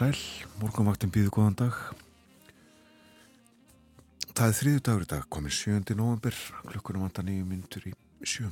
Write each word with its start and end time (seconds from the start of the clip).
sæl, 0.00 0.16
morgunvaktin 0.62 1.10
býðu 1.12 1.28
góðan 1.34 1.56
dag. 1.60 1.76
Það 4.32 4.46
er 4.46 4.54
þriðu 4.56 4.82
dagur 4.86 5.02
í 5.04 5.08
dag, 5.10 5.24
komið 5.28 5.52
7. 5.58 5.96
november, 5.98 6.36
klukkunum 6.70 7.04
vantar 7.04 7.26
nýju 7.26 7.44
myndur 7.44 7.88
í 7.90 7.92
sjö. 8.24 8.48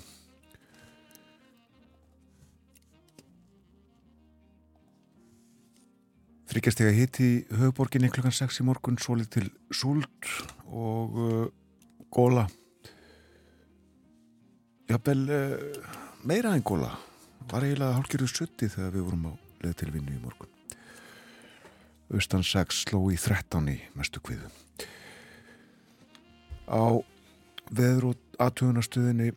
Þryggjastega 6.53 6.93
hitt 6.97 7.23
í 7.25 7.31
höfuborginni 7.55 8.13
klukkan 8.13 8.37
6 8.37 8.61
í 8.61 8.69
morgun, 8.69 9.01
svolít 9.01 9.33
til 9.39 9.49
súld 9.73 10.29
og 10.69 11.17
uh, 11.17 11.49
góla. 12.13 12.45
Jafnvel 14.93 15.25
uh, 15.33 15.97
meira 16.29 16.53
en 16.53 16.67
góla. 16.75 16.93
Var 17.49 17.65
eiginlega 17.71 17.97
hálfgerðu 17.97 18.33
sutti 18.35 18.69
þegar 18.69 18.97
við 18.99 19.09
vorum 19.09 19.29
á 19.29 19.35
leð 19.65 19.77
til 19.81 19.93
vinnu 19.97 20.13
í 20.13 20.21
morgun. 20.21 20.58
Östan 22.09 22.41
6 22.41 22.87
sló 22.87 23.03
í 23.13 23.19
13 23.21 23.69
í 23.69 23.77
mestu 23.99 24.21
kviðu. 24.25 24.49
Á 26.69 27.05
veður 27.69 28.13
og 28.13 28.41
aðtöðunastöðinni 28.41 29.33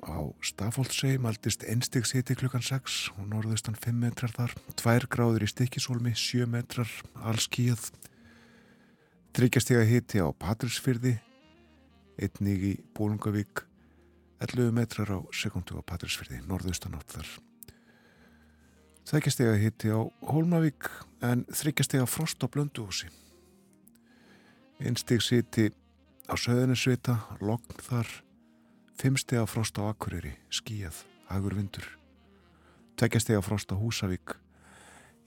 á 0.00 0.18
Stafóldsei 0.40 1.18
maldist 1.20 1.64
einstegs 1.68 2.14
hiti 2.16 2.36
klukkan 2.38 2.64
6 2.64 3.10
og 3.18 3.26
norðaustan 3.28 3.76
5 3.76 3.98
metrar 4.00 4.32
þar, 4.32 4.54
2 4.80 5.08
gráður 5.12 5.44
í 5.44 5.50
Stikisólmi, 5.50 6.14
7 6.16 6.48
metrar 6.48 6.88
allskíð, 7.28 7.90
þryggjastega 9.36 9.84
hiti 9.88 10.22
á 10.24 10.28
Patrísfyrði, 10.32 11.18
einnig 12.16 12.64
í 12.64 12.72
Bólungavík, 12.96 13.64
11 14.40 14.72
metrar 14.72 15.12
á 15.12 15.18
sekundu 15.34 15.76
á 15.76 15.82
Patrísfyrði, 15.84 16.40
norðaustan 16.48 16.96
átt 16.96 17.18
þar. 17.18 17.34
Þækjastega 19.08 19.56
hiti 19.60 19.92
á 19.92 20.00
Hólmavík 20.28 20.90
en 21.24 21.44
þryggjastega 21.50 22.06
frost 22.06 22.42
á 22.42 22.46
Blönduhúsi. 22.46 23.08
Einstegs 24.78 25.32
hiti 25.34 25.70
á 26.30 26.34
Söðunisvita, 26.38 27.16
Logn 27.42 27.80
þar, 27.82 28.06
fimmstega 28.98 29.46
frost 29.50 29.78
á 29.82 29.90
Akureyri, 29.90 30.36
skíjað, 30.50 31.02
hagur 31.30 31.56
vindur. 31.58 31.86
Tveggjastega 32.98 33.42
frost 33.42 33.72
á 33.74 33.76
Húsavík, 33.78 34.36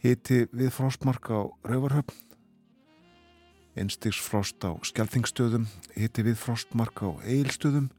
hiti 0.03 0.45
við 0.52 0.72
frostmark 0.75 1.28
á 1.31 1.52
Rauvarhöfn. 1.67 2.16
Einstegs 3.76 4.20
frost 4.20 4.64
á 4.64 4.76
Skelþingstöðum, 4.83 5.67
hiti 5.95 6.23
við 6.28 6.39
frostmark 6.39 7.03
á 7.03 7.20
Eilstöðum. 7.23 7.92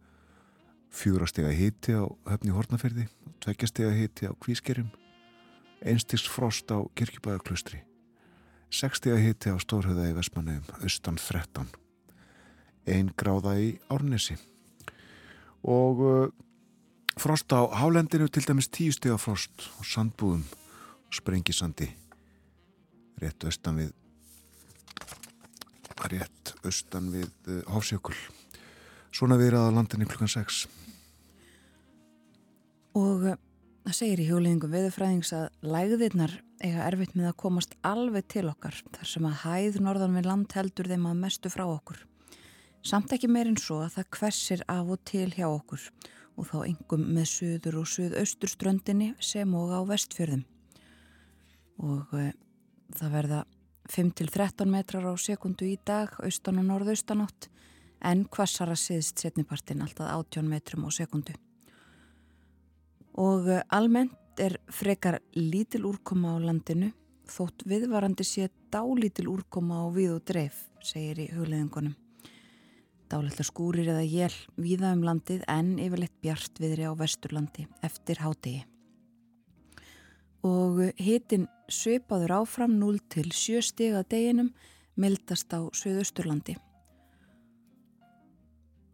Fjúrastega 0.92 1.52
hiti 1.56 1.96
á 1.96 2.04
Höfni 2.28 2.52
Hortnaferði, 2.52 3.08
tveggjastega 3.40 3.92
hiti 3.96 4.28
á 4.28 4.32
Kvískerim. 4.36 4.92
Einstegs 5.80 6.28
frost 6.28 6.68
á 6.68 6.84
Kirkjubæðarklustri. 6.94 7.80
Sekstega 8.72 9.18
hiti 9.20 9.52
á 9.52 9.56
Stórhauða 9.60 10.08
í 10.08 10.14
Vestmanneum, 10.16 10.64
austan 10.80 11.18
13 11.20 11.68
einn 12.88 13.12
gráða 13.18 13.52
í 13.60 13.68
Árnesi. 13.92 14.38
Og 15.62 16.00
uh, 16.02 16.30
frost 17.20 17.52
á 17.52 17.68
hálendinu 17.68 18.28
til 18.32 18.44
dæmis 18.48 18.70
tíu 18.72 18.94
steg 18.94 19.12
af 19.14 19.26
frost 19.26 19.68
og 19.78 19.86
sandbúðum 19.86 20.42
og 20.42 21.14
sprengisandi 21.14 21.90
rétt 23.22 23.44
austan 23.46 23.78
við 23.78 23.92
rétt 26.10 26.54
austan 26.64 27.12
við 27.12 27.28
uh, 27.46 27.60
Hófsjökul 27.70 28.16
svona 29.12 29.38
við 29.38 29.52
erum 29.52 29.68
að 29.68 29.76
landinu 29.76 30.08
klukkan 30.08 30.32
6 30.32 30.64
og 32.98 33.28
uh, 33.28 33.36
það 33.82 33.98
segir 33.98 34.22
í 34.22 34.28
hjóliðingum 34.30 34.72
veðurfræðings 34.72 35.34
að 35.36 35.48
lægðirnar 35.66 36.38
eiga 36.62 36.86
erfitt 36.86 37.16
með 37.18 37.32
að 37.32 37.40
komast 37.42 37.76
alveg 37.82 38.28
til 38.30 38.46
okkar 38.50 38.78
þar 38.94 39.12
sem 39.16 39.28
að 39.28 39.40
hæð 39.42 39.82
norðan 39.82 40.16
við 40.20 40.30
land 40.30 40.56
heldur 40.56 40.90
þeim 40.90 41.10
að 41.10 41.22
mestu 41.26 41.50
frá 41.52 41.66
okkur 41.66 42.04
Samt 42.82 43.12
ekki 43.14 43.28
meirinn 43.30 43.60
svo 43.62 43.78
að 43.84 43.94
það 43.94 44.06
hversir 44.16 44.62
af 44.70 44.88
og 44.90 45.02
til 45.06 45.28
hjá 45.30 45.44
okkur 45.46 45.84
og 46.32 46.48
þá 46.48 46.56
engum 46.64 47.04
með 47.14 47.28
söður 47.30 47.76
og 47.78 47.90
söðaustur 47.92 48.50
ströndinni 48.50 49.12
sem 49.22 49.54
og 49.54 49.70
á 49.70 49.80
vestfjörðum. 49.86 50.42
Og 51.86 52.16
e, 52.18 52.24
það 52.98 53.14
verða 53.14 53.40
5-13 53.92 54.72
metrar 54.72 55.06
á 55.06 55.14
sekundu 55.14 55.68
í 55.68 55.76
dag, 55.86 56.10
austan 56.26 56.58
og 56.58 56.66
norðaustanátt, 56.72 57.48
en 58.02 58.26
hvassara 58.34 58.74
siðst 58.74 59.22
setnipartin 59.22 59.84
alltaf 59.84 60.10
18 60.10 60.50
metrum 60.50 60.88
á 60.88 60.90
sekundu. 60.90 61.38
Og 63.20 63.48
e, 63.48 63.60
almennt 63.68 64.40
er 64.40 64.56
frekar 64.72 65.20
lítil 65.36 65.84
úrkoma 65.88 66.32
á 66.32 66.36
landinu, 66.40 66.92
þótt 67.28 67.66
viðvarandi 67.68 68.24
sé 68.24 68.48
dálítil 68.72 69.28
úrkoma 69.28 69.84
á 69.84 69.86
við 69.92 70.16
og 70.16 70.24
dreif, 70.24 70.64
segir 70.80 71.20
í 71.20 71.28
hugleðingunum. 71.34 71.94
Dálitla 73.12 73.44
skúrir 73.44 73.90
eða 73.92 74.04
jél 74.08 74.34
víða 74.56 74.94
um 74.96 75.02
landið 75.04 75.42
en 75.52 75.74
yfirleitt 75.76 76.14
bjart 76.24 76.56
viðri 76.62 76.88
á 76.88 76.96
vesturlandi 76.96 77.66
eftir 77.84 78.22
hátegi. 78.24 78.62
Og 80.42 80.80
hitin 80.96 81.44
sveipaður 81.68 82.38
áfram 82.40 82.78
0 82.80 83.02
til 83.12 83.28
7 83.28 83.60
stig 83.68 83.92
að 83.94 84.08
deginum 84.14 84.48
mildast 84.96 85.52
á 85.52 85.60
söðausturlandi. 85.76 86.56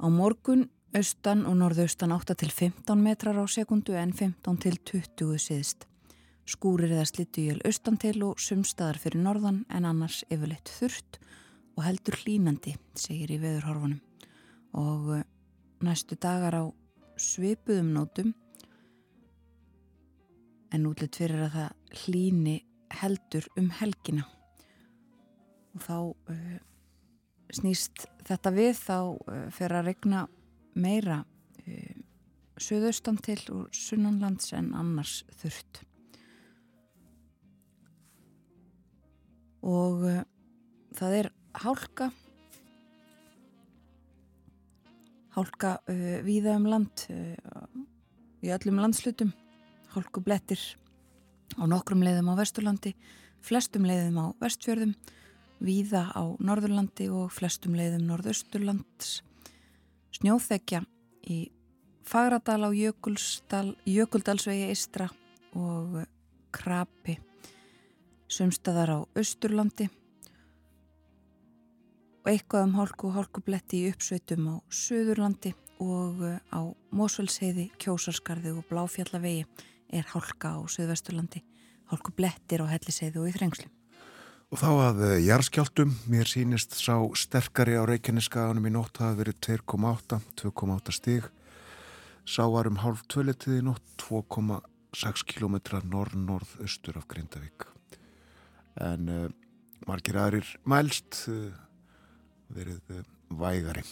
Á 0.03 0.07
morgun 0.11 0.67
austan 0.97 1.45
og 1.45 1.57
norðaustan 1.61 2.13
8 2.15 2.35
til 2.41 2.51
15 2.51 3.03
metrar 3.03 3.37
á 3.37 3.45
sekundu 3.45 3.93
en 3.99 4.13
15 4.13 4.57
til 4.63 4.79
20 4.81 5.39
siðst. 5.43 5.85
Skúrir 6.49 6.95
eða 6.95 7.05
slittujöl 7.05 7.61
austan 7.69 7.99
til 8.01 8.23
og 8.25 8.41
sumstaðar 8.41 8.97
fyrir 9.03 9.21
norðan 9.21 9.65
en 9.69 9.85
annars 9.85 10.23
yfirleitt 10.33 10.71
þurft 10.79 11.19
og 11.77 11.85
heldur 11.85 12.17
hlínandi, 12.23 12.75
segir 12.97 13.35
í 13.35 13.41
veðurhorfunum 13.43 14.01
og 14.79 15.13
eh, 15.19 15.27
næstu 15.85 16.17
dagar 16.17 16.57
á 16.57 16.65
svipuðum 17.21 17.93
nótum 17.93 18.33
en 20.73 20.89
útlitt 20.89 21.21
fyrir 21.21 21.45
að 21.47 21.55
það 21.59 22.01
hlíni 22.03 22.57
heldur 23.01 23.47
um 23.61 23.69
helgina 23.77 24.25
og 25.77 25.85
þá 25.85 25.97
uh, 26.33 26.59
snýst 27.53 28.07
þetta 28.29 28.53
við 28.57 28.75
þá 28.81 28.99
uh, 28.99 29.47
fyrir 29.55 29.79
að 29.81 29.89
regna 29.93 30.27
meira 30.79 31.23
uh, 31.67 31.99
söðaustan 32.59 33.19
til 33.23 33.41
og 33.55 33.75
sunnanlands 33.77 34.53
en 34.57 34.73
annars 34.79 35.21
þurft 35.39 35.83
og 39.69 40.05
það 40.97 41.15
er 41.19 41.29
hálka. 41.59 42.09
Hálka 45.35 45.77
uh, 45.91 46.19
víða 46.27 46.57
um 46.59 46.67
land 46.71 47.05
uh, 47.13 47.35
í 48.43 48.51
öllum 48.55 48.81
landslutum 48.83 49.33
hálku 49.95 50.23
blettir 50.25 50.61
á 51.59 51.65
nokkrum 51.67 52.03
leiðum 52.05 52.31
á 52.35 52.39
Vesturlandi 52.39 52.95
flestum 53.45 53.87
leiðum 53.89 54.19
á 54.19 54.27
Vestfjörðum 54.43 54.95
víða 55.65 56.09
á 56.15 56.23
Norðurlandi 56.39 57.09
og 57.11 57.33
flestum 57.35 57.77
leiðum 57.79 58.07
Norðausturlands 58.11 59.23
snjóþekja 60.17 60.83
í 61.29 61.51
Fagradal 62.09 62.65
á 62.65 62.71
Jökuldalsvegi 62.73 64.71
Istra 64.73 65.11
og 65.53 66.01
Krapi 66.55 67.19
sumstaðar 68.29 68.93
á 68.97 68.99
Östurlandi 69.17 69.89
og 72.23 72.31
eitthvað 72.33 72.67
um 72.67 72.77
hálku 72.77 73.09
og 73.09 73.17
hálkubletti 73.17 73.83
í 73.83 73.91
uppsveitum 73.93 74.49
á 74.53 74.55
Suðurlandi 74.69 75.55
og 75.81 76.21
á 76.53 76.61
Mósvölsheiði, 76.93 77.71
Kjósarskarði 77.81 78.53
og 78.57 78.67
Bláfjallavegi 78.69 79.47
er 79.95 80.09
hálka 80.13 80.57
á 80.57 80.61
Suðvesturlandi, 80.69 81.45
hálkublettir 81.89 82.65
á 82.65 82.67
Helliseiði 82.69 83.23
og 83.23 83.31
í 83.31 83.37
Þrengslum. 83.37 83.78
Og 84.49 84.57
þá 84.57 84.69
að 84.81 85.01
uh, 85.05 85.11
jarðskjáltum, 85.21 85.91
mér 86.09 86.29
sínist 86.31 86.73
sá 86.81 86.95
sterkari 87.21 87.75
á 87.77 87.85
Reykjaneskaðunum 87.85 88.71
í 88.71 88.73
nótt 88.73 88.97
hafa 89.03 89.19
verið 89.19 89.37
2,8, 89.45 90.23
2,8 90.41 90.95
stig, 90.97 91.27
sá 92.25 92.47
var 92.49 92.71
um 92.71 92.81
hálf 92.81 93.03
tvöletiði 93.13 93.61
nótt 93.67 93.85
2,6 94.01 95.27
km 95.29 95.59
norð-norð-austur 95.93 96.97
af 96.97 97.05
Grindavík. 97.13 97.69
En 98.81 99.13
uh, 99.13 99.29
margir 99.85 100.17
aðrir 100.17 100.49
mælst, 100.65 101.27
uh, 101.29 101.53
verið 102.49 102.97
eh, 102.97 103.07
vægari. 103.29 103.85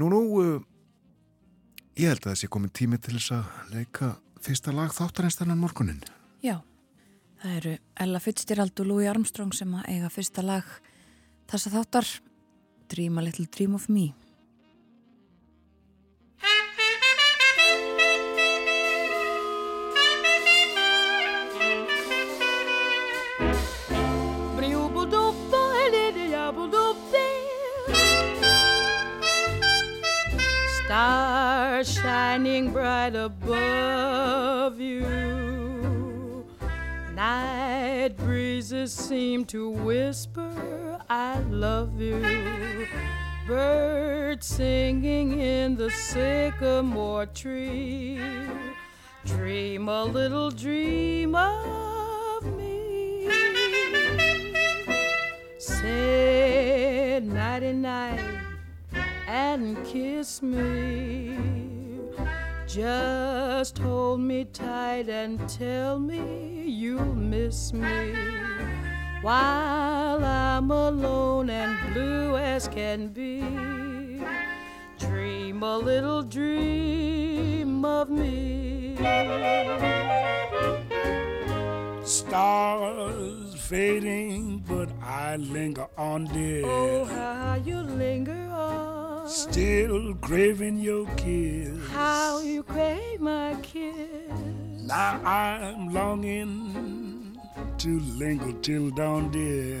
Nú, 0.00 0.08
nú, 0.08 0.24
uh, 0.40 0.58
ég 2.00 2.14
held 2.14 2.32
að 2.32 2.40
sé 2.40 2.48
komið 2.48 2.76
tími 2.80 2.96
til 2.96 3.18
þess 3.20 3.36
að 3.36 3.72
leika 3.76 4.14
fyrsta 4.40 4.72
lag 4.72 4.96
þáttareinstannan 4.96 5.60
morgunin. 5.60 6.00
Já, 6.40 6.62
Það 7.42 7.54
eru 7.58 7.70
Ella 7.98 8.18
Fittstírald 8.22 8.80
og 8.84 8.86
Louis 8.86 9.08
Armstrong 9.10 9.50
sem 9.50 9.70
að 9.74 9.88
eiga 9.90 10.08
fyrsta 10.14 10.44
lag 10.46 10.66
þess 11.50 11.66
að 11.66 11.74
þáttar. 11.74 12.10
Dream 12.92 13.18
a 13.18 13.24
little 13.26 13.48
dream 13.50 13.74
of 13.74 13.88
me. 13.90 14.12
Stars 30.84 31.98
shining 31.98 32.70
bright 32.70 33.16
above. 33.16 34.61
Night 37.32 38.14
breezes 38.18 38.92
seem 38.92 39.46
to 39.46 39.70
whisper, 39.70 40.98
I 41.08 41.38
love 41.48 41.98
you. 41.98 42.20
Birds 43.46 44.46
singing 44.46 45.40
in 45.40 45.74
the 45.76 45.88
sycamore 45.90 47.24
tree. 47.24 48.20
Dream 49.24 49.88
a 49.88 50.04
little 50.04 50.50
dream 50.50 51.34
of 51.34 52.44
me. 52.58 53.30
Say 55.58 57.22
nighty 57.24 57.72
night 57.72 58.20
and 59.26 59.82
kiss 59.86 60.42
me. 60.42 61.51
Just 62.72 63.76
hold 63.80 64.20
me 64.20 64.46
tight 64.46 65.10
and 65.10 65.46
tell 65.46 65.98
me 65.98 66.64
you'll 66.66 67.14
miss 67.14 67.70
me 67.74 68.14
while 69.20 70.24
I'm 70.24 70.70
alone 70.70 71.50
and 71.50 71.76
blue 71.92 72.34
as 72.38 72.68
can 72.68 73.08
be. 73.08 73.42
Dream 74.98 75.62
a 75.62 75.76
little 75.76 76.22
dream 76.22 77.84
of 77.84 78.08
me. 78.08 78.96
Stars 82.04 83.54
fading, 83.54 84.64
but 84.66 84.88
I 85.02 85.36
linger 85.36 85.88
on, 85.98 86.24
dear. 86.24 86.64
Oh, 86.64 87.04
how 87.04 87.60
you 87.62 87.80
linger 87.80 88.48
on. 88.50 89.01
Still 89.26 90.14
craving 90.16 90.78
your 90.78 91.06
kiss. 91.16 91.88
How 91.90 92.40
you 92.40 92.62
crave 92.64 93.20
my 93.20 93.56
kiss. 93.62 94.30
Now 94.84 95.20
I'm 95.24 95.92
longing 95.92 97.38
to 97.78 98.00
linger 98.18 98.52
till 98.62 98.90
dawn, 98.90 99.30
dear. 99.30 99.80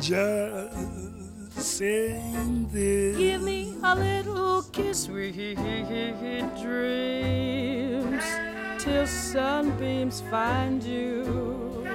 Just 0.00 0.76
saying 1.52 2.68
this. 2.72 3.16
Give 3.16 3.42
me 3.42 3.76
a 3.82 3.94
little 3.94 4.62
kiss, 4.72 5.04
sweet 5.04 5.34
dreams, 6.60 8.24
till 8.78 9.06
sunbeams 9.06 10.22
find 10.22 10.82
you. 10.82 11.86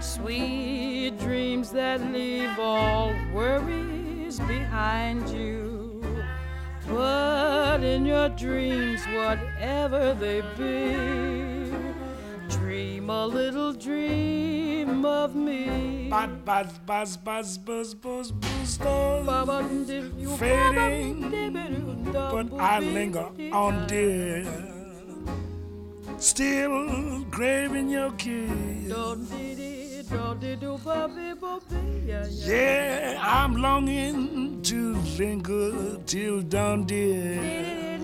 Sweet 0.00 1.18
dreams 1.18 1.70
that 1.72 2.00
leave 2.12 2.56
all 2.58 3.12
worries 3.32 4.01
behind 4.40 5.28
you. 5.28 6.02
But 6.88 7.82
in 7.82 8.04
your 8.04 8.28
dreams, 8.30 9.04
whatever 9.06 10.14
they 10.14 10.40
be, 10.56 11.72
dream 12.48 13.08
a 13.10 13.26
little 13.26 13.72
dream 13.72 15.04
of 15.04 15.34
me. 15.34 16.08
Buzz, 16.10 16.30
buzz, 16.44 16.78
buzz, 16.86 17.16
buzz, 17.16 17.56
buzz, 17.58 17.94
buzz, 17.94 18.32
buzz, 18.32 18.68
stars 18.68 19.26
fading, 20.38 22.12
but 22.12 22.52
I 22.58 22.80
linger 22.80 23.28
on, 23.52 23.86
dear. 23.86 24.44
Still 26.18 27.24
craving 27.30 27.88
your 27.88 28.12
kiss. 28.12 29.81
Yeah, 32.44 33.18
I'm 33.22 33.56
longing 33.56 34.62
to 34.62 34.94
linger 35.18 35.98
till 36.06 36.42
dawn, 36.42 36.84
dear. 36.84 37.98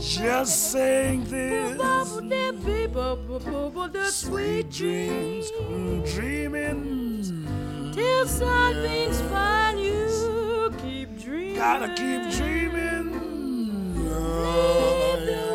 Just 0.00 0.72
saying 0.72 1.24
this. 1.24 1.78
Sweet 4.10 4.70
dreams, 4.70 5.50
dreaming. 6.14 7.46
Till 7.94 8.26
something's 8.26 9.20
find 9.22 9.78
you, 9.80 10.72
keep 10.82 11.20
dreaming. 11.20 11.56
Gotta 11.56 11.88
keep 11.88 12.30
dreaming. 12.36 13.12
Leave 13.94 15.26
the 15.26 15.47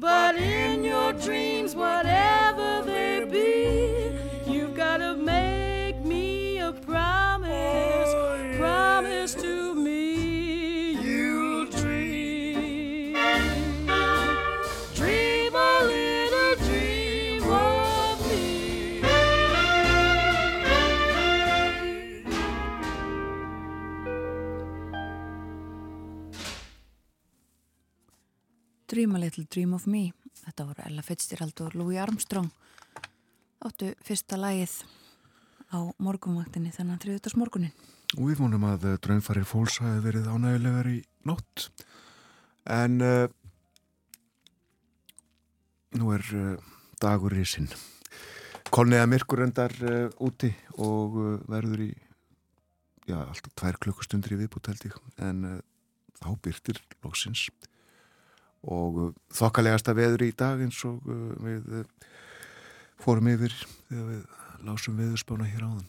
But 0.00 0.36
in 0.36 0.84
your 0.84 1.12
dreams, 1.14 1.74
whatever 1.74 2.47
Dream 28.98 29.14
a 29.14 29.18
Little 29.22 29.44
Dream 29.46 29.76
of 29.76 29.84
Me 29.86 30.08
þetta 30.40 30.64
voru 30.66 30.82
Ella 30.82 31.02
Fitzgerald 31.06 31.60
og 31.62 31.74
Louis 31.78 32.00
Armstrong 32.02 32.48
áttu 33.62 33.92
fyrsta 34.02 34.34
lagið 34.34 34.72
á 35.70 35.86
morgunvaktinni 36.02 36.72
þennan 36.74 36.98
þriðutars 37.04 37.36
morgunin 37.38 37.70
Og 38.16 38.24
við 38.32 38.42
vonum 38.42 38.66
að 38.66 38.88
eh, 38.88 38.96
draumfarir 39.04 39.46
fólks 39.46 39.78
hafi 39.84 40.02
verið 40.02 40.26
ánægulegar 40.32 40.90
í 40.90 40.96
nótt. 41.28 41.68
En 42.66 42.98
uh, 43.04 43.28
nú 46.00 46.10
er 46.16 46.26
uh, 46.34 46.50
dagur 46.98 47.38
í 47.38 47.46
sinn. 47.46 47.70
Kolniða 48.74 49.06
myrkur 49.12 49.44
endar 49.46 49.78
uh, 49.84 50.10
úti 50.24 50.50
og 50.80 51.22
verður 51.46 51.86
í 51.86 51.92
já, 53.06 53.20
alltaf 53.20 53.54
tvær 53.54 53.78
klukkustundir 53.86 54.34
í 54.34 54.42
viðbútt 54.42 54.72
held 54.72 54.90
ég. 54.90 54.98
En 55.22 55.44
þá 56.18 56.32
byrtir 56.42 56.82
loksins. 57.04 57.46
Og 58.66 58.98
uh, 58.98 59.10
þokkalegasta 59.34 59.94
veður 59.96 60.26
í 60.26 60.32
dag 60.36 60.60
eins 60.64 60.80
og 60.88 61.04
uh, 61.06 61.34
við 61.44 61.68
uh, 61.80 62.08
fórum 62.98 63.30
yfir 63.30 63.54
þegar 63.88 64.08
við 64.08 64.24
lásum 64.66 64.98
veðurspána 64.98 65.46
hér 65.46 65.68
áðan. 65.68 65.86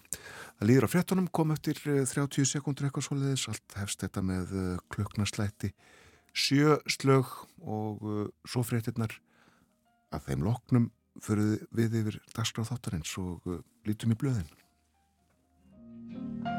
Það 0.60 0.70
líður 0.70 0.86
á 0.86 0.94
fréttunum, 0.94 1.30
kom 1.34 1.54
eftir 1.56 1.80
eh, 1.90 2.04
30 2.06 2.46
sekundur 2.46 2.86
eitthvað 2.86 3.08
svoleiðis, 3.08 3.48
allt 3.50 3.78
hefst 3.80 4.04
þetta 4.04 4.22
með 4.28 4.52
klukknarslætti, 4.94 5.72
sjö 6.36 6.76
slög 6.86 7.32
og 7.64 8.04
svo 8.44 8.62
fréttinnar 8.68 9.16
að 10.14 10.28
þeim 10.28 10.46
loknum 10.46 10.90
fyrir 11.24 11.64
við 11.74 11.98
yfir 12.04 12.20
dagskráð 12.36 12.76
þáttarins 12.76 13.16
og 13.24 13.48
lítum 13.88 14.14
í 14.14 14.20
blöðin. 14.20 16.59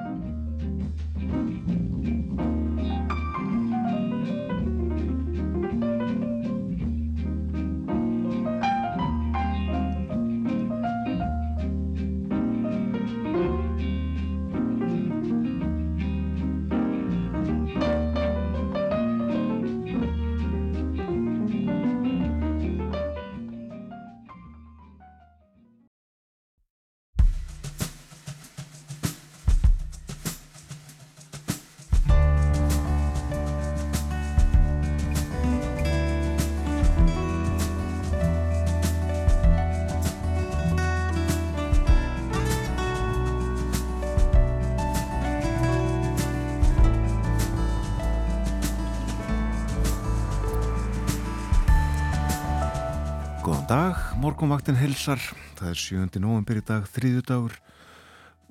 Morgunvaktin 54.21 54.77
helsar, 54.77 55.21
það 55.57 55.69
er 55.71 55.79
7. 55.81 56.21
november 56.21 56.59
í 56.59 56.63
dag, 56.67 56.85
þriðu 56.93 57.21
dagur, 57.25 57.55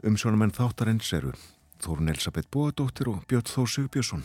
umsjónumenn 0.07 0.53
þáttarins 0.55 1.11
eru 1.13 1.33
Þórun 1.83 2.09
Elisabeth 2.09 2.49
Bóadóttir 2.49 3.11
og 3.11 3.19
Björn 3.29 3.45
Þór 3.45 3.69
Sigbjörnsson. 3.75 4.23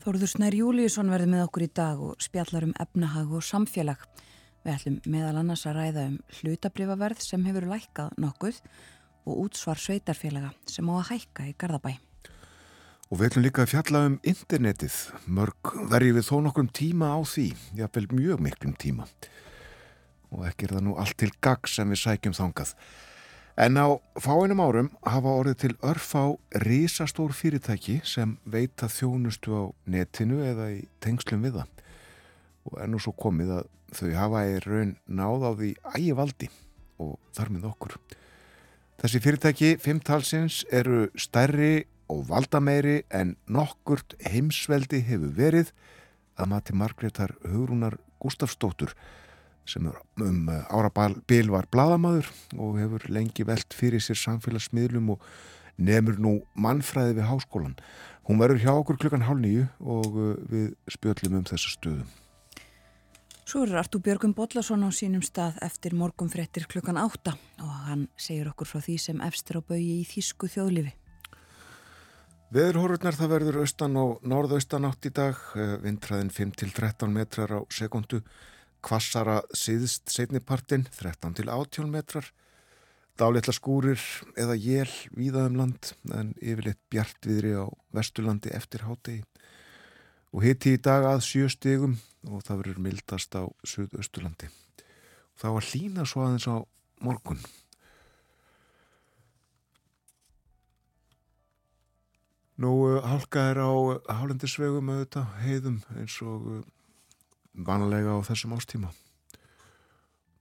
Þóruður 0.00 0.30
Snær 0.32 0.56
Júliusson 0.56 1.12
verði 1.12 1.28
með 1.34 1.44
okkur 1.44 1.66
í 1.66 1.68
dag 1.76 2.00
og 2.00 2.24
spjallar 2.24 2.64
um 2.64 2.72
efnahag 2.80 3.34
og 3.36 3.44
samfélag. 3.44 4.06
Við 4.64 4.72
ætlum 4.72 4.96
meðal 5.12 5.42
annars 5.42 5.66
að 5.68 5.78
ræða 5.78 6.06
um 6.08 6.16
hlutabrifaverð 6.38 7.22
sem 7.26 7.44
hefur 7.50 7.68
lækkað 7.74 8.16
nokkuð 8.24 8.62
og 9.28 9.44
útsvar 9.44 9.84
sveitarfélaga 9.84 10.54
sem 10.64 10.88
á 10.88 10.94
að 10.96 11.06
hækka 11.12 11.48
í 11.50 11.54
Garðabæ. 11.60 11.92
Og 13.12 13.20
við 13.20 13.28
ætlum 13.28 13.48
líka 13.50 13.66
að 13.66 13.74
fjalla 13.76 14.04
um 14.08 14.18
internetið. 14.24 14.98
Mörg 15.28 15.76
verjum 15.92 16.18
við 16.22 16.28
þó 16.30 16.36
nokkrum 16.48 16.72
tíma 16.72 17.12
á 17.12 17.20
því, 17.20 17.50
jáfnvel 17.76 18.08
mjög 18.16 18.46
miklum 18.48 18.76
tíma. 18.80 19.10
Og 20.32 20.46
ekki 20.48 20.68
er 20.68 20.76
það 20.76 20.86
nú 20.88 20.98
allt 21.00 21.18
til 21.20 21.32
gagg 21.44 21.68
sem 21.68 21.90
við 21.92 22.02
sækjum 22.02 22.36
þangað. 22.36 22.72
En 23.60 23.76
á 23.76 24.00
fáinum 24.16 24.62
árum 24.64 24.88
hafa 25.04 25.34
orðið 25.42 25.58
til 25.60 25.74
örfá 25.84 26.22
risastór 26.64 27.34
fyrirtæki 27.36 27.98
sem 28.08 28.38
veita 28.48 28.88
þjónustu 28.88 29.52
á 29.52 29.62
netinu 29.84 30.40
eða 30.40 30.70
í 30.72 30.80
tengslum 31.04 31.44
við 31.44 31.60
það. 31.60 31.68
Og 32.64 32.80
ennú 32.80 33.02
svo 33.02 33.12
komið 33.12 33.58
að 33.58 33.70
þau 33.92 34.10
hafa 34.16 34.42
í 34.48 34.58
raun 34.64 34.96
náð 35.04 35.44
á 35.44 35.50
því 35.52 35.70
ægivaldi 35.92 36.48
og 37.02 37.18
þar 37.36 37.52
með 37.52 37.68
okkur. 37.74 37.96
Þessi 39.02 39.20
fyrirtæki, 39.20 39.70
fimmtalsins, 39.82 40.62
eru 40.72 41.08
stærri 41.18 41.84
og 42.12 42.24
valdameiri 42.28 43.02
en 43.12 43.36
nokkurt 43.50 44.14
heimsveldi 44.24 45.02
hefur 45.04 45.32
verið 45.36 45.72
að 46.40 46.52
mati 46.54 46.76
Margreðar 46.76 47.34
Hugrúnar 47.44 47.98
Gustafsdóttur 48.22 48.94
sem 49.68 49.86
um 49.86 50.48
árabil 50.50 51.50
var 51.52 51.68
bladamadur 51.70 52.28
og 52.58 52.78
hefur 52.80 53.06
lengi 53.12 53.46
velt 53.46 53.74
fyrir 53.76 54.02
sér 54.02 54.18
samfélagsmiðlum 54.18 55.14
og 55.14 55.26
nefnur 55.78 56.18
nú 56.20 56.32
mannfræði 56.54 57.18
við 57.20 57.28
háskólan. 57.30 57.76
Hún 58.28 58.40
verður 58.42 58.62
hjá 58.62 58.72
okkur 58.74 58.98
klukkan 59.02 59.24
hálf 59.26 59.40
nýju 59.42 59.68
og 59.80 60.18
uh, 60.18 60.34
við 60.50 60.74
spjöllum 60.90 61.40
um 61.40 61.46
þessa 61.48 61.72
stöðum. 61.74 62.10
Svo 63.42 63.64
er 63.66 63.74
Artú 63.80 63.98
Björgum 64.00 64.32
Bodlason 64.36 64.84
á 64.86 64.90
sínum 64.94 65.22
stað 65.26 65.58
eftir 65.66 65.96
morgum 65.98 66.30
frettir 66.30 66.68
klukkan 66.70 66.96
átta 66.96 67.34
og 67.60 67.72
hann 67.88 68.06
segir 68.16 68.52
okkur 68.52 68.70
frá 68.70 68.80
því 68.84 68.94
sem 69.02 69.22
efstir 69.26 69.58
á 69.58 69.62
baui 69.66 69.82
í 69.82 70.04
Þísku 70.06 70.48
þjóðlifi. 70.52 70.94
Veðurhorfurnar 72.52 73.16
það 73.16 73.32
verður 73.32 73.58
austan 73.62 73.94
og 73.96 74.24
norðaustan 74.28 74.84
átt 74.84 75.08
í 75.08 75.12
dag, 75.16 75.38
eh, 75.56 75.76
vindræðin 75.82 76.30
5-13 76.30 77.12
metrar 77.12 77.54
á 77.56 77.60
sekundu, 77.72 78.20
kvassara 78.82 79.40
síðst 79.56 80.10
setnipartin 80.12 80.86
13 80.98 81.38
til 81.38 81.50
18 81.50 81.90
metrar, 81.92 82.26
dálétla 83.18 83.54
skúrir 83.54 84.00
eða 84.36 84.56
jél 84.58 84.90
víðaðum 85.14 85.58
land 85.60 85.92
en 86.14 86.32
yfirleitt 86.40 86.80
bjartviðri 86.90 87.54
á 87.62 87.66
vesturlandi 87.94 88.54
eftir 88.56 88.86
hátegi 88.88 89.22
og 90.32 90.46
hitti 90.46 90.76
í 90.76 90.80
dag 90.80 91.04
að 91.06 91.24
sjö 91.26 91.48
stegum 91.52 91.98
og 92.28 92.44
það 92.46 92.62
verður 92.62 92.84
mildast 92.86 93.34
á 93.36 93.44
suðausturlandi. 93.68 94.48
Það 95.36 95.56
var 95.56 95.68
hlína 95.68 96.06
svo 96.08 96.24
aðeins 96.24 96.48
á 96.48 96.56
morgun. 97.02 97.42
Nú, 102.62 102.70
uh, 102.86 103.00
hálka 103.02 103.48
er 103.50 103.58
á 103.58 103.72
hálendisvegum 104.20 104.92
auðvitað, 104.92 105.30
heiðum 105.42 105.78
eins 105.98 106.18
og 106.22 106.44
uh, 106.46 106.60
vanalega 107.52 108.16
á 108.16 108.20
þessum 108.26 108.54
ástíma. 108.56 108.92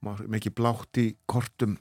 Mikið 0.02 0.56
blátt 0.58 0.98
í 0.98 1.12
kortum 1.30 1.78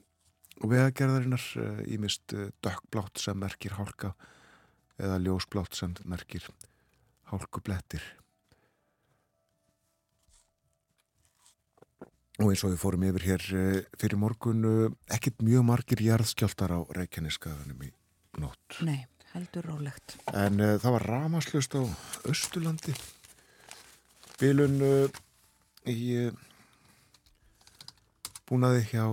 veðagerðarinnar, 0.61 1.45
ímist 1.89 2.35
uh, 2.37 2.51
dökkblátt 2.61 3.21
sem 3.23 3.39
merkir 3.41 3.79
hálka 3.79 4.13
eða 5.01 5.21
ljósblátt 5.25 5.79
sem 5.79 5.95
merkir 6.05 6.45
hálkublettir. 7.31 8.03
Og 12.41 12.51
eins 12.51 12.65
og 12.65 12.75
við 12.75 12.83
fórum 12.83 13.07
yfir 13.09 13.25
hér 13.29 13.47
fyrir 14.01 14.21
morgun, 14.21 14.67
ekkit 15.13 15.41
mjög 15.45 15.65
margir 15.69 16.05
jarðskjáltar 16.05 16.77
á 16.77 16.81
Reykjaneskaðanum 16.97 17.89
í 17.89 17.91
nótt. 18.41 18.81
Nei 18.85 19.05
heldur 19.35 19.67
rólegt. 19.71 20.17
En 20.35 20.61
uh, 20.61 20.77
það 20.81 20.97
var 20.97 21.07
ramaslust 21.15 21.77
á 21.79 21.83
Östurlandi. 22.31 22.95
Bilun 24.41 24.81
uh, 24.83 25.19
í 25.89 25.97
uh, 26.27 26.31
búnaði 28.49 28.83
hjá, 28.89 29.05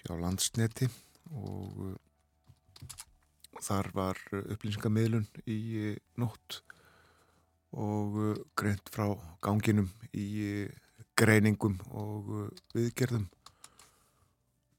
hjá 0.00 0.12
landsneti 0.20 0.88
og 1.36 1.98
þar 3.60 3.90
var 3.94 4.22
upplýsingamilun 4.40 5.26
í 5.50 5.58
nótt 6.22 6.62
og 7.76 8.16
greint 8.56 8.88
frá 8.94 9.10
ganginum 9.44 9.90
í 10.16 10.64
greiningum 11.20 11.76
og 11.90 12.32
viðgerðum. 12.72 13.28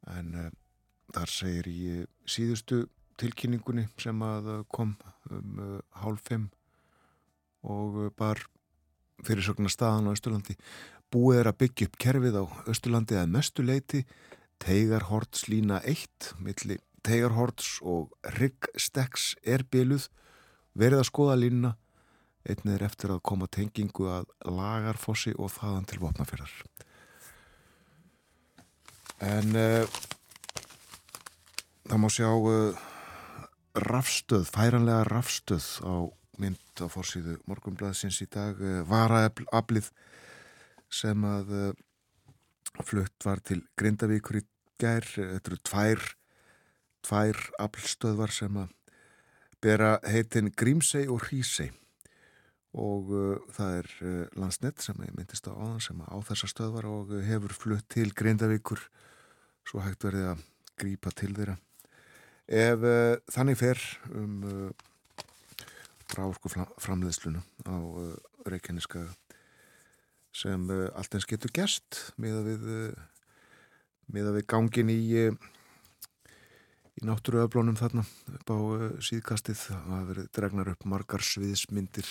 En 0.10 0.52
Þar 1.12 1.32
segir 1.32 1.68
í 1.68 1.80
síðustu 2.30 2.86
tilkynningunni 3.20 3.84
sem 4.00 4.22
að 4.24 4.46
kom 4.72 4.94
um 5.30 5.60
uh, 5.60 5.80
hálf 6.00 6.24
fimm 6.30 6.48
og 7.62 8.14
bar 8.18 8.42
fyrirsögnar 9.26 9.74
staðan 9.74 10.10
á 10.10 10.16
Östurlandi 10.16 10.58
búið 11.12 11.42
er 11.42 11.50
að 11.52 11.60
byggja 11.64 11.90
upp 11.90 11.98
kerfið 12.02 12.40
á 12.42 12.44
Östurlandi 12.72 13.20
að 13.20 13.34
mestu 13.36 13.66
leiti 13.66 14.06
Teigarhorts 14.62 15.48
lína 15.50 15.82
1 15.86 16.34
milli 16.40 16.80
Teigarhorts 17.06 17.80
og 17.82 18.14
Ryggsteks 18.38 19.36
er 19.42 19.66
byluð 19.66 20.08
verið 20.78 21.02
að 21.02 21.10
skoða 21.10 21.38
línuna. 21.42 21.72
Einnið 22.46 22.76
er 22.76 22.84
eftir 22.86 23.14
að 23.14 23.24
koma 23.26 23.50
tengingu 23.50 24.08
að 24.10 24.30
lagarfossi 24.46 25.34
og 25.38 25.52
þaðan 25.54 25.90
til 25.90 26.00
vopnafjörðar 26.02 26.54
en 29.22 29.54
uh, 29.54 30.00
Það 31.92 32.00
má 32.00 32.08
sjá 32.08 32.28
uh, 32.32 32.82
rafstöð, 33.76 34.46
færanlega 34.48 35.04
rafstöð 35.10 35.66
á 35.84 35.94
mynd 36.40 36.84
á 36.84 36.86
fórsíðu 36.92 37.38
morgunblæðsins 37.50 38.22
í 38.24 38.28
dag, 38.32 38.60
uh, 38.62 38.82
varaaflið 38.88 39.92
sem 40.92 41.26
að 41.28 41.54
uh, 41.58 41.72
flutt 42.88 43.28
var 43.28 43.42
til 43.44 43.62
Grindavíkur 43.80 44.40
í 44.40 44.46
gær, 44.82 45.06
þetta 45.06 45.52
eru 45.52 45.60
tvær, 45.68 46.08
tvær 47.06 47.42
aflstöðvar 47.62 48.34
sem 48.34 48.58
að 48.62 48.72
bera 49.62 49.98
heitin 50.08 50.50
Grímsei 50.58 51.06
og 51.12 51.28
Hrísei 51.28 51.70
og 52.72 53.12
uh, 53.12 53.36
það 53.52 53.82
er 53.82 53.90
landsnett 54.40 54.82
sem 54.82 55.02
ég 55.04 55.16
myndist 55.18 55.50
á 55.52 55.54
áðan 55.54 55.84
sem 55.84 56.00
á 56.02 56.16
þessa 56.32 56.50
stöðvar 56.50 56.88
og 56.90 57.12
hefur 57.28 57.58
flutt 57.58 57.90
til 57.92 58.14
Grindavíkur 58.16 58.86
svo 59.68 59.84
hægt 59.84 60.08
verið 60.08 60.32
að 60.32 60.48
grípa 60.82 61.12
til 61.14 61.34
þeirra. 61.36 61.58
Ef 62.52 62.84
uh, 62.84 63.18
þannig 63.32 63.60
fer 63.60 63.84
um 64.18 64.40
uh, 64.48 64.88
eh, 66.12 66.18
ráorku 66.20 66.52
framleiðsluna 66.82 67.42
á 67.66 67.76
uh, 67.76 68.16
Reykjaneska 68.48 69.06
sem 70.36 70.64
allt 70.96 71.16
eins 71.16 71.28
getur 71.28 71.52
gerst 71.52 72.14
með 72.22 72.38
að 72.40 72.46
við, 72.48 72.68
með 74.16 74.30
að 74.30 74.38
við 74.38 74.46
gangin 74.54 74.92
í, 74.94 75.00
í 76.96 77.04
náttúruöflónum 77.04 77.76
þarna 77.76 78.06
upp 78.38 78.54
á 78.56 78.60
síðkastið 79.04 79.60
það 79.60 79.82
hafa 79.90 80.08
verið 80.14 80.30
dregnar 80.38 80.72
upp 80.72 80.88
margar 80.88 81.26
sviðismyndir 81.28 82.08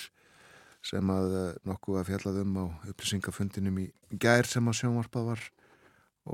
sem 0.84 1.14
að 1.14 1.38
nokkuð 1.68 2.02
að 2.02 2.10
fjallaðum 2.10 2.60
á 2.60 2.64
upplýsingafundinum 2.92 3.80
í 3.80 3.86
gær 4.20 4.48
sem 4.48 4.68
að 4.68 4.82
sjónvarpað 4.82 5.32
var 5.32 5.48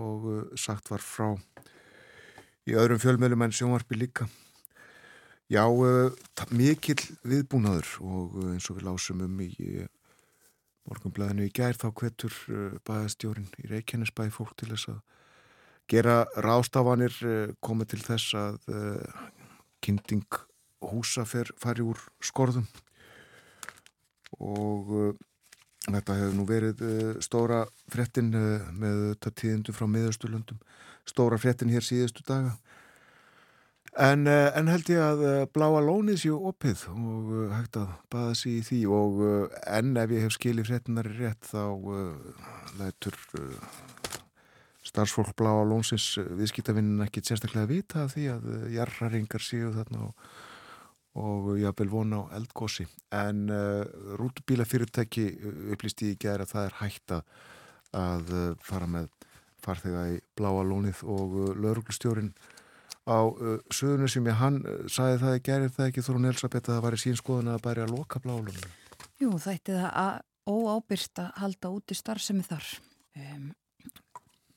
og 0.02 0.28
sagt 0.58 0.90
var 0.90 1.06
frá 1.06 1.36
í 2.66 2.74
öðrum 2.74 2.98
fjölmjölum 2.98 3.46
en 3.46 3.54
sjónvarpi 3.54 3.98
líka. 3.98 4.26
Já, 5.46 5.62
uh, 5.62 6.10
mikill 6.50 6.98
viðbúnaður 7.22 7.90
og 8.02 8.32
uh, 8.34 8.46
eins 8.50 8.66
og 8.66 8.80
við 8.80 8.88
lásum 8.88 9.20
um 9.22 9.36
í 9.44 9.50
uh, 9.78 9.84
morgunblæðinu 10.90 11.46
í 11.46 11.52
gær 11.54 11.78
þá 11.78 11.86
hvetur 12.00 12.34
bæðastjórin 12.86 13.46
í 13.62 13.68
Reykjanesbæði 13.70 14.34
fólk 14.34 14.56
til 14.58 14.72
þess 14.72 14.90
að 14.90 14.98
gera 15.90 16.16
rástafanir 16.42 17.14
komið 17.62 17.88
til 17.92 18.00
þess 18.02 18.34
að 18.38 18.58
kynnting 19.82 20.38
húsa 20.86 21.24
fer, 21.26 21.50
fari 21.58 21.82
úr 21.82 21.98
skorðum. 22.22 22.68
Og 24.38 25.18
þetta 25.88 26.18
hefur 26.20 26.38
nú 26.38 26.46
verið 26.46 26.86
stóra 27.22 27.64
frettin 27.90 28.30
með 28.30 29.02
þetta 29.08 29.34
tíðindu 29.42 29.74
frá 29.74 29.90
miðaustulundum 29.90 30.62
stóra 31.06 31.38
fréttin 31.38 31.70
hér 31.70 31.86
síðustu 31.86 32.22
daga 32.26 32.54
en, 33.96 34.26
eh, 34.26 34.50
en 34.56 34.68
held 34.68 34.88
ég 34.92 35.00
að 35.00 35.22
eh, 35.24 35.44
bláa 35.52 35.80
lónið 35.84 36.18
séu 36.20 36.38
opið 36.50 36.84
og 36.92 37.30
eh, 37.32 37.52
hægt 37.54 37.78
að 37.80 37.92
baða 38.12 38.34
sér 38.36 38.58
í 38.58 38.64
því 38.66 38.80
og 38.92 39.22
enn 39.72 40.00
ef 40.00 40.12
ég 40.12 40.26
hef 40.26 40.34
skilið 40.36 40.68
fréttinar 40.68 41.08
rétt 41.16 41.48
þá 41.48 41.62
uh, 41.72 42.50
lætur 42.80 43.16
uh, 43.40 43.78
starfsfólk 44.86 45.32
bláa 45.38 45.64
lónsins 45.68 46.18
viðskiptavinnin 46.18 47.06
ekki 47.06 47.24
sérstaklega 47.24 47.70
vita 47.70 48.04
því 48.12 48.26
að 48.34 48.50
jarraringar 48.76 49.44
séu 49.44 49.72
þarna 49.76 50.10
og 50.10 50.28
og 51.16 51.54
jábel 51.56 51.88
vona 51.88 52.18
á 52.28 52.36
eldgósi 52.36 52.84
en 53.16 53.46
uh, 53.48 53.86
rútubílafyrirtæki 54.20 55.30
upplýst 55.72 56.02
í 56.04 56.10
gera 56.20 56.44
að 56.44 56.50
það 56.50 56.66
er 56.66 56.76
hægt 56.82 57.14
að 57.16 58.34
fara 58.66 58.88
með 58.90 59.06
farþega 59.64 60.02
í 60.12 60.18
bláa 60.36 60.66
lónið 60.68 61.00
og 61.08 61.38
lauruglustjórin 61.56 62.34
á 63.06 63.18
uh, 63.22 63.58
söðunum 63.70 64.10
sem 64.10 64.26
ég 64.26 64.40
hann 64.40 64.58
uh, 64.66 64.80
sagði 64.90 65.20
það, 65.22 65.36
gerir 65.48 65.74
það 65.76 65.90
ekki 65.90 66.04
Þorun 66.06 66.30
Elisabeth 66.30 66.66
að 66.66 66.74
það 66.74 66.82
var 66.86 66.96
í 66.96 67.02
sín 67.02 67.18
skoðun 67.20 67.52
að 67.52 67.62
bæri 67.66 67.84
að 67.84 67.94
loka 67.94 68.22
blálunum? 68.22 68.74
Jú, 69.22 69.30
það 69.38 69.54
ætti 69.54 69.76
það 69.76 69.92
að 70.02 70.16
óábyrst 70.46 71.22
að 71.22 71.30
halda 71.40 71.70
út 71.74 71.92
í 71.92 71.98
starfsemi 71.98 72.44
þar. 72.46 72.66
Um, 73.16 73.46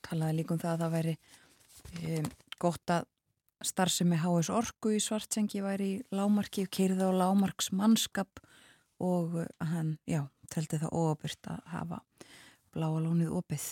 talaði 0.05 0.39
líka 0.39 0.55
um 0.55 0.61
það 0.61 0.73
að 0.73 0.83
það 0.83 0.95
væri 0.97 1.15
um, 2.17 2.29
gott 2.61 2.93
að 2.95 3.07
starfsemi 3.69 4.19
HS 4.19 4.51
Orku 4.55 4.93
í 4.95 5.01
Svartsengi 5.03 5.61
væri 5.63 5.89
í 5.97 6.01
lámarki 6.15 6.63
og 6.65 6.71
keirði 6.73 7.09
á 7.09 7.19
lámarks 7.21 7.73
mannskap 7.75 8.39
og 9.03 9.35
hann, 9.63 9.97
já, 10.07 10.23
teldi 10.51 10.79
það 10.79 10.95
óábyrst 10.95 11.51
að 11.51 11.61
hafa 11.73 11.99
bláa 12.73 13.01
lónið 13.03 13.35
opið. 13.39 13.67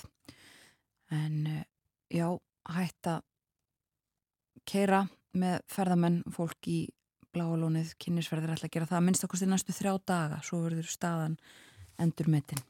En 1.13 1.41
uh, 1.49 1.63
já, 2.11 2.29
hætta 2.77 3.21
keira 4.67 5.05
með 5.37 5.59
ferðamenn 5.71 6.23
fólk 6.33 6.69
í 6.71 6.79
bláalónið 7.35 7.93
kynnisverðir 8.01 8.55
ætla 8.55 8.69
að 8.69 8.73
gera 8.73 8.89
það 8.89 8.99
að 8.99 9.05
minnst 9.07 9.27
okkur 9.27 9.41
til 9.41 9.51
næstu 9.51 9.75
þrjá 9.75 9.93
daga 10.09 10.41
svo 10.45 10.63
verður 10.63 10.89
staðan 10.89 11.37
endur 12.01 12.29
metin 12.31 12.63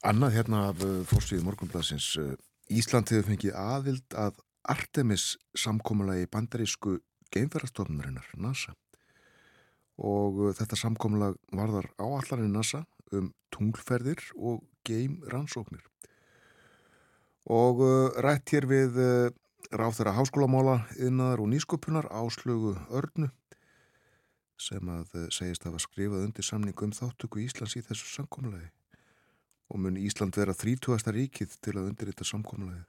Annað 0.00 0.38
hérna 0.38 0.60
af 0.70 0.78
uh, 0.80 1.00
fórsvíðu 1.04 1.44
morgunblassins 1.44 2.14
uh, 2.20 2.32
Ísland 2.72 3.10
hefur 3.12 3.26
fengið 3.28 3.56
aðvild 3.58 4.14
að 4.16 4.38
Artemis 4.72 5.34
samkómulagi 5.58 6.28
bandarísku 6.32 6.94
geimferðarstofnurinnar 7.34 8.30
NASA. 8.40 8.72
Og 10.00 10.40
uh, 10.40 10.54
þetta 10.56 10.78
samkómulag 10.80 11.36
varðar 11.52 11.90
áallarinn 12.00 12.56
NASA 12.56 12.86
um 13.12 13.28
tunglferðir 13.52 14.24
og 14.38 14.62
geimrannsóknir 14.88 15.84
og 17.46 17.80
uh, 17.84 18.10
rætt 18.20 18.52
hér 18.52 18.66
við 18.68 18.98
ráð 19.70 20.00
þeirra 20.00 20.16
háskólamála 20.18 20.76
innar 20.98 21.40
og 21.40 21.48
nýsköpunar 21.52 22.10
áslögu 22.10 22.74
örnu 22.90 23.30
sem 24.60 24.92
að 24.92 25.14
uh, 25.16 25.28
segist 25.32 25.64
að 25.64 25.72
hafa 25.72 25.84
skrifað 25.86 26.26
undir 26.26 26.46
samning 26.46 26.84
um 26.84 26.92
þáttöku 26.94 27.40
Íslands 27.44 27.76
í 27.78 27.84
þessu 27.86 28.10
samkómulagi 28.10 28.68
og 29.70 29.80
mun 29.80 29.98
Ísland 30.00 30.36
vera 30.36 30.54
30. 30.56 31.14
ríkið 31.14 31.56
til 31.62 31.76
að 31.78 31.92
undirrita 31.92 32.26
samkómulagið 32.26 32.86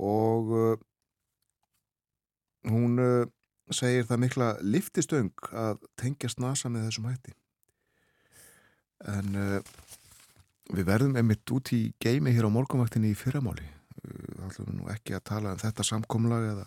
og 0.00 0.52
uh, 0.56 0.76
hún 2.70 3.02
uh, 3.02 3.26
segir 3.72 4.06
það 4.08 4.22
mikla 4.24 4.50
liftistöng 4.62 5.32
að 5.50 5.82
tengjast 6.00 6.40
NASA 6.42 6.70
með 6.72 6.88
þessum 6.88 7.10
hætti 7.10 7.34
en 9.12 9.36
uh, 9.36 9.58
við 10.70 10.86
verðum 10.86 11.18
emitt 11.18 11.50
út 11.54 11.72
í 11.74 11.82
geimi 12.02 12.32
hér 12.34 12.46
á 12.46 12.54
morgunvaktinni 12.54 13.12
í 13.12 13.18
fyrramáli 13.18 13.66
við 14.02 14.40
ætlum 14.46 14.78
nú 14.78 14.88
ekki 14.92 15.16
að 15.16 15.26
tala 15.30 15.54
um 15.54 15.60
þetta 15.62 15.86
samkomlag 15.86 16.46
eða, 16.52 16.66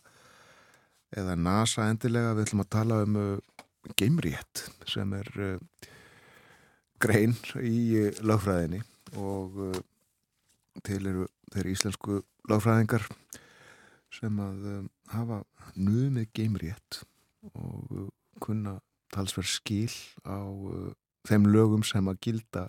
eða 1.21 1.35
NASA 1.39 1.87
endilega, 1.89 2.35
við 2.35 2.47
ætlum 2.47 2.63
að 2.63 2.71
tala 2.75 3.01
um 3.05 3.19
uh, 3.19 3.63
geimrétt 3.99 4.65
sem 4.89 5.11
er 5.17 5.31
uh, 5.39 5.89
grein 7.01 7.35
í 7.61 7.77
uh, 8.01 8.21
lögfræðinni 8.25 8.81
og 9.21 9.59
til 10.83 11.01
eru 11.07 11.27
þeir 11.53 11.69
íslensku 11.71 12.19
lögfræðingar 12.49 13.05
sem 14.11 14.39
að 14.43 14.65
hafa 15.11 15.37
nuðmið 15.75 16.27
geimrétt 16.35 16.99
og 17.53 18.09
kunna 18.43 18.79
talsverð 19.15 19.53
skil 19.53 19.93
á 20.27 20.43
þeim 21.29 21.47
lögum 21.53 21.85
sem 21.87 22.11
að 22.11 22.19
gilda 22.27 22.65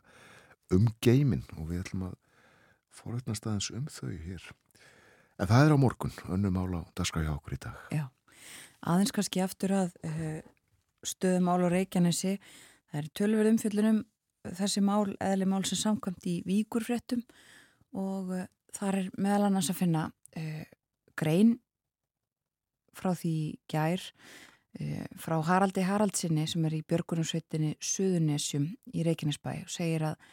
um 0.74 0.88
geimin 1.04 1.44
og 1.56 1.70
við 1.70 1.82
ætlum 1.84 2.08
að 2.08 2.16
forutnast 2.96 3.46
aðeins 3.46 3.70
um 3.74 3.86
þau 3.92 4.10
hér. 4.10 4.44
En 5.36 5.50
það 5.50 5.66
er 5.66 5.74
á 5.76 5.78
morgun, 5.78 6.14
önnum 6.32 6.58
ála 6.58 6.82
og 6.82 6.92
það 6.96 7.10
skal 7.10 7.24
hjá 7.26 7.32
okkur 7.34 7.56
í 7.56 7.60
dag. 7.66 7.80
Já, 7.92 8.04
aðeins 8.92 9.12
kannski 9.16 9.42
aftur 9.44 9.74
að 9.76 9.92
uh, 10.08 10.40
stöðum 11.06 11.50
ál 11.52 11.66
og 11.66 11.72
reykjanesi, 11.74 12.38
það 12.90 13.02
er 13.02 13.10
tölverð 13.20 13.52
umfjöllunum 13.52 14.00
þessi 14.56 14.82
mál, 14.86 15.12
eðli 15.20 15.48
mál 15.50 15.62
sem 15.66 15.80
samkvæmt 15.80 16.26
í 16.30 16.38
víkurfréttum 16.46 17.22
og 17.98 18.32
uh, 18.32 18.48
þar 18.76 19.02
er 19.02 19.12
meðal 19.20 19.50
annars 19.50 19.70
að 19.72 19.80
finna 19.82 20.08
uh, 20.40 20.66
grein 21.18 21.56
frá 22.96 23.12
því 23.12 23.36
gær 23.68 24.02
frá 25.16 25.38
Haraldi 25.40 25.80
Haraldsinni 25.88 26.42
sem 26.44 26.64
er 26.68 26.74
í 26.76 26.82
Björgunarsveitinni 26.84 27.78
Suðunesjum 27.80 28.66
í 28.92 29.04
Reykjanesbæ 29.06 29.52
og 29.62 29.70
segir 29.72 30.02
að 30.04 30.26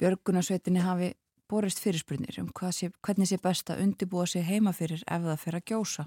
Björgunarsveitinni 0.00 0.80
hafi 0.80 1.10
borist 1.50 1.80
fyrirspurnir 1.82 2.38
um 2.40 2.50
sé, 2.72 2.90
hvernig 3.02 3.28
sé 3.28 3.38
best 3.42 3.70
að 3.70 3.82
undibúa 3.84 4.26
sig 4.26 4.46
heima 4.46 4.72
fyrir 4.72 5.02
ef 5.06 5.26
það 5.26 5.42
fyrir 5.42 5.60
að 5.60 5.66
gjósa. 5.70 6.06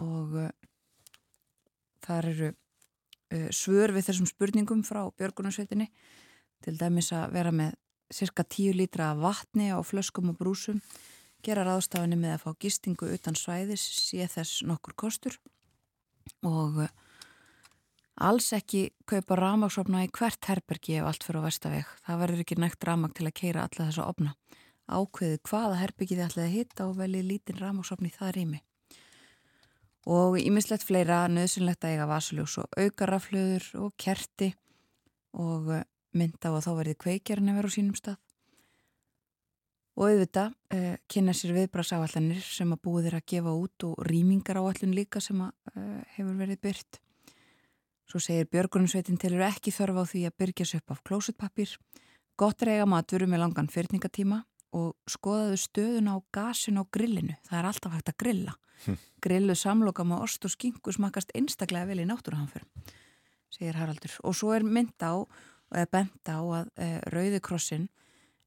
Og 0.00 0.34
uh, 0.40 0.48
þar 2.06 2.30
eru 2.32 2.48
uh, 2.50 3.50
svör 3.52 3.94
við 3.94 4.08
þessum 4.08 4.30
spurningum 4.30 4.82
frá 4.86 5.04
Björgunarsveitinni. 5.18 5.90
Til 6.64 6.76
dæmis 6.80 7.12
að 7.16 7.36
vera 7.36 7.52
með 7.52 7.76
cirka 8.10 8.44
10 8.44 8.74
lítra 8.76 9.12
vatni 9.14 9.70
á 9.70 9.78
flöskum 9.86 10.32
og 10.32 10.40
brúsum 10.40 10.80
gera 11.44 11.64
ráðstafinni 11.64 12.18
með 12.20 12.34
að 12.34 12.42
fá 12.42 12.50
gistingu 12.60 13.08
utan 13.14 13.38
svæðis 13.38 13.84
sé 14.02 14.26
þess 14.28 14.64
nokkur 14.66 14.96
kostur. 14.98 15.38
Og 16.42 16.82
uh, 16.84 16.90
alls 18.20 18.50
ekki 18.56 18.90
kaupa 19.08 19.36
ramagsopna 19.38 20.04
í 20.04 20.10
hvert 20.12 20.48
herbergi 20.50 20.98
ef 21.00 21.08
allt 21.08 21.26
fyrir 21.26 21.40
á 21.40 21.46
vestaveg. 21.48 21.92
Það 22.06 22.22
verður 22.22 22.42
ekki 22.44 22.58
nægt 22.60 22.86
ramag 22.86 23.14
til 23.16 23.28
að 23.28 23.36
keira 23.40 23.66
alla 23.66 23.86
þessa 23.88 24.06
opna. 24.06 24.34
Ákveðu 24.90 25.38
hvaða 25.46 25.78
herbergi 25.80 26.16
þið 26.18 26.26
ætlaði 26.26 26.48
að 26.48 26.56
hitta 26.56 26.88
og 26.88 26.96
velji 26.98 27.22
lítinn 27.26 27.60
ramagsopni 27.60 28.10
það 28.14 28.32
rými. 28.36 28.62
Og 30.10 30.38
ímislegt 30.40 30.86
fleira 30.88 31.22
nöðsynlegt 31.30 31.84
að 31.84 31.94
eiga 31.94 32.08
vasaljós 32.10 32.56
og 32.62 32.80
aukaraflöður 32.80 33.68
og 33.84 33.92
kerti 34.00 34.54
og 35.36 35.70
mynda 36.16 36.50
á 36.50 36.56
að 36.56 36.64
þá 36.66 36.72
verði 36.80 36.96
kveikjarni 37.04 37.54
verið 37.54 37.70
á 37.70 37.76
sínum 37.76 37.98
stað. 37.98 38.18
Og 40.00 40.08
auðvitað 40.08 40.54
uh, 40.74 40.96
kynna 41.10 41.34
sér 41.36 41.52
viðbrasáallanir 41.58 42.40
sem 42.46 42.72
að 42.72 42.82
búið 42.86 43.10
er 43.10 43.16
að 43.18 43.28
gefa 43.34 43.52
út 43.52 43.84
og 43.84 44.00
rýmingar 44.06 44.60
áallun 44.62 44.96
líka 44.96 45.20
sem 45.20 45.40
að 45.44 45.76
uh, 45.76 46.00
hefur 46.16 46.38
verið 46.40 46.60
byrt. 46.64 47.00
Svo 48.10 48.18
segir 48.18 48.48
Björgunarsveitin 48.50 49.18
til 49.22 49.36
eru 49.36 49.44
ekki 49.46 49.70
þörfa 49.70 50.02
á 50.02 50.10
því 50.10 50.20
að 50.26 50.38
byrja 50.42 50.64
sér 50.66 50.80
upp 50.80 50.94
af 50.96 51.02
klósutpappir, 51.06 51.74
gott 52.34 52.64
reyga 52.66 52.88
matur 52.90 53.22
með 53.30 53.44
langan 53.44 53.68
fyrningatíma 53.70 54.40
og 54.74 54.96
skoðaðu 55.10 55.58
stöðun 55.62 56.10
á 56.10 56.16
gasin 56.34 56.80
á 56.80 56.84
grillinu. 56.90 57.36
Það 57.46 57.58
er 57.60 57.68
alltaf 57.70 57.94
hægt 57.94 58.10
að 58.10 58.18
grilla. 58.22 58.54
Hm. 58.82 58.96
Grillu 59.22 59.54
samloka 59.54 60.02
með 60.02 60.24
ost 60.26 60.46
og 60.48 60.54
skingu 60.56 60.94
smakast 60.96 61.30
einstaklega 61.38 61.86
vel 61.86 62.02
í 62.02 62.08
náttúruhanfur, 62.08 62.64
segir 63.52 63.78
Haraldur. 63.78 64.16
Og 64.26 64.34
svo 64.34 64.50
er 64.56 64.66
mynd 64.66 64.98
á 64.98 65.14
er 65.78 65.86
bent 65.90 66.26
á 66.26 66.40
að 66.40 66.70
e, 66.82 66.88
Rauðikrossin 67.14 67.86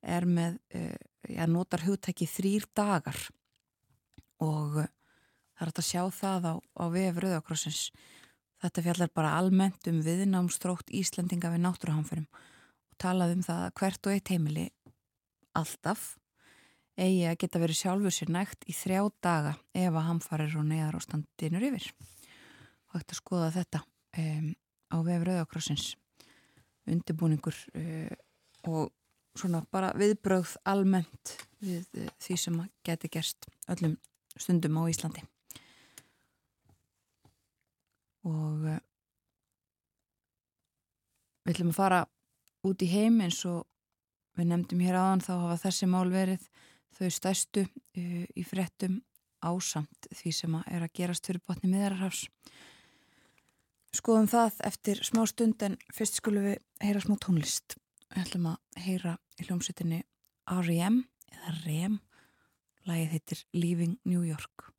er 0.04 0.28
með, 0.28 0.58
e, 0.76 0.92
já, 1.32 1.46
notar 1.48 1.86
hugtæki 1.86 2.28
þrýr 2.28 2.68
dagar 2.76 3.20
og 4.44 4.82
e, 4.84 4.88
það 5.56 5.68
er 5.68 5.72
að 5.72 5.88
sjá 5.88 6.04
það 6.20 6.50
á, 6.52 6.54
á 6.60 6.84
vef 6.92 7.22
Rauðakrossins 7.24 7.86
Þetta 8.64 8.84
fjallar 8.86 9.10
bara 9.12 9.36
almennt 9.36 9.88
um 9.92 9.98
viðnámstrókt 10.06 10.92
Íslandinga 10.96 11.50
við 11.52 11.66
náttúruhamförum 11.66 12.28
og 12.32 13.00
talað 13.02 13.34
um 13.36 13.42
það 13.44 13.64
að 13.66 13.74
hvert 13.82 14.08
og 14.08 14.14
eitt 14.14 14.32
heimili 14.32 14.64
alltaf 15.60 16.14
eigi 16.96 17.26
að 17.28 17.40
geta 17.42 17.60
verið 17.60 17.80
sjálfur 17.82 18.16
sér 18.16 18.32
nægt 18.32 18.64
í 18.70 18.76
þrjá 18.78 19.02
daga 19.26 19.52
ef 19.76 19.90
að 19.90 20.08
hamfarir 20.08 20.56
og 20.62 20.68
neðar 20.70 20.96
á 20.96 21.02
standinur 21.04 21.68
yfir. 21.74 21.90
Og 22.94 23.02
þetta 23.02 23.20
skoða 23.20 23.52
þetta 23.58 23.84
um, 24.24 24.48
á 24.94 24.98
vef 25.10 25.28
Rauðakrossins 25.28 25.90
undirbúningur 26.88 27.60
um, 27.76 28.16
og 28.72 28.94
svona 29.36 29.64
bara 29.76 29.92
viðbröð 30.00 30.56
almennt 30.72 31.36
við 31.60 31.84
uh, 32.00 32.08
því 32.24 32.40
sem 32.40 32.64
geti 32.88 33.12
gerst 33.12 33.52
öllum 33.68 34.00
stundum 34.38 34.80
á 34.80 34.88
Íslandi 34.88 35.28
og 38.28 38.68
uh, 38.72 38.82
við 41.44 41.56
ætlum 41.56 41.74
að 41.74 41.80
fara 41.80 42.02
út 42.64 42.84
í 42.84 42.92
heim 42.92 43.22
eins 43.24 43.42
og 43.50 43.66
við 44.38 44.50
nefndum 44.50 44.84
hér 44.84 45.00
áðan 45.00 45.26
þá 45.26 45.34
hafa 45.34 45.58
þessi 45.68 45.90
mál 45.92 46.08
verið 46.14 46.46
þau 46.98 47.10
stæstu 47.12 47.66
uh, 47.66 48.24
í 48.26 48.46
frettum 48.48 49.02
ásamt 49.44 50.08
því 50.16 50.32
sem 50.36 50.56
að 50.56 50.70
er 50.78 50.86
að 50.86 50.96
gerast 51.00 51.28
fyrir 51.28 51.44
botni 51.44 51.72
miðararhafs 51.72 52.28
skoðum 53.94 54.30
það 54.32 54.62
eftir 54.70 55.04
smá 55.06 55.24
stund 55.30 55.66
en 55.68 55.78
fyrst 55.94 56.20
skulum 56.22 56.48
við 56.48 56.58
heyra 56.84 57.04
smá 57.04 57.18
tónlist 57.22 57.78
við 58.10 58.24
ætlum 58.24 58.50
að 58.54 58.82
heyra 58.88 59.18
í 59.38 59.48
hljómsutinni 59.48 60.02
R.E.M. 60.54 61.04
eða 61.32 61.54
R.E.M. 61.60 62.00
lagið 62.90 63.16
heitir 63.16 63.46
Leaving 63.54 63.98
New 64.08 64.26
York 64.28 64.70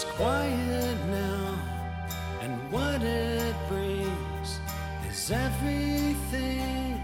It's 0.00 0.06
quiet 0.12 0.96
now, 1.10 1.58
and 2.40 2.52
what 2.70 3.02
it 3.02 3.56
brings 3.68 4.60
is 5.10 5.32
everything. 5.32 7.02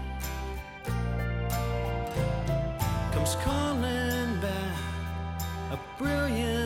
Comes 3.11 3.35
calling 3.43 4.39
back 4.39 4.79
a 5.73 5.79
brilliant. 5.97 6.64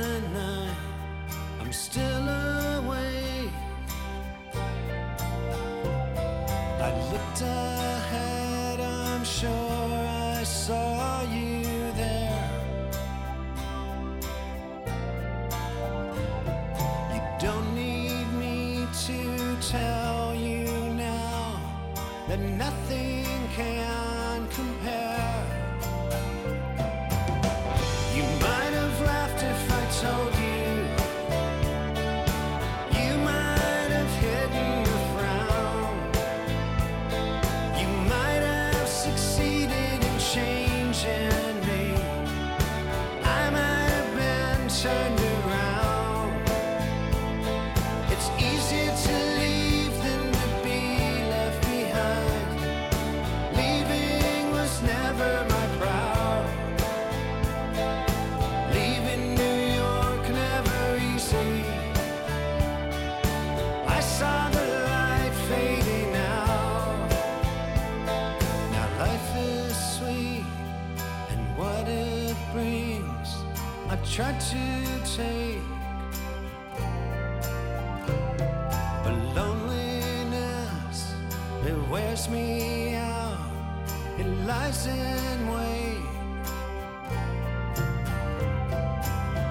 and 84.90 85.42
wait. 85.54 86.04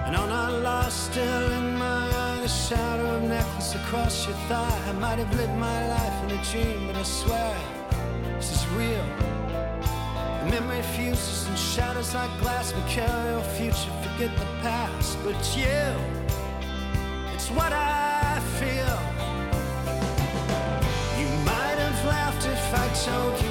And 0.06 0.16
on 0.16 0.30
our 0.30 0.52
lost 0.60 1.12
still 1.12 1.52
in 1.52 1.76
my 1.76 2.00
eye, 2.24 2.38
the 2.42 2.48
shadow 2.48 3.16
of 3.16 3.22
necklace 3.22 3.74
across 3.74 4.26
your 4.26 4.36
thigh. 4.48 4.80
I 4.88 4.92
might 4.92 5.18
have 5.18 5.32
lived 5.34 5.56
my 5.56 5.88
life 5.88 6.24
in 6.24 6.30
a 6.38 6.44
dream, 6.50 6.86
but 6.86 6.96
I 6.96 7.02
swear 7.02 7.56
this 8.36 8.50
is 8.52 8.66
real. 8.68 9.04
The 10.40 10.46
memory 10.50 10.82
fuses 10.96 11.46
and 11.48 11.58
shadows 11.58 12.14
like 12.14 12.30
glass. 12.40 12.72
We 12.72 12.82
carry 12.88 13.34
our 13.34 13.42
future, 13.58 13.92
forget 14.02 14.30
the 14.38 14.46
past. 14.62 15.18
But 15.24 15.40
you, 15.56 15.84
it's 17.34 17.50
what 17.50 17.72
I 17.72 18.40
feel. 18.58 18.96
You 21.20 21.28
might 21.44 21.78
have 21.84 22.04
laughed 22.06 22.46
if 22.46 22.74
I 22.74 22.86
told 23.04 23.34
you. 23.42 23.47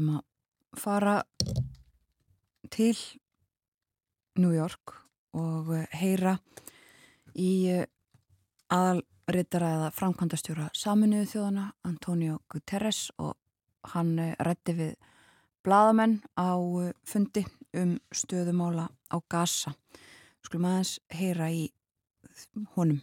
ætlum 0.00 0.16
að 0.16 0.80
fara 0.80 1.22
til 2.70 2.96
New 4.38 4.52
York 4.54 4.94
og 5.36 5.74
eh, 5.76 5.86
heyra 5.92 6.38
í 7.36 7.68
eh, 7.68 7.86
aðalritara 8.72 9.74
eða 9.76 9.90
framkvæmdastjóra 9.92 10.70
saminuðu 10.74 11.28
þjóðana 11.34 11.66
Antonio 11.84 12.38
Guterres 12.48 13.10
og 13.18 13.36
hann 13.92 14.18
eh, 14.18 14.36
rætti 14.40 14.76
við 14.78 14.94
bladamenn 15.64 16.22
á 16.40 16.56
fundi 17.04 17.44
um 17.76 17.98
stöðumála 18.10 18.88
á 18.88 19.16
Gaza. 19.28 19.74
Skulum 20.40 20.70
aðeins 20.70 20.96
heyra 21.12 21.50
í 21.52 21.68
honum. 22.76 23.02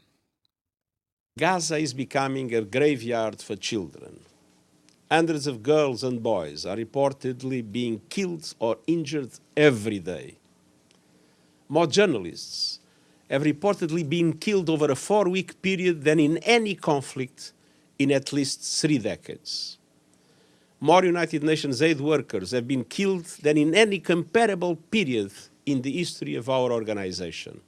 Gaza 1.37 1.77
is 1.77 1.93
becoming 1.93 2.55
a 2.55 2.61
graveyard 2.61 3.43
for 3.43 3.55
children. 3.55 4.25
Hundreds 5.09 5.47
of 5.47 5.63
girls 5.63 6.03
and 6.03 6.21
boys 6.21 6.65
are 6.65 6.75
reportedly 6.75 7.63
being 7.71 8.01
killed 8.09 8.53
or 8.59 8.77
injured 8.87 9.31
every 9.55 9.99
day. 9.99 10.37
More 11.69 11.87
journalists 11.87 12.79
have 13.29 13.43
reportedly 13.43 14.07
been 14.07 14.33
killed 14.33 14.69
over 14.69 14.91
a 14.91 14.95
four 14.95 15.29
week 15.29 15.61
period 15.61 16.03
than 16.03 16.19
in 16.19 16.37
any 16.39 16.75
conflict 16.75 17.53
in 17.97 18.11
at 18.11 18.33
least 18.33 18.61
three 18.81 18.97
decades. 18.97 19.77
More 20.79 21.03
United 21.03 21.41
Nations 21.41 21.81
aid 21.81 21.99
workers 22.01 22.51
have 22.51 22.67
been 22.67 22.83
killed 22.83 23.25
than 23.41 23.57
in 23.57 23.73
any 23.73 23.99
comparable 23.99 24.75
period 24.75 25.31
in 25.65 25.81
the 25.81 25.91
history 25.91 26.35
of 26.35 26.49
our 26.49 26.71
organization. 26.71 27.61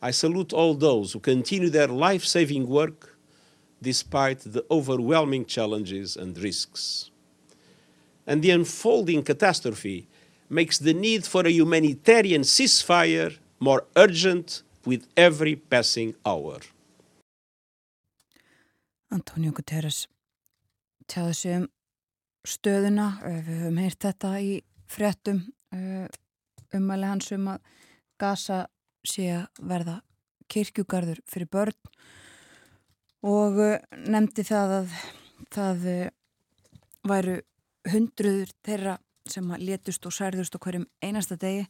I 0.00 0.10
salute 0.10 0.52
all 0.52 0.74
those 0.74 1.12
who 1.12 1.20
continue 1.20 1.70
their 1.70 1.86
life 1.86 2.24
saving 2.24 2.68
work 2.68 3.11
despite 3.82 4.40
the 4.40 4.64
overwhelming 4.70 5.44
challenges 5.44 6.16
and 6.16 6.38
risks. 6.38 7.10
And 8.26 8.42
the 8.42 8.50
unfolding 8.50 9.22
catastrophe 9.22 10.08
makes 10.48 10.78
the 10.78 10.94
need 10.94 11.24
for 11.26 11.46
a 11.46 11.50
humanitarian 11.50 12.42
ceasefire 12.42 13.38
more 13.58 13.84
urgent 13.96 14.62
with 14.86 15.06
every 15.16 15.56
passing 15.56 16.14
hour. 16.24 16.60
Antonio 19.10 19.52
Guterres 19.52 20.06
tjáði 21.06 21.34
sig 21.34 21.56
um 21.56 21.68
stöðuna, 22.48 23.08
eh, 23.24 23.42
við 23.46 23.58
höfum 23.60 23.78
heyrt 23.78 24.00
þetta 24.00 24.30
í 24.40 24.62
fréttum 24.88 25.42
umæli 26.72 27.08
hans 27.08 27.32
um 27.32 27.48
að 27.52 27.60
Gaza 28.20 28.66
sé 29.06 29.28
að 29.34 29.46
verða 29.72 30.00
kirkjugarður 30.52 31.20
fyrir 31.26 31.50
börn 31.50 31.78
og 33.22 33.58
eh, 33.62 33.80
nefndi 34.10 34.44
það 34.46 34.76
að 34.80 34.98
það 35.52 35.88
eh, 35.92 36.12
væru 37.08 37.40
hundruður 37.92 38.52
þeirra 38.66 38.98
sem 39.30 39.50
letust 39.62 40.06
og 40.06 40.14
særðust 40.14 40.56
á 40.58 40.62
hverjum 40.62 40.86
einasta 41.02 41.38
degi. 41.38 41.66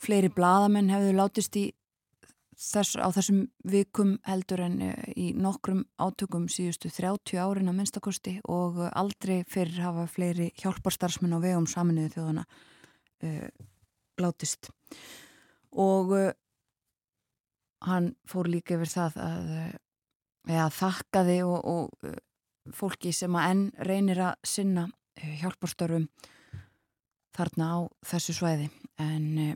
Fleiri 0.00 0.30
bladamenn 0.32 0.92
hefðu 0.92 1.16
látist 1.16 1.56
í 1.60 1.64
þess, 2.56 2.96
á 2.96 3.08
þessum 3.14 3.44
vikum 3.68 4.16
heldur 4.28 4.64
en 4.64 4.78
eh, 4.84 5.10
í 5.16 5.26
nokkrum 5.36 5.84
átökum 6.00 6.46
síðustu 6.52 6.90
30 6.92 7.40
árin 7.40 7.70
að 7.70 7.78
minnstakosti 7.80 8.38
og 8.48 8.80
aldrei 8.92 9.42
fyrir 9.48 9.82
hafa 9.84 10.06
fleiri 10.10 10.50
hjálparstarfsmenn 10.62 11.36
á 11.36 11.44
vegum 11.44 11.68
saminuðu 11.70 12.14
þjóðana 12.16 12.46
uh, 13.24 13.48
látist. 14.20 14.70
Og 15.74 16.14
uh, 16.14 16.32
hann 17.84 18.12
fór 18.28 18.48
líka 18.50 18.76
yfir 18.78 18.90
það 18.92 19.18
að 19.24 19.50
eða 20.44 20.68
þakkaði 20.76 21.38
og, 21.48 21.58
og 21.64 22.74
fólki 22.76 23.12
sem 23.16 23.36
að 23.36 23.50
enn 23.50 23.64
reynir 23.88 24.20
að 24.30 24.48
sinna 24.48 24.86
hjálparstörfum 25.40 26.08
þarna 27.34 27.68
á 27.70 27.78
þessu 28.08 28.34
svæði 28.36 28.70
en 29.02 29.26
uh, 29.40 29.52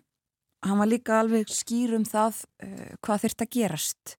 hann 0.66 0.80
var 0.80 0.90
líka 0.90 1.20
alveg 1.22 1.50
skýr 1.52 1.94
um 1.98 2.06
það 2.08 2.42
uh, 2.64 2.92
hvað 3.04 3.24
þurft 3.24 3.44
að 3.44 3.52
gerast 3.58 4.18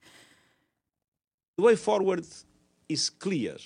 The 1.59 1.65
way 1.65 1.75
forward 1.75 2.25
is 2.87 3.09
clear. 3.09 3.57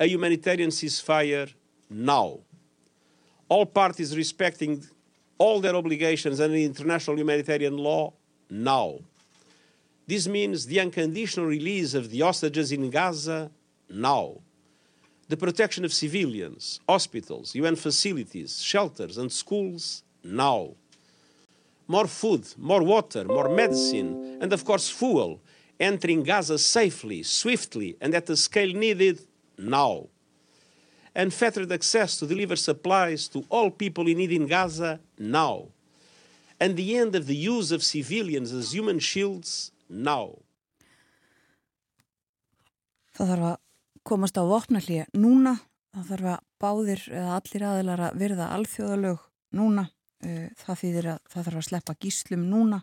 A 0.00 0.06
humanitarian 0.08 0.70
ceasefire 0.70 1.52
now. 1.90 2.40
All 3.46 3.66
parties 3.66 4.16
respecting 4.16 4.82
all 5.36 5.60
their 5.60 5.76
obligations 5.76 6.40
under 6.40 6.56
international 6.56 7.18
humanitarian 7.18 7.76
law 7.76 8.14
now. 8.48 9.00
This 10.06 10.28
means 10.28 10.66
the 10.66 10.80
unconditional 10.80 11.46
release 11.46 11.94
of 11.94 12.10
the 12.10 12.20
hostages 12.20 12.72
in 12.72 12.90
Gaza 12.90 13.50
now. 13.88 14.38
The 15.28 15.36
protection 15.36 15.84
of 15.84 15.92
civilians, 15.92 16.80
hospitals, 16.86 17.54
UN 17.54 17.76
facilities, 17.76 18.62
shelters, 18.62 19.16
and 19.16 19.32
schools 19.32 20.02
now. 20.22 20.74
More 21.86 22.06
food, 22.06 22.46
more 22.58 22.82
water, 22.82 23.24
more 23.24 23.48
medicine, 23.48 24.38
and 24.40 24.52
of 24.52 24.64
course, 24.64 24.90
fuel 24.90 25.40
entering 25.80 26.22
Gaza 26.22 26.58
safely, 26.58 27.22
swiftly, 27.22 27.96
and 28.00 28.14
at 28.14 28.26
the 28.26 28.36
scale 28.36 28.72
needed 28.72 29.20
now. 29.58 30.08
Unfettered 31.16 31.70
access 31.72 32.16
to 32.18 32.26
deliver 32.26 32.56
supplies 32.56 33.28
to 33.28 33.44
all 33.48 33.70
people 33.70 34.06
in 34.08 34.18
need 34.18 34.32
in 34.32 34.46
Gaza 34.46 35.00
now. 35.18 35.68
And 36.60 36.76
the 36.76 36.96
end 36.96 37.14
of 37.14 37.26
the 37.26 37.36
use 37.36 37.72
of 37.72 37.82
civilians 37.82 38.52
as 38.52 38.74
human 38.74 38.98
shields 38.98 39.72
now. 39.94 40.44
það 43.14 43.30
þarf 43.30 43.48
að 43.50 43.56
komast 44.04 44.38
á 44.38 44.42
vopnallíja 44.48 45.06
núna. 45.16 45.56
Það 45.94 46.08
þarf 46.10 46.30
að 46.32 46.44
báðir 46.64 47.02
eða 47.12 47.34
allir 47.38 47.64
aðilar 47.68 48.02
að 48.08 48.20
virða 48.22 48.50
alþjóðalög 48.56 49.26
núna. 49.54 49.86
Uh, 50.24 50.46
það 50.58 50.80
þýðir 50.82 51.08
að 51.12 51.18
það 51.30 51.46
þarf 51.46 51.60
að 51.60 51.66
sleppa 51.68 51.96
gíslum 52.00 52.46
núna 52.50 52.80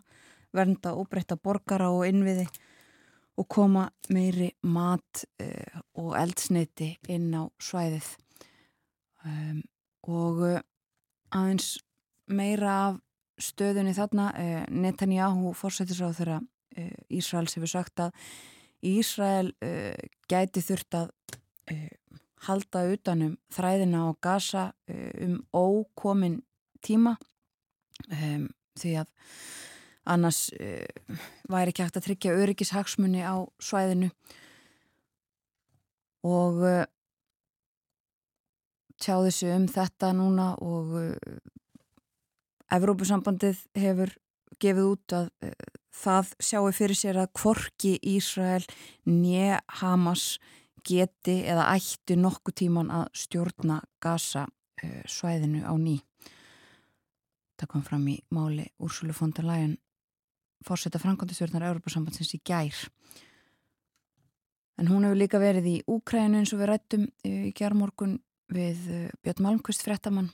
vernda 0.52 0.92
og 0.94 1.08
breytta 1.10 1.36
borgara 1.40 1.88
og 1.90 2.04
innviði 2.06 2.44
og 3.40 3.48
koma 3.50 3.86
meiri 4.12 4.50
mat 4.68 5.24
uh, 5.42 5.80
og 5.98 6.12
eldsneiti 6.20 6.92
inn 7.12 7.32
á 7.34 7.48
svæðið. 7.60 8.08
Um, 9.26 9.62
og 10.08 10.42
uh, 10.46 10.60
aðeins 11.34 11.74
meira 12.32 12.76
af 12.86 13.00
stöðunni 13.42 13.94
þarna 13.96 14.28
Netanyahu 14.70 15.50
fórsættis 15.56 15.98
á 16.04 16.14
þeirra 16.14 16.36
Ísraels 17.12 17.56
hefur 17.56 17.70
sagt 17.70 18.00
að 18.00 18.14
Ísrael 18.82 19.52
gæti 20.30 20.62
þurft 20.64 20.96
að 20.98 21.10
halda 22.46 22.86
utanum 22.90 23.36
þræðina 23.54 24.06
á 24.06 24.10
Gaza 24.22 24.64
um 24.90 25.36
ókomin 25.54 26.40
tíma 26.82 27.14
um, 28.10 28.48
því 28.78 28.96
að 29.04 29.12
annars 30.10 30.40
væri 31.46 31.70
ekki 31.70 31.84
hægt 31.84 32.00
að 32.00 32.06
tryggja 32.08 32.34
öryggishagsmunni 32.42 33.22
á 33.22 33.46
svæðinu. 33.62 34.08
Og 36.26 36.58
uh, 36.66 36.82
tjá 38.98 39.18
þessu 39.22 39.52
um 39.54 39.68
þetta 39.70 40.12
núna 40.18 40.52
og 40.62 40.96
Evrópusambandið 42.72 43.62
hefur 43.76 44.14
gefið 44.62 44.90
út 44.94 45.14
að 45.18 45.30
það 45.92 46.32
sjáu 46.40 46.72
fyrir 46.74 46.98
sér 46.98 47.20
að 47.22 47.32
kvorki 47.38 47.96
Ísrael 48.14 48.64
nje 49.06 49.60
Hamas 49.80 50.38
geti 50.86 51.42
eða 51.46 51.68
ætti 51.76 52.16
nokkuð 52.18 52.58
tíman 52.62 52.90
að 52.90 53.10
stjórna 53.24 53.82
Gaza 54.02 54.46
svæðinu 55.06 55.62
á 55.62 55.74
ný 55.78 56.00
Það 57.62 57.70
kom 57.70 57.82
fram 57.86 58.06
í 58.10 58.16
máli 58.34 58.64
Úrsulu 58.82 59.14
Leyen 59.46 59.76
fórsetta 60.66 60.98
framkvæmdastjórnar 60.98 61.68
Európa-sambandsins 61.68 62.34
í 62.34 62.40
gær. 62.42 62.74
En 64.78 64.88
hún 64.90 65.06
hefur 65.06 65.18
líka 65.18 65.38
verið 65.38 65.68
í 65.70 65.76
Úkrænu 65.86 66.40
eins 66.40 66.52
og 66.54 66.62
við 66.62 66.70
rættum 66.72 67.06
í 67.22 67.52
gerðmorgun 67.54 68.16
við 68.50 68.82
Björn 69.22 69.46
Malmqvist 69.46 69.84
frettamann. 69.86 70.32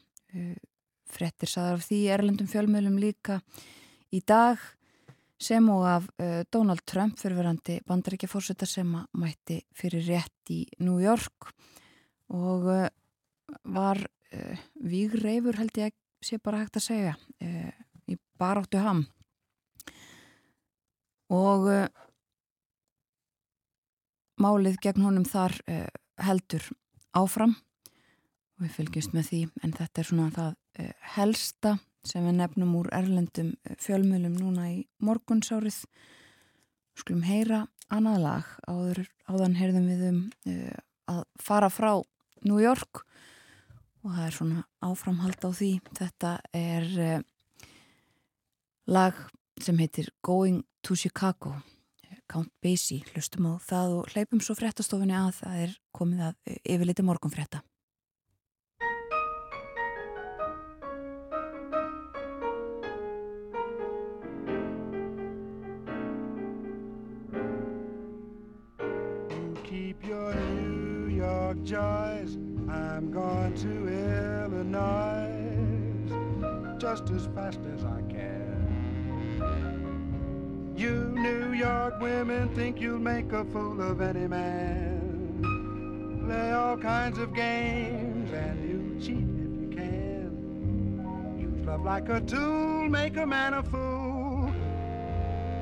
Frettir 1.08 1.52
saðar 1.52 1.78
af 1.78 1.84
því 1.88 2.00
erlendum 2.14 2.48
fjölmjölum 2.48 2.96
líka 3.00 3.40
í 4.12 4.22
dag 4.24 4.60
sem 5.38 5.68
og 5.70 5.84
af 5.86 6.06
Donald 6.52 6.82
Trump 6.86 7.18
fyrirverandi 7.20 7.78
bandaríkja 7.86 8.28
fórsetta 8.30 8.66
sem 8.66 8.90
að 8.98 9.06
mætti 9.22 9.60
fyrir 9.76 10.06
rétt 10.08 10.52
í 10.54 10.64
New 10.82 10.98
York 11.02 11.52
og 12.34 12.66
var 13.64 14.02
vígreifur 14.82 15.56
held 15.56 15.78
ég 15.80 15.94
sé 16.24 16.40
bara 16.42 16.64
hægt 16.64 16.76
að 16.76 16.88
segja 16.88 17.14
í 18.08 18.18
baráttu 18.40 18.80
ham. 18.82 19.04
Og 21.32 21.70
málið 24.42 24.78
gegn 24.82 25.06
honum 25.06 25.26
þar 25.28 25.54
heldur 26.18 26.66
áfram. 27.16 27.54
Og 28.58 28.66
við 28.66 28.74
fylgjumst 28.74 29.14
með 29.14 29.30
því 29.30 29.42
en 29.62 29.76
þetta 29.78 30.02
er 30.02 30.08
svona 30.10 30.30
það 30.34 30.52
helsta 31.14 31.76
sem 32.08 32.24
við 32.26 32.38
nefnum 32.40 32.74
úr 32.80 32.88
erlendum 32.96 33.52
fjölmjölum 33.80 34.36
núna 34.40 34.68
í 34.72 34.78
morgunsárið. 35.04 35.82
Skulum 36.98 37.24
heyra 37.28 37.66
annað 37.94 38.22
lag 38.24 38.52
áður, 38.68 39.04
áðan 39.28 39.56
heyrðum 39.58 39.88
við 39.88 40.06
um 40.08 40.22
að 41.08 41.22
fara 41.42 41.70
frá 41.72 41.92
New 42.44 42.60
York 42.62 43.04
og 44.04 44.12
það 44.14 44.26
er 44.26 44.36
svona 44.36 44.64
áframhald 44.84 45.42
á 45.44 45.50
því. 45.50 45.72
Þetta 45.98 46.34
er 46.56 46.86
uh, 46.98 47.18
lag 48.88 49.18
sem 49.60 49.78
heitir 49.80 50.12
Going 50.22 50.62
to 50.86 50.96
Chicago. 50.96 51.58
Count 52.28 52.52
Basie, 52.60 53.06
hlustum 53.14 53.46
á 53.48 53.52
það 53.64 53.94
og 53.98 54.10
hleypum 54.12 54.40
svo 54.44 54.52
fréttastofunni 54.58 55.16
að 55.16 55.30
það 55.38 55.60
er 55.62 55.70
komið 55.96 56.24
að 56.26 56.34
eh, 56.44 56.58
yfirleiti 56.74 57.04
morgun 57.06 57.32
to 73.62 73.88
Illinois 73.88 75.34
just 76.78 77.10
as 77.10 77.26
fast 77.34 77.58
as 77.74 77.84
I 77.84 78.00
can. 78.08 79.44
You 80.76 81.10
New 81.16 81.52
York 81.54 82.00
women 82.00 82.54
think 82.54 82.80
you'll 82.80 83.00
make 83.00 83.32
a 83.32 83.44
fool 83.46 83.80
of 83.82 84.00
any 84.00 84.28
man. 84.28 85.42
Play 86.24 86.52
all 86.52 86.76
kinds 86.76 87.18
of 87.18 87.34
games 87.34 88.30
and 88.32 88.62
you 88.62 88.94
cheat 89.00 89.16
if 89.16 89.60
you 89.60 89.68
can. 89.74 90.30
Use 91.40 91.66
love 91.66 91.82
like 91.82 92.08
a 92.10 92.20
tool, 92.20 92.88
make 92.88 93.16
a 93.16 93.26
man 93.26 93.54
a 93.54 93.62
fool. 93.64 94.52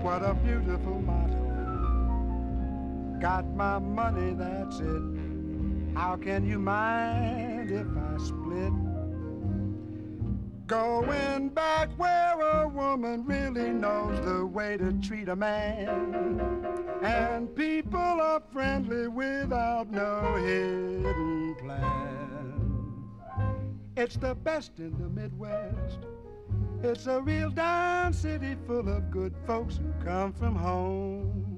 What 0.03 0.23
a 0.23 0.35
beautiful 0.35 1.01
motto. 1.01 1.33
Got 3.23 3.47
my 3.57 3.79
money, 3.79 4.35
that's 4.35 4.81
it. 4.81 5.03
How 5.95 6.17
can 6.17 6.45
you 6.47 6.59
mind 6.59 7.56
if 7.71 7.87
I 7.97 8.17
split? 8.19 8.73
Going 10.67 11.51
back 11.51 11.91
where 11.97 12.41
a 12.41 12.69
woman 12.69 13.25
really 13.25 13.71
knows 13.71 14.25
the 14.25 14.45
way 14.45 14.77
to 14.77 14.93
treat 14.95 15.29
a 15.29 15.37
man. 15.37 16.51
And 17.03 17.55
people 17.55 17.99
are 18.01 18.43
friendly 18.53 19.07
without 19.07 19.91
no 19.91 20.35
hidden 20.37 21.55
plan. 21.61 22.17
It's 23.97 24.17
the 24.17 24.35
best 24.35 24.79
in 24.79 24.99
the 24.99 25.09
Midwest. 25.09 26.01
It's 26.83 27.07
a 27.07 27.21
real 27.21 27.51
down 27.51 28.13
city 28.13 28.57
full 28.67 28.89
of 28.89 29.11
good 29.11 29.35
folks 29.47 29.77
who 29.77 29.93
come 30.05 30.33
from 30.33 30.57
home. 30.57 31.56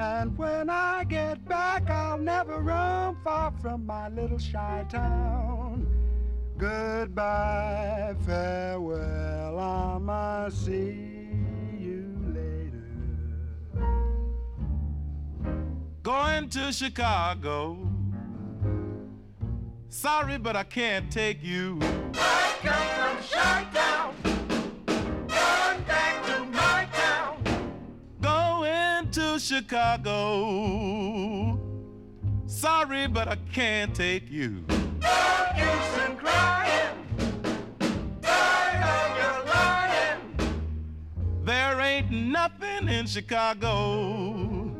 And 0.00 0.36
when 0.38 0.70
I 0.70 1.04
get 1.04 1.44
back, 1.44 1.90
I'll 1.90 2.16
never 2.16 2.58
roam 2.60 3.18
far 3.22 3.52
from 3.60 3.84
my 3.84 4.08
little 4.08 4.38
shy 4.38 4.86
town. 4.88 5.86
Goodbye, 6.56 8.14
farewell, 8.24 9.58
I 9.58 9.98
must 9.98 10.64
see 10.64 11.28
you 11.78 12.16
later. 12.28 12.88
Going 16.02 16.48
to 16.48 16.72
Chicago. 16.72 17.76
Sorry, 19.90 20.38
but 20.38 20.56
I 20.56 20.64
can't 20.64 21.12
take 21.12 21.42
you. 21.42 21.78
I 22.14 22.56
come 22.62 22.88
from 22.96 23.18
Chi-Town, 23.28 23.99
Chicago. 29.50 30.16
Sorry, 32.46 33.08
but 33.08 33.26
I 33.26 33.34
can't 33.52 33.92
take 33.92 34.30
you. 34.30 34.64
No 34.68 35.46
use 35.56 35.98
in 36.06 36.16
crying, 36.16 36.94
tired 38.22 38.84
of 38.94 39.16
your 39.18 39.44
lying. 39.52 40.20
There 41.42 41.80
ain't 41.80 42.12
nothing 42.12 42.86
in 42.88 43.06
Chicago 43.06 44.70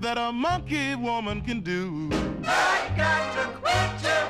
that 0.00 0.18
a 0.18 0.32
monkey 0.32 0.96
woman 0.96 1.40
can 1.42 1.60
do. 1.60 2.10
I 2.44 2.90
got 2.96 3.32
to 3.36 3.44
quit 3.60 4.02
you. 4.08 4.22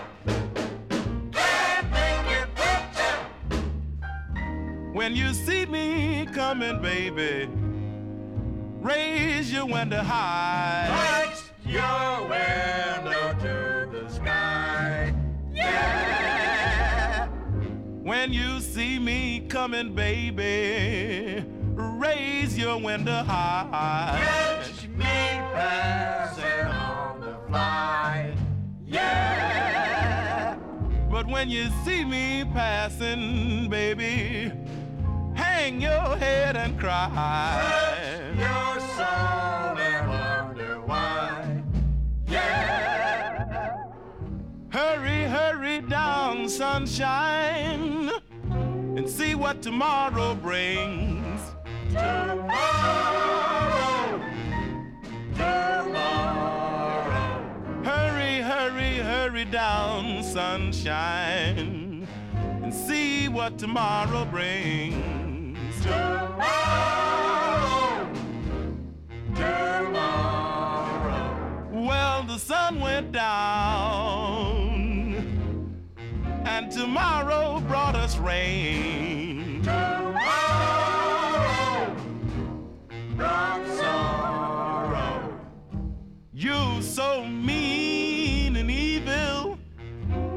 Can't 1.33 1.91
make 1.91 2.27
it 2.37 2.49
with 2.61 3.01
you. 3.01 4.93
When 4.93 5.17
you 5.17 5.33
see 5.33 5.65
me 5.65 6.27
coming, 6.35 6.83
baby, 6.83 7.49
raise 8.85 9.51
your 9.51 9.65
window 9.65 10.03
high. 10.03 10.89
Lights 11.25 11.51
your 11.65 12.29
window 12.29 13.35
to 13.41 13.89
the 13.91 14.09
sky. 14.13 15.15
Yeah. 15.53 17.27
When 18.03 18.33
you 18.33 18.61
see 18.61 18.99
me 18.99 19.47
coming, 19.49 19.95
baby, 19.95 21.45
raise 21.75 22.59
your 22.59 22.79
window 22.79 23.23
high. 23.23 24.21
Catch 24.23 24.89
me 24.89 25.05
passing 25.55 26.67
on 26.67 27.21
the 27.21 27.39
fly. 27.49 28.35
Yeah. 28.85 30.59
But 31.11 31.27
when 31.27 31.49
you 31.49 31.71
see 31.85 32.05
me 32.05 32.45
passing, 32.53 33.71
baby, 33.71 34.53
hang 35.55 35.81
your 35.81 36.17
head 36.17 36.57
and 36.57 36.79
cry. 36.79 37.13
Your 38.37 38.81
soul 38.97 39.79
and 39.89 40.09
wonder 40.09 40.81
why. 40.81 41.63
Yeah. 42.27 43.77
Hurry, 44.71 45.23
hurry 45.37 45.81
down, 45.81 46.49
sunshine, 46.49 48.11
and 48.97 49.09
see 49.09 49.35
what 49.35 49.63
tomorrow 49.63 50.35
brings. 50.35 51.41
Tomorrow. 51.91 53.01
Tomorrow. 55.37 56.65
Hurry, 57.85 58.35
hurry, 58.51 58.95
hurry 58.99 59.45
down, 59.45 60.25
sunshine, 60.25 62.09
and 62.63 62.75
see 62.75 63.29
what 63.29 63.57
tomorrow 63.59 64.25
brings. 64.25 65.24
Tomorrow. 65.85 66.49
Tomorrow. 69.35 71.21
Well, 71.73 72.23
the 72.23 72.39
sun 72.39 72.81
went 72.81 73.13
down, 73.13 73.27
and 76.47 76.71
tomorrow 76.73 77.61
brought 77.69 77.97
us 77.97 78.17
rain. 78.17 79.61
Tomorrow. 79.63 80.25
Brought 83.17 83.67
sorrow. 83.77 85.39
You 86.33 86.81
so 86.81 87.27
mean 87.27 88.57
and 88.57 88.71
evil. 88.71 89.59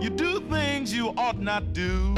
You 0.02 0.10
do 0.10 0.42
things 0.50 0.94
you 0.94 1.14
ought 1.16 1.40
not 1.40 1.72
do. 1.72 2.14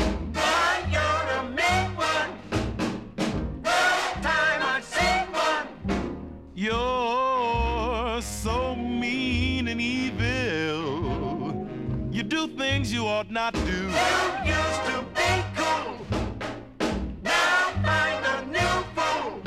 You're 6.62 8.22
so 8.22 8.76
mean 8.76 9.70
and 9.70 9.80
evil. 9.80 11.66
You 12.12 12.22
do 12.22 12.50
things 12.50 12.92
you 12.92 13.08
ought 13.08 13.32
not 13.32 13.54
do. 13.54 13.60
You 13.62 14.56
used 14.58 14.84
to 14.92 15.06
be 15.16 15.42
cool. 15.56 16.06
Now 17.24 17.72
find 17.82 18.26
a 18.26 18.46
new 18.52 18.84
fool. 18.94 19.42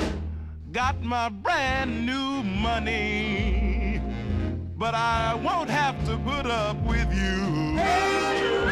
Got 0.72 1.02
my 1.02 1.28
brand 1.28 2.06
new 2.06 2.42
money, 2.44 4.00
but 4.78 4.94
I 4.94 5.34
won't 5.34 5.68
have 5.68 6.02
to 6.06 6.16
put 6.16 6.46
up 6.46 6.78
with 6.82 7.12
you. 7.12 7.76
You 7.76 8.70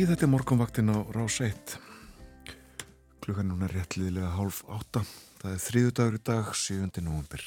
9, 0.00 0.06
þetta 0.08 0.24
er 0.24 0.30
morgunvaktin 0.32 0.88
á 0.88 0.96
Rás 1.12 1.34
1 1.44 1.74
klukkan 3.20 3.50
núna 3.50 3.66
er 3.66 3.74
réttliðilega 3.76 4.30
hálf 4.32 4.62
8 4.64 5.02
það 5.42 5.50
er 5.50 5.60
þriðu 5.60 5.90
dagur 5.98 6.16
í 6.16 6.20
dag, 6.24 6.46
7. 6.56 7.02
november 7.04 7.42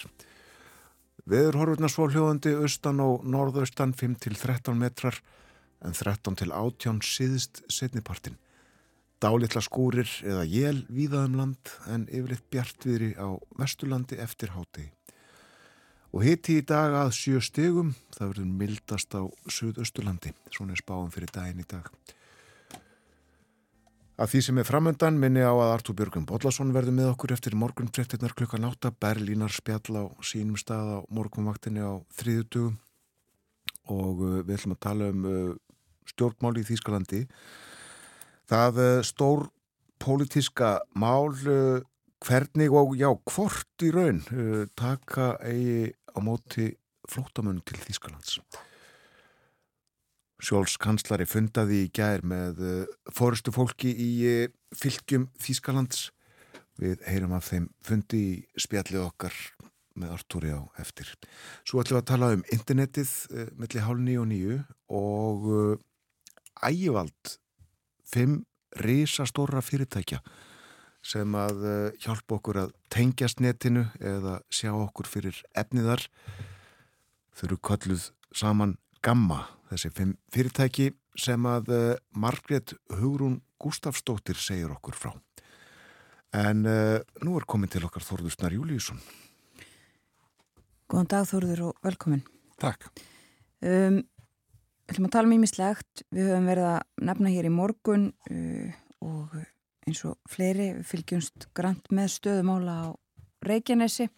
veður 1.33 1.57
horfurna 1.57 1.89
svo 1.89 2.05
hljóðandi 2.11 2.53
austan 2.59 3.01
og 3.01 3.25
norðaustan 3.25 3.95
5 3.97 4.19
til 4.27 4.37
13 4.37 4.77
metrar 4.77 5.17
en 5.81 5.97
13 5.97 6.37
til 6.43 6.53
18 6.53 7.01
síðist 7.09 7.63
setnipartin 7.73 8.37
dálitla 9.23 9.63
skúrir 9.65 10.13
eða 10.21 10.45
jél 10.45 10.85
víðaðum 10.93 11.41
land 11.41 11.75
en 11.89 12.05
yfirleitt 12.05 12.45
bjartviðri 12.53 13.15
á 13.17 13.33
vestulandi 13.57 14.21
eftir 14.21 14.53
háti 14.53 14.91
og 16.13 16.21
hitti 16.21 16.61
í 16.61 16.67
dag 16.69 17.01
að 17.01 17.15
7 17.17 17.47
stegum 17.49 17.95
það 18.13 18.27
verður 18.35 18.57
mildast 18.61 19.17
á 19.17 19.25
söðaustulandi 19.49 20.37
svona 20.51 20.77
er 20.77 20.85
spáum 20.85 21.09
fyrir 21.09 21.33
daginn 21.33 21.65
í 21.65 21.65
dag. 21.65 21.89
Að 24.23 24.29
því 24.31 24.39
sem 24.45 24.59
er 24.61 24.67
framöndan 24.67 25.17
minni 25.19 25.41
á 25.43 25.51
að 25.51 25.69
Artúr 25.73 25.95
Björgum 25.99 26.23
Bollason 26.23 26.69
verður 26.71 26.95
með 26.95 27.09
okkur 27.09 27.33
eftir 27.35 27.57
morgunfrettinnar 27.59 28.31
klukkan 28.39 28.63
átta, 28.63 28.93
Berlínar 28.95 29.51
spjall 29.51 29.97
á 29.99 30.03
sínum 30.23 30.55
stað 30.55 30.91
á 30.95 30.99
morgunvaktinni 31.11 31.83
á 31.83 31.99
þriðutugum. 32.15 32.77
og 33.91 34.21
uh, 34.23 34.37
við 34.47 34.55
ætlum 34.55 34.75
að 34.77 34.83
tala 34.85 35.09
um 35.11 35.25
uh, 35.27 35.51
stjórnmál 36.07 36.55
í 36.55 36.63
Þýskalandi. 36.63 37.19
Það 38.47 38.79
uh, 38.85 39.03
stór 39.03 39.43
pólitíska 39.99 40.71
mál 40.95 41.35
hvernig 42.23 42.71
og 42.71 42.95
já, 42.95 43.09
hvort 43.27 43.83
í 43.83 43.91
raun 43.91 44.23
taka 44.79 45.33
eigi 45.43 45.91
á 46.15 46.19
móti 46.23 46.71
flótamunn 47.11 47.59
til 47.67 47.79
Þýskalands. 47.83 48.39
Sjóls 50.43 50.75
kanslari 50.81 51.23
fundaði 51.23 51.85
í 51.85 51.91
gær 51.95 52.23
með 52.27 52.57
uh, 52.59 52.79
fórustu 53.15 53.53
fólki 53.55 53.93
í 53.95 54.09
uh, 54.27 54.49
fylgjum 54.75 55.29
Þýskalands. 55.39 56.09
Við 56.81 57.05
heyrum 57.07 57.35
af 57.37 57.47
þeim 57.47 57.69
fundi 57.85 58.19
í 58.19 58.59
spjallið 58.59 59.05
okkar 59.05 59.37
með 59.95 60.15
Artúri 60.17 60.51
á 60.51 60.59
eftir. 60.81 61.07
Svo 61.63 61.79
ætlum 61.79 61.99
við 61.99 62.01
að 62.01 62.09
tala 62.11 62.31
um 62.35 62.43
internetið 62.51 63.13
uh, 63.31 63.47
milli 63.55 63.85
hálf 63.85 64.03
nýju 64.03 64.23
og 64.23 64.29
nýju 64.33 64.59
og 64.99 65.47
ægivald 66.63 67.37
fimm 68.11 68.41
risastóra 68.83 69.63
fyrirtækja 69.63 70.19
sem 71.03 71.33
að 71.35 71.65
hjálpa 71.99 72.37
okkur 72.37 72.59
að 72.61 72.75
tengjast 72.93 73.41
netinu 73.43 73.83
eða 73.99 74.37
sjá 74.47 74.71
okkur 74.71 75.09
fyrir 75.11 75.41
efniðar. 75.59 76.05
Þau 77.35 77.47
eru 77.49 77.57
kalluð 77.59 78.05
saman 78.31 78.77
Gamma, 79.03 79.41
þessi 79.73 79.91
fyrirtæki 80.33 80.91
sem 81.19 81.45
að 81.49 81.73
uh, 81.73 81.83
Margrét 82.17 82.75
Hugrún 82.93 83.41
Gustafsdóttir 83.61 84.39
segir 84.39 84.71
okkur 84.73 84.97
frá. 84.97 85.11
En 86.33 86.63
uh, 86.65 87.01
nú 87.25 87.37
er 87.37 87.45
komin 87.49 87.71
til 87.71 87.83
okkar 87.85 88.05
Þorður 88.05 88.33
Snar 88.33 88.55
Júlíusson. 88.55 89.01
Góðan 90.89 91.11
dag 91.11 91.27
Þórður 91.29 91.67
og 91.69 91.85
velkomin. 91.85 92.25
Takk. 92.61 92.89
Um, 93.63 94.01
Við 94.83 94.97
ætlum 94.97 95.07
að 95.07 95.13
tala 95.15 95.29
um 95.29 95.33
ímislegt. 95.37 96.01
Við 96.11 96.25
höfum 96.27 96.47
verið 96.51 96.65
að 96.67 97.05
nefna 97.07 97.29
hér 97.31 97.45
í 97.47 97.51
morgun 97.53 98.09
uh, 98.29 98.73
og 99.05 99.37
eins 99.87 100.01
og 100.07 100.17
fleiri 100.31 100.67
fylgjumst 100.87 101.47
grant 101.55 101.87
með 101.95 102.11
stöðumála 102.17 102.75
á 102.83 102.87
Reykjanesi 103.47 104.09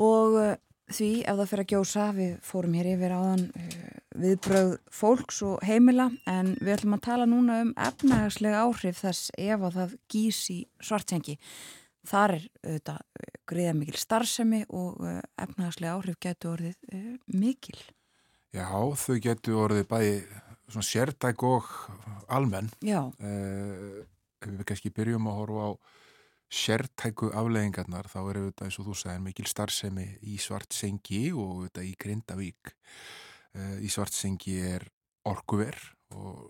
og 0.00 0.36
uh, 0.40 0.52
því 0.92 1.10
ef 1.24 1.38
það 1.38 1.50
fyrir 1.50 1.64
að 1.64 1.72
gjósa 1.72 2.08
við 2.16 2.34
fórum 2.44 2.76
hér 2.78 2.90
yfir 2.92 3.14
áðan 3.16 3.44
uh, 3.48 3.86
viðbröð 4.24 4.74
fólks 4.94 5.40
og 5.46 5.64
heimila 5.66 6.10
en 6.30 6.52
við 6.60 6.74
ætlum 6.76 6.98
að 6.98 7.04
tala 7.08 7.28
núna 7.30 7.62
um 7.64 7.72
efnahagslega 7.86 8.60
áhrif 8.66 9.00
þess 9.00 9.32
ef 9.38 9.64
að 9.64 9.80
það 9.80 9.96
gís 10.14 10.42
í 10.54 10.60
svartsengi. 10.84 11.38
Þar 12.04 12.36
er 12.36 12.46
auðvitað 12.62 13.00
uh, 13.00 13.34
greiða 13.48 13.74
mikil 13.80 13.98
starfsemi 14.00 14.64
og 14.68 15.02
uh, 15.02 15.20
efnahagslega 15.40 15.96
áhrif 15.96 16.20
getur 16.20 16.56
orðið 16.58 17.20
mikil. 17.32 17.78
Já, 18.54 18.68
þau 18.70 19.16
getur 19.18 19.62
orðið 19.64 19.88
bæði 19.90 20.18
svona 20.70 20.86
sértæk 20.86 21.42
og 21.48 21.70
almenn. 22.32 22.70
Já, 22.84 23.10
Eh, 23.18 24.04
ef 24.44 24.50
við 24.52 24.66
kannski 24.68 24.92
byrjum 24.92 25.28
að 25.30 25.38
horfa 25.40 25.64
á 25.64 25.70
sértæku 26.54 27.30
afleggingarnar 27.34 28.08
þá 28.10 28.18
er 28.22 28.40
auðvitað 28.40 28.68
eins 28.68 28.78
og 28.78 28.88
þú 28.88 28.96
sagðir 29.00 29.22
mikil 29.24 29.46
starfsemi 29.50 30.06
í 30.22 30.36
Svartsengi 30.42 31.22
og 31.32 31.54
auðvitað 31.58 31.88
í 31.88 31.94
Grindavík. 32.04 32.74
Eh, 33.54 33.76
í 33.86 33.90
Svartsengi 33.92 34.58
er 34.74 34.86
orkuver 35.26 35.78
og 36.14 36.44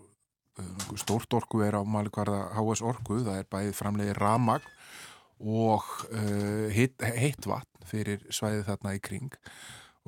eh, 0.61 0.85
stórt 1.01 1.33
orkuver 1.37 1.79
á 1.79 1.81
Malikvarða 1.81 2.51
HS 2.53 2.85
Orku, 2.85 3.21
það 3.25 3.41
er 3.41 3.51
bæðið 3.51 3.77
framleiði 3.79 4.17
ramagn 4.19 4.73
og 5.35 5.83
uh, 6.15 6.71
heitt, 6.71 7.01
heitt 7.03 7.43
vatn 7.43 7.87
fyrir 7.89 8.21
svæðið 8.31 8.69
þarna 8.69 8.93
í 8.95 9.01
kring 9.03 9.33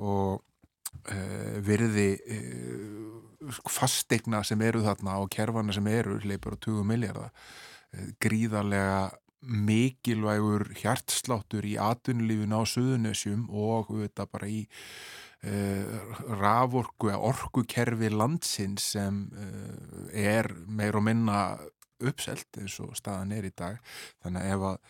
og 0.00 0.40
uh, 0.40 1.56
virði 1.60 2.06
uh, 2.32 3.50
fastegna 3.68 4.40
sem 4.40 4.62
eru 4.64 4.80
þarna 4.86 5.18
og 5.20 5.28
kerfana 5.34 5.76
sem 5.76 5.86
eru 5.92 6.16
leipur 6.24 6.56
á 6.56 6.62
20 6.64 6.88
miljardar 6.88 7.28
gríðarlega 8.24 9.10
mikilvægur 9.46 10.66
hjartsláttur 10.80 11.66
í 11.68 11.76
atvinnulífin 11.80 12.54
á 12.54 12.62
Suðunessjum 12.66 13.46
og 13.48 13.92
auðvitað 13.92 14.30
bara 14.34 14.50
í 14.50 14.60
uh, 15.46 16.22
raforku 16.40 17.12
eða 17.12 17.22
orkukerfi 17.30 18.10
landsins 18.12 18.92
sem 18.96 19.26
uh, 19.30 20.08
er 20.12 20.50
meir 20.66 20.98
og 20.98 21.06
minna 21.06 21.42
uppselt 21.98 22.60
eins 22.60 22.78
og 22.82 22.94
staðan 22.98 23.34
er 23.34 23.48
í 23.48 23.54
dag. 23.54 23.78
Þannig 24.22 24.50
ef 24.54 24.66
að 24.72 24.80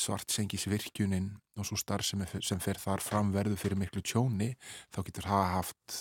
svartsengis 0.00 0.68
virkjunin 0.70 1.32
og 1.58 1.66
svo 1.66 1.76
starf 1.80 2.06
sem, 2.06 2.22
sem 2.40 2.60
fer 2.62 2.78
þar 2.80 3.02
fram 3.04 3.32
verður 3.34 3.60
fyrir 3.60 3.80
miklu 3.80 4.02
tjóni 4.06 4.54
þá 4.94 5.02
getur 5.02 5.28
það 5.28 5.50
haft 5.56 5.98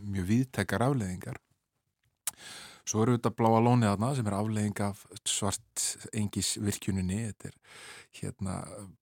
mjög 0.00 0.26
viðtekar 0.32 0.84
afleðingar 0.88 1.38
svo 2.90 3.04
eru 3.04 3.14
þetta 3.16 3.30
bláa 3.38 3.62
lónið 3.62 3.92
þarna 3.92 4.10
sem 4.18 4.28
er 4.28 4.36
afleðing 4.36 4.82
af 4.82 5.02
svart 5.28 5.84
engis 6.16 6.56
virkjuninni 6.58 7.20
þetta 7.28 7.50
er 7.50 7.56
hérna 8.20 8.56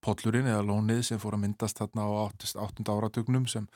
pollurinn 0.05 0.49
eða 0.51 0.65
lónið 0.69 1.05
sem 1.09 1.21
fór 1.23 1.39
að 1.39 1.45
myndast 1.47 1.81
þarna 1.81 2.05
á 2.05 2.11
8. 2.29 2.85
áratugnum 2.93 3.47
sem 3.49 3.69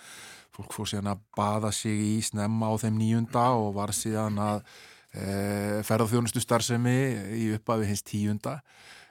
fólk 0.53 0.75
fór 0.77 0.91
síðan 0.91 1.15
að 1.15 1.23
baða 1.39 1.73
sig 1.73 2.03
í 2.05 2.17
snemma 2.25 2.69
á 2.69 2.75
þeim 2.83 2.99
nýjunda 3.01 3.47
og 3.57 3.73
var 3.79 3.95
síðan 3.97 4.37
að 4.43 4.59
e, 5.17 5.25
ferðarþjónustu 5.89 6.43
starfsemi 6.45 6.97
í 7.39 7.49
uppafi 7.57 7.89
hins 7.89 8.05
tíunda 8.05 8.59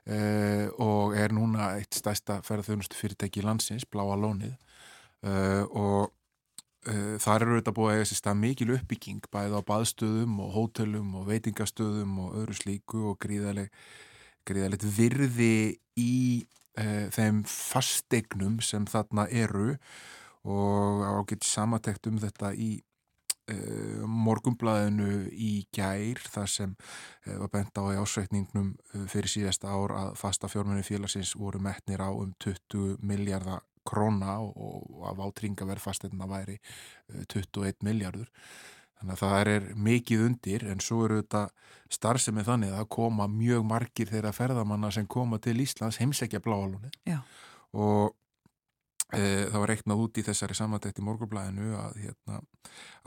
e, 0.05 0.69
og 0.77 1.17
er 1.17 1.33
núna 1.33 1.73
eitt 1.79 1.97
stærsta 1.97 2.43
ferðarþjónustu 2.45 2.99
fyrirtæki 2.99 3.41
í 3.41 3.47
landsins, 3.47 3.89
bláa 3.89 4.19
lónið 4.19 4.53
e, 4.53 5.33
og 5.65 6.13
þar 6.81 7.45
eru 7.45 7.57
þetta 7.59 7.73
búið 7.77 7.91
að 7.91 7.99
eiga 7.99 8.05
sér 8.09 8.17
stað 8.17 8.39
mikil 8.41 8.69
uppbygging 8.73 9.27
bæði 9.33 9.59
á 9.61 9.61
baðstöðum 9.67 10.39
og 10.41 10.53
hótelum 10.55 11.11
og 11.19 11.27
veitingastöðum 11.29 12.15
og 12.23 12.39
öðru 12.41 12.57
slíku 12.57 13.03
og 13.11 13.19
gríðaleg, 13.21 13.69
gríðalegt 14.49 14.87
virði 14.95 15.77
í 16.01 16.13
uh, 16.81 17.05
þeim 17.13 17.43
fastegnum 17.45 18.57
sem 18.65 18.87
þarna 18.89 19.27
eru 19.29 19.75
og 20.41 21.03
ágætt 21.05 21.45
samatekt 21.45 22.09
um 22.09 22.17
þetta 22.17 22.55
í 22.57 22.71
uh, 23.53 24.01
morgumblaðinu 24.09 25.27
í 25.37 25.53
gær 25.75 26.21
þar 26.33 26.49
sem 26.49 26.77
var 27.29 27.51
bent 27.53 27.77
á 27.77 27.93
í 27.93 27.99
ásveitningnum 28.01 28.73
fyrir 29.05 29.29
síðasta 29.29 29.69
ár 29.69 29.93
að 29.93 30.15
fasta 30.17 30.49
fjármenni 30.49 30.85
félagsins 30.87 31.35
voru 31.37 31.61
metnir 31.61 32.01
á 32.01 32.09
um 32.09 32.33
20 32.41 32.97
miljardar 33.05 33.61
króna 33.87 34.39
og, 34.43 35.01
að 35.09 35.23
vátringaverð 35.23 35.85
fastegna 35.85 36.29
væri 36.29 36.57
uh, 36.59 37.23
21 37.25 37.81
miljardur 37.87 38.29
þannig 39.01 39.15
að 39.15 39.21
það 39.23 39.51
er 39.55 39.67
mikið 39.81 40.23
undir 40.27 40.65
en 40.69 40.81
svo 40.83 41.05
eru 41.07 41.21
þetta 41.21 41.47
starfsemi 41.91 42.45
þannig 42.45 42.75
að 42.77 42.89
koma 42.93 43.27
mjög 43.31 43.65
margir 43.67 44.09
þeirra 44.11 44.33
ferðamanna 44.35 44.91
sem 44.93 45.07
koma 45.09 45.41
til 45.41 45.57
Íslands 45.63 45.97
heimsækja 46.01 46.41
bláalunni 46.43 46.91
og 47.73 48.13
e, 49.09 49.49
það 49.49 49.57
var 49.57 49.73
reiknað 49.73 50.05
út 50.05 50.21
í 50.21 50.25
þessari 50.27 50.57
samantækt 50.59 51.01
í 51.01 51.07
morgurblæðinu 51.07 51.73
að, 51.81 51.97
hérna, 52.05 52.39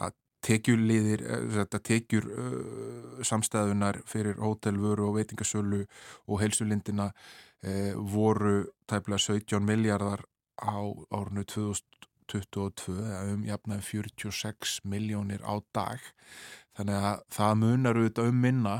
að 0.03 0.18
tekjuliðir, 0.45 1.22
þetta 1.55 1.81
tekjur 1.81 2.27
uh, 2.29 3.22
samstæðunar 3.25 4.03
fyrir 4.09 4.37
hótelvöru 4.43 5.07
og 5.09 5.14
veitingasölu 5.16 5.85
og 6.29 6.43
heilsulindina 6.43 7.07
uh, 7.14 7.95
voru 7.97 8.66
tæplega 8.91 9.22
17 9.25 9.64
miljardar 9.64 10.27
á 10.61 10.78
árinu 11.14 11.44
2022 11.50 12.98
eða 13.00 13.22
um 13.34 13.44
jafnaði 13.48 13.86
46 13.90 14.80
miljónir 14.88 15.44
á 15.44 15.55
dag. 15.74 16.02
Þannig 16.74 17.09
að 17.11 17.24
það 17.36 17.61
munar 17.62 18.00
auðvitað 18.00 18.30
um 18.32 18.40
minna 18.42 18.76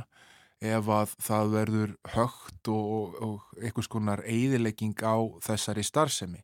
ef 0.65 0.89
að 0.89 1.13
það 1.23 1.53
verður 1.53 1.93
högt 2.15 2.73
og, 2.73 3.15
og 3.21 3.61
einhvers 3.61 3.91
konar 3.91 4.25
eigðilegging 4.25 4.97
á 5.05 5.17
þessari 5.45 5.85
starfsemi. 5.87 6.43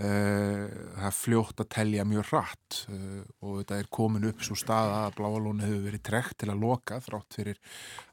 Það 0.00 1.06
er 1.10 1.12
fljótt 1.12 1.60
að 1.60 1.72
telja 1.74 2.06
mjög 2.08 2.30
hratt 2.30 2.76
og 2.88 3.58
þetta 3.58 3.80
er 3.82 3.88
komin 3.92 4.24
upp 4.30 4.44
svo 4.46 4.54
staða 4.56 5.02
að 5.04 5.18
bláalónu 5.18 5.66
hefur 5.66 5.82
verið 5.90 6.04
trekt 6.08 6.38
til 6.40 6.48
að 6.54 6.62
loka 6.62 7.02
þrátt 7.04 7.36
fyrir 7.36 7.58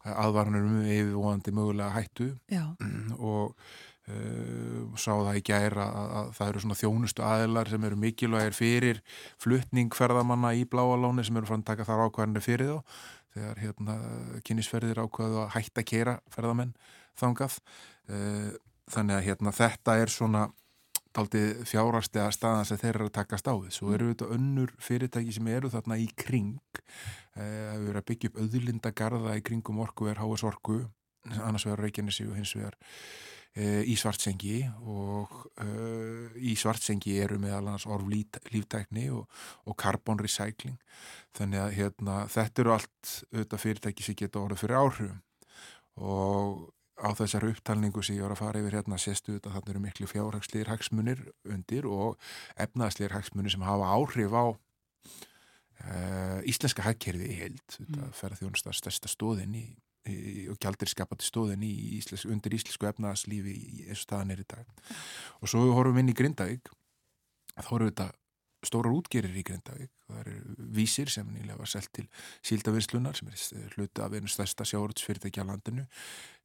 aðvarnir 0.03 0.65
um 0.67 0.81
yfirvóðandi 0.83 1.53
mögulega 1.55 1.93
hættu. 1.95 2.27
Já, 2.51 2.65
og 3.15 3.55
sá 4.07 5.11
það 5.11 5.37
í 5.39 5.43
gæra 5.49 5.85
að, 5.91 6.11
að 6.19 6.29
það 6.37 6.49
eru 6.49 6.61
svona 6.63 6.77
þjónustu 6.79 7.23
aðilar 7.27 7.71
sem 7.71 7.87
eru 7.89 7.97
mikilvægir 7.99 8.55
fyrir 8.55 9.01
fluttning 9.41 9.95
ferðamanna 9.95 10.53
í 10.55 10.63
bláalóni 10.69 11.25
sem 11.27 11.37
eru 11.39 11.49
fann 11.49 11.65
að 11.65 11.71
taka 11.73 11.87
þar 11.89 12.05
ákvæðinni 12.07 12.43
fyrir 12.45 12.71
þá 12.71 13.01
þegar 13.37 13.59
hérna, 13.61 13.97
kynnisferðir 14.47 15.01
ákvæðu 15.03 15.41
að 15.43 15.51
hætta 15.57 15.83
að 15.83 15.89
kera 15.91 16.15
ferðamenn 16.33 16.71
þangað. 17.19 17.59
Uh, 18.07 18.55
þannig 18.87 19.17
að 19.17 19.27
hérna, 19.27 19.53
þetta 19.55 19.97
er 20.01 20.13
svona 20.13 20.47
taldið 21.17 21.63
fjárastega 21.67 22.31
staðan 22.33 22.67
sem 22.69 22.79
þeir 22.79 22.93
eru 22.93 23.09
að 23.09 23.15
takast 23.17 23.49
á 23.49 23.53
við. 23.53 23.71
Svo 23.75 23.93
eru 23.95 24.11
þetta 24.11 24.29
önnur 24.35 24.73
fyrirtæki 24.81 25.33
sem 25.35 25.49
eru 25.51 25.71
þarna 25.73 25.99
í 26.01 26.07
kring. 26.17 26.81
Uh, 27.37 27.73
að 27.73 27.87
vera 27.89 28.03
að 28.03 28.09
byggja 28.11 28.31
upp 28.31 28.43
auðlindagarða 28.43 29.37
í 29.37 29.45
kringum 29.45 29.81
orku 29.85 30.09
er 30.11 30.21
HS 30.23 30.47
Orku 30.47 30.81
annars 31.43 31.65
vegar 31.67 31.83
Reykjanesi 31.83 32.23
og 32.29 32.37
hins 32.39 32.53
vegar 32.55 32.77
í 33.57 33.95
svartsengi 33.97 34.59
og 34.85 35.33
e, 35.63 35.67
í 36.37 36.53
svartsengi 36.59 37.15
eru 37.23 37.39
meðal 37.41 37.63
annars 37.63 37.87
orf 37.89 38.05
líftækni 38.05 39.07
og, 39.15 39.25
og 39.65 39.77
carbon 39.79 40.21
recycling. 40.21 40.77
Þannig 41.37 41.63
að 41.63 41.75
hérna, 41.79 42.17
þetta 42.31 42.63
eru 42.63 42.73
allt 42.75 43.13
auðvitað 43.31 43.63
fyrirtæki 43.63 44.05
sem 44.05 44.17
geta 44.19 44.43
orðið 44.43 44.63
fyrir 44.63 44.81
áhrifum. 44.81 45.21
Og 45.97 46.67
á 46.97 47.09
þessar 47.17 47.45
upptalningu 47.51 48.01
sem 48.05 48.17
ég 48.17 48.25
var 48.25 48.33
að 48.33 48.41
fara 48.41 48.61
yfir 48.61 48.77
hérna 48.79 48.97
séstu 49.01 49.35
þetta 49.35 49.53
þannig 49.53 49.73
eru 49.73 49.81
miklu 49.83 50.09
fjárhagsleir 50.09 50.71
hagsmunir 50.71 51.25
undir 51.45 51.85
og 51.89 52.17
efnaðsleir 52.57 53.13
hagsmunir 53.13 53.53
sem 53.53 53.65
hafa 53.65 53.91
áhrif 53.93 54.33
á 54.33 54.45
uh, 54.53 56.39
íslenska 56.49 56.85
hagkerfi 56.85 57.29
í 57.33 57.39
heild. 57.41 57.77
Mm. 57.85 58.09
ferðarþjónustar 58.17 58.77
stærsta 58.77 59.11
stóðin 59.11 59.53
í, 59.57 59.67
og 60.51 60.59
gjaldir 60.61 60.91
skapati 60.91 61.27
stóðin 61.27 61.65
í 61.67 61.73
ísles, 61.97 62.25
undir 62.29 62.55
íslensku 62.57 62.89
efnaðslífi 62.89 63.57
eins 63.87 64.01
og 64.01 64.05
staðan 64.05 64.35
er 64.35 64.43
í 64.43 64.47
dag. 64.47 64.69
Og 65.41 65.51
svo 65.51 65.67
horfum 65.71 65.97
við 65.97 66.05
inn 66.05 66.13
í 66.13 66.17
Grindavík 66.17 66.71
þá 67.57 67.69
horfum 67.71 67.87
við 67.87 67.93
þetta 67.93 68.09
stórar 68.67 68.95
útgerir 68.95 69.35
í 69.37 69.43
Grindavík. 69.45 69.91
Það 70.07 70.19
eru 70.23 70.35
vísir 70.77 71.11
sem 71.13 71.27
nýlega 71.29 71.59
var 71.59 71.69
selgt 71.69 71.93
til 71.99 72.05
síldavinslunar 72.45 73.17
sem 73.17 73.31
er 73.31 73.73
hluti 73.75 74.03
af 74.03 74.15
einu 74.15 74.31
stærsta 74.31 74.65
sjáurðsfyrirtækja 74.67 75.45
á 75.45 75.49
landinu 75.49 75.87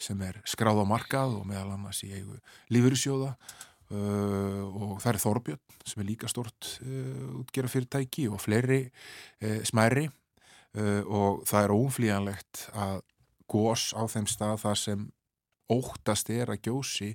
sem 0.02 0.20
er 0.26 0.40
skráð 0.48 0.82
á 0.82 0.86
markað 0.88 1.38
og 1.40 1.46
meðal 1.48 1.76
annars 1.76 2.02
í 2.06 2.12
eigu 2.12 2.38
lífurusjóða 2.74 3.30
uh, 3.32 4.62
og 4.66 4.98
það 5.02 5.12
er 5.12 5.20
Þorbjörn 5.24 5.78
sem 5.92 6.02
er 6.02 6.10
líka 6.10 6.30
stort 6.30 6.74
uh, 6.82 7.38
útgerafyrirtæki 7.42 8.28
og 8.32 8.42
fleiri 8.42 8.82
uh, 8.88 9.62
smæri 9.68 10.08
uh, 10.08 11.02
og 11.06 11.46
það 11.48 11.64
er 11.64 11.76
óumflíjanlegt 11.78 12.66
að 12.74 13.00
gós 13.52 13.90
á 13.92 14.02
þeim 14.08 14.28
stað 14.30 14.58
þar 14.64 14.80
sem 14.80 15.06
óttast 15.72 16.32
er 16.32 16.52
að 16.52 16.64
gjósi 16.68 17.12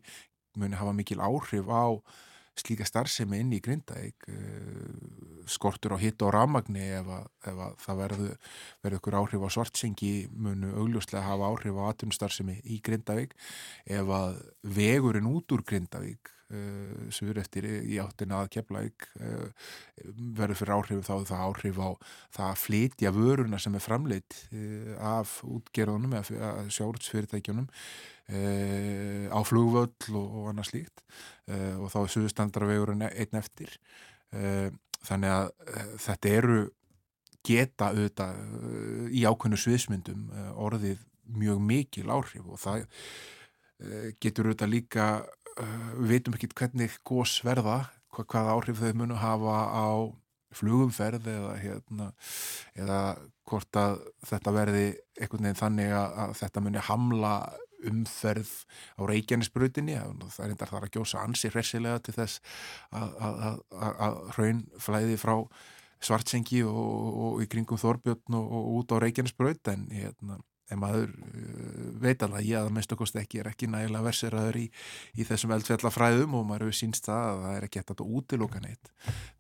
muni 0.58 0.78
hafa 0.78 0.94
mikil 0.96 1.20
áhrif 1.22 1.70
á 1.70 2.00
slíka 2.58 2.88
starfsemi 2.88 3.42
inn 3.44 3.52
í 3.54 3.60
Grindavík. 3.62 4.26
Skortur 5.50 5.94
á 5.94 5.98
hitt 6.02 6.24
og 6.26 6.34
ramagni 6.34 6.88
ef, 6.98 7.10
að, 7.14 7.28
ef 7.52 7.60
að 7.68 7.76
það 7.84 8.00
verður 8.02 8.96
ykkur 8.98 9.20
áhrif 9.20 9.46
á 9.46 9.50
svartsengi 9.54 10.14
munu 10.34 10.72
augljóslega 10.74 11.26
hafa 11.28 11.52
áhrif 11.52 11.78
á 11.78 11.84
atvinnustarfsemi 11.92 12.58
í 12.66 12.80
Grindavík. 12.82 13.38
Ef 13.86 14.10
að 14.10 14.42
vegurinn 14.78 15.30
út 15.30 15.54
úr 15.54 15.66
Grindavík 15.68 16.34
uh, 16.54 17.08
sem 17.14 17.30
eru 17.32 17.42
eftir 17.42 17.68
í 17.68 17.98
áttina 18.02 18.42
að 18.44 18.52
Keflavík 18.56 19.08
uh, 19.20 19.70
verður 20.38 20.60
fyrir 20.62 20.74
áhrif 20.76 21.04
þá 21.08 21.14
það 21.30 21.44
áhrif 21.48 21.82
á 21.82 21.90
það 22.38 22.48
að 22.48 22.62
flytja 22.64 23.14
vöruna 23.16 23.60
sem 23.62 23.78
er 23.78 23.84
framleitt 23.84 24.38
uh, 24.52 24.94
af 25.16 25.38
útgerðunum 25.48 26.18
eða 26.20 26.68
sjálfsfyrirtækjunum 26.78 27.70
á 28.28 29.40
flugvöll 29.48 30.16
og, 30.20 30.26
og 30.36 30.48
annað 30.52 30.66
slíkt 30.68 31.04
og 31.48 31.86
þá 31.94 31.96
er 32.02 32.10
suðustandarvegurinn 32.12 33.06
einn 33.08 33.38
eftir. 33.40 33.70
Þannig 35.08 35.32
að 35.32 35.78
þetta 36.04 36.34
eru 36.36 36.58
geta 37.48 37.94
auðvitað 37.94 39.16
í 39.16 39.24
ákveðnu 39.24 39.62
sviðsmyndum 39.62 40.28
orðið 40.60 41.06
mjög 41.40 41.64
mikil 41.70 42.12
áhrif 42.12 42.52
og 42.52 42.60
það 42.60 42.84
getur 44.20 44.52
auðvitað 44.52 44.74
líka 44.76 45.08
við 45.98 46.14
veitum 46.14 46.38
ekki 46.38 46.52
hvernig 46.54 46.98
gós 47.08 47.40
verða 47.46 47.82
hvað, 48.14 48.30
hvað 48.32 48.52
áhrif 48.54 48.82
þau 48.82 48.94
munu 49.02 49.20
hafa 49.20 49.58
á 49.74 49.88
flugumferð 50.58 51.28
eða, 51.28 51.54
hérna, 51.62 52.10
eða 52.78 53.00
hvort 53.48 53.80
að 53.80 53.98
þetta 54.28 54.54
verði 54.56 54.86
einhvern 55.20 55.48
veginn 55.48 55.62
þannig 55.62 55.96
að, 55.98 56.36
þetta 56.42 56.64
muni 56.64 56.84
hamla 56.88 57.34
umferð 57.88 58.52
á 58.98 59.02
Reykjanesbrutinni 59.12 59.98
það 60.00 60.44
er 60.46 60.54
endar 60.54 60.72
þar 60.72 60.88
að 60.88 60.94
gjósa 60.98 61.24
ansi 61.24 61.52
hressilega 61.54 62.02
til 62.04 62.16
þess 62.16 62.40
að, 62.92 63.60
hraun 64.34 64.64
flæði 64.82 65.20
frá 65.22 65.36
svartsengi 66.04 66.64
og, 66.66 66.78
og, 66.78 67.20
og 67.28 67.44
í 67.44 67.50
kringum 67.50 67.80
Þorbjörn 67.82 68.38
og, 68.38 68.52
og 68.58 68.72
út 68.80 68.94
á 68.94 69.02
Reykjanesbrut 69.04 69.74
en 69.74 69.88
hérna, 69.94 70.40
en 70.72 70.82
maður 70.82 71.12
uh, 71.12 71.90
veit 72.04 72.24
alveg 72.24 72.40
að 72.42 72.50
ég 72.50 72.62
að 72.62 72.72
mest 72.78 72.94
okkost 72.96 73.20
ekki 73.20 73.42
er 73.42 73.52
ekki 73.52 73.70
nægilega 73.72 74.08
versiraður 74.08 74.62
í, 74.62 74.66
í 75.18 75.28
þessum 75.28 75.54
eldfjallafræðum 75.58 76.38
og 76.40 76.48
maður 76.48 76.68
hefur 76.68 76.80
sínst 76.80 77.10
það 77.10 77.28
að 77.32 77.44
það 77.44 77.58
er 77.58 77.68
ekki 77.68 77.84
þetta 77.84 78.10
útiloka 78.20 78.64
neitt. 78.64 78.92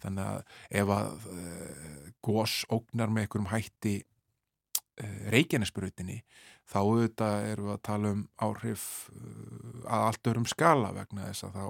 Þannig 0.03 0.30
að 0.34 0.61
ef 0.82 0.93
að 0.97 1.32
uh, 1.34 2.05
gós 2.28 2.59
ógnar 2.73 3.13
með 3.13 3.25
einhverjum 3.25 3.51
hætti 3.53 3.95
uh, 4.03 5.17
Reykjanesbrutinni 5.34 6.21
þá 6.67 6.80
auðvitað 6.84 7.49
eru 7.53 7.73
að 7.73 7.84
tala 7.88 8.13
um 8.15 8.23
áhrif 8.43 8.88
uh, 9.15 9.84
að 9.88 10.07
allt 10.11 10.32
örum 10.34 10.47
skala 10.49 10.95
vegna 10.95 11.28
þess 11.30 11.47
að 11.47 11.59
þá 11.59 11.67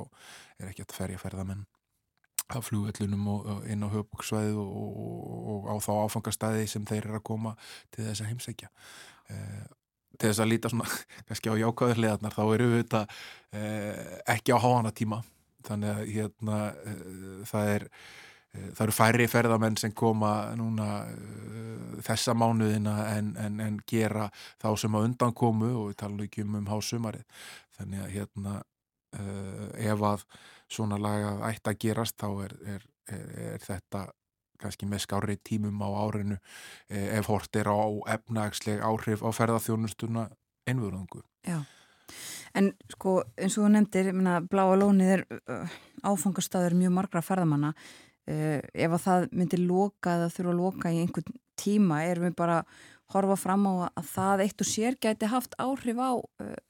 er 0.58 0.72
ekki 0.72 0.88
að 0.88 0.96
ferja 1.02 1.22
ferðamenn 1.22 1.66
af 2.48 2.70
flugvellunum 2.70 3.28
og 3.28 3.66
inn 3.68 3.84
á 3.84 3.92
höfbúksvæðu 3.92 4.56
og, 4.62 5.00
og, 5.04 5.48
og 5.52 5.68
á 5.68 5.76
þá 5.84 5.92
áfangastæði 6.08 6.68
sem 6.72 6.86
þeir 6.88 7.10
eru 7.10 7.20
að 7.20 7.26
koma 7.28 7.56
til 7.92 8.06
þess 8.08 8.24
að 8.24 8.30
heimsækja. 8.32 8.70
eh, 8.72 9.17
til 9.28 10.30
þess 10.30 10.44
að 10.44 10.52
líta 10.52 10.72
svona 10.74 10.88
kannski 11.28 11.52
á 11.52 11.62
jákvæðurlegarnar 11.64 12.38
þá 12.38 12.44
eru 12.46 12.70
við 12.74 12.84
þetta 12.84 13.04
eh, 13.54 14.16
ekki 14.38 14.56
á 14.56 14.64
háana 14.64 14.94
tíma 14.96 15.24
þannig 15.68 15.94
að 15.94 16.16
hérna 16.16 16.62
eh, 16.86 17.04
það 17.50 17.76
er 17.76 17.90
Eh, 18.58 18.72
það 18.74 18.84
eru 18.86 18.96
færri 18.96 19.28
ferðamenn 19.30 19.78
sem 19.80 19.94
koma 19.98 20.32
núna 20.58 20.88
þessa 22.06 22.36
mánuðina 22.38 22.96
en, 23.16 23.34
en, 23.42 23.60
en 23.64 23.80
gera 23.90 24.28
þá 24.62 24.70
sem 24.80 24.96
á 24.96 25.00
undan 25.02 25.36
komu 25.38 25.72
og 25.82 25.90
við 25.92 26.00
talum 26.02 26.24
ekki 26.26 26.46
um 26.46 26.60
um 26.62 26.70
hásumarið. 26.72 27.26
Þannig 27.78 28.04
að 28.04 28.14
hérna 28.16 28.58
ef 29.18 30.02
að 30.04 30.24
svona 30.70 30.98
lagað 31.00 31.44
ætti 31.48 31.72
að 31.72 31.78
gerast 31.82 32.18
þá 32.20 32.28
er, 32.44 32.56
er, 32.76 32.88
er 33.08 33.64
þetta 33.64 34.02
kannski 34.62 34.90
með 34.90 35.04
skári 35.06 35.38
tímum 35.46 35.82
á 35.84 35.90
árinu 36.02 36.38
ef 36.90 37.30
hort 37.32 37.56
er 37.60 37.70
á 37.70 37.80
efnagsleg 38.18 38.84
áhrif 38.84 39.24
á 39.24 39.30
ferðarþjónustuna 39.34 40.28
einvörðungu. 40.68 41.24
Já, 41.48 41.62
en 42.58 42.74
sko 42.92 43.22
eins 43.38 43.58
og 43.58 43.68
þú 43.68 43.72
nefndir, 43.76 44.12
bláa 44.52 44.76
lónið 44.80 45.14
er 45.16 45.26
áfangastadur 46.04 46.76
mjög 46.78 46.94
margra 46.98 47.24
ferðamanna. 47.24 47.74
Uh, 48.28 48.60
ef 48.76 48.92
að 48.92 49.04
það 49.06 49.26
myndir 49.40 49.62
loka 49.64 50.18
eða 50.18 50.32
þurfa 50.36 50.52
að 50.52 50.58
loka 50.60 50.90
í 50.92 50.98
einhvern 51.00 51.38
tíma 51.56 52.02
erum 52.10 52.26
við 52.28 52.34
bara 52.36 52.58
horfa 53.16 53.38
fram 53.40 53.64
á 53.72 53.74
að 53.88 54.10
það 54.12 54.44
eitt 54.44 54.64
og 54.64 54.68
sér 54.68 54.98
gæti 55.00 55.30
haft 55.32 55.56
áhrif 55.56 55.96
á 55.96 56.12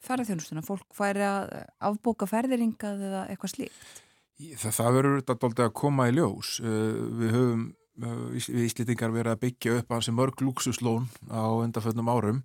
ferðarþjónustuna, 0.06 0.62
fólk 0.62 0.86
færi 0.94 1.26
að 1.26 1.56
afbóka 1.90 2.28
ferðiringað 2.30 3.02
eða 3.10 3.24
eitthvað 3.32 3.54
slíkt 3.56 4.04
Það, 4.38 4.72
það 4.78 4.96
verður 5.00 5.20
þetta 5.26 5.66
að 5.66 5.76
koma 5.82 6.08
í 6.10 6.16
ljós. 6.18 6.58
Uh, 6.62 6.98
við 7.22 7.36
höfum 7.38 7.68
við 7.98 8.66
Íslitingar 8.68 9.14
verið 9.14 9.34
að 9.34 9.40
byggja 9.42 9.78
upp 9.80 9.94
hansi 9.96 10.14
mörg 10.14 10.42
luxuslón 10.46 11.08
á 11.34 11.50
undanföldnum 11.64 12.12
árum. 12.12 12.42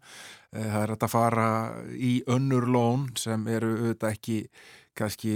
Það 0.52 0.78
er 0.82 0.92
að 0.94 1.10
fara 1.12 1.48
í 1.92 2.12
önnur 2.30 2.68
lón 2.72 3.10
sem 3.20 3.44
eru 3.52 3.74
auðvitað 3.76 4.16
ekki 4.16 4.38
kannski 4.96 5.34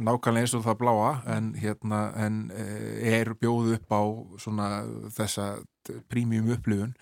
nákvæmlega 0.00 0.46
eins 0.46 0.54
og 0.56 0.64
það 0.66 0.78
bláa 0.82 1.10
en, 1.36 1.52
hérna, 1.60 2.00
en 2.20 2.40
er 2.52 3.32
bjóð 3.40 3.74
upp 3.78 3.92
á 3.96 4.02
svona 4.40 4.68
þessa 5.16 5.50
prímjum 6.12 6.52
upplifun. 6.56 6.94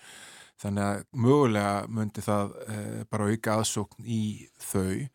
Þannig 0.59 0.83
að 0.83 1.03
mögulega 1.15 1.75
myndi 1.87 2.23
það 2.23 2.55
bara 3.11 3.27
auka 3.31 3.59
aðsókn 3.59 4.07
í 4.07 4.23
þau 4.59 5.07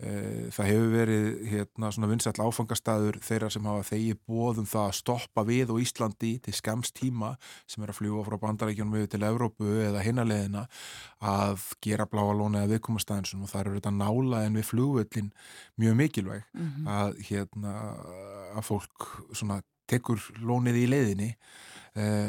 það 0.00 0.68
hefur 0.70 0.92
verið 0.94 1.26
hérna, 1.50 1.90
vinsall 2.08 2.44
áfangastæður 2.46 3.18
þeirra 3.24 3.50
sem 3.52 3.66
hafa 3.68 3.86
þegi 3.90 4.14
bóðum 4.28 4.68
það 4.68 4.86
að 4.86 4.96
stoppa 4.96 5.44
við 5.44 5.72
og 5.74 5.80
Íslandi 5.84 6.30
til 6.44 6.54
skams 6.56 6.94
tíma 6.96 7.34
sem 7.68 7.84
er 7.84 7.92
að 7.92 7.98
fljúa 8.00 8.24
frá 8.24 8.38
bandarækjunum 8.40 8.96
við 8.96 9.10
til 9.12 9.22
Evrópu 9.28 9.74
eða 9.84 10.04
hinaleðina 10.06 10.66
að 11.20 11.66
gera 11.84 12.08
bláa 12.08 12.32
lóna 12.32 12.64
eða 12.64 12.78
viðkomastæðinsun 12.78 13.44
og 13.44 13.52
það 13.52 13.64
eru 13.64 13.76
þetta 13.76 13.94
nála 13.98 14.44
en 14.46 14.56
við 14.56 14.68
flugvöllin 14.70 15.32
mjög 15.80 15.98
mikilvæg 16.00 16.46
mm 16.54 16.70
-hmm. 16.70 16.88
að, 16.88 17.20
hérna, 17.28 17.74
að 18.56 18.64
fólk 18.70 19.10
tekur 19.90 20.22
lónið 20.40 20.84
í 20.84 20.86
leiðinni 20.90 21.30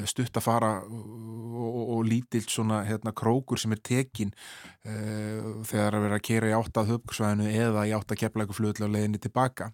stutt 0.10 0.38
að 0.38 0.44
fara 0.44 0.72
og, 0.82 1.68
og, 1.68 1.90
og 1.96 2.04
lítill 2.08 2.44
svona 2.50 2.82
hérna, 2.88 3.14
krókur 3.14 3.60
sem 3.62 3.76
er 3.76 3.82
tekin 3.86 4.34
uh, 4.34 5.62
þegar 5.68 5.98
að 5.98 6.06
vera 6.08 6.20
að 6.20 6.26
kera 6.28 6.52
í 6.52 6.56
átt 6.58 6.82
að 6.82 6.94
höfksvæðinu 6.96 7.50
eða 7.52 7.86
í 7.88 7.96
átt 7.96 8.14
að 8.14 8.22
kepla 8.24 8.46
eitthvað 8.46 8.60
fljóðlega 8.60 8.88
og 8.90 8.96
leiðinni 8.96 9.22
tilbaka 9.22 9.72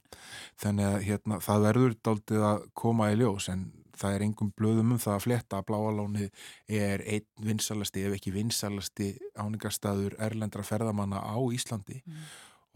þannig 0.62 0.90
að 0.90 0.98
hérna, 1.08 1.42
það 1.44 1.68
verður 1.68 2.00
daldið 2.10 2.48
að 2.52 2.66
koma 2.84 3.12
í 3.14 3.20
ljós 3.22 3.48
en 3.54 3.70
það 3.98 4.16
er 4.16 4.26
engum 4.28 4.52
blöðum 4.54 4.92
um 4.94 5.00
það 5.02 5.16
að 5.16 5.24
fletta 5.24 5.62
að 5.62 5.70
bláalónið 5.72 6.44
er 6.80 7.06
einn 7.08 7.48
vinsalasti 7.48 8.04
ef 8.06 8.18
ekki 8.20 8.36
vinsalasti 8.36 9.08
áningarstaður 9.40 10.18
erlendra 10.22 10.66
ferðamanna 10.68 11.24
á 11.24 11.38
Íslandi 11.56 12.04
mm. 12.04 12.28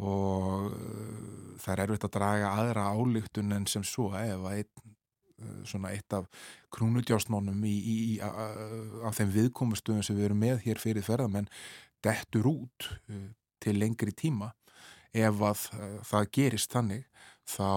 og 0.08 0.72
uh, 0.72 1.60
það 1.62 1.76
er 1.76 1.84
erfitt 1.86 2.08
að 2.08 2.16
draga 2.18 2.56
aðra 2.64 2.88
álíktun 2.96 3.54
en 3.60 3.70
sem 3.70 3.86
svo 3.86 4.10
ef 4.18 4.40
að 4.40 4.64
einn 4.64 4.72
Eh, 4.82 5.01
svona 5.68 5.92
eitt 5.96 6.14
af 6.16 6.28
krúnudjásnónum 6.74 7.64
í, 7.68 7.76
í, 7.76 7.98
í, 8.14 8.16
á 8.22 9.10
þeim 9.16 9.34
viðkomustöðum 9.36 10.06
sem 10.06 10.18
við 10.18 10.30
erum 10.30 10.42
með 10.44 10.64
hér 10.66 10.82
fyrir 10.82 11.06
ferðamenn 11.06 11.50
dettur 12.04 12.50
út 12.52 12.90
uh, 13.10 13.30
til 13.62 13.78
lengri 13.80 14.14
tíma. 14.18 14.52
Ef 15.12 15.44
að 15.44 15.68
uh, 15.76 16.00
það 16.08 16.32
gerist 16.38 16.74
þannig 16.74 17.06
þá 17.52 17.70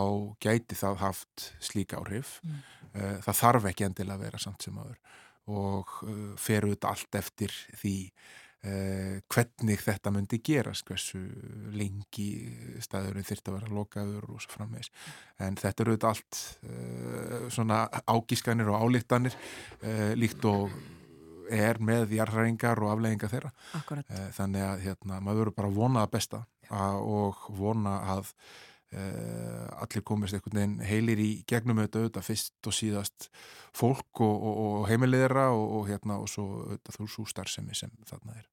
gæti 0.45 0.79
það 0.79 1.03
haft 1.03 1.51
slík 1.65 1.97
áhrif. 1.97 2.39
Mm. 2.45 2.63
það 3.25 3.39
þarf 3.41 3.65
ekki 3.67 3.85
endilega 3.89 4.15
að 4.15 4.21
vera 4.23 4.39
samt 4.39 4.63
sem 4.63 4.77
aður 4.79 4.99
og 5.51 5.91
uh, 6.07 6.33
fer 6.41 6.65
auðvitað 6.65 6.91
allt 6.93 7.19
eftir 7.19 7.55
því 7.81 7.97
uh, 8.65 9.21
hvernig 9.33 9.85
þetta 9.85 10.15
myndi 10.15 10.41
gerast 10.45 10.89
hversu 10.89 11.21
lengi 11.77 12.31
staðurinn 12.85 13.27
þyrfti 13.29 13.53
að 13.53 13.61
vera 13.61 13.77
lokaður 13.79 14.27
og 14.31 14.43
svo 14.43 14.57
frammeðis 14.57 14.91
en 15.45 15.61
þetta 15.61 15.85
eru 15.85 15.95
auðvitað 15.95 16.11
allt 16.15 16.43
uh, 16.71 17.47
svona 17.55 17.85
ágískanir 18.09 18.73
og 18.73 18.85
álíktanir 18.89 19.39
uh, 19.39 20.13
líkt 20.19 20.45
og 20.51 20.75
er 21.53 21.81
með 21.83 22.15
jarðræringar 22.17 22.81
og 22.83 22.93
afleggingar 22.95 23.33
þeirra 23.33 23.51
Akkurat. 23.79 24.13
Eh, 24.13 24.29
þannig 24.37 24.65
að 24.67 24.85
hérna, 24.85 25.19
maður 25.21 25.43
verður 25.43 25.57
bara 25.59 25.71
að 25.71 25.81
vona 25.81 26.05
að 26.05 26.15
besta 26.15 26.45
að, 26.71 27.01
og 27.05 27.43
vona 27.59 27.99
að 28.15 28.31
uh, 28.95 29.83
allir 29.85 30.05
komist 30.07 30.37
einhvern 30.37 30.61
veginn 30.61 30.79
heilir 30.89 31.21
í 31.21 31.31
gegnum 31.51 31.83
auðvitað 31.83 32.29
fyrst 32.31 32.71
og 32.71 32.77
síðast 32.77 33.29
fólk 33.77 34.25
og, 34.25 34.35
og, 34.35 34.59
og 34.65 34.89
heimiliðra 34.89 35.51
og, 35.53 35.65
og 35.81 35.89
hérna 35.91 36.19
og 36.23 36.31
svo 36.33 36.47
auðvitað 36.65 37.01
þú 37.01 37.09
svo 37.17 37.29
starfsemi 37.35 37.77
sem 37.77 37.93
þarna 38.09 38.39
er. 38.39 38.49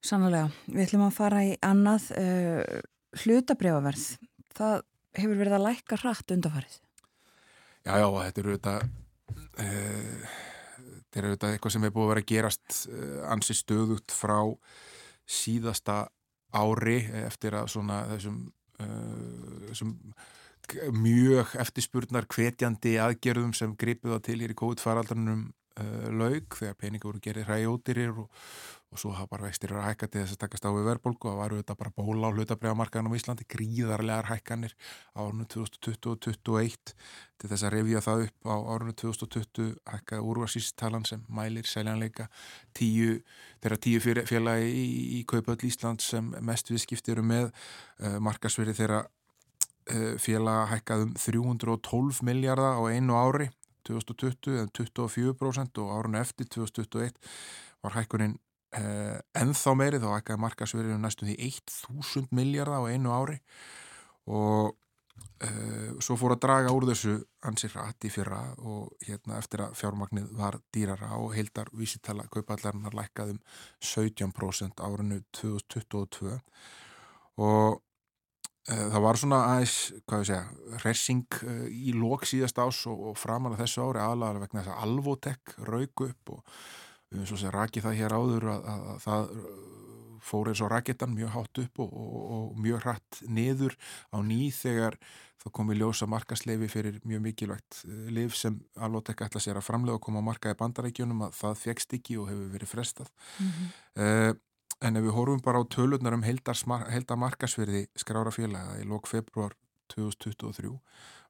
Sannlega, 0.00 0.48
við 0.70 0.86
ætlum 0.86 1.06
að 1.06 1.16
fara 1.18 1.42
í 1.44 1.50
annað 1.64 2.06
uh, 2.16 2.78
hlutabrifaverð. 3.20 4.06
Það 4.56 4.78
hefur 5.18 5.40
verið 5.42 5.56
að 5.58 5.66
lækka 5.66 5.98
hratt 6.00 6.32
undarfarið. 6.36 6.78
Já, 7.84 7.92
já, 8.00 8.06
þetta 8.06 8.42
eru 8.42 8.54
auðvitað 8.54 8.86
uh, 9.64 10.38
þetta 11.10 11.20
eru 11.20 11.30
auðvitað 11.30 11.54
eitthvað 11.54 11.74
sem 11.76 11.84
er 11.84 11.94
búið 11.94 12.06
að 12.06 12.12
vera 12.14 12.24
að 12.24 12.30
gerast 12.32 12.80
uh, 12.88 13.20
ansi 13.34 13.56
stöðugt 13.58 14.16
frá 14.16 14.38
síðasta 15.30 16.00
ári 16.50 16.98
eftir 17.22 17.54
að 17.54 17.68
svona 17.70 18.00
þessum, 18.10 18.38
þessum 19.68 19.92
mjög 20.96 21.54
eftirspurnar 21.62 22.26
hvetjandi 22.30 22.96
aðgerðum 23.02 23.52
sem 23.54 23.76
gripuð 23.78 24.16
það 24.16 24.24
til 24.26 24.38
hér 24.40 24.54
í 24.54 24.58
COVID-faraldranum 24.58 25.44
uh, 25.46 26.08
laug 26.14 26.58
þegar 26.58 26.78
peningur 26.80 27.12
voru 27.12 27.22
gerðið 27.24 27.48
hræjótirir 27.50 28.18
og, 28.24 28.42
og 28.90 28.98
svo 28.98 29.12
hafa 29.14 29.30
bara 29.30 29.46
vextir 29.46 29.70
að 29.70 29.84
hækka 29.86 30.08
til 30.10 30.22
þess 30.24 30.34
að 30.34 30.40
takast 30.42 30.64
á 30.66 30.70
við 30.74 30.88
verðbólgu. 30.88 31.28
Og 31.28 31.34
það 31.34 31.38
var 31.38 31.52
auðvitað 31.54 31.78
bara 31.78 31.92
bóla 31.94 32.30
á 32.30 32.34
hlutabriðamarkaðan 32.34 33.10
á 33.10 33.18
Íslandi 33.18 33.46
gríðarlegar 33.46 34.30
hækkanir 34.32 34.74
á 35.14 35.18
árunum 35.22 35.46
2020 35.46 36.10
og 36.10 36.18
2021 36.26 36.94
til 37.38 37.50
þess 37.52 37.66
að 37.68 37.74
revja 37.76 38.02
það 38.02 38.24
upp 38.24 38.50
á 38.50 38.56
árunum 38.58 38.96
2020 38.98 39.70
hækkaði 39.92 40.26
úrvarsístalan 40.32 41.06
sem 41.06 41.22
mælir 41.30 41.70
seljanleika. 41.70 42.26
Tíu, 42.74 43.20
þeirra 43.62 43.80
tíu 43.86 44.02
félagi 44.02 44.74
í, 44.74 44.90
í 45.20 45.22
Kaupöld 45.22 45.62
Ísland 45.70 46.02
sem 46.02 46.34
mest 46.42 46.74
viðskipti 46.74 47.14
eru 47.14 47.22
með 47.22 47.48
uh, 47.52 48.18
markasveri 48.18 48.74
þeirra 48.74 49.04
uh, 49.06 50.12
félaga 50.18 50.66
hækkaði 50.74 51.08
um 51.12 51.14
312 51.14 52.24
miljardar 52.26 52.74
á 52.74 52.82
einu 52.90 53.22
ári 53.22 53.52
2020 53.86 54.60
en 54.60 54.70
24% 54.74 55.78
og 55.78 55.94
árun 55.94 56.18
eftir 56.18 56.50
2021 56.50 57.14
var 57.82 57.94
hækkunin 57.96 58.38
ennþá 58.70 59.72
meiri 59.74 59.98
þá 59.98 60.10
hækkaði 60.14 60.42
markasverið 60.44 60.94
um 60.94 61.02
næstum 61.02 61.30
því 61.30 61.36
1000 61.48 62.28
miljardar 62.36 62.84
á 62.86 62.90
einu 62.90 63.10
ári. 63.10 63.40
Og 64.30 64.76
uh, 65.44 65.98
svo 66.02 66.16
fór 66.20 66.34
að 66.36 66.42
draga 66.44 66.72
úr 66.74 66.86
þessu 66.90 67.16
ansið 67.46 67.76
rætt 67.78 68.06
í 68.06 68.12
fyrra 68.12 68.40
og 68.58 68.90
hérna 69.06 69.38
eftir 69.40 69.64
að 69.64 69.76
fjármagnið 69.80 70.32
var 70.38 70.58
dýrara 70.74 71.12
og 71.20 71.34
heildar 71.36 71.70
vísitala 71.76 72.26
kaupallarnar 72.32 72.96
lækkað 72.96 73.36
um 73.36 73.40
17% 73.84 74.84
árinu 74.84 75.22
2022 75.36 76.34
og 77.40 77.80
uh, 77.80 78.86
það 78.92 79.00
var 79.06 79.20
svona 79.20 79.40
aðeins, 79.54 79.78
hvað 80.04 80.24
ég 80.24 80.30
segja, 80.30 80.76
resing 80.84 81.40
uh, 81.40 81.64
í 81.70 81.96
lók 81.96 82.28
síðast 82.28 82.60
ás 82.60 82.84
og, 82.90 83.10
og 83.12 83.18
framan 83.18 83.56
að 83.56 83.64
þessu 83.64 83.88
ári 83.88 84.04
aðlaga 84.04 84.44
vegna 84.44 84.62
þess 84.62 84.76
að 84.76 84.86
Alvotek 84.86 85.58
rauk 85.70 86.06
upp 86.10 86.36
og 86.36 86.62
við 87.10 87.18
erum 87.18 87.30
svo 87.30 87.40
sem 87.40 87.54
rakið 87.54 87.86
það 87.86 87.98
hér 88.00 88.16
áður 88.16 88.46
að, 88.52 88.68
að, 88.72 88.84
að 88.92 89.00
það 89.06 89.32
uh, 89.34 89.48
fór 90.30 90.50
eins 90.50 90.62
og 90.62 90.70
rakettan 90.70 91.16
mjög 91.16 91.32
hátt 91.34 91.62
upp 91.64 91.82
og, 91.82 91.96
og, 91.96 92.20
og 92.36 92.60
mjög 92.60 92.84
hratt 92.84 93.20
niður 93.26 93.76
á 94.14 94.18
ný 94.22 94.40
þegar 94.54 94.98
það 95.40 95.54
kom 95.56 95.72
í 95.72 95.78
ljósa 95.80 96.06
markasleifi 96.10 96.68
fyrir 96.68 97.00
mjög 97.08 97.24
mikilvægt 97.24 97.80
uh, 97.88 98.04
liv 98.12 98.36
sem 98.36 98.60
Alvotek 98.78 99.24
ætla 99.26 99.42
sér 99.42 99.60
að 99.60 99.66
framlega 99.70 99.98
og 99.98 100.04
koma 100.06 100.22
að 100.22 100.28
marka 100.28 100.54
í 100.54 100.60
bandarækjunum 100.60 101.26
að 101.28 101.40
það 101.40 101.58
fegst 101.64 101.98
ekki 101.98 102.20
og 102.20 102.30
hefur 102.30 102.54
verið 102.54 102.72
frestað. 102.74 103.10
Uh, 103.98 104.32
en 104.80 104.96
ef 104.96 105.04
við 105.04 105.16
horfum 105.16 105.42
bara 105.44 105.60
á 105.60 105.64
tölurnar 105.68 106.16
um 106.16 106.24
heldar 106.24 107.18
markasverði 107.20 107.88
skrára 107.98 108.32
félaga 108.32 108.78
í 108.80 108.86
lok 108.88 109.10
februar 109.10 109.56
2023 109.92 110.70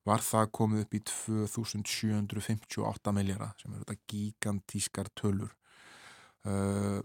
var 0.09 0.25
það 0.25 0.51
komið 0.57 0.85
upp 0.85 0.97
í 0.97 1.01
2758 1.09 3.15
miljara 3.17 3.51
sem 3.61 3.75
eru 3.75 3.85
þetta 3.85 4.13
gigantískar 4.13 5.11
tölur. 5.19 5.53
Uh, 6.49 7.05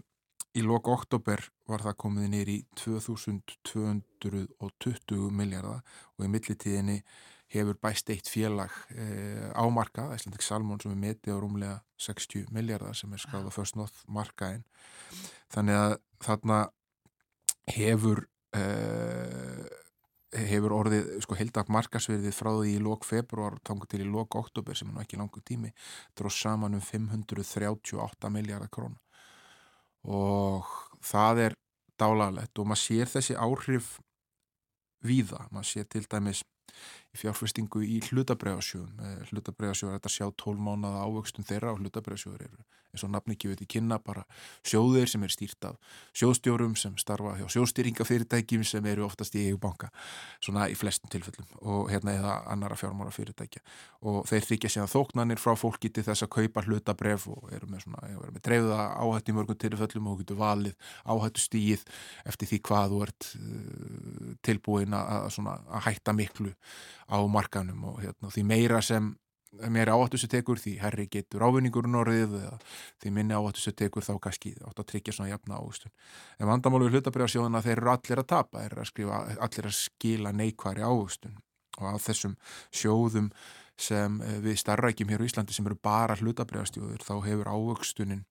í 0.56 0.64
lok 0.64 0.88
oktober 0.88 1.36
var 1.68 1.84
það 1.84 2.00
komið 2.00 2.32
nýr 2.32 2.48
í 2.48 2.64
2220 2.80 5.28
miljardar 5.36 5.84
og 6.16 6.24
í 6.24 6.32
millitíðinni 6.32 7.04
hefur 7.52 7.76
bæst 7.78 8.10
eitt 8.10 8.28
félag 8.30 8.72
eh, 8.96 9.50
ámarkað, 9.54 10.16
Æslandik 10.16 10.42
Salmón 10.42 10.80
sem 10.82 10.94
er 10.94 10.98
metið 10.98 11.38
á 11.38 11.42
rúmlega 11.42 11.76
60 12.02 12.50
miljardar 12.54 12.96
sem 12.98 13.12
er 13.14 13.22
skráð 13.22 13.46
á 13.46 13.52
First 13.54 13.78
North 13.78 14.02
markaðin 14.10 14.64
þannig 15.54 15.78
að 15.78 15.96
þarna 16.26 16.58
hefur 17.76 18.24
eh, 18.56 19.66
hefur 20.36 20.74
orðið 20.74 21.12
sko 21.24 21.38
heldak 21.38 21.70
markasverðið 21.72 22.34
frá 22.34 22.50
því 22.50 22.74
í 22.74 22.82
lok 22.82 23.06
februar 23.06 23.60
tangu 23.64 23.86
til 23.88 24.02
í 24.02 24.10
lok 24.10 24.34
oktober 24.40 24.76
sem 24.76 24.90
er 24.90 24.96
nú 24.96 25.04
ekki 25.04 25.20
langur 25.20 25.44
tími 25.46 25.70
dróð 26.18 26.34
saman 26.40 26.76
um 26.76 26.82
538 26.82 28.32
miljardar 28.34 28.72
krónu 28.72 28.98
og 30.06 30.66
það 31.04 31.42
er 31.46 31.56
dálalegt 32.00 32.58
og 32.58 32.68
maður 32.70 32.82
sér 32.82 33.10
þessi 33.10 33.36
áhrif 33.36 33.96
víða, 35.06 35.46
maður 35.50 35.70
sér 35.72 35.88
til 35.90 36.04
dæmis 36.10 36.42
fjárfestingu 37.20 37.82
í 37.86 38.00
hlutabræðasjóðum 38.10 39.28
hlutabræðasjóður 39.30 39.92
er 39.94 40.00
þetta 40.00 40.12
að 40.12 40.16
sjá 40.16 40.26
12 40.44 40.66
mánuða 40.68 41.04
ávöxtun 41.06 41.48
þeirra 41.48 41.74
og 41.74 41.82
hlutabræðasjóður 41.82 42.48
eru 42.48 42.66
eins 42.96 43.04
og 43.04 43.12
nafni 43.12 43.36
ekki 43.36 43.50
veit 43.50 43.62
í 43.62 43.68
kynna 43.76 43.98
bara 44.02 44.24
sjóðir 44.66 45.10
sem 45.10 45.24
er 45.26 45.32
stýrt 45.32 45.68
af 45.68 45.76
sjóðstjórum 46.16 46.74
sem 46.80 46.96
starfa 47.00 47.36
hjá 47.38 47.46
sjóðstýringafyrirtækjum 47.52 48.64
sem 48.66 48.88
eru 48.88 49.04
oftast 49.06 49.36
í 49.36 49.44
EU-banka 49.50 49.90
svona 50.44 50.68
í 50.72 50.76
flestum 50.78 51.12
tilfellum 51.12 51.48
og 51.60 51.90
hérna 51.92 52.16
eða 52.16 52.36
annara 52.52 52.78
fjármára 52.80 53.12
fyrirtækja 53.14 53.62
og 54.08 54.24
þeir 54.30 54.48
þykja 54.50 54.72
síðan 54.74 54.92
þóknanir 54.92 55.42
frá 55.42 55.54
fólki 55.58 55.92
til 55.92 56.06
þess 56.06 56.26
að 56.26 56.32
kaupa 56.38 56.64
hlutabræf 56.66 57.28
og 57.32 57.52
eru 57.56 57.70
með 57.70 57.88
með 57.92 58.42
dreifða 58.46 58.88
áhættu 58.96 59.32
í 59.32 59.36
mörgum 59.36 59.60
tilfellum 59.60 60.10
og 60.12 60.20
getur 60.22 60.40
valið 60.40 60.92
áhættu 61.04 61.44
stíð 61.44 61.86
eftir 62.26 62.52
því 62.52 62.62
hvað 62.70 62.94
þú 62.94 63.02
ert 63.06 63.30
uh, 63.36 64.34
tilbúin 64.46 64.96
að, 64.96 65.40
að 65.44 65.82
hætta 65.90 66.16
miklu 66.16 66.54
á 67.06 67.18
markanum 67.30 67.84
og 67.92 68.02
hérna, 68.02 68.32
því 68.32 68.44
meira 68.46 68.82
sem 68.82 69.14
meira 69.70 69.94
áhættu 69.96 70.18
sem 70.20 70.30
tekur 70.30 70.58
því 70.60 70.76
herri 70.82 71.06
getur 71.10 71.44
ávinningurinn 71.46 71.96
orðið 71.96 72.34
eða 72.40 72.56
því 73.02 73.12
minni 73.16 73.36
áhættu 73.36 73.62
sem 73.62 73.76
tekur 73.78 74.04
þá 74.04 74.18
kannski 74.26 74.52
átt 74.66 74.82
að 74.82 74.88
tryggja 74.90 75.14
svona 75.16 75.30
jafna 75.30 75.60
áhustun 75.60 75.92
en 76.38 76.50
vandamálu 76.50 76.88
við 76.88 76.98
hlutabriðasjóðuna 76.98 77.62
þeir 77.64 77.76
eru 77.78 77.92
allir 77.94 78.22
að 78.22 78.28
tapa 78.34 78.64
eru 78.66 78.82
að 78.82 78.90
skrifa, 78.90 79.20
allir 79.46 79.70
að 79.70 79.78
skila 79.78 80.34
neikværi 80.36 80.84
áhustun 80.84 81.38
og 81.78 81.88
af 81.94 82.04
þessum 82.04 82.36
sjóðum 82.74 83.30
sem 83.80 84.20
eh, 84.24 84.38
við 84.44 84.60
starrækjum 84.60 85.12
hér 85.12 85.24
á 85.24 85.28
Íslandi 85.28 85.56
sem 85.56 85.68
eru 85.68 85.78
bara 85.82 86.16
hlutabriðastjóður 86.20 87.04
þá 87.04 87.14
hefur 87.28 87.52
ávöxtunin 87.52 88.24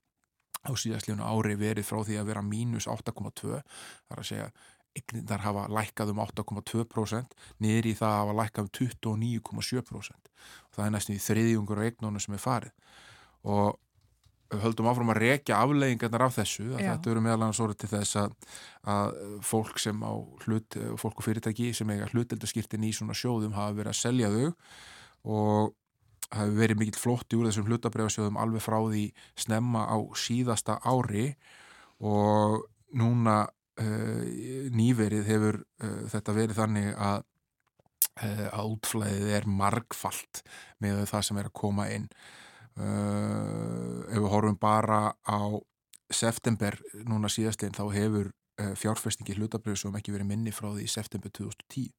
á 0.65 0.71
síðastlífuna 0.73 1.29
ári 1.29 1.57
verið 1.59 1.85
frá 1.85 2.01
því 2.01 2.17
að 2.19 2.31
vera 2.31 2.41
mínus 2.45 2.87
8,2 2.89 3.59
þar 3.61 4.21
að 4.21 4.29
segja 4.29 4.47
eignindar 4.95 5.43
hafa 5.43 5.65
lækkað 5.71 6.13
um 6.13 6.21
8,2% 6.23 7.35
niður 7.63 7.89
í 7.89 7.95
það 7.99 8.19
hafa 8.19 8.35
lækkað 8.41 8.67
um 8.67 8.73
29,7% 8.79 10.29
og 10.35 10.77
það 10.77 10.85
er 10.85 10.93
næstum 10.95 11.15
í 11.15 11.23
þriðjungur 11.23 11.81
og 11.81 11.89
eignónu 11.89 12.21
sem 12.23 12.35
er 12.37 12.43
farið. 12.43 12.73
Og 13.45 13.75
við 14.51 14.61
höldum 14.61 14.89
áfram 14.89 15.11
að 15.13 15.21
rekja 15.23 15.59
afleggingarnar 15.63 16.25
af 16.27 16.35
þessu 16.37 16.67
að 16.75 16.83
Já. 16.83 16.89
þetta 16.91 17.11
eru 17.11 17.23
meðal 17.25 17.39
annars 17.39 17.61
orðið 17.63 17.79
til 17.81 17.89
þess 17.95 18.19
að, 18.21 18.35
að 18.93 19.15
fólk 19.47 19.81
sem 19.81 20.03
á 20.05 20.13
hlut, 20.45 20.77
fólk 21.01 21.21
og 21.21 21.25
fyrirtæki 21.25 21.71
sem 21.75 21.91
eiga 21.91 22.09
hluteldaskirtin 22.11 22.85
í 22.85 22.93
svona 22.95 23.17
sjóðum 23.17 23.57
hafa 23.57 23.75
verið 23.79 23.91
að 23.93 23.99
selja 24.01 24.29
þau 24.35 24.45
og 25.35 25.73
hafi 26.35 26.57
verið 26.57 26.81
mikill 26.81 27.01
flótti 27.01 27.39
úr 27.39 27.49
þessum 27.49 27.67
hlutabreyfasjóðum 27.69 28.39
alveg 28.41 28.63
frá 28.63 28.77
því 28.83 29.05
snemma 29.39 29.85
á 29.89 29.97
síðasta 30.19 30.77
ári. 30.85 31.33
Og 32.03 32.65
núna 32.95 33.45
nýverið 33.75 35.25
hefur 35.27 35.57
uh, 35.83 36.03
þetta 36.11 36.35
verið 36.35 36.59
þannig 36.61 36.91
að 36.95 37.23
uh, 38.23 38.47
að 38.51 38.73
útflæðið 38.75 39.31
er 39.37 39.47
margfalt 39.49 40.41
með 40.83 41.05
það 41.11 41.25
sem 41.27 41.39
er 41.41 41.49
að 41.49 41.57
koma 41.61 41.87
inn. 41.93 42.07
Uh, 42.75 44.03
ef 44.11 44.19
við 44.19 44.31
horfum 44.33 44.59
bara 44.59 45.01
á 45.23 45.39
september 46.11 46.77
núna 47.07 47.31
síðastlegin 47.31 47.75
þá 47.77 47.85
hefur 47.95 48.31
uh, 48.31 48.73
fjárfestingi 48.77 49.37
hlutabrið 49.37 49.79
sem 49.81 49.99
ekki 49.99 50.15
verið 50.15 50.31
minni 50.31 50.53
frá 50.55 50.69
því 50.73 50.85
í 50.85 50.91
september 50.91 51.31
2010 51.33 51.93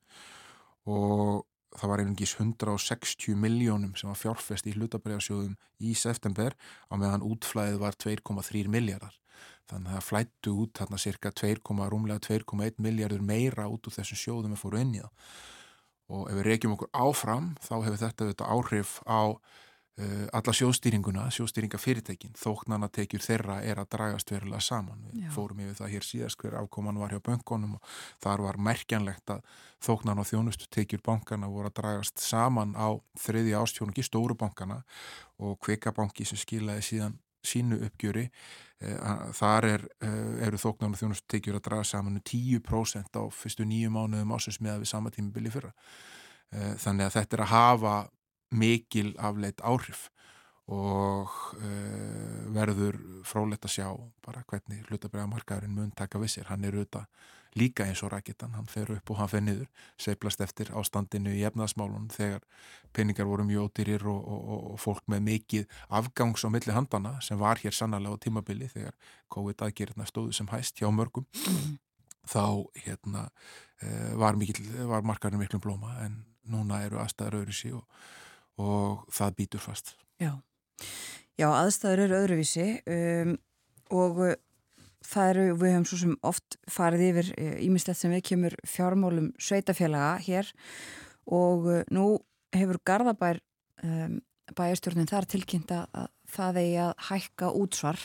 og 0.92 1.46
það 1.76 1.90
var 1.90 2.02
einungis 2.02 2.34
160 2.38 3.40
miljónum 3.40 3.96
sem 3.98 4.10
var 4.10 4.20
fjárfest 4.20 4.68
í 4.68 4.74
hlutabriðarsjóðum 4.76 5.56
í 5.82 5.96
september 5.98 6.54
á 6.88 6.94
meðan 6.94 7.24
útflæðið 7.26 7.80
var 7.82 7.98
2,3 8.00 8.68
miljardar 8.72 9.16
þannig 9.70 9.90
að 9.90 9.98
það 9.98 10.08
flættu 10.08 10.54
út 10.62 10.80
þarna 10.80 11.02
cirka 11.02 11.34
2, 11.42 11.58
rúmlega 11.90 12.22
2,1 12.28 12.80
miljardur 12.82 13.22
meira 13.22 13.68
út 13.70 13.86
úr 13.86 13.96
þessum 13.98 14.22
sjóðum 14.22 14.56
að 14.56 14.62
fóru 14.62 14.82
inn 14.82 14.96
í 14.96 15.02
það 15.04 15.12
og 16.06 16.28
ef 16.30 16.38
við 16.38 16.46
reykjum 16.46 16.74
okkur 16.76 16.90
áfram 16.94 17.54
þá 17.64 17.72
hefur 17.80 18.02
þetta, 18.02 18.28
þetta 18.30 18.50
áhrif 18.54 18.98
á 19.10 19.22
uh, 19.26 20.26
alla 20.36 20.54
sjóðstýringuna, 20.54 21.26
sjóðstýringafyrirtækin 21.34 22.36
þóknana 22.38 22.88
tekjur 22.92 23.24
þeirra 23.24 23.58
er 23.66 23.80
að 23.82 23.90
dragast 23.96 24.30
verulega 24.30 24.62
saman. 24.62 25.02
Við 25.10 25.26
Já. 25.26 25.30
fórum 25.34 25.62
yfir 25.64 25.78
það 25.80 25.92
hér 25.96 26.06
síðast 26.06 26.40
hver 26.42 26.58
afkoman 26.60 27.00
var 27.02 27.14
hjá 27.14 27.22
bönkunum 27.26 27.76
og 27.78 27.92
þar 28.22 28.46
var 28.46 28.60
merkjanlegt 28.68 29.34
að 29.34 29.44
þóknana 29.86 30.22
og 30.22 30.30
þjónustu 30.30 30.70
tekjur 30.70 31.02
bankana 31.06 31.50
voru 31.50 31.72
að 31.72 31.78
dragast 31.80 32.22
saman 32.22 32.76
á 32.78 32.94
þriði 33.18 33.56
ástjónungi 33.58 34.06
stóru 34.06 34.38
bankana 34.38 34.82
og 35.42 35.58
kvikabanki 35.64 36.26
sem 36.28 36.38
skilaði 36.40 36.86
síðan 36.86 37.18
sínu 37.48 37.78
uppgjöri 37.86 38.26
eh, 38.80 39.14
þar 39.36 39.68
er, 39.68 39.86
eh, 40.04 40.46
eru 40.46 40.60
þóknar 40.60 40.92
og 40.92 41.00
þjónustu 41.00 41.30
tekjur 41.32 41.58
að 41.58 41.64
draga 41.68 41.86
saman 41.88 42.18
um 42.18 42.24
10% 42.26 43.16
á 43.16 43.22
fyrstu 43.32 43.66
nýju 43.68 43.92
mánuðum 43.94 44.34
ásins 44.36 44.60
með 44.60 44.82
við 44.82 44.92
sama 44.92 45.12
tímubili 45.14 45.52
fyrra. 45.54 45.72
Eh, 46.52 46.74
þannig 46.82 47.08
að 47.08 47.16
þetta 47.20 47.36
er 47.38 47.44
að 47.46 47.54
hafa 47.54 47.96
mikil 48.56 49.08
afleitt 49.18 49.64
áhrif 49.66 50.08
og 50.66 51.30
verður 52.50 52.96
frólætt 53.22 53.66
að 53.68 53.70
sjá 53.70 53.86
bara 54.26 54.42
hvernig 54.50 54.80
hlutabræðamarkaðurinn 54.88 55.74
mun 55.74 55.92
taka 55.94 56.18
við 56.18 56.32
sér, 56.32 56.48
hann 56.50 56.64
er 56.66 56.74
auðvitað 56.74 57.06
líka 57.56 57.86
eins 57.86 58.02
og 58.04 58.12
raketan, 58.12 58.54
hann 58.56 58.68
fer 58.70 58.90
upp 58.92 59.10
og 59.10 59.20
hann 59.20 59.30
fer 59.32 59.42
niður 59.44 59.66
seiflast 60.00 60.42
eftir 60.44 60.70
ástandinu 60.76 61.32
í 61.34 61.44
efnaðasmálun 61.48 62.10
þegar 62.12 62.44
peningar 62.96 63.28
voru 63.28 63.46
mjög 63.48 63.70
ódýrir 63.70 64.06
og, 64.10 64.20
og, 64.20 64.44
og, 64.72 64.78
fólk 64.80 65.04
með 65.12 65.24
mikið 65.30 65.66
afgangs 66.00 66.44
á 66.44 66.48
milli 66.52 66.76
handana 66.76 67.16
sem 67.24 67.40
var 67.40 67.60
hér 67.62 67.74
sannlega 67.76 68.16
á 68.16 68.22
tímabili 68.22 68.68
þegar 68.72 68.94
COVID 69.32 69.66
aðgerðina 69.66 70.08
stóðu 70.08 70.36
sem 70.36 70.50
hæst 70.52 70.80
hjá 70.80 70.90
mörgum 70.92 71.26
þá 72.26 72.66
hérna 72.84 73.28
uh, 73.82 74.12
var, 74.20 74.38
var 74.92 75.06
markarinn 75.06 75.40
miklum 75.40 75.62
blóma 75.64 75.96
en 76.04 76.22
núna 76.50 76.82
eru 76.86 77.00
aðstæður 77.02 77.40
öðruvísi 77.42 77.72
og, 77.74 77.84
og 78.62 79.06
það 79.14 79.38
býtur 79.40 79.64
fast. 79.64 79.96
Já, 80.22 80.36
Já 81.36 81.50
aðstæður 81.52 82.04
eru 82.06 82.18
öðruvísi 82.22 82.68
um, 82.88 83.36
og 83.92 84.22
það 85.04 85.30
eru, 85.32 85.44
við 85.60 85.74
höfum 85.74 85.88
svo 85.90 85.98
sem 86.00 86.14
oft 86.26 86.56
farið 86.70 87.04
yfir 87.10 87.32
ímislegt 87.66 88.00
sem 88.00 88.14
við 88.14 88.24
kemur 88.30 88.56
fjármálum 88.68 89.32
sveitafélaga 89.38 90.16
hér 90.24 90.52
og 91.26 91.66
uh, 91.66 91.82
nú 91.90 92.06
hefur 92.54 92.78
Garðabær 92.86 93.40
um, 93.84 94.20
bæjarstjórnin 94.56 95.10
þar 95.10 95.26
tilkynnt 95.30 95.72
að 95.74 96.10
það 96.30 96.60
eigi 96.62 96.78
að 96.84 96.92
hækka 97.08 97.52
útsvar 97.58 98.00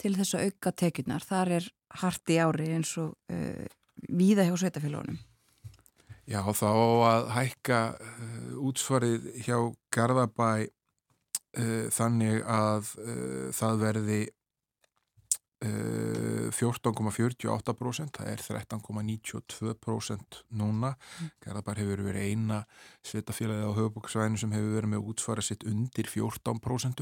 til 0.00 0.14
þess 0.16 0.36
að 0.36 0.46
auka 0.48 0.72
tekjurnar. 0.80 1.24
Þar 1.24 1.52
er 1.60 1.68
hart 2.00 2.32
í 2.32 2.40
ári 2.40 2.70
eins 2.74 2.94
og 3.00 3.14
uh, 3.32 3.66
víða 4.08 4.48
hjá 4.48 4.56
sveitafélagunum. 4.64 5.20
Já, 6.24 6.40
þá 6.56 6.70
að 7.04 7.26
hækka 7.34 7.80
uh, 7.98 8.54
útsvarið 8.64 9.28
hjá 9.44 9.58
Garðabæ 9.94 10.48
uh, 10.64 11.84
þannig 11.92 12.40
að 12.48 12.94
það 13.54 13.84
verði 13.84 14.22
14,48% 15.64 18.18
það 18.18 18.28
er 18.30 18.40
13,92% 18.44 20.38
núna. 20.58 20.90
Garðabær 21.44 21.80
hefur 21.80 22.00
verið 22.08 22.22
eina 22.30 22.58
sveitafélagið 23.06 23.68
á 23.70 23.76
höfubóksvæðinu 23.78 24.38
sem 24.40 24.54
hefur 24.54 24.76
verið 24.78 24.90
með 24.94 25.06
útsvarið 25.12 25.44
sitt 25.50 25.62
undir 25.70 26.06
14% 26.10 26.98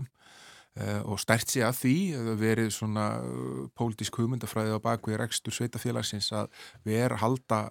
Uh, 0.72 1.04
og 1.04 1.20
stert 1.20 1.50
sig 1.52 1.60
að 1.60 1.76
því 1.82 1.96
verið 2.40 2.70
svona 2.72 3.20
pólitísk 3.76 4.16
hugmyndafræði 4.16 4.72
á 4.72 4.80
bakvið 4.80 5.20
rekstur 5.20 5.52
sveitafélagsins 5.52 6.32
að 6.32 6.48
vera 6.88 7.20
halda 7.20 7.68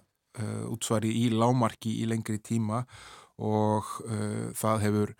útsvari 0.70 1.10
í 1.10 1.26
lámarki 1.34 1.98
í 1.98 2.06
lengri 2.06 2.38
tíma 2.38 2.86
og 3.42 3.90
það 4.54 4.78
hefur 4.86 5.10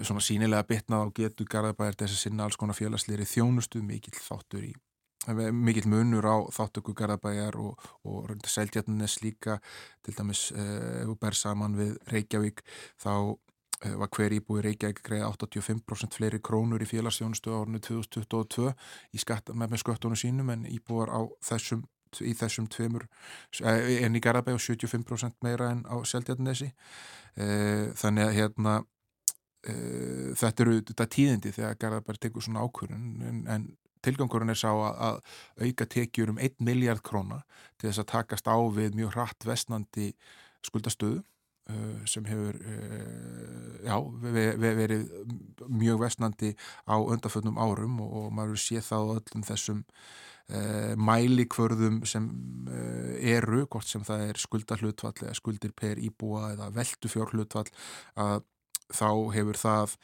svona 0.00 0.24
sínilega 0.24 0.64
bitnað 0.66 1.04
á 1.04 1.06
getu 1.20 1.44
Garðabæðar 1.44 2.00
þess 2.00 2.16
að 2.16 2.22
sinna 2.24 2.48
alls 2.48 2.58
konar 2.58 2.78
félagsleiri 2.78 3.28
þjónustu 3.28 3.84
mikill 3.84 4.16
þáttur 4.16 4.64
í 4.70 4.72
mikill 5.32 5.88
munur 5.88 6.26
á 6.28 6.36
þáttöku 6.52 6.94
Garðabæjar 6.96 7.56
og, 7.60 7.80
og 8.04 8.34
Seldjarnes 8.46 9.20
líka. 9.24 9.58
Til 10.04 10.14
dæmis 10.18 10.50
ef 10.52 11.08
þú 11.08 11.16
ber 11.20 11.38
saman 11.38 11.78
við 11.78 11.96
Reykjavík 12.12 12.64
þá 13.00 13.36
var 13.84 14.08
hver 14.16 14.32
íbúi 14.32 14.62
Reykjavík 14.64 15.02
greið 15.04 15.26
85% 15.28 16.16
fleiri 16.18 16.40
krónur 16.44 16.82
í 16.82 16.88
félagsjónustu 16.88 17.52
árinu 17.52 17.80
2022 17.84 18.70
í 19.12 19.20
skatt, 19.20 19.52
með, 19.52 19.76
sköttunum 19.82 20.18
sínum 20.18 20.52
en 20.54 20.64
íbúar 20.70 21.12
á 21.12 21.20
þessum 21.44 21.84
í 22.22 22.30
þessum 22.38 22.68
tveimur 22.70 23.08
en 23.66 24.14
í 24.14 24.22
Garðabæg 24.22 24.54
og 24.54 24.62
75% 24.62 25.40
meira 25.42 25.72
en 25.74 25.82
á 25.82 25.98
Seldjarnesi 26.06 26.70
þannig 27.98 28.28
að 28.28 28.36
hérna 28.38 28.74
þetta 30.38 30.64
eru 30.64 30.76
þetta 30.84 31.08
tíðindi 31.16 31.54
þegar 31.56 31.80
Garðabæg 31.80 32.20
tekur 32.22 32.44
svona 32.44 32.62
ákvörun 32.62 33.24
en, 33.26 33.40
en 33.50 33.66
tilgangurinn 34.04 34.52
er 34.52 34.60
sá 34.60 34.70
að, 34.70 35.20
auka 35.60 35.86
tekjur 35.96 36.34
um 36.34 36.40
1 36.42 36.60
miljard 36.64 37.02
króna 37.04 37.42
til 37.78 37.90
þess 37.90 38.04
að 38.04 38.10
takast 38.14 38.50
á 38.50 38.56
við 38.74 38.98
mjög 38.98 39.14
hratt 39.16 39.46
vestnandi 39.48 40.12
skuldastöðu 40.64 41.22
sem 42.04 42.26
hefur 42.28 42.58
já, 43.80 43.96
verið 44.60 45.06
mjög 45.72 46.02
vestnandi 46.02 46.52
á 46.84 47.00
undarföldnum 47.00 47.56
árum 47.56 48.02
og 48.04 48.28
maður 48.36 48.60
sé 48.60 48.82
það 48.84 49.08
á 49.08 49.12
öllum 49.16 49.46
þessum 49.48 49.80
mælikvörðum 51.00 52.02
sem 52.04 52.28
eru, 53.16 53.64
hvort 53.64 53.88
sem 53.88 54.04
það 54.04 54.26
er 54.28 54.42
skuldarhlutvall 54.42 55.16
eða 55.22 55.38
skuldir 55.38 55.72
per 55.72 55.96
íbúa 55.96 56.50
eða 56.52 56.68
veldufjárhlutvall 56.76 57.70
að 58.20 58.44
þá 58.92 59.08
hefur 59.32 59.60
það 59.62 59.96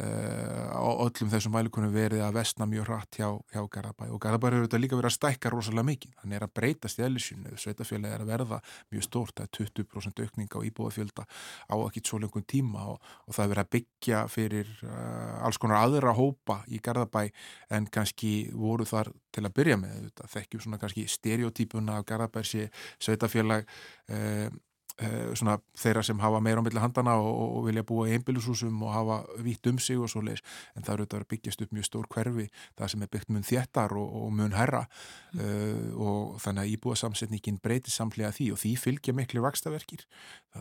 á 0.00 0.80
öllum 1.04 1.30
þessum 1.32 1.52
mælikunum 1.54 1.92
verið 1.94 2.22
að 2.24 2.36
vestna 2.38 2.66
mjög 2.68 2.88
hratt 2.88 3.18
hjá, 3.18 3.28
hjá 3.52 3.60
Garabæ 3.72 4.08
og 4.14 4.20
Garabæ 4.22 4.48
eru 4.50 4.62
þetta 4.64 4.80
líka 4.80 4.98
verið 4.98 5.10
að 5.10 5.16
stækka 5.16 5.52
rosalega 5.52 5.86
mikið, 5.88 6.14
hann 6.22 6.34
er 6.36 6.46
að 6.46 6.52
breytast 6.56 7.00
í 7.00 7.04
ellisínu 7.06 7.56
sveitafélagi 7.60 8.16
er 8.16 8.24
að 8.24 8.30
verða 8.32 8.60
mjög 8.92 9.06
stórt. 9.06 9.34
Það 9.40 9.46
er 9.46 9.74
20% 9.84 10.22
aukning 10.24 10.56
á 10.56 10.58
íbúafjölda 10.70 11.26
á 11.26 11.74
ekki 11.78 12.04
svo 12.04 12.20
lengur 12.22 12.46
tíma. 12.48 12.86
Og, 12.94 13.12
og 13.26 13.36
það 13.36 13.44
er 13.44 13.52
verið 13.54 13.64
að 13.64 13.72
byggja 13.76 14.22
fyrir 14.30 14.72
uh, 14.86 15.44
alls 15.46 15.60
konar 15.60 15.84
aðra 15.84 16.14
hópa 16.16 16.60
í 16.68 16.80
Garabæ 16.82 17.26
en 17.76 17.90
kannski 17.92 18.32
voru 18.54 18.88
þar 18.88 19.12
til 19.30 19.44
að 19.46 19.54
byrja 19.60 19.78
með 19.80 20.00
þetta, 20.08 20.32
þekkjum 20.34 20.64
svona 20.64 20.80
kannski 20.82 21.06
stereotypuna 21.10 22.00
af 22.00 22.08
Garabæ 22.08 22.42
sé 22.46 22.70
sveitafélag 22.98 23.68
uh, 24.10 24.48
Svona, 25.00 25.56
þeirra 25.80 26.02
sem 26.04 26.18
hafa 26.20 26.40
meira 26.44 26.60
á 26.60 26.64
milli 26.64 26.80
handana 26.82 27.14
og, 27.16 27.38
og 27.56 27.66
vilja 27.68 27.84
búa 27.86 28.08
í 28.08 28.16
einbílusúsum 28.16 28.82
og 28.84 28.92
hafa 28.92 29.16
vitt 29.40 29.64
um 29.70 29.78
sig 29.80 29.96
og 29.96 30.10
svo 30.12 30.20
leiðis 30.24 30.42
en 30.76 30.84
það 30.84 30.92
eru 30.94 31.06
þetta 31.06 31.20
að 31.20 31.30
byggjast 31.32 31.64
upp 31.64 31.72
mjög 31.76 31.88
stór 31.88 32.08
hverfi 32.12 32.46
það 32.76 32.92
sem 32.92 33.06
er 33.06 33.12
byggt 33.14 33.32
mun 33.32 33.46
þéttar 33.46 33.96
og, 33.96 34.12
og 34.20 34.34
mun 34.36 34.56
herra 34.58 34.82
mm. 34.84 35.40
uh, 35.40 36.04
og 36.04 36.36
þannig 36.44 36.66
að 36.66 36.74
íbúa 36.74 36.98
samsetningin 37.00 37.60
breytir 37.64 37.94
samlega 37.94 38.34
því 38.36 38.50
og 38.54 38.60
því 38.60 38.74
fylgja 38.84 39.16
miklu 39.16 39.44
vakstaverkir 39.46 40.04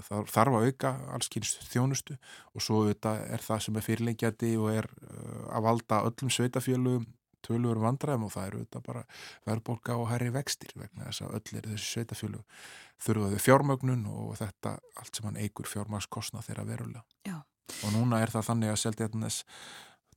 það, 0.08 0.26
þarf 0.32 0.60
að 0.62 0.68
auka 0.70 0.96
allskynst 1.18 1.70
þjónustu 1.74 2.20
og 2.54 2.64
svo 2.64 2.86
þetta 2.88 3.18
er 3.28 3.44
það 3.44 3.64
sem 3.68 3.80
er 3.80 3.88
fyrirleikjandi 3.90 4.56
og 4.62 4.74
er 4.78 4.92
uh, 5.04 5.48
að 5.58 5.66
valda 5.68 6.04
öllum 6.08 6.32
sveitafjölugum 6.32 7.08
tölur 7.46 7.80
vandræðum 7.80 8.28
og 8.28 8.34
það 8.34 8.48
eru 8.50 8.62
þetta 8.66 8.82
bara 8.86 9.02
verðbólka 9.48 9.96
og 10.00 10.10
herri 10.12 10.32
vextir 10.36 10.74
vegna 10.76 11.08
þess 11.08 11.24
að 11.24 11.38
öll 11.38 11.60
er 11.60 11.68
þessi 11.72 11.94
sveitafjölug 11.94 12.64
þurfaðu 13.04 13.42
fjármögnun 13.44 14.08
og 14.12 14.34
þetta 14.40 14.78
allt 15.00 15.16
sem 15.16 15.28
hann 15.30 15.40
eigur 15.40 15.70
fjármagskostna 15.70 16.44
þeirra 16.46 16.66
verulega. 16.68 17.06
Já. 17.28 17.38
Og 17.86 17.94
núna 17.94 18.24
er 18.24 18.34
það 18.34 18.50
þannig 18.50 18.74
að 18.74 18.82
Seldjarnes 18.84 19.44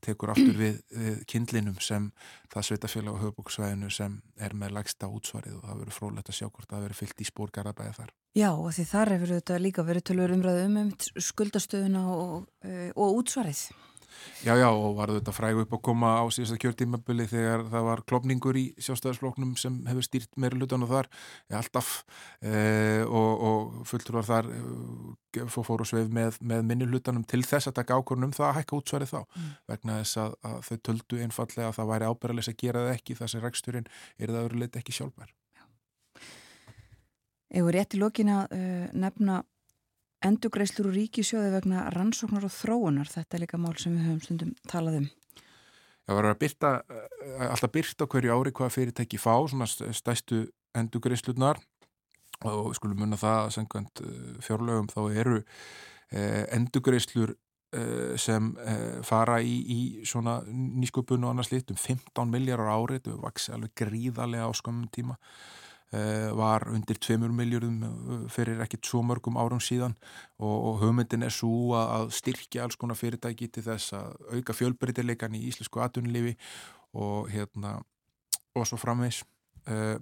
tekur 0.02 0.32
aftur 0.32 0.56
við, 0.58 0.80
við 0.90 1.20
kindlinum 1.30 1.76
sem 1.84 2.08
það 2.50 2.66
sveitafélag 2.68 3.18
á 3.18 3.22
höfbúksvæðinu 3.22 3.90
sem 3.94 4.16
er 4.42 4.56
með 4.58 4.74
lægsta 4.78 5.06
útsvarið 5.06 5.60
og 5.60 5.68
það 5.68 5.82
verður 5.82 5.98
frólægt 5.98 6.32
að 6.32 6.38
sjá 6.40 6.48
hvort 6.48 6.68
það 6.72 6.84
verður 6.86 7.00
fyllt 7.02 7.22
í 7.22 7.28
spórgarabæði 7.28 7.94
þar. 8.00 8.10
Já 8.34 8.48
og 8.50 8.68
því 8.74 8.86
þar 8.88 9.12
hefur 9.14 9.34
þetta 9.36 9.60
líka 9.62 9.86
verið 9.86 10.06
tölur 10.10 10.34
umræðu 10.34 10.66
um, 10.66 10.76
um 10.82 10.92
skuldastöðuna 11.28 12.04
og, 12.16 12.50
og 12.96 13.20
útsvarið. 13.20 13.62
Já, 14.42 14.56
já, 14.58 14.68
og 14.70 14.96
var 14.98 15.12
þetta 15.14 15.34
frægu 15.34 15.62
upp 15.62 15.74
að 15.76 15.82
koma 15.86 16.12
á 16.18 16.24
síðasta 16.34 16.58
kjörtímabili 16.62 17.28
þegar 17.30 17.64
það 17.70 17.84
var 17.86 18.02
klopningur 18.10 18.58
í 18.58 18.64
sjálfstæðarsfloknum 18.82 19.52
sem 19.60 19.76
hefur 19.86 20.06
stýrt 20.06 20.40
meira 20.40 20.58
lutan 20.58 20.82
og 20.82 20.90
þar, 20.90 21.10
ja, 21.46 21.60
alltaf 21.60 21.92
eh, 22.42 23.04
og, 23.06 23.44
og 23.48 23.84
fulltur 23.86 24.18
var 24.18 24.26
þar 24.26 24.50
eh, 24.56 25.44
fór 25.52 25.84
og 25.84 25.88
sveif 25.88 26.10
með, 26.12 26.40
með 26.42 26.64
minni 26.72 26.88
lutanum 26.90 27.22
til 27.28 27.44
þess 27.46 27.70
að 27.70 27.78
taka 27.78 28.00
ákvörnum 28.00 28.34
það 28.34 28.48
að 28.48 28.58
hækka 28.60 28.80
útsværi 28.80 29.10
þá, 29.12 29.20
mm. 29.22 29.52
vegna 29.70 30.00
þess 30.00 30.22
að, 30.24 30.34
að 30.50 30.58
þau 30.66 30.82
töldu 30.90 31.22
einfallega 31.22 31.70
að 31.70 31.78
það 31.78 31.92
væri 31.92 32.10
ábyrðalis 32.10 32.50
að 32.50 32.58
gera 32.64 32.84
það 32.86 32.96
ekki 32.96 33.18
þar 33.20 33.32
sem 33.32 33.46
reksturinn 33.46 33.88
er 34.18 34.34
það 34.34 34.50
öruleitt 34.50 34.82
ekki 34.82 34.96
sjálfbær. 34.98 35.32
Eða 37.52 37.72
rétt 37.76 37.94
í 37.94 37.98
lokina 38.00 38.42
uh, 38.48 38.84
nefna 38.96 39.42
endugreislur 40.26 40.90
úr 40.90 40.96
ríkisjóði 41.00 41.50
vegna 41.54 41.88
rannsóknar 41.94 42.46
og 42.46 42.54
þróunar. 42.54 43.10
Þetta 43.10 43.36
er 43.36 43.44
líka 43.44 43.60
mál 43.60 43.74
sem 43.80 43.96
við 43.96 44.08
höfum 44.08 44.22
stundum 44.26 44.54
talað 44.70 45.02
um. 45.02 45.10
Það 46.02 46.18
var 46.18 46.28
að 46.32 46.40
byrta, 46.42 46.72
eh, 46.90 47.46
alltaf 47.48 47.72
byrta 47.72 48.08
hverju 48.10 48.34
ári 48.34 48.52
hvað 48.52 48.74
fyrirtæki 48.74 49.20
fá, 49.22 49.34
svona 49.48 49.68
stæstu 49.70 50.46
endugreislunar 50.74 51.60
og 52.48 52.74
skulum 52.74 53.04
munna 53.04 53.18
það 53.20 53.38
að 53.44 53.54
sengvænt 53.56 54.02
fjárlögum 54.42 54.90
þá 54.90 55.00
eru 55.14 55.38
eh, 56.12 56.44
endugreislur 56.56 57.34
eh, 57.76 58.14
sem 58.20 58.52
eh, 58.66 59.00
fara 59.06 59.38
í, 59.42 59.54
í 59.62 59.80
svona 60.08 60.40
nýsköpun 60.46 61.24
og 61.24 61.32
annars 61.32 61.52
lit 61.52 61.70
um 61.72 61.78
15 61.78 62.32
miljardar 62.32 62.72
árið, 62.74 63.00
þetta 63.00 63.18
vaksi 63.22 63.54
alveg 63.56 63.74
gríðarlega 63.82 64.48
á 64.48 64.52
skamum 64.56 64.88
tíma 64.92 65.18
eh, 65.18 65.71
var 65.92 66.64
undir 66.72 66.96
2 66.96 67.18
miljardum 67.36 68.26
fyrir 68.32 68.62
ekkit 68.64 68.88
svo 68.88 69.02
mörgum 69.04 69.36
árum 69.36 69.60
síðan. 69.60 69.92
Og, 70.40 70.54
og 70.70 70.78
hugmyndin 70.80 71.26
er 71.26 71.34
svo 71.34 71.74
að, 71.76 72.10
styrkja 72.16 72.64
alls 72.64 72.78
konar 72.80 72.96
fyrirtæki 72.96 73.50
til 73.52 73.66
þess 73.66 73.92
að 73.98 74.38
auka 74.38 74.56
fjölbreytileikan 74.56 75.36
í 75.36 75.44
íslensku 75.50 75.84
atunlifi 75.84 76.36
og 76.96 77.28
hérna 77.32 77.78
og 78.56 78.68
svo 78.68 78.76
framvegs 78.80 79.22
uh, 79.68 79.96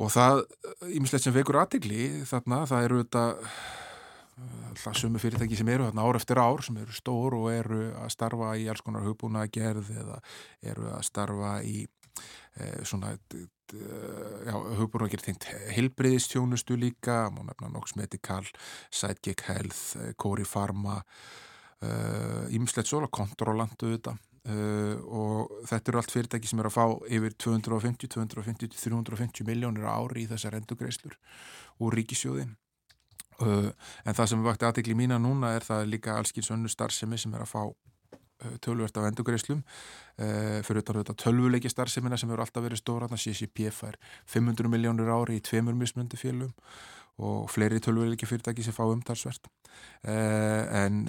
og 0.00 0.10
það, 0.10 0.42
ímislegt 0.90 1.26
sem 1.26 1.34
vekur 1.34 1.60
aðtegli 1.60 2.24
þarna, 2.28 2.64
það 2.70 2.86
eru 2.88 3.00
þetta 3.02 3.24
alltaf 4.72 4.96
sumu 4.96 5.20
fyrirtæki 5.20 5.58
sem 5.58 5.68
eru 5.68 5.86
þarna 5.88 6.06
ár 6.08 6.18
eftir 6.18 6.40
ár 6.40 6.62
sem 6.64 6.78
eru 6.80 6.94
stór 6.96 7.36
og 7.36 7.50
eru 7.52 7.82
að 8.00 8.12
starfa 8.14 8.54
í 8.58 8.68
alls 8.72 8.82
konar 8.84 9.04
hugbúna 9.06 9.44
gerð 9.52 9.92
eða 9.92 10.20
eru 10.72 10.88
að 10.94 11.04
starfa 11.06 11.52
í 11.68 11.82
eh, 11.84 12.41
svona 12.84 13.14
já, 13.72 14.52
hugbúna 14.78 15.08
gerð 15.08 15.30
tengt 15.30 15.46
hilbriðistjónustu 15.72 16.76
líka, 16.76 17.30
má 17.32 17.40
nefna 17.46 17.70
Nox 17.72 17.96
Medical, 17.96 18.44
Sidekick 18.92 19.46
Health 19.48 19.96
Cori 20.20 20.44
Pharma 20.44 20.98
ímislegt 22.52 22.86
uh, 22.86 22.90
svona 22.92 23.08
kontrolandu 23.10 23.94
þetta 23.94 24.16
og 24.42 25.52
þetta 25.70 25.90
eru 25.90 25.98
allt 26.00 26.10
fyrirtæki 26.10 26.48
sem 26.50 26.58
er 26.58 26.66
að 26.66 26.74
fá 26.74 26.84
yfir 27.14 27.34
250, 27.38 28.08
250 28.10 28.72
350 28.74 29.46
miljónir 29.46 29.86
ári 29.86 30.24
í 30.24 30.30
þessar 30.30 30.56
endugreislur 30.58 31.14
úr 31.78 31.94
ríkisjóði 31.94 32.48
uh, 33.46 33.70
en 34.04 34.18
það 34.18 34.32
sem 34.32 34.42
vakti 34.42 34.66
aðtegli 34.66 34.96
mína 34.98 35.20
núna 35.22 35.54
er 35.56 35.66
það 35.66 35.86
líka 35.92 36.16
allskins 36.18 36.50
önnu 36.54 36.70
starfsemi 36.70 37.18
sem 37.20 37.34
er 37.34 37.46
að 37.46 37.52
fá 37.54 37.62
tölvert 38.64 38.96
af 38.96 39.08
endugreislum 39.10 39.62
fyrir 40.16 40.84
þetta 40.84 41.14
tölvuleiki 41.18 41.70
starfsemina 41.72 42.18
sem 42.20 42.30
eru 42.30 42.44
alltaf 42.44 42.64
verið 42.64 42.82
stóra, 42.82 43.08
þannig 43.08 43.22
að 43.22 43.38
CCP 43.38 43.70
fær 43.74 43.96
500 44.30 44.70
miljónir 44.70 45.12
ári 45.12 45.38
í 45.38 45.44
tveimur 45.44 45.76
mismundi 45.78 46.20
félum 46.20 46.52
og 47.22 47.50
fleiri 47.52 47.80
tölvuleiki 47.82 48.26
fyrirtæki 48.26 48.64
sem 48.64 48.74
fá 48.74 48.82
umtalsvert. 48.88 49.48
Uh, 50.02 50.64
en 50.82 51.02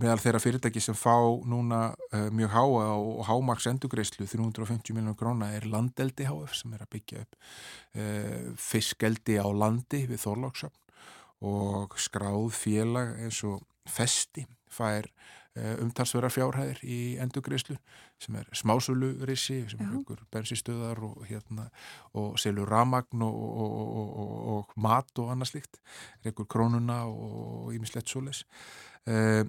meðal 0.00 0.20
þeirra 0.22 0.40
fyrirtæki 0.42 0.82
sem 0.82 0.96
fá 0.96 1.16
núna 1.48 1.90
mjög 2.34 2.54
háa 2.54 2.86
og 2.96 3.24
hámaks 3.28 3.68
endugreislu 3.70 4.26
350 4.26 4.96
miljónur 4.96 5.18
gróna 5.20 5.52
er 5.56 5.68
Landeldi 5.68 6.28
HF 6.28 6.56
sem 6.56 6.76
er 6.76 6.84
að 6.84 6.92
byggja 6.96 7.24
upp 7.24 7.40
fiskeldi 8.60 9.38
á 9.40 9.46
landi 9.48 10.04
við 10.10 10.22
Þorlóksöfn 10.24 10.78
og 11.40 11.96
skráð 12.00 12.50
félag 12.52 13.16
eins 13.24 13.40
og 13.48 13.64
Festi 13.88 14.44
fær 14.70 15.08
umtalsverðar 15.58 16.30
fjárhæðir 16.30 16.80
í 16.86 16.98
endugreislu 17.18 17.74
sem 18.22 18.36
er 18.38 18.46
smásölurissi 18.54 19.64
sem 19.70 19.80
er 19.82 19.96
ykkur 19.98 20.22
bensinstöðar 20.30 21.00
og, 21.02 21.24
hérna, 21.26 21.66
og 22.14 22.38
selur 22.38 22.70
ramagn 22.70 23.24
og, 23.26 23.40
og, 23.64 24.12
og 24.54 24.76
mat 24.78 25.10
og 25.18 25.32
annað 25.34 25.54
slikt 25.54 25.80
ykkur 26.30 26.46
krónuna 26.54 27.02
og 27.10 27.74
ímislegt 27.74 28.12
solis 28.12 28.44
eh, 29.10 29.42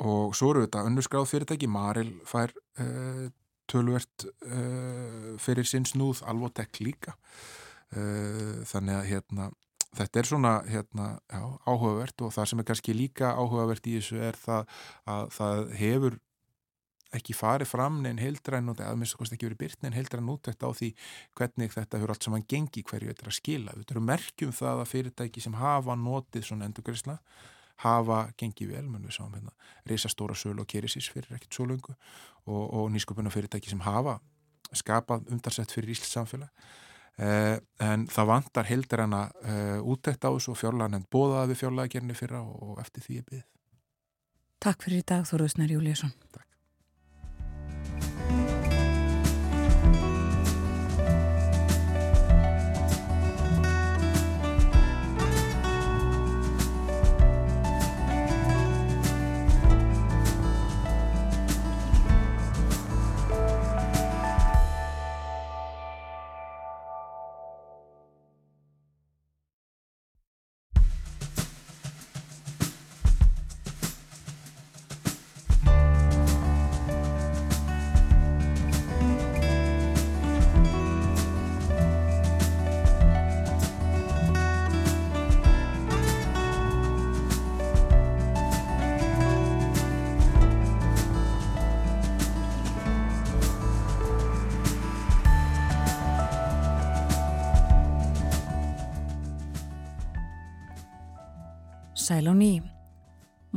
og 0.00 0.34
svo 0.34 0.50
eru 0.54 0.64
þetta 0.64 0.84
önnurskráð 0.88 1.30
fyrirtæki 1.30 1.70
Maril 1.70 2.12
fær 2.26 2.52
eh, 2.80 3.28
tölvert 3.70 4.26
eh, 4.26 5.34
fyrir 5.38 5.68
sinns 5.68 5.94
núð 5.94 6.24
alvotek 6.26 6.82
líka. 6.82 7.16
Þannig 7.90 8.94
að 8.94 9.06
hérna 9.08 9.48
þetta 9.98 10.20
er 10.20 10.28
svona 10.28 10.54
hérna, 10.68 11.06
já, 11.30 11.42
áhugavert 11.66 12.24
og 12.26 12.34
það 12.34 12.50
sem 12.50 12.62
er 12.62 12.68
kannski 12.70 12.96
líka 12.96 13.34
áhugavert 13.34 13.86
í 13.90 13.96
þessu 13.98 14.20
er 14.22 14.38
það 14.38 14.82
að 15.10 15.30
það 15.36 15.62
hefur 15.80 16.18
ekki 17.16 17.34
farið 17.34 17.70
fram 17.72 17.96
neinn 18.04 18.20
heildræn 18.22 18.70
og 18.70 18.78
það 18.78 18.98
minnst 19.00 19.16
að 19.18 19.32
ekki 19.34 19.48
verið 19.48 19.60
byrt 19.64 19.80
neinn 19.82 19.96
heildræn 19.96 20.30
útækt 20.30 20.62
á 20.62 20.70
því 20.70 20.90
hvernig 21.38 21.72
þetta 21.74 21.98
hefur 21.98 22.12
allt 22.14 22.26
saman 22.26 22.44
gengi 22.46 22.84
hverju 22.86 23.10
þetta 23.10 23.24
er 23.24 23.30
að 23.32 23.38
skila. 23.38 23.74
Þetta 23.78 23.96
eru 23.96 24.02
merkjum 24.06 24.52
það 24.54 24.82
að 24.82 24.90
fyrirtæki 24.92 25.42
sem 25.42 25.56
hafa 25.58 25.96
notið 25.98 26.46
svona 26.46 26.68
endurgrisla 26.70 27.16
hafa 27.82 28.20
gengið 28.38 28.74
vel, 28.74 28.84
menn 28.92 29.06
við 29.08 29.16
sáum 29.16 29.34
hérna 29.34 29.54
reysastóra 29.88 30.36
sölu 30.36 30.62
og 30.62 30.70
kerisís 30.70 31.08
fyrir 31.10 31.34
ekkert 31.34 31.56
svo 31.56 31.66
lungu 31.66 31.94
og, 31.94 32.64
og 32.68 32.90
nýsköpuna 32.94 33.32
fyrirtæki 33.32 33.72
sem 33.72 33.82
hafa 33.82 34.18
skapað 34.76 35.30
umdarsett 35.32 35.72
fyrir 35.72 35.96
Íslands 35.96 36.14
samfélag 36.14 36.70
en 37.20 38.06
það 38.08 38.28
vantar 38.30 38.68
heldur 38.68 39.02
hana 39.04 39.22
uh, 39.44 39.80
útækt 39.92 40.24
á 40.24 40.30
þessu 40.32 40.54
fjárlagan 40.56 40.96
en 41.00 41.08
bóðaði 41.12 41.52
við 41.52 41.62
fjárlagagerni 41.62 42.16
fyrra 42.16 42.40
og 42.40 42.78
eftir 42.80 43.04
því 43.04 43.18
er 43.20 43.26
byggð. 43.30 43.48
Takk 44.60 44.84
fyrir 44.84 45.02
í 45.02 45.08
dag 45.08 45.26
Þorðusnar 45.28 45.72
Júliusson. 45.72 46.14
Takk. 46.32 46.49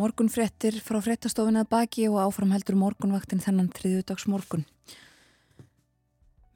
Morgun 0.04 0.28
frettir 0.28 0.76
frá 0.84 0.98
frettastofin 1.00 1.56
að 1.62 1.70
baki 1.72 2.10
og 2.10 2.18
áframheldur 2.26 2.76
morgunvaktin 2.76 3.40
þennan 3.40 3.70
þriðudags 3.72 4.26
morgun. 4.28 4.66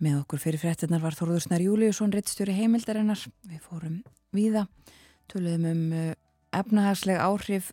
Með 0.04 0.18
okkur 0.18 0.42
fyrir 0.44 0.60
frettinnar 0.60 1.00
var 1.00 1.16
Þorður 1.16 1.46
Snær 1.46 1.64
Júliusson, 1.64 2.12
reittstjóri 2.12 2.58
heimildarinnar. 2.58 3.22
Við 3.48 3.62
fórum 3.64 4.02
víða, 4.36 4.66
töluðum 5.32 5.68
um 5.70 5.86
uh, 5.96 6.10
efnahagsleg 6.60 7.22
áhrif 7.24 7.70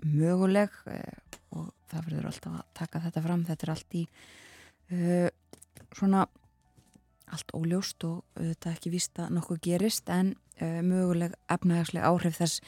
möguleg 0.00 0.80
uh, 0.88 1.36
og 1.58 1.68
það 1.92 2.08
verður 2.08 2.30
alltaf 2.30 2.56
að 2.62 2.64
taka 2.80 3.04
þetta 3.04 3.24
fram. 3.26 3.44
Þetta 3.50 3.68
er 3.68 3.74
allt 3.74 3.98
í 4.00 4.06
uh, 4.06 5.28
svona 5.92 6.24
allt 7.32 7.52
óljóst 7.58 8.08
og 8.08 8.24
þetta 8.40 8.72
ekki 8.78 8.96
vísta 8.96 9.28
nokkuð 9.28 9.60
gerist 9.68 10.08
en 10.08 10.32
uh, 10.56 10.80
möguleg 10.80 11.36
efnahagsleg 11.52 12.08
áhrif 12.08 12.40
þess 12.40 12.64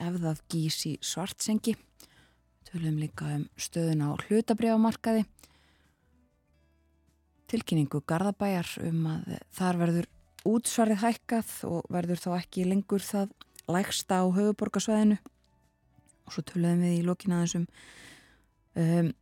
ef 0.00 0.18
það 0.22 0.42
gís 0.52 0.78
í 0.88 0.94
svartsengi. 1.04 1.76
Tölum 2.68 2.98
líka 2.98 3.28
um 3.36 3.46
stöðun 3.60 4.04
á 4.04 4.10
hlutabriðamarkaði. 4.26 5.24
Tilkynningu 7.50 8.00
Garðabæjar 8.08 8.70
um 8.88 9.04
að 9.12 9.34
þar 9.54 9.80
verður 9.82 10.08
útsvarið 10.48 11.02
hækkað 11.04 11.52
og 11.68 11.90
verður 11.92 12.22
þá 12.22 12.30
ekki 12.38 12.66
lengur 12.68 13.04
það 13.04 13.34
lægsta 13.70 14.20
á 14.20 14.24
höfuborgarsvæðinu. 14.34 15.20
Og 16.24 16.34
svo 16.34 16.44
tölum 16.48 16.82
við 16.82 16.98
í 16.98 17.04
lokina 17.04 17.42
þessum 17.44 17.68
um, 18.80 19.12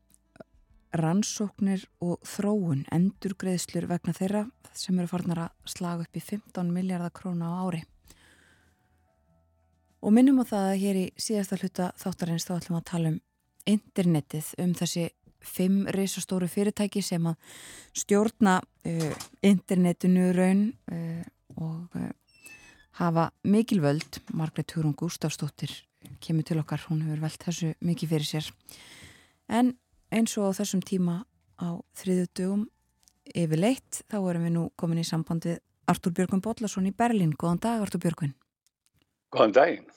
rannsóknir 0.92 1.86
og 2.04 2.20
þróun 2.28 2.84
endurgreðslur 2.92 3.88
vegna 3.90 4.14
þeirra 4.16 4.44
sem 4.76 4.98
eru 4.98 5.10
farnar 5.10 5.46
að 5.46 5.72
slaga 5.74 6.06
upp 6.06 6.16
í 6.16 6.24
15 6.24 6.72
miljardar 6.72 7.14
króna 7.16 7.52
á 7.52 7.54
ári. 7.64 7.82
Og 10.02 10.10
minnum 10.14 10.40
á 10.42 10.44
það 10.44 10.68
að 10.68 10.80
hér 10.82 10.98
í 10.98 11.04
síðasta 11.20 11.58
hluta 11.60 11.90
þáttarins 12.00 12.46
þá 12.48 12.54
ætlum 12.56 12.78
að 12.80 12.88
tala 12.90 13.12
um 13.12 13.18
internetið, 13.70 14.48
um 14.58 14.72
þessi 14.74 15.04
fimm 15.42 15.86
reysastóru 15.94 16.48
fyrirtæki 16.50 17.02
sem 17.02 17.26
að 17.30 17.60
stjórna 18.02 18.58
uh, 18.62 19.12
internetinu 19.46 20.30
raun 20.34 20.64
uh, 20.90 21.22
og 21.58 21.96
uh, 21.98 22.10
hafa 22.98 23.30
mikil 23.46 23.82
völd. 23.82 24.20
Margrét 24.34 24.74
Hugrún 24.74 24.96
Gustafsdóttir 24.98 25.74
kemur 26.22 26.46
til 26.46 26.58
okkar, 26.58 26.82
hún 26.88 27.04
hefur 27.06 27.22
velt 27.22 27.46
þessu 27.46 27.72
mikið 27.82 28.14
fyrir 28.14 28.28
sér. 28.28 28.50
En 29.46 29.74
eins 30.10 30.34
og 30.38 30.50
á 30.50 30.58
þessum 30.58 30.82
tíma 30.82 31.22
á 31.62 31.78
þriðu 31.98 32.28
dögum 32.34 32.68
yfirleitt, 33.38 34.02
þá 34.10 34.18
erum 34.18 34.46
við 34.48 34.56
nú 34.56 34.68
komin 34.76 35.02
í 35.02 35.06
samband 35.06 35.46
við 35.46 35.60
Artúr 35.90 36.14
Björgun 36.14 36.42
Bollarsson 36.42 36.90
í 36.90 36.94
Berlín. 36.94 37.34
Góðan 37.38 37.62
dag, 37.62 37.82
Artúr 37.82 38.02
Björgun. 38.02 38.34
Góðan 39.32 39.54
daginn. 39.56 39.88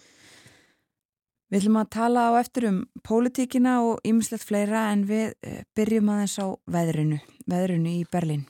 Við 1.51 1.61
ætlum 1.61 1.77
að 1.77 1.89
tala 1.93 2.21
á 2.31 2.39
eftir 2.39 2.65
um 2.71 2.77
pólitíkina 3.05 3.75
og 3.85 4.07
ýmislegt 4.07 4.47
fleira 4.47 4.87
en 4.93 5.03
við 5.09 5.35
eh, 5.45 5.61
byrjum 5.77 6.09
aðeins 6.13 6.37
á 6.41 6.47
veðrinu, 6.73 7.19
veðrinu 7.51 7.91
í 7.99 8.05
Berlín. 8.11 8.47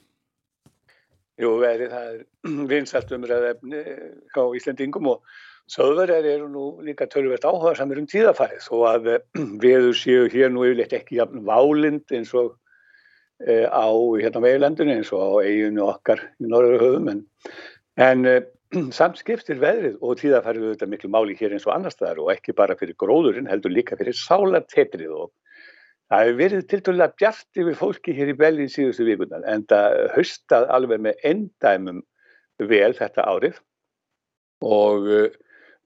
Jú, 1.42 1.58
verið 1.60 1.92
það 1.92 2.14
er 2.14 2.22
vinsalt 2.72 3.12
umræða 3.18 3.52
efni 3.56 3.82
á 4.32 4.44
Íslandingum 4.56 5.12
og 5.12 5.36
söðverðar 5.76 6.30
eru 6.36 6.48
nú 6.54 6.66
líka 6.86 7.10
tölvert 7.12 7.44
áhuga 7.44 7.76
samir 7.76 8.00
um 8.00 8.08
tíðafærið 8.10 8.64
þó 8.70 8.76
að 8.94 9.12
viður 9.66 9.98
séu 10.00 10.30
hér 10.32 10.54
nú 10.54 10.64
yfirleitt 10.70 10.96
ekki 10.96 11.20
jafn 11.20 11.44
válind 11.50 12.16
eins 12.16 12.32
og 12.38 12.56
á 13.44 13.92
hérna 13.92 14.40
meilendinu 14.40 14.94
eins 14.96 15.10
og 15.12 15.20
á 15.20 15.30
eiginu 15.44 15.90
okkar 15.90 16.22
í 16.40 16.48
norður 16.48 16.86
höfum 16.86 17.10
en, 17.12 17.26
en 18.00 18.30
samt 18.98 19.22
skiptir 19.22 19.62
veðrið 19.62 19.98
og 20.02 20.20
tíðafærið 20.22 20.70
auðvitað 20.70 20.94
miklu 20.94 21.12
máli 21.14 21.38
hér 21.40 21.56
eins 21.56 21.68
og 21.68 21.76
annar 21.76 21.94
staðar 21.94 22.22
og 22.26 22.32
ekki 22.36 22.56
bara 22.58 22.78
fyrir 22.80 22.98
gróðurinn 23.02 23.50
heldur 23.52 23.74
líka 23.74 23.98
fyrir 24.00 24.18
sálartetrið 24.18 25.16
og 25.16 25.34
Það 26.06 26.22
hefur 26.22 26.36
verið 26.38 26.66
tildulega 26.70 27.14
bjart 27.18 27.60
yfir 27.62 27.78
fólki 27.80 28.14
hér 28.14 28.30
í 28.30 28.38
Belgín 28.38 28.70
síðustu 28.70 29.08
vikunar 29.08 29.46
en 29.50 29.64
það 29.66 29.96
haustað 30.14 30.68
alveg 30.76 31.02
með 31.02 31.24
endæmum 31.26 32.04
vel 32.62 32.92
þetta 32.94 33.26
árið. 33.26 33.58
Og 34.66 35.10
uh, 35.10 35.26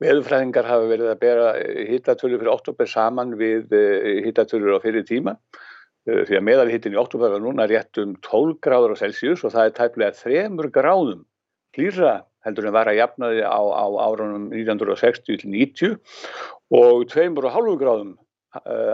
veðurfræðingar 0.03 0.67
hafa 0.67 0.89
verið 0.91 1.11
að 1.13 1.21
bera 1.23 1.47
hittatölu 1.87 2.39
fyrir 2.41 2.51
oktober 2.51 2.91
saman 2.91 3.31
við 3.39 3.71
uh, 3.71 4.19
hittatölur 4.27 4.75
á 4.75 4.83
fyrir 4.83 5.07
tíma. 5.07 5.37
Því 6.09 6.35
að 6.35 6.45
meðalhittin 6.47 6.95
í 6.95 6.99
oktober 6.99 7.31
var 7.31 7.43
núna 7.43 7.67
rétt 7.69 7.99
um 8.01 8.15
12 8.25 8.59
gráður 8.65 8.95
á 8.97 9.01
Celsius 9.05 9.45
og 9.45 9.53
það 9.55 9.69
er 9.69 9.75
tæplega 9.77 10.15
3 10.19 10.71
gráðum 10.73 11.23
hlýra 11.77 12.13
heldur 12.45 12.67
en 12.69 12.75
var 12.75 12.87
að 12.89 12.99
jafnaði 12.99 13.41
á, 13.43 13.59
á 13.59 13.85
árunum 14.05 14.45
1960-90 14.53 15.97
og 16.75 17.05
2,5 17.11 17.77
gráðum 17.81 18.11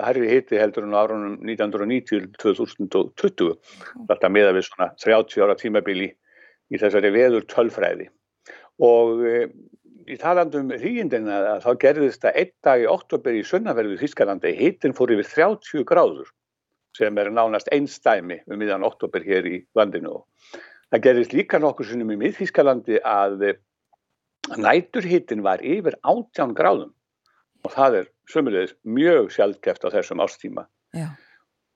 herri 0.04 0.28
hitti 0.30 0.60
heldur 0.60 0.84
en 0.88 0.98
á 0.98 1.00
árunum 1.06 1.36
1990-2020 1.46 3.56
þetta 4.10 4.34
meða 4.34 4.56
við 4.58 4.64
svona 4.68 4.88
30 5.04 5.46
ára 5.46 5.56
tímabili 5.60 6.10
í 6.74 6.76
þessari 6.82 7.10
veður 7.16 7.44
tölfræði 7.52 8.08
og 8.84 9.08
e, 9.24 9.26
í 10.12 10.16
talandum 10.20 10.68
hríindina 10.76 11.36
þá 11.64 11.72
gerðist 11.82 12.22
það 12.26 12.38
einn 12.42 12.54
dag 12.68 12.78
í 12.84 12.90
oktober 12.90 13.34
í 13.38 13.48
sunnaverðu 13.48 13.96
Þískalandi 14.02 14.50
hittin 14.58 14.98
fór 14.98 15.14
yfir 15.16 15.28
30 15.32 15.88
gráður 15.88 16.28
sem 16.96 17.18
er 17.20 17.32
nánast 17.32 17.72
einstæmi 17.76 18.38
um 18.48 18.60
miðan 18.60 18.86
oktober 18.88 19.24
hér 19.24 19.48
í 19.50 19.58
landinu. 19.76 20.20
og 20.20 20.24
það 20.96 21.04
gerðist 21.10 21.34
líka 21.36 21.60
nokkur 21.60 21.90
sinnum 21.90 22.14
í 22.14 22.20
miðþískalandi 22.22 23.02
að 23.04 23.50
næturhittin 24.62 25.44
var 25.44 25.64
yfir 25.66 25.98
18 26.08 26.56
gráðum 26.56 26.94
og 27.66 27.74
það 27.74 28.00
er 28.00 28.10
sömulegis 28.32 28.76
mjög 28.88 29.32
sjálfgeft 29.34 29.88
á 29.90 29.90
þessum 29.98 30.22
ástíma. 30.24 30.68
Já. 30.96 31.10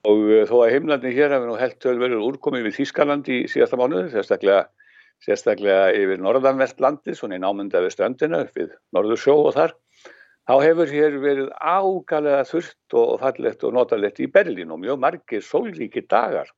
Og 0.08 0.22
uh, 0.30 0.44
þó 0.48 0.56
að 0.64 0.76
heimlandin 0.76 1.16
hér 1.16 1.34
hefur 1.34 1.50
nú 1.50 1.58
held 1.60 1.88
verið 2.00 2.22
úrkomið 2.24 2.70
við 2.70 2.78
Þískaland 2.78 3.28
í 3.28 3.40
síðasta 3.52 3.80
mánuði, 3.80 4.14
sérstaklega, 4.14 4.62
sérstaklega 5.26 5.90
yfir 5.98 6.22
norðanvert 6.24 6.80
landi, 6.80 7.18
svona 7.18 7.36
í 7.36 7.44
námynda 7.44 7.82
við 7.84 7.96
strandina, 7.98 8.46
við 8.56 8.72
norðursjó 8.96 9.36
og 9.50 9.58
þar, 9.58 9.76
þá 10.48 10.54
hefur 10.64 10.94
hér 10.94 11.20
verið 11.26 11.50
ágalega 11.58 12.46
þurft 12.48 12.98
og 13.02 13.18
fallegt 13.26 13.66
og 13.68 13.76
notalegt 13.76 14.24
í 14.24 14.30
Berlín 14.32 14.72
og 14.72 14.80
mjög 14.86 15.02
margir 15.04 15.44
sólríki 15.44 16.06
dagar 16.08 16.54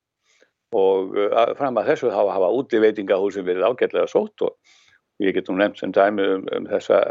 og 0.72 1.18
uh, 1.18 1.52
fram 1.58 1.80
að 1.80 1.92
þessu 1.92 2.12
hafa, 2.14 2.38
hafa 2.38 2.52
úti 2.56 2.80
veitingahúsin 2.82 3.46
verið 3.46 3.68
ágætlega 3.68 4.08
sótt 4.10 4.46
og 4.46 4.56
ég 5.22 5.36
get 5.36 5.50
nú 5.50 5.58
nefnt 5.60 5.82
sem 5.82 5.92
dæmi 5.94 6.24
um, 6.36 6.48
um 6.56 6.68
þessa 6.70 7.02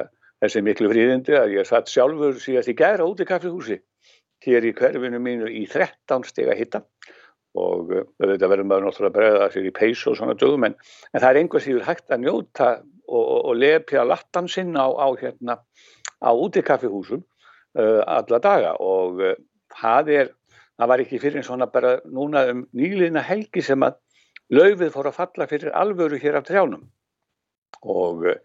þessi 0.41 0.63
miklu 0.65 0.89
fríðindi 0.89 1.37
að 1.37 1.55
ég 1.59 1.69
satt 1.69 1.89
sjálfur 1.91 2.39
síðast 2.41 2.71
í 2.71 2.77
gæra 2.77 3.05
út 3.05 3.21
í 3.21 3.27
kaffihúsi 3.29 3.77
hér 4.45 4.65
í 4.65 4.73
hverfinu 4.77 5.19
mínu 5.21 5.49
í 5.53 5.65
13 5.69 6.25
steg 6.25 6.49
að 6.49 6.61
hitta. 6.63 6.81
Og 7.61 7.91
þetta 7.91 8.47
verður 8.47 8.67
maður 8.69 8.85
náttúrulega 8.87 9.15
bregða 9.17 9.49
sér 9.53 9.67
í 9.67 9.73
peys 9.75 10.01
og 10.07 10.15
svona 10.17 10.37
dögum 10.39 10.65
en, 10.69 10.77
en 11.11 11.19
það 11.19 11.29
er 11.29 11.39
einhvers 11.41 11.65
síður 11.67 11.87
hægt 11.89 12.13
að 12.13 12.23
njóta 12.23 12.69
og, 12.79 13.21
og, 13.21 13.39
og 13.51 13.57
lepja 13.59 14.05
lattan 14.07 14.47
sinn 14.49 14.71
á, 14.79 14.87
á, 14.87 15.07
hérna, 15.19 15.57
á 16.23 16.31
út 16.31 16.57
í 16.57 16.63
kaffihúsum 16.65 17.21
uh, 17.21 18.01
alla 18.07 18.39
daga. 18.41 18.77
Og 18.79 19.19
uh, 19.19 19.35
það 19.81 20.13
er, 20.15 20.31
það 20.81 20.91
var 20.91 21.05
ekki 21.05 21.21
fyrir 21.21 21.41
en 21.41 21.45
svona 21.45 21.69
bara 21.69 21.99
núna 22.09 22.47
um 22.51 22.65
nýliðna 22.73 23.21
helgi 23.23 23.61
sem 23.65 23.85
að 23.85 23.99
laufið 24.51 24.91
fór 24.91 25.11
að 25.11 25.17
falla 25.21 25.47
fyrir 25.47 25.77
alvöru 25.77 26.19
hér 26.19 26.41
af 26.41 26.49
trjánum. 26.49 26.89
Og 27.81 28.25
uh, 28.27 28.35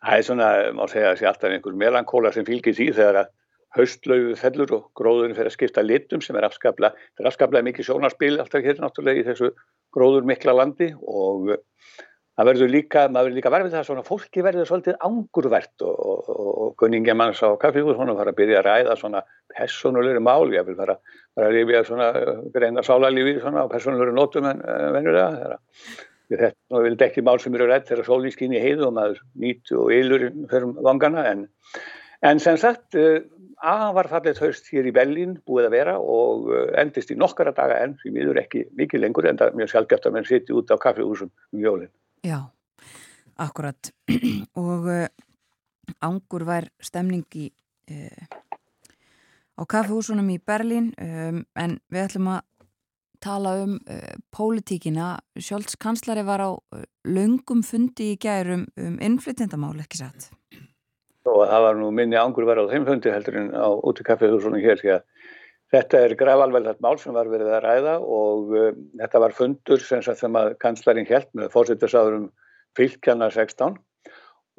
Það 0.00 0.16
er 0.16 0.24
svona, 0.24 0.48
má 0.72 0.86
segja 0.88 1.12
sé 1.18 1.26
alltaf 1.28 1.52
einhver 1.52 1.76
melankóla 1.76 2.32
sem 2.32 2.46
fylgir 2.46 2.72
því 2.76 2.86
þegar 2.96 3.18
að 3.20 3.32
haustlaugu 3.76 4.36
fellur 4.40 4.72
og 4.74 4.86
gróðurinn 4.96 5.36
fyrir 5.36 5.50
að 5.50 5.56
skipta 5.58 5.84
litum 5.84 6.22
sem 6.24 6.38
er 6.40 6.46
afskaplega, 6.48 6.96
það 7.14 7.24
er 7.24 7.28
afskaplega 7.30 7.66
mikið 7.68 7.86
sjónarspil 7.86 8.32
alltaf 8.40 8.64
hér 8.64 8.80
náttúrulega 8.80 9.20
í 9.20 9.26
þessu 9.28 9.50
gróður 9.94 10.26
mikla 10.30 10.56
landi. 10.56 10.88
Og 11.04 11.52
það 12.40 12.48
verður 12.48 12.70
líka, 12.72 13.06
maður 13.12 13.26
verður 13.28 13.36
líka 13.36 13.52
verfið 13.52 13.74
það 13.76 13.86
svona 13.90 14.04
fólki 14.06 14.44
verður 14.44 14.68
svolítið 14.68 15.00
angurvert 15.06 15.84
og, 15.84 15.96
og, 16.10 16.28
og 16.48 16.70
kunningi 16.80 17.16
manns 17.16 17.42
á 17.44 17.52
kaffíhús 17.60 17.98
hún 17.98 18.14
fara 18.16 18.32
að 18.32 18.38
byrja 18.38 18.62
að 18.62 18.68
ræða 18.68 18.96
svona 19.00 19.24
personulegri 19.52 20.22
mál, 20.24 20.48
ég 20.54 20.64
vil 20.64 20.78
fara, 20.78 20.96
að 21.36 21.50
rifja 21.52 21.82
svona 21.88 22.12
greina 22.54 22.84
sálarlífi 22.86 23.40
svona 23.42 23.66
á 23.68 23.72
personulegri 23.72 24.16
nótum 24.16 24.48
en 24.48 24.64
venjulega 24.96 25.34
þegar 25.36 25.58
Þetta 26.30 26.80
vildi 26.84 27.02
ekki 27.02 27.22
mál 27.26 27.40
sem 27.42 27.54
eru 27.58 27.66
rætt 27.66 27.88
þegar 27.88 28.22
í 28.54 28.60
heiðu 28.62 28.84
og 28.86 28.92
maður 28.94 29.16
nýtt 29.42 29.72
og 29.74 29.88
ylur 29.90 30.28
fyrir 30.46 30.76
vangana 30.86 31.24
en, 31.26 31.40
en 32.22 32.38
sem 32.38 32.54
sagt 32.54 32.94
afar 33.60 34.08
fallið 34.08 34.38
haust 34.44 34.70
hér 34.70 34.86
í 34.86 34.92
Bellín 34.94 35.34
búið 35.42 35.66
að 35.66 35.74
vera 35.74 35.96
og 35.98 36.52
endist 36.78 37.10
í 37.10 37.18
nokkara 37.18 37.52
daga 37.56 37.80
en 37.82 37.96
því 37.98 38.14
miður 38.14 38.40
ekki 38.44 38.62
mikið 38.78 39.02
lengur 39.02 39.26
en 39.26 39.40
það 39.40 39.50
er 39.50 39.58
mjög 39.58 39.72
sjálfgeft 39.74 40.06
að 40.06 40.14
mann 40.14 40.28
sitja 40.30 40.54
út 40.54 40.70
á 40.70 40.76
kaffihúsum 40.78 41.32
um 41.52 41.66
jólinn. 41.66 41.90
Já, 42.20 42.50
akkurat 43.40 43.90
og 44.60 44.84
uh, 44.84 45.06
ángur 46.04 46.44
var 46.44 46.66
stemning 46.84 47.24
í, 47.32 47.46
uh, 47.88 48.24
á 49.56 49.62
kaffihúsunum 49.64 50.28
í 50.28 50.36
Berlín 50.44 50.90
um, 51.00 51.38
en 51.56 51.78
við 51.88 52.02
ætlum 52.02 52.28
að 52.34 52.42
tala 53.24 53.54
um 53.62 53.78
uh, 53.88 54.12
pólitíkina. 54.36 55.14
Sjólds 55.40 55.80
kanslari 55.80 56.26
var 56.28 56.44
á 56.44 56.50
löngum 57.08 57.64
fundi 57.64 58.12
í 58.12 58.20
gærum 58.20 58.66
um 58.76 59.00
innflytjandamál, 59.00 59.78
ekki 59.80 60.02
satt? 60.02 60.28
Og 61.24 61.40
það 61.48 61.64
var 61.70 61.80
nú 61.80 61.88
minni 61.88 62.20
ángur 62.20 62.44
var 62.48 62.60
á 62.60 62.68
þeim 62.68 62.84
fundi 62.84 63.16
heldur 63.16 63.40
en 63.40 63.50
á 63.56 63.68
út 63.80 64.00
í 64.00 64.04
kaffehúsunum 64.04 64.60
hér 64.60 64.76
því 64.84 64.92
að 64.98 65.08
þetta 65.70 66.00
er 66.06 66.16
grafalveldat 66.18 66.80
mál 66.82 66.98
sem 66.98 67.14
var 67.14 67.30
verið 67.30 67.52
að 67.54 67.64
ræða 67.66 67.94
og 68.00 68.56
uh, 68.56 68.72
þetta 69.00 69.22
var 69.22 69.36
fundur 69.36 69.84
sem 69.84 70.02
sem 70.02 70.40
að 70.40 70.56
kanslarin 70.62 71.08
held 71.08 71.30
með 71.38 71.52
fórsettarsáðurum 71.54 72.26
fylgjanna 72.78 73.30
16 73.34 73.78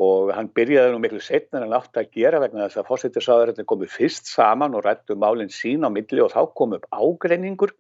og 0.02 0.32
hann 0.34 0.50
byrjaði 0.56 0.94
nú 0.94 1.02
miklu 1.04 1.22
setna 1.24 1.62
en 1.62 1.76
átt 1.76 2.00
að 2.00 2.10
gera 2.16 2.40
vegna 2.42 2.66
þess 2.66 2.82
að 2.82 2.90
fórsettarsáðurinn 2.90 3.70
komið 3.70 3.94
fyrst 3.94 4.32
saman 4.32 4.76
og 4.78 4.86
rættu 4.88 5.18
málinn 5.20 5.52
sín 5.54 5.86
á 5.86 5.90
milli 5.94 6.24
og 6.24 6.32
þá 6.34 6.42
kom 6.58 6.76
upp 6.78 6.88
ágreiningur 6.96 7.76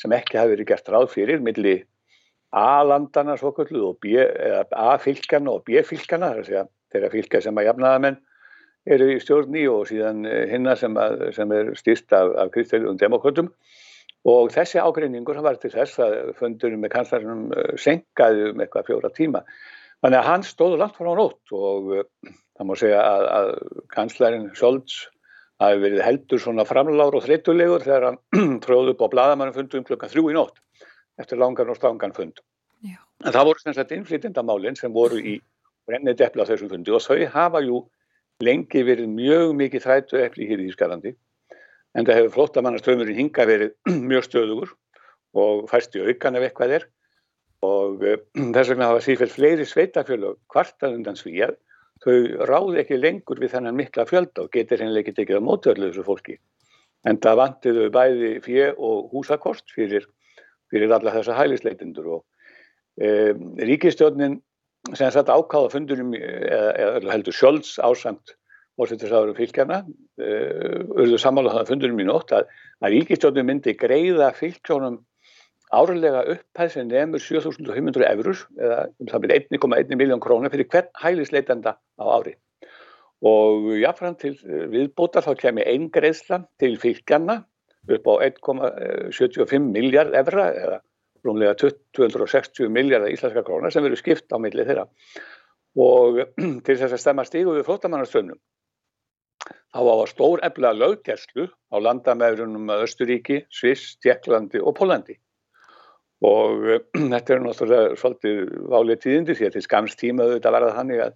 sem 0.00 0.12
ekki 0.16 0.40
hafi 0.40 0.56
verið 0.56 0.70
gert 0.72 0.88
ráð 0.90 1.10
fyrir 1.12 1.44
milli 1.44 1.76
A-landana 2.50 3.36
svoköldu 3.38 3.84
og 3.92 4.06
A-fylgjana 4.74 5.52
og 5.52 5.62
B-fylgjana 5.68 6.32
þeirra 6.42 7.12
fylgja 7.12 7.42
sem 7.44 7.60
að 7.60 7.68
jafnaðamenn 7.68 8.18
eru 8.88 9.10
í 9.12 9.20
stjórni 9.20 9.66
og 9.68 9.86
síðan 9.90 10.24
hinna 10.50 10.76
sem, 10.78 10.96
að, 10.96 11.26
sem 11.36 11.52
er 11.52 11.72
styrst 11.78 12.12
af, 12.16 12.32
af 12.40 12.52
kristalum 12.54 12.98
demokratum 13.00 13.50
og 14.28 14.50
þessi 14.52 14.80
ágreiningur 14.80 15.40
var 15.44 15.60
til 15.60 15.72
þess 15.72 16.00
að 16.00 16.34
fundurinn 16.38 16.80
með 16.80 16.94
kanslarinn 16.96 17.46
senkaði 17.80 18.50
um 18.50 18.60
eitthvað 18.64 18.88
fjóra 18.88 19.12
tíma 19.16 19.44
þannig 20.00 20.18
að 20.20 20.28
hann 20.28 20.44
stóðu 20.48 20.80
langt 20.80 20.96
frá 20.96 21.12
nótt 21.12 21.54
og 21.56 21.92
það 22.24 22.68
má 22.68 22.74
segja 22.80 23.00
að, 23.04 23.30
að 23.38 23.54
kanslarinn 23.92 24.50
Það 25.60 25.74
hefur 25.74 25.82
verið 25.84 26.00
heldur 26.06 26.40
svona 26.40 26.64
framlár 26.64 27.16
og 27.18 27.24
þreytulegur 27.26 27.82
þegar 27.84 28.06
hann 28.06 28.54
tróði 28.64 28.94
upp 28.94 29.02
á 29.04 29.12
bladamannfundu 29.12 29.76
um 29.76 29.84
klukkan 29.84 30.08
þrjú 30.08 30.30
í 30.32 30.36
nótt 30.38 30.56
eftir 31.20 31.36
langan 31.36 31.68
og 31.68 31.76
stangan 31.76 32.14
fund. 32.16 32.40
Já. 32.80 32.96
En 33.26 33.34
það 33.34 33.50
voru 33.50 33.60
sem 33.60 33.76
sagt 33.76 33.92
innflytindamálinn 33.92 34.78
sem 34.78 34.94
voru 34.94 35.18
í 35.20 35.34
brennið 35.84 36.16
deppla 36.22 36.46
á 36.46 36.48
þessum 36.48 36.70
fundi 36.72 36.94
og 36.96 37.04
þau 37.04 37.26
hafa 37.34 37.60
jú 37.66 37.82
lengi 38.44 38.84
verið 38.86 39.10
mjög 39.12 39.56
mikið 39.58 39.84
þrætu 39.86 40.20
eppli 40.24 40.48
hér 40.48 40.62
í 40.62 40.68
Ískalandi 40.70 41.14
en 41.96 42.06
það 42.06 42.20
hefur 42.20 42.36
flóttamannaströymurinn 42.36 43.18
hinga 43.18 43.46
verið 43.48 43.74
mjög 44.10 44.28
stöðugur 44.28 44.74
og 45.40 45.66
fæst 45.70 45.96
í 45.96 46.04
aukan 46.04 46.38
ef 46.38 46.46
eitthvað 46.48 46.76
er 46.78 46.86
og 47.66 48.04
uh, 48.04 48.20
þess 48.54 48.72
vegna 48.72 48.90
hafa 48.90 49.04
sífælt 49.04 49.34
fleiri 49.34 49.66
sveitafjölu 49.68 50.36
kvartað 50.52 50.96
undan 50.98 51.18
svíjað 51.18 51.58
þau 52.04 52.46
ráði 52.48 52.80
ekki 52.82 52.98
lengur 52.98 53.40
við 53.40 53.54
þennan 53.54 53.76
mikla 53.76 54.06
fjölda 54.08 54.46
og 54.46 54.54
getur 54.54 54.80
hennilega 54.80 55.04
ekki 55.04 55.18
tekið 55.18 55.40
á 55.40 55.46
mótverlu 55.46 55.90
þessu 55.90 56.04
fólki. 56.06 56.36
En 57.04 57.18
það 57.20 57.40
vantiðu 57.40 57.88
bæði 57.92 58.30
fjö 58.44 58.70
og 58.76 59.10
húsakost 59.12 59.72
fyrir, 59.74 60.06
fyrir 60.72 60.92
alla 60.92 61.12
þessa 61.12 61.36
hælisleitindur 61.36 62.08
og 62.16 62.22
e, 63.00 63.32
ríkistjórnin 63.68 64.38
sem 64.94 65.10
satt 65.12 65.30
ákáða 65.30 65.72
fundurum 65.74 66.14
eða, 66.16 66.70
eða 66.80 67.12
heldur 67.14 67.36
sjálfs 67.36 67.76
ásamt 67.82 68.34
fórsettisáðurum 68.80 69.36
fylgjana 69.36 69.82
uh, 69.84 70.80
urðu 70.96 71.20
samála 71.20 71.54
það 71.58 71.72
fundurum 71.74 72.02
í 72.02 72.08
nótt 72.08 72.34
að, 72.36 72.50
að 72.80 72.96
ríkistjórnum 72.96 73.50
myndi 73.50 73.76
greiða 73.78 74.30
fylgjónum 74.38 75.00
árlega 75.70 76.24
upphæð 76.34 76.72
sem 76.74 76.88
nefnur 76.90 77.22
7500 77.22 78.06
eurur 78.10 78.40
eða 78.58 78.78
um 78.98 79.10
það 79.10 79.24
byrja 79.24 79.40
1,1 79.44 80.00
miljón 80.00 80.22
krónar 80.22 80.52
fyrir 80.52 80.68
hvern 80.72 80.90
hælisleitenda 80.98 81.76
á 81.78 82.04
ári. 82.10 82.34
Og 83.20 83.68
jáfnfram 83.78 84.16
til 84.18 84.34
viðbótar 84.72 85.26
þá 85.26 85.34
kemur 85.38 85.68
einn 85.68 85.90
greiðsla 85.92 86.40
til 86.58 86.72
fylgjana 86.80 87.42
upp 87.90 88.08
á 88.10 88.14
1,75 88.26 89.70
miljard 89.70 90.16
evra 90.16 90.48
eða 90.56 90.80
rúmlega 91.26 91.56
260 91.58 92.70
miljardar 92.72 93.12
íslenska 93.12 93.44
krónar 93.46 93.72
sem 93.74 93.84
verður 93.84 94.02
skipt 94.02 94.32
á 94.32 94.38
milli 94.42 94.66
þeirra. 94.66 94.86
Og 95.80 96.22
til 96.66 96.76
þess 96.76 96.94
að 96.94 97.02
stemma 97.02 97.26
stígu 97.28 97.56
við 97.56 97.66
flótamannarströmmnum 97.68 98.40
þá 99.70 99.80
á 99.80 99.94
að 99.94 100.06
stór 100.10 100.42
efla 100.46 100.72
löggerslu 100.76 101.46
á 101.46 101.76
landamæðurunum 101.80 102.72
að 102.74 102.86
Östuríki, 102.88 103.42
Sviss, 103.54 103.96
Tjekklandi 104.02 104.60
og 104.60 104.74
Pólandi 104.78 105.16
og 106.26 106.66
þetta 107.12 107.36
er 107.36 107.44
náttúrulega 107.44 107.98
svolítið 108.00 108.40
válið 108.72 109.02
tíðindi 109.04 109.36
því 109.38 109.48
að 109.48 109.56
til 109.56 109.64
skams 109.66 109.96
tíma 110.00 110.26
auðvitað 110.26 110.56
verða 110.56 110.74
þannig 110.76 111.04
að, 111.06 111.14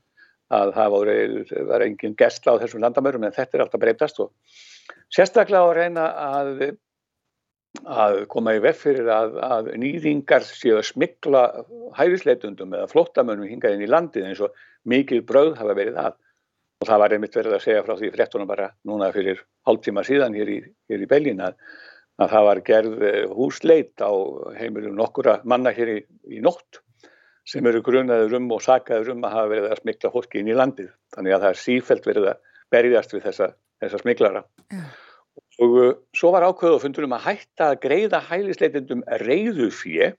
að 0.61 0.73
það 0.79 0.95
var, 0.95 1.87
engin 1.89 2.17
gestla 2.21 2.57
á 2.57 2.61
þessum 2.63 2.85
landamærum 2.85 3.27
en 3.27 3.37
þetta 3.37 3.59
er 3.59 3.67
alltaf 3.67 3.85
breytast 3.85 4.23
og 4.25 4.33
sérstaklega 5.13 5.61
á 5.61 5.69
að 5.69 5.77
reyna 5.81 6.07
að 6.25 6.65
að 7.83 8.21
koma 8.31 8.55
í 8.55 8.61
vef 8.63 8.83
fyrir 8.85 9.09
að, 9.11 9.39
að 9.43 9.71
nýðingar 9.81 10.45
séu 10.47 10.77
að 10.79 10.87
smikla 10.89 11.43
hæfisleitundum 11.97 12.75
eða 12.77 12.91
flottamönnum 12.91 13.51
hingað 13.51 13.77
inn 13.77 13.87
í 13.87 13.91
landið 13.91 14.29
eins 14.29 14.43
og 14.45 14.55
mikið 14.89 15.25
brauð 15.27 15.57
hafa 15.59 15.75
verið 15.77 15.99
að. 16.05 16.21
Og 16.83 16.89
það 16.89 17.01
var 17.01 17.15
einmitt 17.15 17.37
verið 17.39 17.57
að 17.57 17.65
segja 17.65 17.83
frá 17.87 17.95
því 17.99 18.13
fréttunum 18.15 18.51
bara 18.51 18.71
núna 18.89 19.11
fyrir 19.15 19.43
hálftíma 19.67 20.05
síðan 20.05 20.35
hér 20.37 20.51
í, 20.53 20.59
í 20.91 21.11
Belgin 21.11 21.43
að, 21.45 21.55
að 22.21 22.33
það 22.35 22.49
var 22.49 22.63
gerð 22.67 23.05
húsleit 23.35 24.05
á 24.05 24.13
heimilum 24.59 24.99
nokkura 24.99 25.39
manna 25.45 25.73
hér 25.75 25.95
í, 25.95 26.01
í 26.35 26.43
nótt 26.45 26.83
sem 27.49 27.67
eru 27.69 27.83
grunaður 27.85 28.39
um 28.39 28.51
og 28.57 28.63
sakaður 28.65 29.15
um 29.15 29.25
að 29.27 29.39
hafa 29.39 29.53
verið 29.53 29.71
að 29.71 29.81
smikla 29.83 30.13
fólki 30.13 30.41
inn 30.41 30.51
í 30.51 30.59
landið. 30.59 30.93
Þannig 31.15 31.37
að 31.37 31.47
það 31.47 31.55
er 31.55 31.63
sífælt 31.63 32.11
verið 32.11 32.31
að 32.33 32.53
berjast 32.75 33.15
við 33.15 33.27
þessa, 33.29 33.51
þessa 33.83 34.01
smiklara 34.03 34.45
yeah. 34.73 34.93
Og 35.63 35.79
uh, 35.79 35.93
svo 36.17 36.33
var 36.35 36.47
ákveðu 36.49 36.79
og 36.79 36.83
fundur 36.83 37.07
um 37.07 37.17
að 37.17 37.29
hætta 37.29 37.71
að 37.71 37.81
greiða 37.85 38.23
hælisleitindum 38.27 39.05
reyðu 39.23 39.71
fjö 39.75 40.11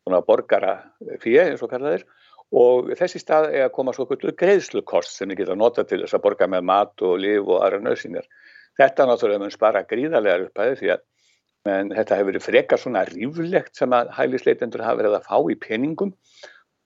svona 0.00 0.22
borgara 0.24 0.78
fjö 1.22 1.44
eins 1.44 1.62
og 1.64 1.72
kallaðir 1.72 2.06
og 2.56 2.90
þessi 2.98 3.20
stað 3.22 3.50
er 3.52 3.66
að 3.68 3.74
koma 3.76 3.94
svo 3.94 4.06
kvöldu 4.08 4.32
greiðslukost 4.38 5.14
sem 5.14 5.30
við 5.30 5.42
getum 5.42 5.58
að 5.58 5.62
nota 5.62 5.84
til 5.86 6.00
þess 6.02 6.16
að 6.16 6.24
borga 6.24 6.48
með 6.50 6.64
mat 6.66 7.04
og 7.06 7.18
liv 7.22 7.46
og 7.46 7.60
aðra 7.62 7.78
nöðsynjar. 7.84 8.26
Þetta 8.80 9.06
náttúrulega 9.06 9.42
mun 9.44 9.54
spara 9.54 9.84
gríðarlegar 9.86 10.48
upphæði 10.48 10.78
því 10.80 10.90
að 10.96 11.04
menn, 11.68 11.92
þetta 11.94 12.16
hefur 12.18 12.30
verið 12.32 12.46
frekar 12.46 12.80
svona 12.80 13.04
ríflegt 13.06 13.76
sem 13.78 13.94
að 13.94 14.10
hælisleitendur 14.16 14.82
hafa 14.82 15.02
verið 15.02 15.18
að 15.18 15.28
fá 15.28 15.52
í 15.52 15.58
peningum 15.60 16.14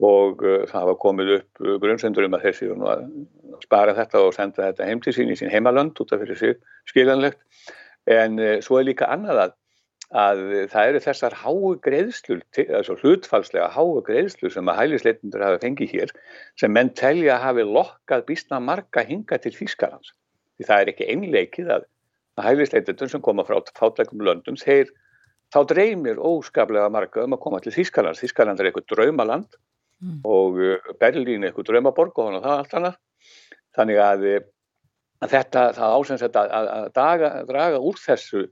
og 0.04 0.42
uh, 0.42 0.64
það 0.66 0.80
hafa 0.80 0.96
komið 1.00 1.32
upp 1.38 1.62
uh, 1.62 1.76
grunnsendur 1.80 2.26
um 2.26 2.36
að 2.36 2.48
þeir 2.48 2.58
séu 2.58 2.76
nú 2.76 2.90
að 2.90 3.06
spara 3.62 3.94
þetta 3.96 4.24
og 4.26 4.34
senda 4.34 4.66
þetta 4.66 4.88
heim 4.88 5.00
til 5.04 5.14
sín 5.16 5.30
í 5.30 5.38
sín 5.38 5.52
heimalönd 5.52 6.00
út 6.02 6.12
af 6.12 6.20
fyrir 6.24 6.40
sig 6.40 6.56
skiljanlegt 6.90 7.40
en 8.10 8.40
uh, 8.40 8.56
svo 8.64 8.80
er 8.80 8.90
líka 8.90 9.10
annað 9.12 9.46
að 9.46 9.60
að 10.14 10.42
það 10.70 10.88
eru 10.88 11.00
þessar 11.02 11.34
háu 11.40 11.70
greiðslur, 11.82 12.42
altså 12.78 12.94
hlutfalslega 13.00 13.70
háu 13.74 14.02
greiðslur 14.06 14.52
sem 14.54 14.68
að 14.70 14.78
hælisleitundur 14.82 15.42
hafa 15.42 15.62
fengið 15.62 15.94
hér 15.96 16.12
sem 16.60 16.70
menn 16.70 16.92
telja 16.94 17.34
að 17.38 17.46
hafi 17.48 17.64
lokkað 17.66 18.26
býstna 18.28 18.60
marga 18.62 19.02
hinga 19.08 19.40
til 19.42 19.54
Þýskalands. 19.56 20.12
Því 20.54 20.68
það 20.68 20.82
er 20.82 20.92
ekki 20.92 21.08
einleikið 21.10 21.72
að 21.78 21.88
hælisleitundur 22.44 23.10
sem 23.10 23.24
koma 23.24 23.46
frá 23.48 23.58
fátleikum 23.74 24.22
löndum, 24.22 24.58
þeir 24.60 24.92
þá 25.54 25.60
dreymir 25.72 26.22
óskaplega 26.22 26.92
marga 26.94 27.26
um 27.26 27.34
að 27.34 27.42
koma 27.42 27.62
til 27.64 27.74
Þýskalands. 27.74 28.22
Þýskaland 28.22 28.60
er 28.60 28.70
eitthvað 28.70 28.90
draumaland 28.94 29.58
mm. 29.98 30.20
og 30.22 30.62
uh, 30.62 30.94
Berlín 31.00 31.42
er 31.42 31.50
eitthvað 31.50 31.72
draumaborg 31.72 32.22
og 32.22 32.38
það 32.38 32.58
allt 32.60 32.78
annað. 32.78 33.00
Þannig 33.74 33.98
að, 33.98 34.28
að 35.24 35.32
þetta, 35.38 35.64
það 35.78 35.96
ásens 35.98 36.26
að, 36.26 36.36
að, 36.44 36.68
að 36.74 36.92
daga, 37.00 37.32
draga 37.48 37.80
úr 37.80 37.98
þessu 38.00 38.44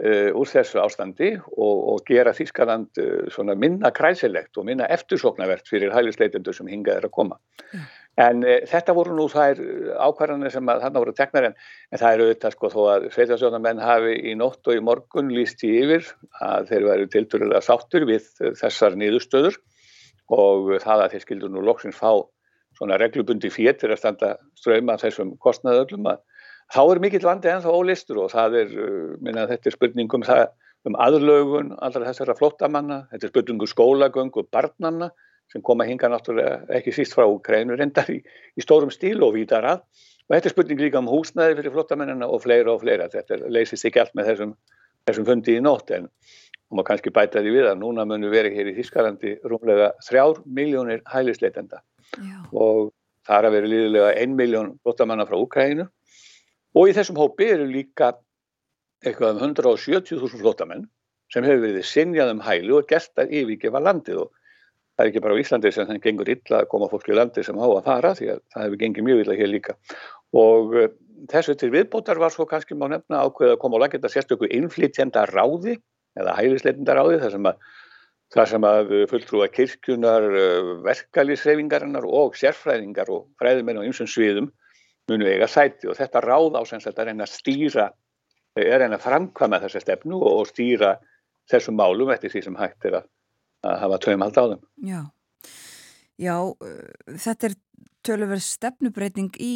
Uh, 0.00 0.30
úr 0.32 0.48
þessu 0.48 0.78
ástandi 0.80 1.34
og, 1.36 1.80
og 1.92 1.98
gera 2.08 2.32
Þískaland 2.32 2.96
uh, 3.02 3.50
minna 3.52 3.90
kræsilegt 3.92 4.56
og 4.56 4.64
minna 4.64 4.86
eftirsoknavert 4.88 5.66
fyrir 5.68 5.92
hælisleitendur 5.92 6.56
sem 6.56 6.70
hingað 6.72 7.02
er 7.02 7.08
að 7.10 7.12
koma. 7.18 7.36
Mm. 7.66 7.82
En 8.24 8.40
uh, 8.46 8.54
þetta 8.70 8.94
voru 8.96 9.18
nú 9.18 9.26
þær 9.28 9.60
ákvarðanir 10.06 10.54
sem 10.54 10.70
þarna 10.70 11.02
voru 11.04 11.12
teknar 11.18 11.50
en, 11.50 11.58
en 11.92 12.00
það 12.00 12.16
eru 12.16 12.30
þetta 12.30 12.52
sko 12.54 12.72
þó 12.72 12.80
að 12.94 13.06
sveitasjónamenn 13.18 13.84
hafi 13.84 14.16
í 14.30 14.34
nótt 14.40 14.72
og 14.72 14.78
í 14.78 14.82
morgun 14.88 15.34
líst 15.36 15.66
í 15.68 15.74
yfir 15.82 16.08
að 16.48 16.72
þeir 16.72 16.88
veru 16.88 17.12
tildurulega 17.18 17.60
sáttur 17.68 18.08
við 18.08 18.32
þessar 18.62 18.96
niðurstöður 18.96 19.60
og 20.32 20.78
það 20.80 21.04
að 21.04 21.16
þeir 21.18 21.26
skildur 21.26 21.52
nú 21.52 21.66
loksins 21.66 22.00
fá 22.00 22.14
svona 22.80 22.96
reglubundi 23.00 23.50
fétir 23.52 23.92
að 23.92 24.00
standa 24.00 24.34
ströyma 24.56 24.96
þessum 25.00 25.34
kostnaðöllum 25.44 26.08
að 26.14 26.22
þá 26.72 26.82
er 26.82 27.00
mikill 27.04 27.26
vandi 27.26 27.52
ennþá 27.52 27.74
ólistur 27.76 28.22
og 28.24 28.30
það 28.32 28.60
er, 28.62 28.76
uh, 28.80 29.16
minna 29.20 29.48
þetta 29.50 29.68
er 29.68 29.76
spurningum 29.76 30.24
það, 30.26 30.46
um 30.88 30.96
aðlögun 30.96 31.74
allra 31.84 32.08
þessara 32.08 32.36
flottamanna, 32.38 33.02
þetta 33.12 33.28
er 33.28 33.34
spurningum 33.34 33.68
skólagöngu 33.68 34.46
barnanna 34.48 35.10
sem 35.50 35.62
koma 35.66 35.84
hinga 35.84 36.08
náttúrulega 36.08 36.62
ekki 36.78 36.94
síst 36.94 37.16
frá 37.16 37.26
Ukraínu 37.26 37.76
reyndar 37.76 38.08
í, 38.12 38.20
í 38.56 38.64
stórum 38.64 38.92
stíl 38.94 39.18
og 39.26 39.34
vítar 39.34 39.66
að. 39.66 39.82
Og 40.28 40.36
þetta 40.36 40.46
er 40.46 40.54
spurning 40.54 40.82
líka 40.84 41.00
um 41.02 41.10
húsnæði 41.10 41.56
fyrir 41.58 41.74
flottamennina 41.74 42.28
og 42.30 42.44
fleira 42.44 42.70
og 42.70 42.84
fleira, 42.84 43.08
þetta 43.10 43.40
leysist 43.50 43.88
ekki 43.88 43.98
allt 43.98 44.14
með 44.14 44.30
þessum, 44.30 44.52
þessum 45.10 45.28
fundi 45.28 45.58
í 45.58 45.64
nótt 45.64 45.92
en 45.96 46.08
og 46.70 46.78
maður 46.78 46.88
kannski 46.92 47.12
bæta 47.14 47.42
því 47.42 47.52
við 47.56 47.68
að 47.72 47.80
núna 47.82 48.06
munum 48.06 48.30
verið 48.30 48.56
hér 48.56 48.70
í 48.70 48.76
Þískalandi 48.78 49.36
rúmlega 49.50 49.92
þrjár 50.06 50.42
miljónir 50.46 51.00
hælisleitenda 51.10 51.80
Já. 52.14 52.36
og 52.54 52.92
það 53.26 53.38
er 53.38 53.48
að 53.48 53.56
vera 53.56 53.70
líðilega 53.72 54.12
ein 54.22 54.36
miljón 54.38 54.76
flottamanna 54.84 55.26
frá 55.26 55.38
Ukraínu 55.38 55.88
Og 56.78 56.90
í 56.90 56.94
þessum 56.94 57.18
hópi 57.18 57.48
eru 57.50 57.66
líka 57.66 58.12
eitthvað 59.02 59.40
um 59.40 59.54
170.000 59.56 60.38
flótamenn 60.38 60.84
sem 61.32 61.46
hefur 61.46 61.64
verið 61.64 61.86
sinjað 61.88 62.34
um 62.34 62.42
hælu 62.44 62.78
og 62.78 62.88
gert 62.90 63.22
að 63.22 63.32
yfirgefa 63.40 63.82
landið 63.82 64.22
og 64.24 64.30
það 64.30 65.04
er 65.04 65.10
ekki 65.10 65.22
bara 65.24 65.38
á 65.38 65.42
Íslandi 65.42 65.72
sem 65.74 65.88
það 65.88 66.02
gengur 66.04 66.30
illa 66.30 66.60
að 66.60 66.68
koma 66.70 66.90
fólk 66.92 67.08
í 67.10 67.16
landi 67.16 67.44
sem 67.46 67.58
á 67.58 67.66
að 67.66 67.86
fara 67.86 68.12
því 68.18 68.30
að 68.34 68.42
það 68.52 68.66
hefur 68.66 68.82
gengið 68.82 69.06
mjög 69.08 69.22
illa 69.24 69.38
hér 69.40 69.50
líka. 69.50 69.76
Og 70.36 70.76
þessu 71.28 71.56
til 71.58 71.70
viðbótar 71.74 72.20
var 72.20 72.32
svo 72.32 72.46
kannski 72.48 72.76
má 72.78 72.86
nefna 72.90 73.24
ákveð 73.26 73.54
að 73.54 73.60
koma 73.62 73.80
á 73.80 73.82
lagenda 73.84 74.10
sérstöku 74.12 74.48
innflytjenda 74.48 75.26
ráði 75.30 75.76
eða 76.18 76.36
hælisleitenda 76.38 76.96
ráði 76.96 77.20
þar 77.22 77.34
sem 77.34 77.48
að, 77.50 77.60
þar 78.34 78.50
sem 78.52 78.66
að 78.70 78.94
fulltrúa 79.10 79.50
kirkjunar, 79.52 80.26
uh, 80.30 80.72
verkalýsreifingarinnar 80.86 82.06
og 82.06 82.38
sérfræðingar 82.40 83.12
og 83.12 83.28
fræðumenn 83.40 83.82
á 83.82 83.86
ymsum 83.88 84.08
sviðum 84.10 84.50
munu 85.10 85.28
eiga 85.28 85.48
sæti 85.50 85.90
og 85.90 85.98
þetta 85.98 86.22
ráð 86.24 86.58
á 86.58 86.62
sem 86.68 86.82
sagt 86.82 86.98
að 87.00 87.10
reyna 87.10 87.26
að 87.26 87.34
stýra, 87.34 87.88
er 88.58 88.74
að 88.76 88.84
reyna 88.84 88.98
að 88.98 89.06
framkvæma 89.06 89.62
þessa 89.64 89.82
stefnu 89.82 90.20
og 90.22 90.44
stýra 90.50 90.96
þessum 91.50 91.78
málum 91.78 92.12
eftir 92.14 92.32
því 92.32 92.44
sem 92.46 92.58
hægt 92.58 92.86
er 92.86 93.00
að, 93.00 93.08
að 93.66 93.80
hafa 93.84 93.98
töfumhald 94.04 94.38
á 94.38 94.44
þeim. 94.52 94.62
Já, 94.86 95.00
Já 96.20 96.36
þetta 97.16 97.48
er 97.48 97.56
tölurverð 98.04 98.44
stefnubreiting 98.44 99.34
í 99.40 99.54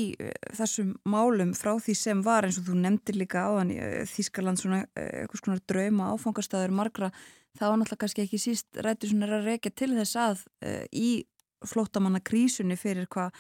þessum 0.57 0.95
málum 1.09 1.55
frá 1.57 1.74
því 1.81 1.95
sem 1.97 2.24
var 2.24 2.47
eins 2.47 2.59
og 2.61 2.69
þú 2.69 2.81
nefndir 2.81 3.19
líka 3.20 3.45
á 3.49 3.51
þann 3.57 3.73
Þískaland 4.09 4.61
svona 4.61 4.81
eitthvað 4.97 5.41
svona 5.41 5.65
drauma 5.69 6.11
áfangastæður 6.12 6.74
margra, 6.77 7.11
var 7.61 7.78
náttúrulega 7.78 8.03
kannski 8.05 8.24
ekki 8.27 8.41
síst 8.41 8.81
rættur 8.85 9.12
svona 9.12 9.31
að 9.39 9.49
reykja 9.49 9.73
til 9.73 9.93
þess 9.97 10.19
að 10.20 10.45
í 10.93 11.09
flótamanna 11.65 12.20
krísunni 12.20 12.77
fyrir 12.77 13.09
hvað 13.12 13.32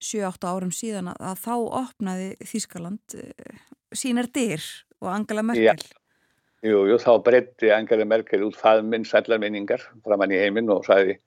7-8 0.00 0.48
árum 0.48 0.72
síðan 0.72 1.12
að, 1.12 1.42
þá 1.44 1.54
opnaði 1.82 2.32
Þískaland 2.48 3.16
sínar 3.92 4.28
dyr 4.32 4.64
og 5.02 5.12
Angela 5.12 5.44
Merkel. 5.44 5.84
Já. 5.84 6.02
Jú, 6.66 6.80
jú, 6.88 6.96
þá 6.98 7.12
breytti 7.22 7.70
Angela 7.70 8.06
Merkel 8.08 8.46
út 8.46 8.56
faðminn 8.58 9.04
sællarminningar 9.06 9.84
framann 10.04 10.32
í 10.32 10.40
heiminn 10.40 10.72
og 10.72 10.86
sagði 10.88 11.18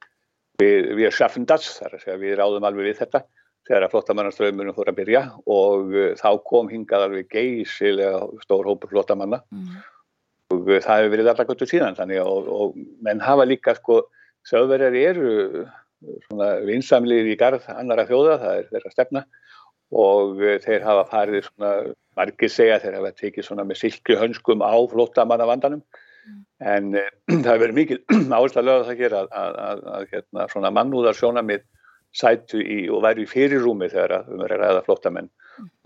við, 0.60 0.90
við 1.00 1.14
schaffen 1.16 1.48
das, 1.50 1.68
þar 1.80 1.98
að 1.98 2.06
segja 2.06 2.18
við 2.22 2.36
ráðum 2.40 2.68
alveg 2.70 2.92
við 2.92 3.02
þetta 3.04 3.24
þegar 3.70 3.86
að 3.86 3.94
flottamannaströymmunum 3.94 4.76
fór 4.78 4.92
að 4.92 5.00
byrja 5.02 5.24
og 5.46 5.96
uh, 5.96 6.12
þá 6.20 6.30
kom 6.52 6.70
hingað 6.72 7.08
alveg 7.08 7.34
geysilega 7.34 8.24
stór 8.46 8.70
hópur 8.70 8.92
flottamanna 8.94 9.42
mm. 9.54 9.76
og 10.56 10.72
uh, 10.72 10.80
það 10.80 11.04
hefur 11.04 11.14
verið 11.16 11.34
allar 11.34 11.50
gottur 11.52 11.70
síðan 11.70 12.00
þannig 12.00 12.24
og, 12.24 12.50
og 12.50 12.80
menn 13.06 13.22
hafa 13.24 13.46
líka 13.50 13.76
sko, 13.78 14.02
sögverðar 14.48 14.98
eru 14.98 15.36
svona 16.28 16.50
vinsamlir 16.68 17.28
í 17.30 17.38
garð 17.40 17.66
annara 17.74 18.08
þjóða, 18.10 18.38
það 18.42 18.60
er 18.60 18.68
þeirra 18.74 18.94
stefna. 18.94 19.24
Og 19.90 20.44
eh, 20.46 20.60
þeir 20.62 20.86
hafa 20.86 21.06
farið 21.10 21.48
svona, 21.48 21.72
margir 22.20 22.52
segja 22.54 22.78
þeir 22.84 23.00
hafa 23.00 23.16
tekið 23.18 23.48
svona 23.48 23.66
með 23.66 23.82
silki 23.82 24.18
hönskum 24.20 24.62
á 24.62 24.78
flóttamanna 24.92 25.48
vandanum 25.50 25.82
en 26.60 26.96
e, 26.96 27.04
það 27.32 27.52
hefur 27.52 27.66
verið 27.66 27.78
mikið 27.80 28.02
áherslu 28.38 28.62
að 28.62 28.70
lögða 28.70 28.88
það 28.90 29.04
hér 29.04 29.18
að, 29.20 29.30
að, 29.42 29.60
að, 29.66 29.84
að 29.98 30.08
hérna, 30.14 30.48
svona 30.54 30.74
mannúðar 30.76 31.20
sjónamið 31.20 31.68
sætu 32.16 32.60
í 32.64 32.80
og 32.90 33.04
væri 33.06 33.26
í 33.26 33.30
fyrirrúmi 33.30 33.90
þegar 33.92 34.16
að 34.18 34.34
um 34.34 34.44
er 34.46 34.56
að 34.56 34.64
ræða 34.64 34.84
flóttamenn. 34.88 35.32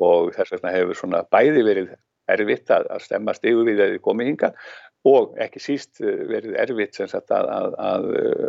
Og 0.04 0.32
þess 0.36 0.56
vegna 0.56 0.74
hefur 0.74 1.00
svona 1.00 1.24
bæði 1.34 1.64
verið 1.68 1.94
erfitt 2.32 2.72
að, 2.72 2.88
að 2.94 3.04
stemma 3.04 3.36
stigu 3.36 3.66
við 3.68 3.80
þegar 3.80 3.96
þið 3.96 4.04
komið 4.06 4.30
hinga 4.32 4.52
og 5.12 5.34
ekki 5.44 5.60
síst 5.60 6.00
eh, 6.00 6.22
verið 6.30 6.56
erfitt 6.64 6.96
sem 6.96 7.10
sagt 7.12 7.34
að, 7.36 7.50
að, 7.52 7.74
að 7.84 8.06
eh, 8.20 8.46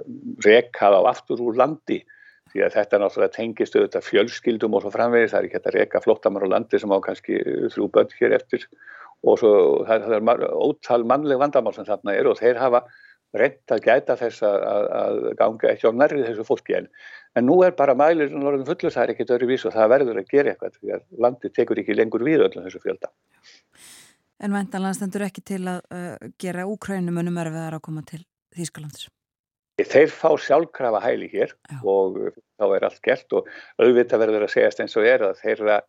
reka 0.46 0.92
þá 0.94 1.00
aftur 1.10 1.42
úr 1.42 1.58
landi. 1.58 2.04
Því 2.52 2.62
að 2.62 2.74
þetta 2.76 2.98
náttúrulega 3.02 3.34
tengist 3.34 3.74
auðvitað 3.74 4.04
fjölskyldum 4.06 4.76
og 4.76 4.84
svo 4.84 4.92
framvegis, 4.94 5.32
það 5.32 5.40
er 5.40 5.46
ekki 5.48 5.58
að 5.58 5.74
reka 5.74 6.02
flottamar 6.04 6.44
á 6.46 6.52
landi 6.52 6.78
sem 6.78 6.92
á 6.94 6.98
kannski 7.02 7.40
þrjú 7.74 7.88
börn 7.96 8.14
hér 8.20 8.36
eftir 8.36 8.68
og 9.24 9.40
svo 9.40 9.54
það, 9.88 10.06
það 10.06 10.30
er 10.34 10.44
ótal 10.52 11.02
mannleg 11.08 11.40
vandamál 11.40 11.74
sem 11.76 11.88
þarna 11.88 12.14
eru 12.18 12.34
og 12.34 12.40
þeir 12.40 12.60
hafa 12.60 12.84
reynd 13.34 13.74
að 13.74 13.82
gæta 13.88 14.16
þess 14.18 14.44
að, 14.46 14.64
að 14.94 15.20
ganga 15.38 15.70
ekki 15.72 15.90
á 15.90 15.92
nærrið 15.96 16.28
þessu 16.28 16.46
fólki 16.46 16.76
en, 16.78 16.86
en 17.34 17.46
nú 17.48 17.58
er 17.66 17.74
bara 17.76 17.96
mælir 17.98 18.30
norðum 18.30 18.66
fullu, 18.68 18.92
það 18.94 19.02
er 19.04 19.14
ekkit 19.14 19.34
öðru 19.36 19.50
vís 19.50 19.66
og 19.66 19.74
það 19.74 19.90
verður 19.94 20.20
að 20.20 20.30
gera 20.30 20.52
eitthvað 20.52 20.78
því 20.78 20.94
að 20.94 21.04
landi 21.26 21.50
tekur 21.56 21.82
ekki 21.82 21.98
lengur 21.98 22.26
við 22.26 22.46
öllum 22.46 22.68
þessu 22.68 22.82
fjölda. 22.84 23.10
En 24.44 24.54
væntanlega 24.54 24.98
stendur 24.98 25.26
ekki 25.26 25.42
til 25.46 25.62
að 25.70 25.82
uh, 25.94 26.30
gera 26.42 26.68
úkrænumönum 26.70 27.42
erfiðar 27.42 27.78
að 27.78 27.84
koma 27.86 28.04
til 28.06 28.22
Þýskalands. 28.54 29.08
Þeir 29.74 30.10
fá 30.14 30.28
sjálfkrafa 30.38 31.00
hæli 31.02 31.26
hér 31.32 31.50
Já. 31.50 31.78
og 31.82 32.18
þá 32.60 32.66
er 32.76 32.84
allt 32.86 33.00
gert 33.02 33.34
og 33.34 33.48
auðvitað 33.82 34.22
verður 34.22 34.44
að 34.46 34.52
segjast 34.52 34.82
eins 34.84 34.94
og 35.00 35.08
er 35.10 35.24
að 35.26 35.40
þeirra 35.40 35.80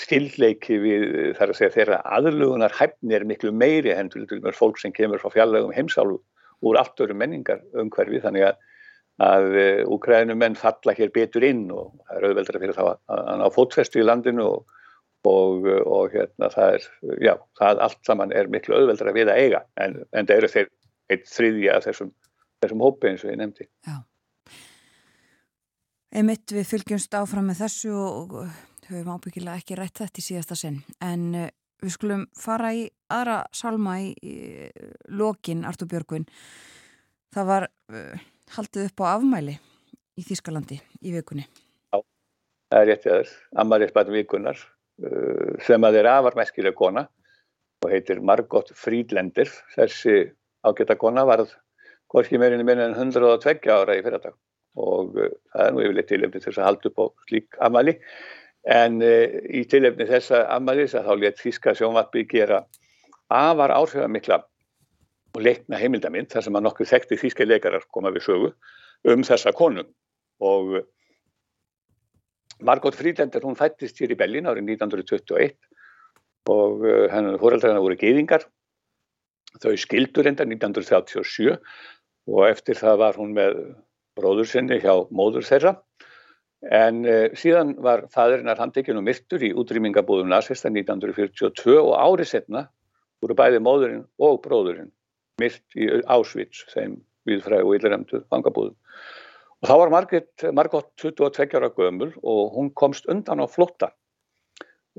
skildleiki 0.00 0.78
við 0.82 1.04
þar 1.38 1.52
að 1.52 1.58
segja 1.58 1.74
þeirra 1.76 2.00
aðlugunar 2.16 2.74
hæfni 2.76 3.16
er 3.16 3.26
miklu 3.28 3.52
meiri 3.52 3.94
hendur 3.96 4.26
til 4.28 4.40
mjög 4.42 4.58
fólk 4.58 4.80
sem 4.80 4.92
kemur 4.96 5.22
frá 5.22 5.32
fjarlagum 5.32 5.72
heimsálu 5.76 6.18
úr 6.66 6.80
allt 6.80 7.00
öru 7.00 7.16
menningar 7.16 7.62
umhverfi 7.80 8.20
þannig 8.20 8.50
að, 8.50 8.58
að 9.24 9.48
úkrænumenn 9.88 10.58
falla 10.60 10.96
hér 10.98 11.14
betur 11.14 11.46
inn 11.46 11.64
og 11.72 11.94
það 12.04 12.18
er 12.18 12.28
auðveldra 12.28 12.62
fyrir 12.64 12.76
þá 12.76 12.84
að, 12.90 13.00
að 13.16 13.40
ná 13.40 13.46
fótfestu 13.56 14.02
í 14.02 14.06
landinu 14.06 14.46
og 14.50 14.76
og, 15.28 15.66
og 15.86 16.14
hérna 16.14 16.48
það 16.52 16.76
er, 16.76 16.86
já, 17.20 17.34
það 17.60 17.82
allt 17.86 17.98
saman 18.06 18.32
er 18.32 18.48
miklu 18.52 18.78
auðveldra 18.78 19.12
við 19.12 19.32
að 19.32 19.40
eiga 19.42 19.64
en, 19.80 19.98
en 20.16 20.28
það 20.28 20.36
eru 20.36 20.52
þeir 20.54 20.70
eitt 21.10 21.26
þriðja 21.28 21.76
af 21.76 21.88
þessum, 21.88 22.12
þessum 22.62 22.84
hópi 22.84 23.10
eins 23.10 23.24
og 23.24 23.32
ég 23.32 23.40
nefndi. 23.40 23.66
Já. 23.86 23.98
Einmitt 26.10 26.50
við 26.54 26.66
fylgjumst 26.66 27.14
áfram 27.14 27.50
með 27.50 27.64
þessu 27.66 27.92
og 27.94 28.38
höfum 28.90 29.14
ábyggilega 29.14 29.60
ekki 29.62 29.78
rætt 29.78 30.02
þetta 30.02 30.22
í 30.22 30.26
síðasta 30.26 30.58
sinn 30.58 30.80
en 31.04 31.28
uh, 31.34 31.46
við 31.80 31.94
skulum 31.96 32.26
fara 32.36 32.74
í 32.76 32.84
aðra 33.10 33.38
salma 33.56 33.96
í, 34.02 34.10
í 34.20 34.34
lokin 35.16 35.64
Artur 35.68 35.88
Björgvin. 35.90 36.26
Það 37.34 37.48
var 37.52 37.70
uh, 37.70 38.26
haldið 38.56 38.90
upp 38.90 39.06
á 39.06 39.06
afmæli 39.14 39.56
í 40.18 40.26
Þískalandi 40.26 40.80
í 41.00 41.14
vikunni. 41.14 41.46
Já, 41.94 42.02
það 42.68 42.82
er 42.82 42.92
réttið 42.92 43.16
aður. 43.16 43.32
Amarið 43.64 43.92
spætum 43.94 44.18
vikunar 44.18 44.68
Eh, 45.00 45.56
sem 45.64 45.80
að 45.86 46.02
er 46.02 46.10
afarmerkileg 46.10 46.74
kona 46.76 47.06
og 47.80 47.88
heitir 47.88 48.18
Margot 48.20 48.68
Friedlander 48.76 49.48
þessi 49.72 50.16
ágæta 50.66 50.96
kona 51.00 51.24
varð 51.28 51.54
hvorki 52.12 52.36
meirinni 52.40 52.66
minna 52.68 52.90
en 52.90 52.98
102 52.98 53.72
ára 53.72 53.96
í 53.96 54.02
fyrirtag 54.04 54.36
og 54.80 55.16
uh, 55.16 55.30
það 55.54 55.64
er 55.64 55.72
nú 55.72 55.80
yfirleitt 55.86 56.08
tilefni 56.10 56.36
til 56.36 56.50
þess 56.50 56.60
að 56.60 56.68
halda 56.68 56.90
upp 56.90 57.00
á 57.00 57.06
slík 57.30 57.56
amali 57.64 57.94
en 58.70 59.00
uh, 59.02 59.40
í 59.50 59.64
tilefni 59.70 60.06
þessa 60.08 60.44
amalis 60.54 60.94
að 60.94 61.08
þá 61.08 61.14
létt 61.24 61.42
Þíska 61.42 61.74
sjónvarpi 61.78 62.26
gera 62.30 62.62
afar 63.30 63.74
áhrifamikla 63.74 64.40
og 65.34 65.42
leikna 65.46 65.78
heimildamind 65.78 66.30
þar 66.32 66.46
sem 66.46 66.56
að 66.58 66.66
nokkuð 66.68 66.92
þekkti 66.92 67.20
Þíska 67.24 67.46
leikarar 67.46 67.86
koma 67.94 68.12
við 68.14 68.26
sögu 68.28 68.54
um 69.10 69.26
þessa 69.26 69.52
konum 69.56 69.90
og 70.40 70.80
Margot 72.60 72.94
Friedlander, 72.94 73.40
hún 73.40 73.56
fættist 73.56 74.00
hér 74.02 74.12
í 74.12 74.18
Bellin 74.20 74.48
árið 74.48 74.66
1921 74.76 75.54
og 76.52 76.82
uh, 76.84 77.06
hennar 77.12 77.38
fóreldrarna 77.40 77.80
voru 77.80 77.96
geyðingar. 78.00 78.44
Þau 79.60 79.72
skildur 79.80 80.28
enda 80.28 80.44
1937 80.46 81.56
og 82.30 82.42
eftir 82.46 82.78
það 82.78 83.00
var 83.00 83.16
hún 83.18 83.32
með 83.36 83.56
bróður 84.18 84.48
sinni 84.50 84.78
hjá 84.82 84.92
móður 85.08 85.46
þeirra. 85.48 85.74
En 86.68 87.04
uh, 87.08 87.28
síðan 87.40 87.72
var 87.80 88.04
fæðurinnar 88.12 88.60
handekinn 88.60 89.00
og 89.00 89.06
myrtur 89.06 89.40
í 89.40 89.54
útrýmingabúðum 89.56 90.28
nazista 90.28 90.68
1942 90.68 91.78
og 91.80 91.94
árið 91.96 92.34
setna 92.34 92.66
voru 93.24 93.36
bæði 93.36 93.62
móðurinn 93.64 94.04
og 94.20 94.42
bróðurinn 94.44 94.90
myrt 95.40 95.78
í 95.78 95.88
Auschwitz, 96.04 96.66
þeim 96.74 96.98
viðfræð 97.28 97.64
og 97.64 97.76
yllaremtu 97.78 98.20
fangabúðum. 98.32 98.76
Og 99.60 99.68
þá 99.68 99.74
var 99.76 99.92
Margot, 99.92 100.44
Margot 100.56 100.88
22 101.00 101.56
ára 101.56 101.72
gömul 101.76 102.12
og 102.20 102.54
hún 102.56 102.70
komst 102.76 103.08
undan 103.12 103.40
á 103.44 103.46
flotta. 103.48 103.90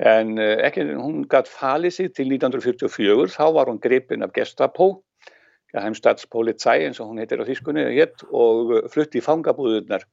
En 0.02 0.38
eh, 0.40 0.58
ekki, 0.66 0.86
hún 0.98 1.26
gætt 1.30 1.50
falið 1.52 1.96
sig 1.98 2.12
til 2.18 2.30
1944, 2.32 3.34
þá 3.36 3.46
var 3.58 3.70
hún 3.70 3.82
gripin 3.82 4.26
af 4.26 4.34
Gestapo, 4.34 5.04
heimstatspolizei 5.76 6.86
eins 6.86 7.00
og 7.02 7.12
hún 7.12 7.22
heitir 7.22 7.42
á 7.42 7.46
þýskunni, 7.48 7.86
hétt, 7.96 8.26
og 8.32 8.74
flutti 8.94 9.20
í 9.20 9.26
fangabúðunar 9.26 10.06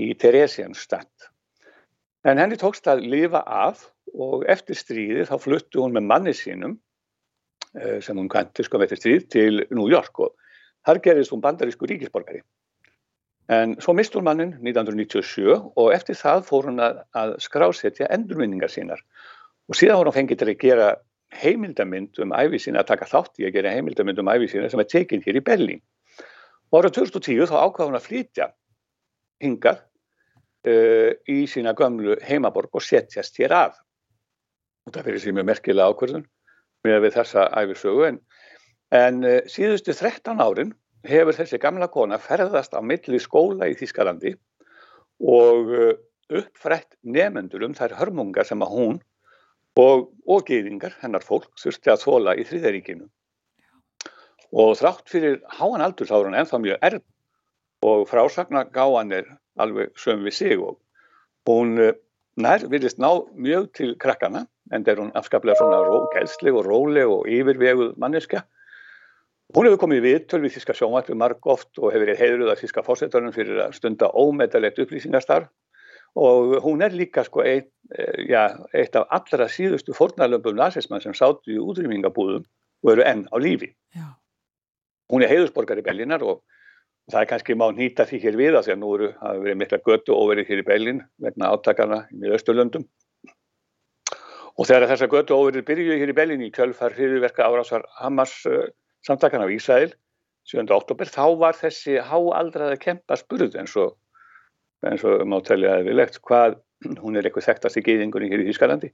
í 0.00 0.14
Theresienstadt. 0.18 1.30
En 2.24 2.40
henni 2.40 2.56
tókst 2.60 2.88
að 2.88 3.04
lifa 3.04 3.42
af 3.44 3.84
og 4.14 4.44
eftir 4.50 4.78
stríði 4.78 5.26
þá 5.28 5.36
fluttu 5.42 5.82
hún 5.82 5.94
með 5.96 6.08
manni 6.08 6.34
sínum, 6.36 6.78
eh, 7.76 8.00
sem 8.00 8.16
hún 8.16 8.30
kanti 8.32 8.64
sko 8.64 8.80
eftir 8.82 9.00
stríð, 9.00 9.28
til 9.28 9.66
New 9.70 9.88
York 9.90 10.18
og 10.18 10.34
þar 10.86 11.02
gerist 11.02 11.32
hún 11.32 11.42
bandarísku 11.44 11.86
ríkisborgari. 11.86 12.40
En 13.48 13.76
svo 13.76 13.92
mistur 13.92 14.22
mannin 14.22 14.54
1997 14.62 15.72
og 15.76 15.92
eftir 15.92 16.16
það 16.16 16.46
fór 16.48 16.70
hún 16.70 16.80
að, 16.80 17.02
að 17.12 17.34
skrásetja 17.44 18.08
endurvinningar 18.08 18.72
sínar 18.72 19.02
og 19.68 19.76
síðan 19.76 20.00
voru 20.00 20.12
hún 20.12 20.18
fengið 20.20 20.40
til 20.40 20.48
að 20.48 20.62
gera 20.62 20.88
heimildamind 21.34 22.18
um 22.22 22.32
æfi 22.32 22.60
sína, 22.62 22.80
að 22.80 22.94
taka 22.94 23.08
þátt 23.10 23.40
í 23.42 23.48
að 23.48 23.56
gera 23.58 23.74
heimildamind 23.74 24.20
um 24.22 24.30
æfi 24.32 24.48
sína 24.48 24.70
sem 24.70 24.80
er 24.80 24.88
tekinn 24.88 25.24
hér 25.24 25.40
í 25.40 25.44
Berlín. 25.44 25.82
Og 26.72 26.80
ára 26.80 26.92
2010 26.94 27.50
þá 27.50 27.56
ákvaði 27.66 27.90
hún 27.90 27.98
að 27.98 28.06
flytja 28.06 28.48
hingað 29.42 29.82
uh, 30.68 31.10
í 31.30 31.44
sína 31.50 31.74
gömlu 31.76 32.18
heimaborg 32.24 32.74
og 32.74 32.84
setjast 32.84 33.38
hér 33.40 33.56
af. 33.56 33.76
Og 34.84 34.94
það 34.94 35.08
fyrir 35.08 35.22
sér 35.22 35.36
mjög 35.38 35.50
merkilega 35.50 35.90
ákvörðun 35.90 36.26
með 36.84 37.10
þessa 37.14 37.46
æfisögu 37.62 38.08
en, 38.10 38.18
en 38.94 39.22
uh, 39.24 39.38
síðustu 39.50 39.94
13 39.96 40.42
árin 40.44 40.74
hefur 41.04 41.36
þessi 41.36 41.60
gamla 41.60 41.88
kona 41.92 42.18
ferðast 42.20 42.76
á 42.76 42.80
milli 42.84 43.20
skóla 43.20 43.68
í 43.68 43.76
Þískalandi 43.78 44.34
og 45.24 45.72
uh, 45.72 45.94
uppfrætt 46.32 46.96
nefendur 47.02 47.64
um 47.66 47.74
þær 47.76 47.96
hörmungar 47.98 48.48
sem 48.48 48.62
að 48.64 48.72
hún 48.76 49.00
og, 49.80 50.10
og 50.26 50.46
geyðingar 50.48 50.96
hennar 51.02 51.24
fólk 51.24 51.50
þurfti 51.60 51.92
að 51.92 52.04
þóla 52.04 52.36
í 52.38 52.46
þriðaríkinu. 52.48 53.08
Og 54.54 54.76
þrátt 54.78 55.10
fyrir 55.10 55.40
háan 55.50 55.82
aldur 55.82 56.08
þá 56.08 56.14
er 56.16 56.28
hún 56.28 56.38
ennþá 56.38 56.60
mjög 56.62 56.86
erð 56.88 57.04
og 57.84 58.08
frásagna 58.08 58.64
gáan 58.72 59.12
er 59.12 59.28
alveg 59.60 59.92
söm 60.00 60.24
við 60.24 60.38
sig 60.38 60.58
og 60.58 60.80
hún 61.48 61.76
uh, 61.78 61.92
nær 62.36 62.64
vilist 62.72 62.98
ná 62.98 63.10
mjög 63.36 63.70
til 63.78 63.94
krakkana 64.00 64.46
en 64.72 64.88
er 64.88 65.00
hún 65.00 65.12
afskaplega 65.14 65.60
svona 65.60 66.08
gæðsleg 66.16 66.56
og 66.56 66.66
róleg 66.66 67.10
og 67.10 67.28
yfirveguð 67.28 67.96
manneska 68.00 68.46
Hún 69.54 69.68
hefur 69.68 69.82
komið 69.84 70.00
við 70.02 70.22
tölvið 70.32 70.54
Þíska 70.56 70.74
sjónvarpi 70.74 71.14
marg 71.14 71.46
oft 71.52 71.78
og 71.78 71.92
hefur 71.92 72.10
heiðruð 72.16 72.48
af 72.50 72.62
Þíska 72.62 72.82
fórsetarinn 72.86 73.34
fyrir 73.34 73.60
að 73.62 73.76
stunda 73.76 74.08
ómetalegt 74.16 74.80
upplýsingarstarf 74.82 75.50
og 76.18 76.56
hún 76.64 76.82
er 76.82 76.94
líka 76.94 77.22
sko 77.26 77.42
eitt, 77.44 77.68
eh, 77.94 78.24
ja, 78.30 78.48
eitt 78.72 78.96
af 78.96 79.06
allra 79.10 79.46
síðustu 79.50 79.94
fórnarlömpum 79.94 80.56
nazismann 80.56 81.02
sem 81.04 81.12
sátt 81.12 81.46
í 81.50 81.58
útrýmingabúðum 81.60 82.42
og 82.84 82.92
eru 82.92 83.04
enn 83.04 83.26
á 83.30 83.36
lífi. 83.38 83.74
Já. 83.94 84.16
Hún 85.12 85.22
er 85.22 85.30
heiðusborgar 85.30 85.78
í 85.78 85.86
Bellinar 85.86 86.22
og 86.22 86.42
það 87.12 87.20
er 87.20 87.30
kannski 87.30 87.56
má 87.58 87.66
nýta 87.74 88.06
því 88.08 88.20
hér 88.22 88.38
við 88.40 88.58
að 88.58 88.66
því 88.66 88.74
að 88.74 88.80
nú 88.80 88.92
eru 88.96 89.08
að 89.20 89.40
verið 89.44 89.58
mikla 89.60 89.80
götu 89.88 90.16
óverið 90.16 90.50
hér 90.50 90.62
í 90.62 90.68
Bellin 90.68 91.02
vegna 91.20 91.50
átakana 91.52 91.98
í 92.14 92.32
Östurlöndum. 92.32 92.86
Og 94.54 94.68
þegar 94.68 94.88
þessa 94.92 95.10
götu 95.10 95.36
óverið 95.36 95.66
byrjuði 95.68 96.00
hér 96.00 96.12
í 96.12 96.16
Bellin 96.16 96.46
í 96.46 96.52
kjölfar 96.54 96.94
hriðverka 96.96 97.48
árásvar 97.48 97.84
Hamas 97.98 98.36
uh, 98.48 98.68
samtakana 99.04 99.48
á 99.50 99.52
Ísæl 99.52 99.92
7. 100.48 100.68
oktober, 100.76 101.08
þá 101.08 101.24
var 101.40 101.56
þessi 101.56 101.98
háaldraði 102.04 102.78
kempa 102.82 103.16
spurð 103.16 103.56
eins 103.56 103.74
og, 103.80 103.94
eins 104.84 105.04
og 105.08 105.24
má 105.28 105.38
telja 105.44 105.78
eðlilegt 105.80 106.20
hvað, 106.24 106.58
hún 107.02 107.16
er 107.16 107.24
eitthvað 107.24 107.48
þekktast 107.48 107.80
í 107.80 107.84
geyðingunni 107.84 108.30
hér 108.32 108.44
í 108.44 108.50
Ískalandi, 108.52 108.92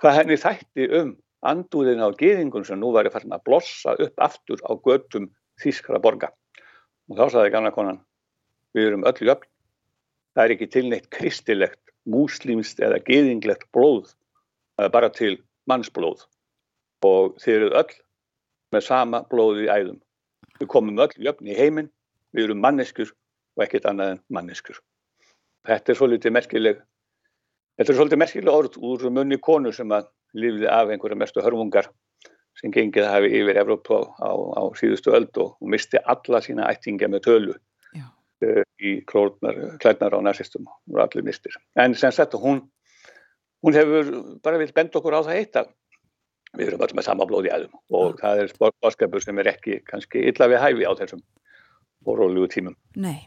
hvað 0.00 0.20
henni 0.20 0.38
þætti 0.38 0.88
um 1.00 1.16
andúðin 1.44 2.02
á 2.02 2.08
geyðingun 2.14 2.66
sem 2.66 2.80
nú 2.80 2.92
var 2.94 3.10
að 3.10 3.26
að 3.26 3.42
blossa 3.46 3.98
upp 4.00 4.22
aftur 4.22 4.62
á 4.64 4.72
göttum 4.74 5.30
Þískara 5.62 6.00
borga. 6.02 6.32
Og 7.10 7.18
þá 7.18 7.24
saði 7.32 7.52
gamla 7.52 7.72
konan, 7.74 8.00
við 8.72 8.90
erum 8.90 9.04
öll 9.08 9.28
öll 9.28 9.42
það 10.34 10.44
er 10.44 10.54
ekki 10.54 10.70
til 10.72 10.84
neitt 10.90 11.10
kristilegt, 11.14 11.80
múslimst 12.10 12.80
eða 12.84 13.00
geðinglegt 13.06 13.68
blóð, 13.72 14.10
það 14.76 14.88
er 14.88 14.94
bara 14.96 15.10
til 15.14 15.34
mannsblóð 15.70 16.24
og 17.04 17.36
þeir 17.40 17.56
eru 17.58 17.70
öll 17.80 17.94
með 18.74 18.86
sama 18.86 19.20
blóði 19.30 19.66
í 19.66 19.70
æðum. 19.70 20.00
Við 20.58 20.70
komum 20.72 21.00
öll 21.04 21.12
jöfn 21.20 21.50
í 21.50 21.56
heiminn, 21.58 21.90
við 22.34 22.48
erum 22.48 22.62
manneskur 22.64 23.12
og 23.56 23.64
ekkert 23.66 23.86
annað 23.90 24.14
en 24.14 24.22
manneskur. 24.32 24.80
Þetta 25.68 25.92
er 25.92 25.98
svolítið 26.00 26.34
merkileg, 26.34 26.80
þetta 27.78 27.92
er 27.92 27.98
svolítið 28.00 28.22
merkileg 28.24 28.52
orð 28.52 28.80
úr 28.80 29.06
munni 29.12 29.38
konu 29.40 29.72
sem 29.72 29.92
að 29.94 30.10
lifði 30.34 30.68
af 30.72 30.90
einhverja 30.90 31.20
mestu 31.20 31.44
hörmungar 31.44 31.92
sem 32.64 32.72
gengið 32.72 33.04
hafi 33.04 33.28
yfir 33.42 33.60
Evrópa 33.60 34.00
á, 34.16 34.32
á 34.32 34.62
síðustu 34.78 35.12
öld 35.12 35.36
og, 35.36 35.56
og 35.60 35.68
misti 35.74 36.00
alla 36.00 36.40
sína 36.40 36.70
ættinga 36.72 37.10
með 37.12 37.26
tölu 37.26 37.52
uh, 37.54 38.62
í 38.80 38.96
klórnar, 39.04 39.76
klædnar 39.82 40.16
á 40.16 40.20
næsistum 40.24 40.64
og 40.70 41.00
allir 41.04 41.26
mistir. 41.26 41.52
En 41.76 41.94
sem 41.94 42.12
sagt 42.12 42.34
hún, 42.40 42.64
hún 43.60 43.76
hefur 43.76 44.10
bara 44.40 44.60
vilt 44.62 44.74
benda 44.76 45.00
okkur 45.00 45.20
á 45.20 45.26
það 45.28 45.42
eitt 45.42 45.60
að 45.60 45.72
við 46.54 46.70
erum 46.70 46.86
öll 46.86 46.96
með 46.96 47.08
sama 47.10 47.28
blóð 47.28 47.50
í 47.50 47.52
aðum 47.52 47.78
og 48.00 48.18
það 48.22 48.44
er 48.44 48.56
boskapur 48.80 49.24
sem 49.24 49.38
er 49.42 49.52
ekki 49.52 49.80
kannski 49.84 50.24
illa 50.30 50.48
við 50.48 50.64
hæfi 50.64 50.88
á 50.88 50.92
þessum 51.02 51.24
orðlugu 52.08 52.48
tímum. 52.52 52.76
Nei, 52.96 53.26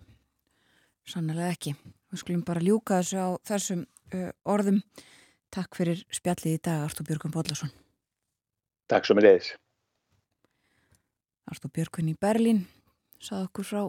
sannlega 1.06 1.54
ekki. 1.54 1.76
Við 2.10 2.24
skulum 2.24 2.46
bara 2.48 2.64
ljúka 2.64 3.04
þessu 3.04 3.22
á 3.22 3.30
þessum 3.46 3.86
uh, 4.16 4.32
orðum. 4.50 4.82
Takk 5.54 5.78
fyrir 5.78 6.02
spjallið 6.12 6.58
í 6.58 6.64
dag, 6.64 6.88
Artur 6.88 7.06
Björgun 7.06 7.34
Bóllarsson. 7.34 7.70
Takk 8.88 9.08
svo 9.08 9.18
með 9.18 9.28
leiðis. 9.28 9.50
Artur 11.48 11.72
Björgun 11.76 12.12
í 12.12 12.16
Berlín 12.20 12.66
sað 13.24 13.48
okkur 13.48 13.68
frá 13.68 13.82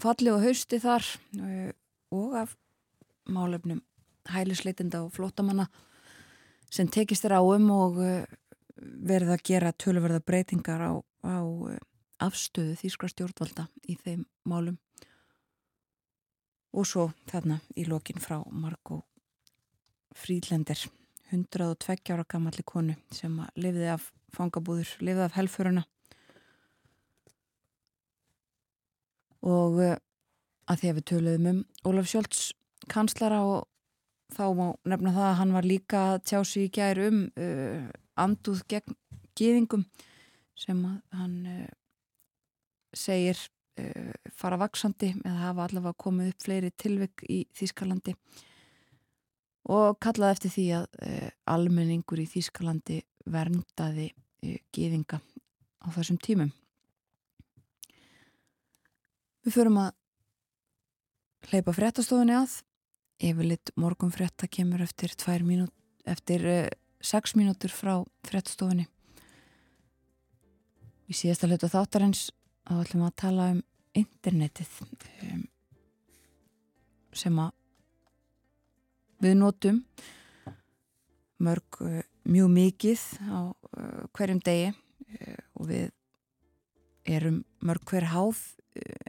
falli 0.00 0.32
og 0.32 0.42
hausti 0.44 0.80
þar 0.82 1.06
uh, 1.38 1.70
og 2.14 2.36
af 2.42 2.56
málefnum 3.30 3.82
hælisleitenda 4.30 5.02
og 5.04 5.12
flottamanna 5.14 5.66
sem 6.70 6.88
tekist 6.88 7.26
þér 7.26 7.38
á 7.38 7.42
um 7.42 7.70
og 7.74 7.98
uh, 8.02 8.22
verið 8.80 9.34
að 9.34 9.44
gera 9.50 9.74
töluverða 9.74 10.22
breytingar 10.24 10.82
á, 10.82 10.92
á 11.26 11.38
uh, 11.42 11.76
afstöðu 12.22 12.78
þýskra 12.80 13.10
stjórnvalda 13.12 13.66
í 13.88 13.98
þeim 13.98 14.24
málum 14.48 14.78
og 16.70 16.86
svo 16.86 17.10
þarna 17.30 17.60
í 17.74 17.86
lokin 17.88 18.22
frá 18.22 18.38
Margo 18.50 19.02
Frídlender 20.14 20.86
102 21.30 22.12
ára 22.14 22.26
gammalli 22.28 22.64
konu 22.66 22.96
sem 23.14 23.36
lifði 23.56 23.90
af 23.94 24.10
fangabúður, 24.34 24.90
lifði 25.02 25.26
af 25.26 25.36
helfuruna 25.38 25.84
og 29.46 29.80
uh, 29.80 29.96
að 30.70 30.82
því 30.82 30.90
að 30.90 30.98
við 30.98 31.06
töluðum 31.10 31.50
um 31.50 31.60
Ólaf 31.88 32.10
Sjólds 32.10 32.42
kanslara 32.90 33.40
og 33.46 33.66
þá 34.34 34.44
má 34.56 34.66
nefna 34.88 35.14
það 35.16 35.28
að 35.28 35.38
hann 35.40 35.54
var 35.56 35.66
líka 35.66 36.02
að 36.12 36.20
tjá 36.30 36.38
sig 36.46 36.68
í 36.68 36.72
gær 36.76 37.02
um 37.08 37.22
uh, 37.34 37.88
anduð 38.20 38.62
gegn 38.70 38.98
gýðingum 39.38 39.86
sem 40.58 40.84
hann 41.16 41.38
uh, 41.48 41.66
segir 42.96 43.38
uh, 43.80 44.12
fara 44.36 44.60
vaksandi 44.60 45.14
eða 45.24 45.48
hafa 45.48 45.66
allavega 45.66 46.02
komið 46.04 46.34
upp 46.34 46.46
fleiri 46.46 46.70
tilvik 46.76 47.26
í 47.28 47.42
Þýskalandi. 47.56 48.14
og 48.14 48.49
kallaði 50.00 50.36
eftir 50.36 50.54
því 50.54 50.66
að 50.78 50.86
uh, 51.04 51.28
almenningur 51.52 52.22
í 52.22 52.28
Þýskalandi 52.30 53.00
verndaði 53.30 54.10
uh, 54.10 54.56
gýðinga 54.72 55.20
á 55.20 55.86
þessum 55.96 56.20
tímum. 56.22 56.52
Við 59.44 59.56
förum 59.56 59.80
að 59.80 59.92
hleypa 61.50 61.74
fréttastofunni 61.76 62.36
að 62.36 62.60
yfirleitt 63.20 63.72
morgun 63.80 64.12
frétta 64.12 64.48
kemur 64.48 64.82
eftir, 64.84 65.12
mínút, 65.44 65.72
eftir 66.08 66.46
uh, 66.48 66.64
sex 67.00 67.36
mínútur 67.36 67.72
frá 67.72 67.98
fréttastofunni 68.28 68.88
í 71.10 71.16
síðasta 71.16 71.48
hlutu 71.50 71.70
þáttarins 71.70 72.28
þá 72.68 72.74
ætlum 72.84 73.02
við 73.02 73.08
að 73.08 73.16
tala 73.18 73.46
um 73.54 73.62
internetið 73.98 74.74
sem 77.20 77.40
að 77.42 77.56
við 79.20 79.36
notum 79.40 79.82
mörg 81.40 81.80
uh, 81.84 82.00
mjög 82.28 82.52
mikið 82.54 83.02
á 83.28 83.40
uh, 83.50 84.04
hverjum 84.16 84.40
degi 84.44 84.70
uh, 84.72 85.40
og 85.56 85.70
við 85.70 85.86
erum 87.08 87.42
mörg 87.64 87.84
hver 87.88 88.10
háð 88.12 88.40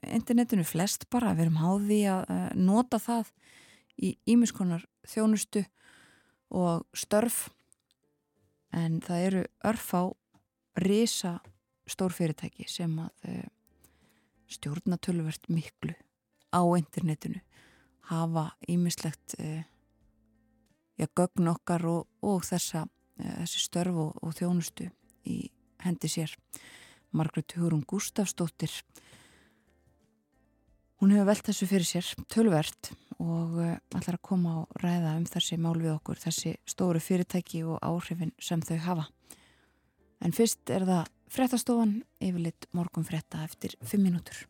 internetinu 0.10 0.64
flest 0.66 1.06
bara, 1.14 1.36
við 1.36 1.46
erum 1.46 1.60
háði 1.62 2.00
að 2.10 2.56
nota 2.58 2.98
það 3.00 3.28
í 4.02 4.10
ímiskonar 4.34 4.88
þjónustu 5.06 5.62
og 6.58 6.88
störf. 6.98 7.44
En 8.74 8.98
það 9.06 9.26
eru 9.28 9.44
örf 9.70 9.86
á 9.94 10.04
risa 10.82 11.36
stórfyrirtæki 11.86 12.66
sem 12.72 12.96
að 13.04 13.46
stjórna 14.50 14.98
tölvert 14.98 15.46
miklu 15.52 15.94
á 16.50 16.62
internetinu 16.80 17.44
hafa 18.10 18.50
ímislegt 18.66 19.38
já, 21.02 21.08
gögn 21.18 21.50
okkar 21.52 21.86
og, 21.90 22.08
og 22.22 22.46
þessa, 22.46 22.86
þessi 23.18 23.64
störf 23.66 23.98
og, 23.98 24.20
og 24.22 24.36
þjónustu 24.38 24.90
í 25.26 25.44
hendi 25.82 26.10
sér. 26.12 26.36
Margret 27.12 27.58
Hugrún 27.58 27.84
Gustafsdóttir 27.88 28.72
hún 31.02 31.12
hefur 31.12 31.28
velt 31.28 31.48
þessu 31.50 31.68
fyrir 31.68 31.88
sér 31.90 32.12
tölvert 32.32 32.92
og 33.22 33.58
ætlar 33.62 34.16
að 34.16 34.24
koma 34.26 34.54
og 34.62 34.78
ræða 34.82 35.18
um 35.18 35.26
þessi 35.28 35.58
mál 35.60 35.76
við 35.82 35.96
okkur 35.98 36.22
þessi 36.22 36.56
stóru 36.70 37.02
fyrirtæki 37.04 37.66
og 37.66 37.82
áhrifin 37.84 38.34
sem 38.40 38.62
þau 38.64 38.78
hafa. 38.86 39.10
En 40.22 40.34
fyrst 40.38 40.70
er 40.70 40.86
það 40.88 41.10
frettastofan 41.32 41.96
yfirleitt 42.22 42.70
morgun 42.78 43.08
fretta 43.08 43.44
eftir 43.48 43.78
5 43.82 44.04
minútur 44.04 44.46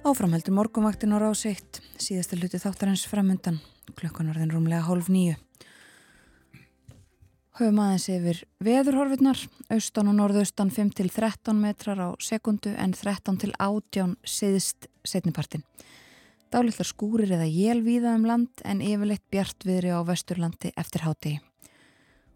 Áframheldur 0.00 0.54
morgunvaktin 0.56 1.12
á 1.12 1.20
rás 1.20 1.42
1, 1.44 1.76
síðasta 2.00 2.38
hluti 2.38 2.56
þáttarins 2.56 3.02
framundan, 3.04 3.58
klukkanarðin 3.98 4.48
rúmlega 4.54 4.86
hálf 4.86 5.10
nýju. 5.12 5.34
Höfum 7.60 7.82
aðeins 7.84 8.06
yfir 8.08 8.40
veðurhorfurnar, 8.64 9.44
austan 9.68 10.08
og 10.08 10.16
norðaustan 10.16 10.72
5-13 10.72 11.60
metrar 11.60 12.00
á 12.00 12.08
sekundu 12.16 12.72
en 12.80 12.96
13 12.96 13.42
til 13.44 13.52
18 13.60 14.16
siðst 14.24 14.88
setnipartin. 15.04 15.68
Dálittar 16.48 16.88
skúrir 16.88 17.36
eða 17.36 17.52
jélvíða 17.52 18.16
um 18.16 18.24
land 18.24 18.64
en 18.64 18.80
yfirleitt 18.80 19.28
bjart 19.28 19.68
viðri 19.68 19.92
á 19.92 20.00
vesturlandi 20.00 20.72
eftir 20.80 21.04
hátegi. 21.04 21.40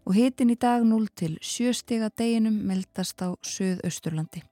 og 0.05 0.13
hitin 0.13 0.53
í 0.53 0.55
dag 0.55 0.83
0 0.85 1.07
til 1.17 1.39
7 1.41 1.73
stiga 1.73 2.11
deginum 2.13 2.61
meldast 2.61 3.17
á 3.25 3.33
Suðausturlandi. 3.41 4.43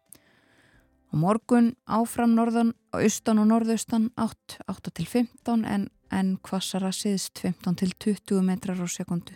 Og 1.13 1.19
morgun 1.21 1.75
áfram 1.85 2.31
norðan 2.33 2.71
austan 2.97 3.37
og 3.37 3.51
norðaustan 3.51 4.07
8, 4.17 4.63
8 4.65 4.93
til 4.97 5.05
15 5.05 5.61
en, 5.69 5.85
en 6.09 6.31
kvassara 6.41 6.89
síðst 6.89 7.37
15 7.43 7.77
til 7.83 7.93
20 8.01 8.41
metrar 8.47 8.81
á 8.81 8.87
sekundu. 8.89 9.35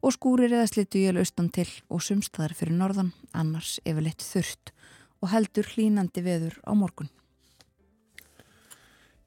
Og 0.00 0.14
skúrir 0.16 0.48
eða 0.48 0.70
slitu 0.70 1.02
jél 1.02 1.20
austan 1.20 1.50
til 1.52 1.68
og 1.92 2.00
sumstaðar 2.06 2.56
fyrir 2.56 2.78
norðan, 2.80 3.12
annars 3.36 3.76
yfirleitt 3.84 4.24
þurft 4.24 4.72
og 5.20 5.28
heldur 5.34 5.68
hlínandi 5.74 6.24
veður 6.24 6.56
á 6.64 6.72
morgun. 6.72 7.12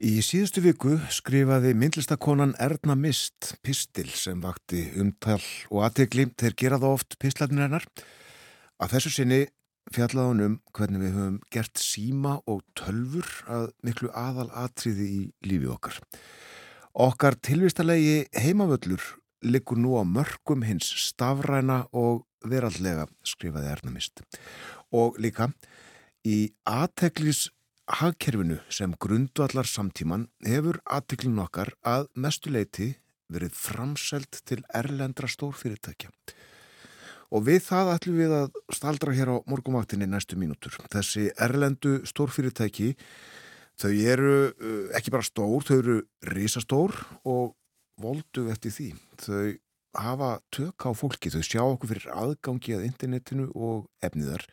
Í 0.02 0.18
síðustu 0.26 0.64
viku 0.64 0.96
skrifaði 1.14 1.76
myndlistakonan 1.78 2.56
Erna 2.58 2.96
Mist 2.98 3.52
pistil 3.62 4.08
sem 4.10 4.40
vakti 4.42 4.88
umtal 4.98 5.38
og 5.70 5.84
aðtegli 5.86 6.26
þeir 6.34 6.56
gera 6.58 6.82
það 6.82 6.96
oft 6.96 7.20
pistlarnir 7.22 7.68
hennar. 7.68 7.86
Að 8.82 8.96
þessu 8.96 9.12
sinni 9.14 9.44
fjallaði 9.90 10.28
hún 10.28 10.44
um 10.46 10.54
hvernig 10.76 11.02
við 11.02 11.16
höfum 11.16 11.38
gert 11.52 11.80
síma 11.82 12.36
og 12.46 12.62
tölfur 12.78 13.28
að 13.50 13.70
miklu 13.82 14.12
aðal 14.14 14.48
atriði 14.64 15.08
í 15.08 15.22
lífi 15.48 15.70
okkar. 15.72 15.98
Okkar 16.92 17.38
tilvistalegi 17.40 18.26
heimavöllur 18.36 19.02
liggur 19.42 19.80
nú 19.80 19.96
á 19.98 20.04
mörgum 20.06 20.62
hins 20.62 20.86
stafræna 21.08 21.86
og 21.92 22.26
verallega 22.46 23.08
skrifaði 23.26 23.72
Erna 23.72 23.94
Mist. 23.94 24.22
Og 24.92 25.18
líka 25.18 25.50
í 26.26 26.52
aðteglis 26.68 27.48
hagkerfinu 27.90 28.60
sem 28.70 28.94
grundvallar 29.02 29.66
samtíman 29.68 30.28
hefur 30.46 30.78
aðteklin 30.86 31.40
okkar 31.42 31.72
að 31.82 32.08
mestuleiti 32.14 32.92
verið 33.32 33.56
framselt 33.56 34.42
til 34.46 34.60
erlendra 34.74 35.28
stórfyrirtækja. 35.30 36.12
Og 37.32 37.46
við 37.46 37.62
það 37.64 37.90
ætlum 37.94 38.20
við 38.20 38.34
að 38.36 38.60
staldra 38.76 39.14
hér 39.16 39.32
á 39.32 39.36
morgumvaktinni 39.48 40.08
næstu 40.10 40.36
mínútur. 40.36 40.76
Þessi 40.92 41.30
erlendu 41.40 42.02
stórfyrirtæki, 42.08 42.92
þau 43.80 43.92
eru 44.12 44.34
uh, 44.50 44.86
ekki 44.98 45.14
bara 45.14 45.24
stór, 45.24 45.64
þau 45.64 45.76
eru 45.78 45.98
risastór 46.28 46.96
og 47.24 47.54
voldu 48.02 48.48
eftir 48.52 48.74
því. 48.76 48.88
Þau 49.22 49.44
hafa 49.96 50.30
tök 50.52 50.88
á 50.88 50.90
fólki, 50.96 51.32
þau 51.32 51.42
sjá 51.44 51.62
okkur 51.64 51.92
fyrir 51.92 52.12
aðgangi 52.12 52.76
að 52.76 52.86
internetinu 52.88 53.48
og 53.52 53.88
efniðar 54.04 54.46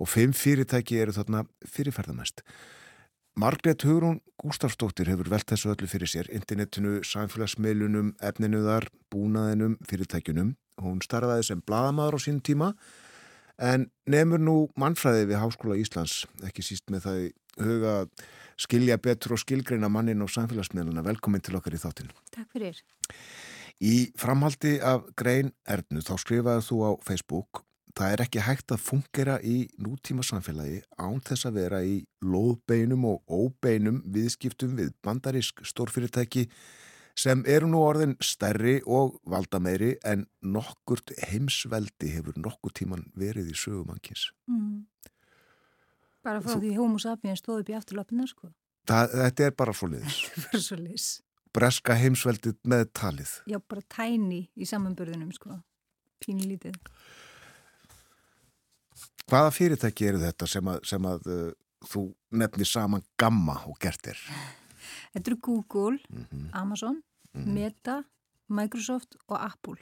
og 0.00 0.08
fimm 0.08 0.32
fyrirtæki 0.32 1.00
eru 1.02 1.14
þarna 1.14 1.44
fyrirferðamæst. 1.68 2.44
Margrét 3.38 3.84
Hugrún 3.86 4.20
Gústafsdóttir 4.40 5.10
hefur 5.12 5.28
velt 5.30 5.46
þessu 5.48 5.70
öllu 5.72 5.86
fyrir 5.88 6.08
sér, 6.10 6.30
internetinu, 6.34 6.98
samfélagsmeilunum, 7.06 8.14
efninuðar, 8.24 8.88
búnaðinum, 9.12 9.76
fyrirtækjunum. 9.88 10.54
Hún 10.80 11.00
starfaði 11.04 11.46
sem 11.50 11.62
bladamadur 11.66 12.18
á 12.18 12.20
sínum 12.20 12.42
tíma 12.44 12.72
en 13.60 13.90
nefnur 14.08 14.40
nú 14.40 14.56
mannfræði 14.80 15.28
við 15.28 15.42
Háskóla 15.42 15.76
Íslands, 15.76 16.24
ekki 16.46 16.64
síst 16.64 16.88
með 16.92 17.06
það 17.06 17.18
huga 17.60 17.94
skilja 18.60 18.96
betur 19.00 19.36
og 19.36 19.42
skilgreina 19.42 19.90
mannin 19.92 20.24
og 20.24 20.30
samfélagsmeiluna. 20.32 21.04
Velkomin 21.04 21.44
til 21.44 21.56
okkar 21.58 21.76
í 21.76 21.80
þáttinu. 21.80 22.14
Takk 22.32 22.52
fyrir. 22.54 22.80
Í 23.80 24.10
framhaldi 24.20 24.78
af 24.84 25.08
Grein 25.16 25.52
Ernu 25.68 26.04
þá 26.04 26.14
skrifaði 26.20 26.64
þú 26.66 26.80
á 26.84 26.90
Facebook 27.04 27.64
Það 27.96 28.12
er 28.14 28.22
ekki 28.22 28.42
hægt 28.44 28.72
að 28.72 28.82
fungera 28.84 29.36
í 29.42 29.56
nútíma 29.82 30.22
samfélagi 30.24 30.78
án 31.00 31.18
þess 31.26 31.48
að 31.48 31.56
vera 31.58 31.80
í 31.82 31.96
loðbeinum 32.22 33.06
og 33.10 33.24
óbeinum 33.26 33.98
viðskiptum 34.14 34.76
við 34.78 34.92
bandarísk 35.04 35.64
stórfyrirtæki 35.66 36.46
sem 37.20 37.42
eru 37.48 37.68
nú 37.68 37.80
orðin 37.84 38.14
stærri 38.24 38.78
og 38.88 39.18
valdameiri 39.28 39.94
en 40.08 40.24
nokkurt 40.40 41.12
heimsveldi 41.30 42.12
hefur 42.14 42.38
nokkur 42.40 42.72
tíman 42.76 43.04
verið 43.18 43.50
í 43.52 43.56
sögumankins. 43.58 44.30
Mm. 44.48 44.86
Bara 46.24 46.42
frá 46.44 46.54
Þú... 46.54 46.60
því 46.64 46.74
homo 46.76 47.00
sapiens 47.00 47.42
stóð 47.42 47.62
upp 47.62 47.72
í 47.72 47.76
afturlöpina, 47.76 48.28
sko. 48.28 48.52
Það, 48.88 49.16
þetta 49.22 49.46
er 49.46 49.56
bara 49.56 49.74
svo 49.76 49.88
er 49.92 50.20
bara 50.46 50.62
svo 50.64 50.78
liðis. 50.80 51.08
Breska 51.50 51.96
heimsveldið 51.98 52.60
með 52.70 52.84
talið. 52.94 53.32
Já, 53.50 53.58
bara 53.58 53.82
tæni 53.90 54.44
í 54.54 54.68
samanbörðunum, 54.68 55.32
sko. 55.34 55.56
Pínlítið. 56.22 56.76
Hvaða 59.30 59.50
fyrirtæki 59.54 60.08
eru 60.10 60.20
þetta 60.22 60.48
sem 60.50 60.70
að, 60.70 60.80
sem 60.90 61.06
að 61.06 61.28
uh, 61.30 61.50
þú 61.86 62.04
nefnir 62.36 62.68
saman 62.68 63.04
gamma 63.18 63.60
og 63.70 63.78
gert 63.82 64.10
er? 64.12 64.20
Þetta 65.14 65.30
eru 65.30 65.38
Google, 65.42 65.98
mm 66.08 66.24
-hmm. 66.24 66.48
Amazon, 66.52 67.02
mm. 67.36 67.48
Meta, 67.54 68.02
Microsoft 68.50 69.16
og 69.28 69.36
Apple. 69.38 69.78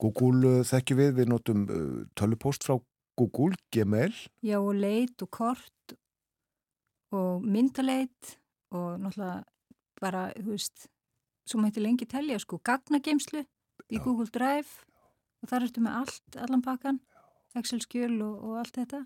Google 0.00 0.60
uh, 0.60 0.64
þekkjum 0.66 1.00
við, 1.00 1.12
við 1.20 1.30
notum 1.30 1.64
uh, 1.68 2.00
tölupost 2.18 2.66
frá 2.66 2.78
Google, 3.18 3.54
Gmail. 3.72 4.14
Já 4.42 4.58
og 4.58 4.74
leit 4.74 5.22
og 5.22 5.30
kort 5.30 5.96
og 7.14 7.44
myndaleit 7.46 8.38
og 8.74 8.98
náttúrulega 8.98 9.44
bara, 10.00 10.24
þú 10.34 10.56
veist, 10.56 10.88
svo 11.46 11.60
mætti 11.62 11.82
lengi 11.82 12.08
telja 12.10 12.40
sko, 12.42 12.58
gagnageimslu 12.66 13.44
í 13.44 14.00
Já. 14.00 14.02
Google 14.02 14.26
Drive 14.34 14.82
og 15.44 15.50
þar 15.52 15.68
ertu 15.68 15.84
með 15.84 16.00
allt, 16.00 16.38
allan 16.40 16.64
pakkan. 16.64 17.02
Excel-skjöl 17.54 18.16
og, 18.24 18.38
og 18.42 18.56
allt 18.64 18.80
þetta 18.80 19.04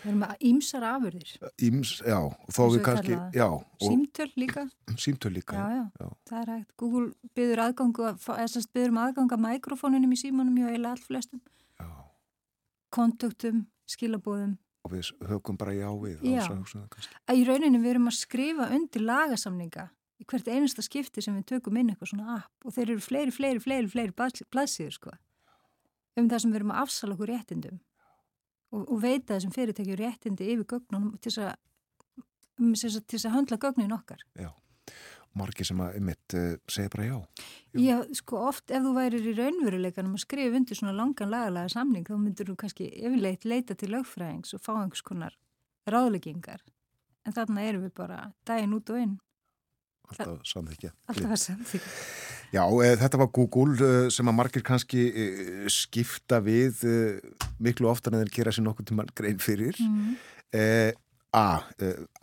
Við 0.00 0.08
erum 0.08 0.22
með 0.24 0.44
ímsar 0.48 0.84
afurðir. 0.88 1.32
Íms, 1.66 1.90
já, 2.00 2.18
þó 2.48 2.60
við 2.72 2.82
kannski 2.86 3.16
já, 3.36 3.46
Símtöl 3.84 4.30
líka. 4.40 4.66
Símtöl 5.04 5.34
líka 5.34 5.58
já, 5.58 5.66
já, 5.76 5.82
já, 6.00 6.08
það 6.30 6.40
er 6.40 6.52
hægt. 6.54 6.74
Google 6.80 7.34
byður 7.36 7.64
aðgangu 7.66 8.10
eðsast 8.36 8.72
byður 8.72 8.94
um 8.94 9.00
aðganga 9.04 9.40
mikrofónunum 9.44 10.16
í 10.16 10.20
símanum 10.22 10.56
hjá 10.56 10.72
eila 10.72 10.94
allt 10.94 11.04
flestum 11.04 11.42
kontuktum, 12.94 13.64
skilabóðum 13.90 14.56
og 14.80 14.94
við 14.94 15.10
höfum 15.28 15.58
bara 15.60 15.74
já 15.76 15.88
við 16.00 16.22
Já, 16.24 16.44
að 17.28 17.40
í 17.40 17.42
rauninni 17.44 17.80
við 17.82 17.94
erum 17.94 18.08
að 18.08 18.16
skrifa 18.16 18.68
undir 18.72 19.04
lagasamninga 19.04 19.90
í 20.20 20.26
hvert 20.28 20.48
einasta 20.48 20.84
skipti 20.84 21.22
sem 21.24 21.36
við 21.36 21.46
tökum 21.54 21.76
inn 21.80 21.92
eitthvað 21.92 22.14
svona 22.14 22.38
app 22.38 22.64
og 22.64 22.74
þeir 22.76 22.94
eru 22.94 23.04
fleiri, 23.04 23.34
fleiri, 23.34 23.60
fleiri, 23.60 23.90
fleiri 23.92 24.16
blaðsíður 24.16 24.96
sko. 24.96 25.12
Um 26.16 26.28
það 26.32 26.42
sem 26.42 26.52
við 26.52 26.60
erum 26.60 26.72
að 26.74 26.82
afsala 26.84 27.16
okkur 27.16 27.32
réttindum 27.34 27.78
og, 28.70 28.86
og 28.86 29.02
veita 29.02 29.36
þessum 29.36 29.54
fyrirtækju 29.54 29.98
réttindi 30.00 30.48
yfir 30.54 30.66
gögnunum 30.74 31.12
til 31.18 31.32
þess 31.32 31.44
að, 31.46 33.04
til 33.10 33.20
að 33.22 33.36
handla 33.36 33.60
gögnin 33.60 33.94
okkar. 33.96 34.24
Já, 34.38 34.50
margi 35.38 35.66
sem 35.66 35.80
að 35.84 36.00
ymitt 36.00 36.36
uh, 36.36 36.48
eh, 36.54 36.58
segja 36.70 36.92
bara 36.94 37.06
já. 37.08 37.16
já. 37.74 37.80
Já, 37.84 37.96
sko 38.20 38.42
oft 38.50 38.74
ef 38.74 38.84
þú 38.86 38.96
værir 38.96 39.30
í 39.30 39.36
raunveruleikanum 39.38 40.18
að 40.18 40.24
skrifa 40.24 40.60
undir 40.60 40.78
svona 40.78 40.96
langan 40.96 41.32
lagalega 41.32 41.72
samning 41.76 42.06
þá 42.08 42.16
myndur 42.18 42.52
þú 42.52 42.58
kannski 42.64 42.90
yfirleitt 42.90 43.48
leita 43.48 43.78
til 43.78 43.92
lögfræðings 43.94 44.54
og 44.56 44.64
fá 44.64 44.74
einhvers 44.76 45.06
konar 45.06 45.38
ráðleggingar 45.90 46.62
en 47.26 47.36
þarna 47.36 47.66
erum 47.68 47.86
við 47.86 47.94
bara 47.98 48.22
daginn 48.48 48.76
út 48.76 48.92
og 48.92 49.02
inn. 49.02 49.18
Alltaf 50.10 50.46
samþykja. 50.50 50.90
Alltaf 51.12 51.38
samþykja. 51.44 52.38
Já, 52.50 52.64
e, 52.66 52.94
þetta 52.98 53.20
var 53.20 53.30
Google 53.34 53.76
e, 53.78 54.10
sem 54.10 54.26
að 54.26 54.36
margir 54.36 54.64
kannski 54.66 55.04
e, 55.10 55.26
skipta 55.70 56.40
við 56.42 56.82
miklu 57.62 57.90
oftan 57.90 58.16
en 58.16 58.24
þeir 58.24 58.34
kera 58.40 58.54
sér 58.54 58.66
nokkur 58.66 58.88
tíma 58.88 59.06
grein 59.14 59.38
fyrir. 59.42 59.78
Mm. 59.80 60.16
A, 61.30 61.44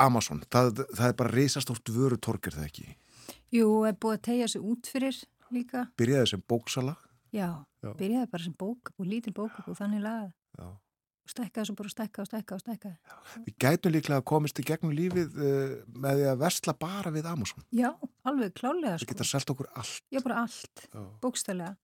Amazon, 0.03 0.41
það, 0.51 0.83
það 0.91 1.05
er 1.07 1.19
bara 1.21 1.31
reysastórt 1.31 1.93
vöru 1.95 2.17
torkir 2.19 2.57
það 2.57 2.65
ekki? 2.67 2.87
Jú, 3.55 3.69
er 3.87 3.95
búið 3.95 4.17
að 4.17 4.25
tegja 4.27 4.49
sér 4.51 4.65
út 4.67 4.89
fyrir 4.91 5.21
líka. 5.55 5.85
Byrjaði 5.99 6.33
sem 6.33 6.43
bóksala? 6.43 6.97
Já, 7.31 7.63
Já. 7.83 7.93
byrjaði 7.95 8.27
bara 8.33 8.43
sem 8.43 8.57
bók 8.59 8.91
og 8.97 9.07
lítil 9.07 9.31
bók 9.35 9.55
og 9.63 9.79
þannig 9.79 10.03
lagað. 10.03 10.35
Já 10.59 10.67
stækkaði 11.31 11.67
svo 11.69 11.75
bara 11.77 11.91
stækkaði 11.91 12.23
og 12.23 12.29
stækkaði 12.29 12.57
og 12.57 12.63
stækkaði. 12.63 13.41
Við 13.47 13.55
gætum 13.63 13.93
líklega 13.93 14.21
að 14.21 14.27
komast 14.31 14.61
í 14.61 14.65
gegnum 14.67 14.93
lífið 14.95 15.35
uh, 15.37 15.73
með 15.97 16.21
því 16.21 16.27
að 16.31 16.39
versla 16.43 16.75
bara 16.77 17.13
við 17.15 17.29
Amazon. 17.31 17.65
Já, 17.75 17.89
alveg 18.27 18.55
klálega. 18.57 18.95
Við 18.95 19.03
sko. 19.03 19.11
getum 19.13 19.29
selgt 19.31 19.53
okkur 19.53 19.69
allt. 19.73 20.03
Já, 20.13 20.21
bara 20.23 20.41
allt, 20.45 20.83
bókstælega. 21.23 21.75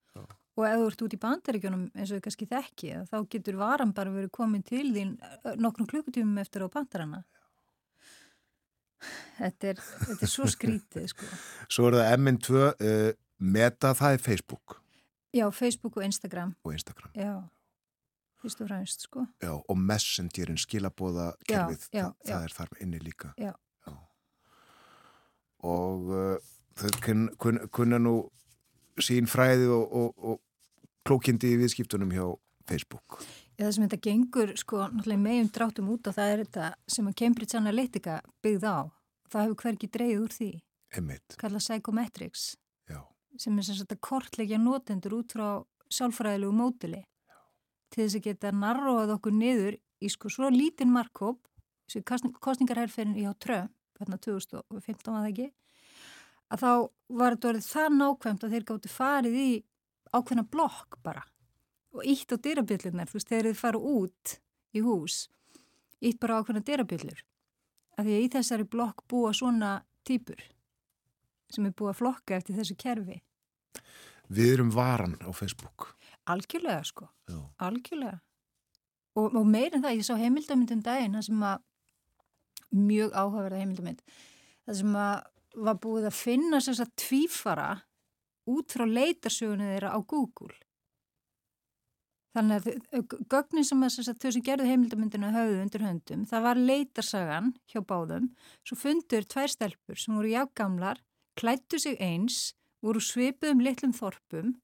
Og 0.53 0.68
ef 0.70 0.76
þú 0.78 0.90
ert 0.91 1.02
út 1.02 1.15
í 1.15 1.22
bandaríkjónum 1.24 1.86
eins 1.98 2.11
og 2.11 2.20
við 2.20 2.26
kannski 2.28 2.48
þekki, 2.52 2.91
þá 3.10 3.15
getur 3.34 3.56
varan 3.57 3.94
bara 3.98 4.14
verið 4.14 4.30
komin 4.36 4.61
til 4.65 4.86
þín 4.94 5.15
nokkrum 5.57 5.90
klukkutímum 5.90 6.38
eftir 6.44 6.61
á 6.61 6.70
bandarana. 6.70 7.24
Þetta 9.40 9.72
er, 9.72 9.82
þetta 9.82 10.28
er 10.28 10.32
svo 10.32 10.45
skrítið, 10.53 11.10
sko. 11.10 11.32
Svo 11.74 11.90
er 11.90 11.98
það 11.98 12.14
MN2, 12.20 12.61
uh, 12.70 13.10
Meta, 13.44 13.95
það 13.98 14.20
er 14.20 14.24
Facebook. 14.30 14.78
Já, 15.34 15.48
Facebook 15.49 15.98
og 15.98 16.06
Instagram. 16.06 16.53
Og 16.61 16.78
Instagram. 16.78 17.10
Já 17.18 17.34
fyrst 18.44 18.64
og 18.64 18.70
fremst 18.70 19.06
sko. 19.07 19.26
Já, 19.44 19.52
og 19.56 19.78
messengerin 19.80 20.60
skilabóða 20.60 21.32
kerfið, 21.48 21.88
já, 21.91 21.99
já, 21.99 22.07
það, 22.07 22.32
það 22.32 22.48
er 22.48 22.56
þar 22.57 22.74
inni 22.86 23.03
líka. 23.03 23.34
Já. 23.40 23.53
Og 25.64 26.10
uh, 26.11 26.49
þau 26.76 26.90
kunna 27.06 27.36
kun, 27.40 27.60
kun, 27.72 27.95
nú 28.03 28.15
sín 28.99 29.30
fræði 29.32 29.70
og, 29.72 29.94
og, 29.95 30.26
og 30.28 30.41
klókindi 31.07 31.53
í 31.53 31.61
viðskiptunum 31.61 32.11
hjá 32.11 32.26
Facebook. 32.68 33.22
Já, 33.56 33.68
það 33.68 33.72
sem 33.78 33.86
þetta 33.86 34.02
gengur 34.07 34.52
sko 34.60 34.82
meðum 35.06 35.49
drátum 35.56 35.94
út 35.94 36.10
og 36.10 36.18
það 36.18 36.34
er 36.34 36.44
þetta 36.44 36.74
sem 36.95 37.07
að 37.07 37.18
Cambridge 37.22 37.60
Analytica 37.60 38.20
byggð 38.44 38.68
á. 38.68 38.80
Það 39.32 39.48
hefur 39.48 39.61
hverki 39.64 39.90
dreyð 39.94 40.20
úr 40.20 40.36
því. 40.36 40.52
Einmitt. 40.94 41.38
Kalla 41.40 41.64
psychometrics. 41.64 42.44
Já. 42.91 42.99
sem 43.40 43.57
er 43.57 43.65
sem 43.65 43.80
sagt 43.80 43.95
að 43.95 44.03
kortleggja 44.03 44.60
notendur 44.61 45.15
út 45.22 45.32
frá 45.34 45.48
sálfræðilegu 45.94 46.53
mótili 46.53 47.02
til 47.94 48.03
þess 48.03 48.18
að 48.20 48.28
geta 48.28 48.52
narroað 48.57 49.14
okkur 49.18 49.36
niður 49.38 49.78
í 50.03 50.10
sko 50.11 50.32
svo 50.34 50.49
lítinn 50.53 50.94
markkóp 50.94 51.44
sem 51.91 52.03
kostningarherferðin 52.03 53.20
í 53.22 53.28
á 53.30 53.34
Trump 53.38 53.74
hérna 53.99 54.18
2015 54.18 55.14
var 55.14 55.22
það 55.22 55.30
ekki 55.30 55.49
að 56.53 56.64
þá 56.64 56.72
var 57.20 57.36
þetta 57.36 57.52
orðið 57.52 57.68
það 57.70 57.99
nákvæmt 57.99 58.45
að 58.45 58.56
þeir 58.56 58.65
gáttu 58.70 58.91
farið 58.91 59.38
í 59.40 59.52
ákveðna 60.14 60.45
blokk 60.53 60.98
bara 61.06 61.26
og 61.94 62.07
ítt 62.10 62.34
á 62.34 62.38
dyrabjöllunar, 62.41 63.10
þú 63.10 63.20
veist, 63.20 63.30
þegar 63.30 63.49
þið 63.52 63.60
fara 63.60 63.82
út 63.94 64.32
í 64.74 64.82
hús, 64.82 65.18
ítt 66.02 66.18
bara 66.22 66.40
ákveðna 66.41 66.65
dyrabjöllur 66.65 67.22
að 67.94 68.07
því 68.07 68.15
að 68.18 68.24
í 68.26 68.32
þessari 68.34 68.65
blokk 68.65 69.06
búa 69.10 69.34
svona 69.38 69.76
týpur 70.07 70.41
sem 71.53 71.68
er 71.70 71.76
búið 71.78 71.94
að 71.94 71.99
flokka 72.02 72.40
eftir 72.40 72.57
þessu 72.57 72.78
kerfi 72.80 73.22
Við 74.34 74.53
erum 74.56 74.72
varan 74.74 75.18
á 75.22 75.30
Facebook. 75.36 75.94
Algjörlega 76.30 76.84
sko, 76.88 77.10
Já. 77.30 77.40
algjörlega. 77.68 78.20
Og, 79.14 79.36
og 79.36 79.45
meir 79.45 79.76
en 79.76 79.84
það, 79.84 80.00
ég 80.00 80.08
sá 80.08 80.16
heimildamyndum 80.18 80.82
daginn 80.86 81.18
það 81.20 81.28
sem 81.28 81.44
að 81.45 81.66
mjög 82.74 83.12
áhugaverða 83.14 83.60
heimildamynd 83.62 84.02
það 84.66 84.80
sem 84.80 84.95
að 84.98 85.16
var 85.64 85.80
búið 85.82 86.10
að 86.10 86.18
finna 86.18 86.60
þess 86.64 86.82
að 86.82 86.94
tvífara 86.98 87.72
út 88.50 88.74
frá 88.74 88.86
leitarsögunni 88.90 89.70
þeirra 89.70 89.94
á 89.94 90.00
Google. 90.02 90.56
Þannig 92.34 92.66
að 92.66 93.20
gögnin 93.30 93.68
sem, 93.68 93.84
að, 93.86 94.10
þau 94.18 94.32
sem 94.34 94.45
gerðu 94.45 94.66
heimildamyndina 94.72 95.30
höfðu 95.36 95.60
undir 95.62 95.86
höndum, 95.86 96.24
það 96.26 96.45
var 96.48 96.62
leitarsagan 96.72 97.52
hjá 97.70 97.84
báðum, 97.86 98.32
svo 98.66 98.78
fundur 98.80 99.28
tvær 99.30 99.54
stelpur 99.54 100.02
sem 100.02 100.18
voru 100.18 100.32
jágamlar 100.34 101.04
klættu 101.38 101.78
sig 101.82 102.00
eins, 102.02 102.56
voru 102.82 103.02
svipuðum 103.02 103.62
litlum 103.64 103.94
þorpum 103.94 104.56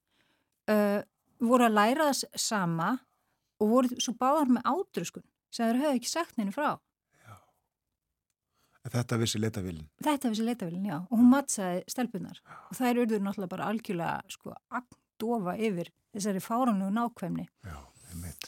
uh, 0.72 1.06
voru 1.40 1.66
að 1.70 1.76
læra 1.78 2.10
það 2.10 2.16
s- 2.18 2.46
sama 2.50 2.90
og 3.60 3.70
voru 3.74 4.00
svo 4.02 4.14
báðar 4.20 4.50
með 4.58 4.64
átröskun 4.74 5.24
sem 5.52 5.66
þeir 5.70 5.82
höfðu 5.84 6.00
ekki 6.00 6.10
sagt 6.12 6.36
henni 6.38 6.52
frá 6.56 6.78
Þetta 8.90 9.18
vissi 9.22 9.38
leitavillin. 9.38 9.86
Þetta 10.02 10.30
vissi 10.32 10.42
leitavélin, 10.48 10.86
já, 10.88 10.96
og 11.04 11.12
hún 11.20 11.28
mattsaði 11.30 11.82
stelpunar 11.92 12.40
og 12.72 12.78
þær 12.78 13.02
urður 13.04 13.20
náttúrulega 13.22 13.52
bara 13.52 13.68
algjörlega 13.70 14.32
sko 14.34 14.54
agdofa 14.80 15.54
yfir 15.60 15.92
þessari 16.16 16.42
fáránlegu 16.42 16.90
nákvæmni 16.96 17.46
Já, 17.68 17.76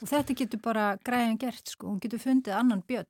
og 0.02 0.08
þetta 0.10 0.34
getur 0.40 0.62
bara 0.64 0.86
græðan 1.06 1.38
gert 1.38 1.68
sko, 1.76 1.92
hún 1.92 2.00
getur 2.02 2.24
fundið 2.24 2.56
annan 2.58 2.82
björn. 2.88 3.06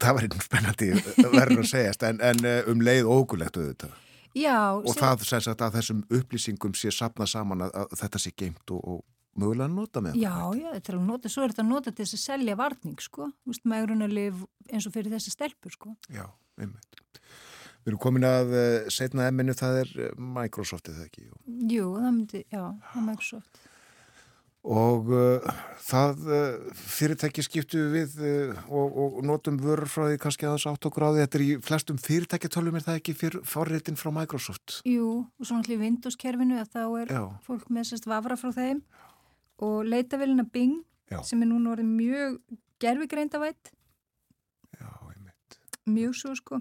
Það 0.00 0.14
var 0.16 0.26
einn 0.28 0.40
spennandi 0.46 0.88
verður 1.34 1.62
að 1.64 1.68
segjast, 1.74 2.02
en, 2.08 2.20
en 2.20 2.44
eh, 2.48 2.62
um 2.70 2.80
leið 2.84 3.10
ógulegt 3.10 3.56
auðvitað. 3.60 3.92
Já, 4.36 4.56
Og 4.76 4.92
sem- 4.92 5.00
það 5.02 5.26
sem 5.30 5.44
sagt 5.46 5.62
að 5.64 5.76
þessum 5.78 6.00
upplýsingum 6.18 6.74
sé 6.76 6.90
sapnað 6.92 7.30
saman 7.32 7.66
að, 7.66 7.76
að 7.82 7.94
þetta 8.02 8.20
sé 8.20 8.32
geimt 8.36 8.72
og, 8.76 8.82
og 8.84 9.04
mögulega 9.40 9.68
nota 9.72 10.02
með. 10.04 10.18
Já, 10.20 10.34
já, 10.56 10.68
þetta 10.76 10.92
er 10.92 10.98
að 10.98 11.06
nota, 11.10 11.32
svo 11.32 11.44
er 11.46 11.54
þetta 11.54 11.64
að 11.64 11.70
nota 11.72 11.92
til 11.92 12.04
þess 12.04 12.18
að 12.18 12.24
selja 12.26 12.56
varning, 12.60 12.98
sko, 13.04 13.30
megrunarlif 13.72 14.44
eins 14.72 14.86
og 14.88 14.94
fyrir 14.96 15.12
þessa 15.16 15.32
stelpur, 15.34 15.72
sko. 15.76 15.94
Já, 16.12 16.26
einmitt. 16.60 17.00
Við 17.86 17.92
erum 17.92 18.00
komin 18.02 18.24
að 18.26 18.52
uh, 18.56 18.88
setna 18.90 19.28
emminu, 19.30 19.54
það 19.54 19.76
er 19.84 19.90
eh, 20.08 20.14
Microsoftið 20.18 20.96
það 20.98 21.04
ekki. 21.06 21.26
Jú, 21.70 21.90
það 22.00 22.08
myndi, 22.16 22.40
já, 22.50 22.62
það 22.64 22.96
er 22.98 23.04
Microsoft. 23.06 23.60
Og 24.66 25.10
uh, 25.14 25.50
það 25.86 26.22
uh, 26.26 26.70
fyrirtæki 26.74 27.44
skiptu 27.46 27.84
við 27.92 28.16
uh, 28.18 28.64
og, 28.66 28.96
og 28.98 29.18
notum 29.26 29.60
vörur 29.62 29.86
frá 29.90 30.08
því 30.08 30.18
kannski 30.24 30.48
aðeins 30.48 30.66
átt 30.66 30.88
á 30.88 30.90
því. 30.90 31.20
Þetta 31.20 31.38
er 31.38 31.44
í 31.44 31.50
flestum 31.62 32.00
fyrirtækitölum 32.02 32.78
er 32.78 32.86
það 32.88 32.98
ekki 33.00 33.14
fyrir 33.20 33.44
forritin 33.46 33.98
frá 34.00 34.10
Microsoft. 34.16 34.80
Jú, 34.88 35.10
og 35.22 35.46
svo 35.46 35.60
náttúrulega 35.60 35.78
í 35.78 35.84
Windows-kerfinu 35.84 36.58
að 36.58 36.72
þá 36.74 36.82
er 37.04 37.14
Já. 37.14 37.22
fólk 37.46 37.70
með 37.70 37.90
sérst 37.92 38.10
vafra 38.10 38.38
frá 38.40 38.50
þeim 38.56 38.82
og 39.62 39.78
leitavélina 39.86 40.46
Bing 40.50 40.82
Já. 41.12 41.20
sem 41.22 41.46
er 41.46 41.50
núna 41.52 41.76
orðið 41.76 41.92
mjög 42.00 42.40
gerfigreyndavætt. 42.82 43.70
Já, 44.80 44.90
einmitt. 45.12 45.60
Mjög 45.86 46.18
svo, 46.18 46.34
sko. 46.34 46.60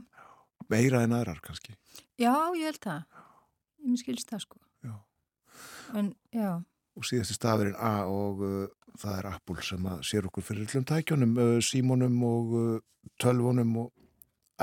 Meira 0.69 1.01
en 1.05 1.17
aðrar 1.17 1.41
kannski. 1.41 1.73
Já, 2.21 2.33
ég 2.53 2.69
held 2.69 2.81
það. 2.85 3.03
Ég 3.81 3.91
mér 3.91 4.01
skilst 4.01 4.29
það, 4.29 4.45
sko. 4.45 4.61
Já. 4.85 4.95
En, 5.97 6.13
já, 6.33 6.61
Og 6.95 7.03
síðasti 7.03 7.35
stafurinn 7.35 7.75
A 7.75 8.05
og 8.07 8.43
uh, 8.45 8.67
það 8.99 9.17
er 9.19 9.29
Apple 9.33 9.63
sem 9.67 9.87
að 9.91 10.03
sér 10.07 10.29
okkur 10.29 10.45
fyrir 10.47 10.67
öllum 10.67 10.85
tækjónum, 10.87 11.35
uh, 11.35 11.57
símónum 11.63 12.21
og 12.23 12.55
uh, 12.55 12.77
tölvunum 13.21 13.75
og 13.83 13.91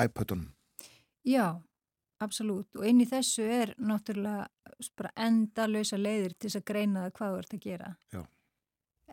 iPadunum. 0.04 0.52
já, 1.24 1.60
absolutt. 2.18 2.70
Og 2.76 2.86
inn 2.88 3.02
í 3.02 3.08
þessu 3.08 3.44
er 3.44 3.74
náttúrulega 3.78 4.48
bara 4.98 5.12
endalösa 5.26 5.98
leiðir 6.00 6.34
til 6.36 6.48
þess 6.48 6.60
að 6.62 6.68
greina 6.70 7.04
það 7.04 7.16
hvað 7.18 7.34
þú 7.34 7.42
ert 7.42 7.56
að 7.56 7.66
gera. 7.66 7.90
Já. 8.12 8.22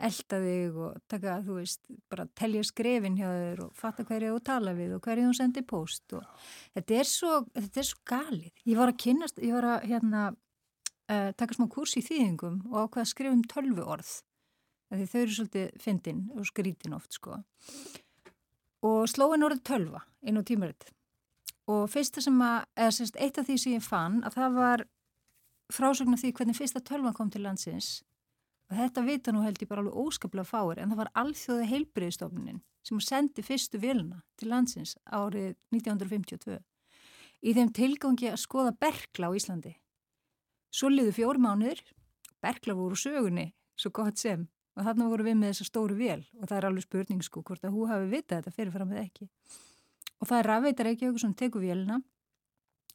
Elta 0.09 0.37
þig 0.39 0.77
og 0.79 0.99
taka, 1.11 1.33
þú 1.43 1.55
veist, 1.57 1.81
bara 2.09 2.25
telja 2.39 2.63
skrefin 2.63 3.17
hjá 3.19 3.27
þér 3.27 3.63
og 3.65 3.73
fatta 3.75 4.05
hverju 4.07 4.35
þú 4.37 4.43
tala 4.47 4.73
við 4.77 4.93
og 4.95 5.01
hverju 5.03 5.25
þú 5.27 5.33
sendir 5.35 5.65
post 5.67 6.15
og 6.15 6.45
þetta 6.77 6.99
er 7.01 7.09
svo, 7.09 7.33
þetta 7.57 7.81
er 7.81 7.89
svo 7.89 7.99
galið. 8.07 8.53
Ég 8.63 8.79
var 8.79 8.93
að 8.93 9.01
kynnast, 9.03 9.41
ég 9.43 9.57
var 9.57 9.67
að 9.73 9.89
hérna 9.91 10.23
uh, 11.09 11.31
taka 11.37 11.57
smá 11.57 11.67
kurs 11.71 11.95
í 11.99 12.03
þýðingum 12.05 12.61
og 12.69 12.85
ákveða 12.85 13.05
að 13.05 13.11
skrifa 13.13 13.35
um 13.35 13.45
tölvu 13.49 13.87
orð. 13.95 14.11
Því 14.89 15.07
þau 15.09 15.19
eru 15.21 15.35
svolítið 15.35 15.81
fyndin 15.83 16.21
og 16.33 16.47
skrítin 16.49 16.95
oft, 16.97 17.13
sko. 17.13 17.41
Og 18.85 19.03
slóin 19.11 19.45
orðið 19.45 19.65
tölva 19.69 20.05
inn 20.25 20.39
á 20.39 20.43
tímaritt. 20.45 20.87
Og 21.69 21.83
fyrsta 21.91 22.23
sem 22.25 22.39
að, 22.41 22.63
eða 22.79 22.95
sérst, 22.95 23.19
eitt 23.21 23.37
af 23.37 23.45
því 23.45 23.57
sem 23.61 23.75
ég 23.75 23.85
fann 23.85 24.23
að 24.25 24.39
það 24.39 24.55
var 24.57 24.85
frásögn 25.73 26.15
af 26.15 26.23
því 26.23 26.31
hvernig 26.37 26.57
fyrsta 26.57 26.81
tölvan 26.81 27.13
kom 27.13 27.29
til 27.29 27.43
landsins 27.45 27.99
og 28.69 28.77
þetta 28.77 29.05
vita 29.05 29.33
nú 29.33 29.43
held 29.43 29.61
ég 29.61 29.69
bara 29.69 29.83
alveg 29.83 29.97
óskaplega 29.97 30.47
fáir 30.47 30.81
en 30.81 30.91
það 30.91 31.01
var 31.01 31.11
alþjóða 31.23 31.67
heilbriðstofnunin 31.69 32.61
sem 32.85 33.01
sendi 33.03 33.45
fyrstu 33.45 33.81
vilna 33.81 34.21
til 34.39 34.49
landsins 34.53 34.95
árið 35.05 35.55
1952 35.73 36.57
í 37.39 37.53
þeim 37.55 37.71
tilgangi 37.75 38.31
að 38.31 38.41
skoða 38.41 38.73
berkla 38.75 39.29
á 39.29 39.37
Íslandi. 39.37 39.75
Svo 40.69 40.91
liðu 40.91 41.13
fjóri 41.15 41.41
mánuður, 41.41 41.81
berkla 42.43 42.75
voru 42.77 42.97
sögunni, 42.99 43.49
svo 43.79 43.91
gott 43.95 44.21
sem. 44.21 44.47
Og 44.77 44.85
þarna 44.85 45.09
voru 45.11 45.25
við 45.25 45.39
með 45.39 45.53
þessa 45.53 45.67
stóru 45.67 45.97
vél. 45.97 46.21
Og 46.39 46.45
það 46.47 46.57
er 46.57 46.67
alveg 46.69 46.85
spurning 46.85 47.25
sko 47.25 47.41
hvort 47.43 47.65
að 47.65 47.75
hú 47.75 47.87
hafi 47.89 48.07
vitað 48.13 48.43
þetta 48.43 48.55
fyrirfram 48.55 48.93
eða 48.93 49.03
ekki. 49.07 49.27
Og 50.19 50.29
það 50.29 50.39
er 50.39 50.49
rafveitar 50.51 50.89
ekki 50.91 51.09
okkur 51.09 51.23
sem 51.23 51.35
tekur 51.41 51.63
vélina, 51.63 51.99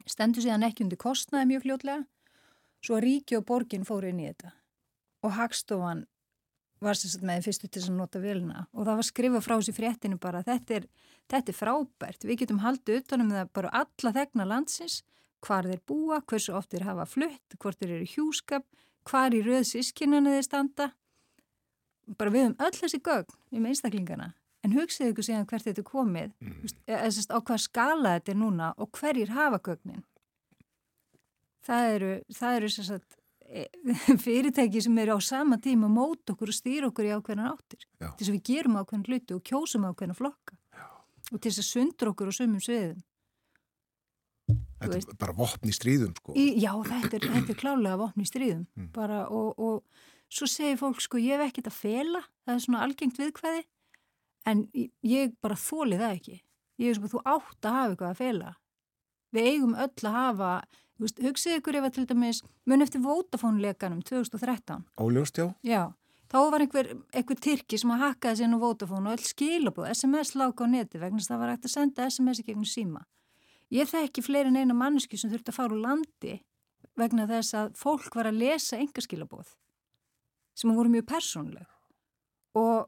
stendur 0.07 0.45
síðan 0.45 0.67
ekki 0.69 0.85
undir 0.85 1.01
kostnaði 1.01 1.51
mjög 1.51 1.65
fljótlega, 1.65 2.05
svo 2.85 2.99
að 2.99 3.07
ríki 3.09 3.39
og 3.39 3.47
borgin 3.49 3.87
fóru 3.89 4.11
inn 4.13 4.23
í 4.23 4.29
þetta. 4.29 4.53
Og 5.25 5.35
Hagstofan 5.35 6.05
var 6.85 6.99
sagt 7.01 7.25
með 7.25 7.47
fyrstu 7.49 7.71
til 7.73 7.83
að 7.87 7.97
nota 7.97 8.21
vélina. 8.21 8.67
Og 8.77 8.85
það 8.85 9.01
var 9.01 9.09
skrifað 9.09 9.45
frá 9.47 9.55
þessi 9.57 9.77
fréttinu 9.77 10.21
bara 10.21 10.45
þetta 10.45 10.79
er, 10.79 10.89
þetta 11.33 11.53
er 11.53 11.59
frábært, 11.59 12.29
við 12.29 12.45
getum 12.45 12.61
haldið 12.65 13.01
utanum 13.03 13.33
það 13.33 13.53
bara 13.57 13.73
alla 13.83 14.15
þegna 14.19 14.49
landsins 14.53 15.01
hvar 15.45 15.69
þeir 15.69 15.83
búa, 15.87 16.21
hversu 16.25 16.55
oft 16.57 16.73
þeir 16.73 16.89
hafa 16.89 17.07
flutt, 17.09 17.57
hvort 17.61 17.81
þeir 17.81 17.99
eru 17.99 18.11
hjúskap, 18.15 18.65
hvar 19.05 19.35
í 19.37 19.43
röð 19.45 19.67
sískinuna 19.69 20.39
þeir 20.39 20.47
standa 20.47 20.93
bara 22.19 22.33
við 22.33 22.51
um 22.51 22.57
öll 22.65 22.75
þessi 22.77 23.01
gögn 23.05 23.37
um 23.57 23.69
einstaklingana 23.69 24.33
en 24.65 24.75
hugsið 24.77 25.13
ykkur 25.13 25.27
síðan 25.27 25.49
hvert 25.49 25.67
þetta 25.67 25.83
er 25.83 25.89
komið 25.89 26.33
mm. 26.41 26.73
eða 26.89 27.13
sérst 27.17 27.33
á 27.33 27.39
hvað 27.39 27.63
skala 27.65 28.17
þetta 28.17 28.33
er 28.33 28.41
núna 28.41 28.71
og 28.81 28.91
hverjir 28.99 29.33
hafa 29.35 29.61
gögnin 29.65 30.05
það 31.65 31.91
eru, 31.97 32.11
það 32.39 32.59
eru 32.59 32.73
sagt 32.75 33.17
e, 33.45 33.67
fyrirtæki 34.25 34.85
sem 34.85 35.01
eru 35.05 35.17
á 35.17 35.21
sama 35.25 35.61
tíma 35.63 35.91
mót 35.93 36.35
okkur 36.35 36.53
og 36.53 36.59
stýra 36.59 36.91
okkur 36.91 37.09
í 37.09 37.15
ákveðnar 37.17 37.55
áttir 37.55 37.85
Já. 37.85 38.11
til 38.13 38.21
þess 38.21 38.31
að 38.31 38.37
við 38.37 38.47
gerum 38.51 38.79
ákveðnar 38.81 39.13
hluti 39.13 39.39
og 39.39 39.45
kjósum 39.51 39.89
ákveðnar 39.89 40.21
flokka 40.21 40.59
Já. 40.77 40.87
og 41.31 41.39
til 41.39 41.51
þess 41.51 41.65
að 41.65 41.71
sundur 41.71 42.13
okkur 42.13 42.33
á 42.33 42.33
sumum 42.37 42.65
sviðum 42.65 43.03
Þetta 44.93 45.15
er 45.15 45.21
bara 45.25 45.33
vopn 45.39 45.69
í 45.69 45.75
stríðum, 45.75 46.15
sko. 46.19 46.35
Í, 46.37 46.45
já, 46.63 46.73
þetta 46.85 47.17
er, 47.19 47.29
þetta 47.37 47.55
er 47.55 47.61
klálega 47.63 47.97
vopn 48.01 48.21
í 48.21 48.29
stríðum 48.29 48.67
Mm. 48.79 48.89
bara 48.93 49.23
og, 49.29 49.59
og 49.59 49.83
svo 50.35 50.47
segir 50.51 50.77
fólk 50.81 51.01
sko 51.01 51.19
ég 51.19 51.39
hef 51.39 51.49
ekkert 51.53 51.71
að 51.71 51.79
fela, 51.79 52.21
það 52.45 52.55
er 52.55 52.65
svona 52.67 52.83
algengt 52.85 53.19
viðkvæði 53.21 53.65
en 54.47 54.65
ég- 55.05 55.35
bara 55.41 55.55
þóli 55.57 55.97
það 56.01 56.17
ekki. 56.19 56.41
Ég 56.83 56.91
er 56.91 56.95
svona 56.99 57.13
þú 57.15 57.21
átt 57.25 57.65
að 57.69 57.77
hafa 57.79 57.91
eitthvað 57.95 58.11
að 58.11 58.17
fela. 58.21 58.55
Við 59.35 59.47
eigum 59.51 59.75
öll 59.75 60.07
að 60.11 60.15
hafa, 60.19 60.51
veist, 61.01 61.19
hugsið 61.23 61.57
ykkur 61.59 61.77
ef 61.79 61.85
að 61.89 61.95
til 61.97 62.07
dæmis 62.11 62.43
mun 62.67 62.83
eftir 62.85 63.01
Vodafone-lekanum 63.03 64.03
2013. 64.07 64.85
Óljóst, 65.01 65.39
já. 65.39 65.47
Já, 65.67 65.83
þá 66.31 66.37
var 66.51 66.61
einhver, 66.67 66.91
einhver 67.15 67.41
tyrki 67.43 67.79
sem 67.79 67.91
að 67.95 68.03
hakkaði 68.09 68.43
sér 68.43 68.51
nú 68.53 68.61
Vodafone 68.63 69.11
og 69.11 69.17
öll 69.19 69.27
skilabóð, 69.27 69.89
SMS 69.95 70.35
láka 70.39 70.67
á 70.67 70.71
neti 70.71 70.99
vegna 71.03 71.19
þess 71.23 71.31
að 71.31 71.35
það 71.35 71.43
var 71.45 71.53
hægt 71.55 71.69
að 71.71 71.75
senda 71.75 72.07
SMS 72.11 72.43
í 72.43 72.47
gegnum 72.51 72.69
síma. 72.69 73.03
Ég 73.75 73.91
þekki 73.91 74.23
fleiri 74.23 74.53
en 74.53 74.61
eina 74.61 74.77
manneski 74.77 75.19
sem 75.19 75.33
þurfti 75.33 75.51
að 75.51 75.59
fara 75.59 75.75
úr 75.75 75.83
landi 75.83 76.39
vegna 76.99 77.27
þess 77.27 77.57
að 77.59 77.73
fólk 77.79 78.15
var 78.15 78.31
að 78.31 78.41
lesa 78.45 78.79
engaskilabóð 78.79 79.55
sem 80.55 80.71
voru 80.77 80.93
mjög 80.93 81.09
persónleg 81.11 81.67
og 82.55 82.87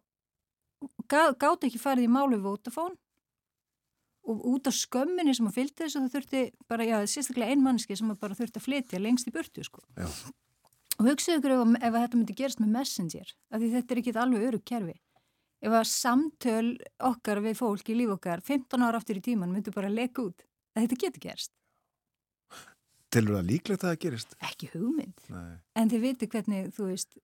gá, 1.11 1.35
gátt 1.35 1.67
ekki 1.67 1.83
farið 1.83 2.07
í 2.07 2.13
málu 2.13 2.39
Vodafone 2.45 2.95
og 4.27 4.47
út 4.53 4.71
af 4.71 4.75
skömminni 4.75 5.35
sem 5.39 5.47
að 5.49 5.59
fylgdi 5.59 5.85
þessu 5.85 6.03
það 6.03 6.15
þurfti 6.15 6.43
bara, 6.71 6.87
já, 6.87 6.97
sérstaklega 7.11 7.55
ein 7.55 7.63
mannski 7.63 7.99
sem 7.99 8.11
að 8.11 8.21
bara 8.23 8.39
þurfti 8.39 8.61
að 8.61 8.67
flytja 8.67 9.03
lengst 9.03 9.31
í 9.31 9.35
burtu 9.35 9.67
sko. 9.67 9.83
Já. 9.99 10.07
og 10.99 11.11
hugsaðu 11.11 11.41
ykkur 11.41 11.55
ef, 11.57 11.75
ef 11.81 11.91
að 11.93 12.01
þetta 12.01 12.21
myndi 12.21 12.39
gerast 12.39 12.63
með 12.63 12.75
messenger 12.79 13.35
af 13.51 13.61
því 13.63 13.73
þetta 13.75 13.95
er 13.95 14.03
ekki 14.03 14.17
alveg 14.23 14.49
örug 14.51 14.67
kerfi 14.67 14.97
ef 15.67 15.79
að 15.79 15.87
samtöl 15.91 16.67
okkar 17.11 17.43
við 17.43 17.59
fólk 17.59 17.91
í 17.91 17.99
líf 17.99 18.17
okkar 18.17 18.43
15 18.45 18.87
ára 18.87 19.01
aftur 19.01 19.19
í 19.19 19.25
tíman 19.25 19.55
myndi 19.55 19.75
bara 19.75 19.91
leka 19.91 20.27
út 20.27 20.47
að 20.77 20.85
þetta 20.87 21.01
getur 21.07 21.25
gerst, 21.31 21.53
Tilur 23.15 23.37
það 23.39 23.47
líklegt 23.49 23.85
að 23.85 23.91
það 23.93 24.01
gerist? 24.03 24.33
ekki 24.45 24.69
hugmynd 24.75 25.21
Nei. 25.31 25.57
en 25.79 25.91
þið 25.93 26.01
viti 26.03 26.27
hvernig, 26.33 26.71
þú 26.77 26.89
veist 26.91 27.15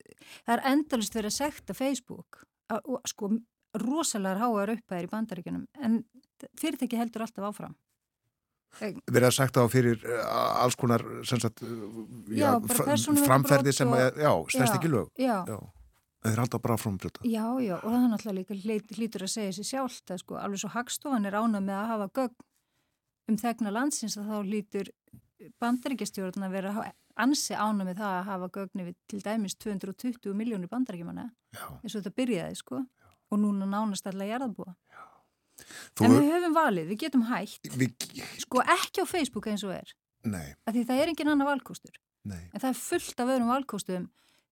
það 0.46 0.52
er 0.54 0.62
endalist 0.72 1.16
verið 1.18 1.32
að 1.32 1.36
sekta 1.40 1.74
Facebook 1.76 2.44
og 2.72 3.00
sko 3.10 3.32
rosalega 3.82 4.38
háar 4.44 4.72
upphæðir 4.76 5.08
í 5.08 5.10
bandaríkjunum 5.12 5.64
en 5.82 5.98
fyrirtæki 6.60 7.00
heldur 7.00 7.26
alltaf 7.26 7.48
áfram 7.50 7.74
Verið 8.80 9.26
að 9.28 9.34
sagt 9.36 9.58
á 9.60 9.68
fyrir 9.68 9.98
uh, 10.08 10.62
alls 10.64 10.78
konar 10.80 11.02
sagt, 11.28 11.60
uh, 11.60 11.82
Já, 12.32 12.54
persónuvernd 12.64 13.26
framferði 13.28 13.74
sem 13.76 13.90
og- 13.92 14.16
já, 14.16 14.30
stæst 14.48 14.70
Já, 14.72 14.76
ekki 14.78 14.88
lög. 14.88 15.10
já. 15.20 15.42
Já. 15.44 15.58
En 16.24 16.30
þeir 16.32 16.38
halda 16.40 16.58
bara 16.62 16.76
fram 16.78 16.96
brjóta. 17.02 17.20
Já, 17.26 17.44
já, 17.60 17.74
og 17.82 17.84
það 17.90 17.98
er 17.98 18.08
náttúrulega 18.14 18.38
líka 18.38 18.56
hlýt, 18.62 18.92
hlýtur 18.96 19.24
að 19.26 19.32
segja 19.34 19.52
sér 19.58 19.66
sjálft 19.72 20.12
að 20.14 20.22
sko, 20.22 20.38
alveg 20.40 20.62
svo 20.62 20.70
hagstofan 20.72 21.26
er 21.28 21.36
ánað 21.36 21.66
með 21.66 21.76
að 21.82 21.90
hafa 21.92 22.06
gögn 22.16 22.36
um 23.28 23.38
þegna 23.38 23.72
landsins 23.74 24.16
að 24.18 24.30
þá 24.30 24.36
hlýtur 24.48 24.90
bandaríkjastjórn 25.62 26.46
að 26.46 26.54
vera 26.56 26.72
ansi 27.22 27.54
ánað 27.54 27.88
með 27.90 28.00
það 28.00 28.16
að 28.18 28.28
hafa 28.30 28.48
gögni 28.56 28.86
við 28.88 28.96
til 29.10 29.20
dæmis 29.24 29.56
220 29.60 30.36
miljónir 30.38 30.70
bandaríkjumanna 30.72 31.28
eins 31.82 31.94
og 31.94 31.98
þetta 32.00 32.14
byrjaði, 32.16 32.58
sko. 32.60 32.84
Og 33.32 33.40
núna 33.40 33.64
nánast 33.68 34.06
alla 34.10 34.26
jarðabúa 34.28 34.74
En 36.02 36.10
við 36.16 36.26
höfum 36.32 36.54
valið, 36.56 36.88
við 36.90 36.98
getum 37.04 37.22
hægt 37.28 37.68
við, 37.78 37.92
sko 38.42 38.62
ekki 38.74 39.04
á 39.04 39.06
Facebook 39.06 39.46
eins 39.48 39.62
og 39.64 39.74
er. 39.76 39.92
Nei, 40.26 40.54
af 40.66 40.74
því 40.74 40.82
það 40.88 41.02
er 41.02 41.12
engin 41.12 41.30
annar 41.32 41.48
valkostur. 41.52 41.94
Nei. 42.22 42.42
en 42.54 42.60
það 42.62 42.68
er 42.68 42.78
fullt 42.78 43.20
af 43.22 43.30
öðrum 43.34 43.48
valkostum 43.50 44.04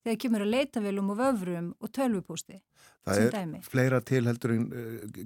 þegar 0.03 0.17
kemur 0.25 0.43
að 0.43 0.53
leitavélum 0.57 1.13
og 1.13 1.19
vöfrum 1.21 1.69
og 1.79 1.93
tölvupósti 1.95 2.57
Það 3.07 3.21
er 3.23 3.31
dæmi. 3.37 3.61
fleira 3.63 4.01
til 4.03 4.25
heldur 4.27 4.55
en 4.57 4.65
uh, 4.75 5.21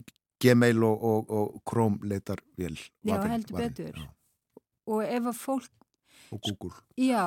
Gmail 0.45 0.83
og, 0.85 1.05
og, 1.11 1.31
og 1.39 1.62
Chrome 1.71 1.99
leitar 2.11 2.43
vel. 2.61 2.77
Já, 3.09 3.16
heldur 3.31 3.57
betur. 3.62 4.03
Og 4.87 5.01
ef 5.07 5.31
að 5.31 5.39
fólk, 5.41 5.71
Og 6.35 6.41
Google. 6.45 6.75
já, 6.99 7.23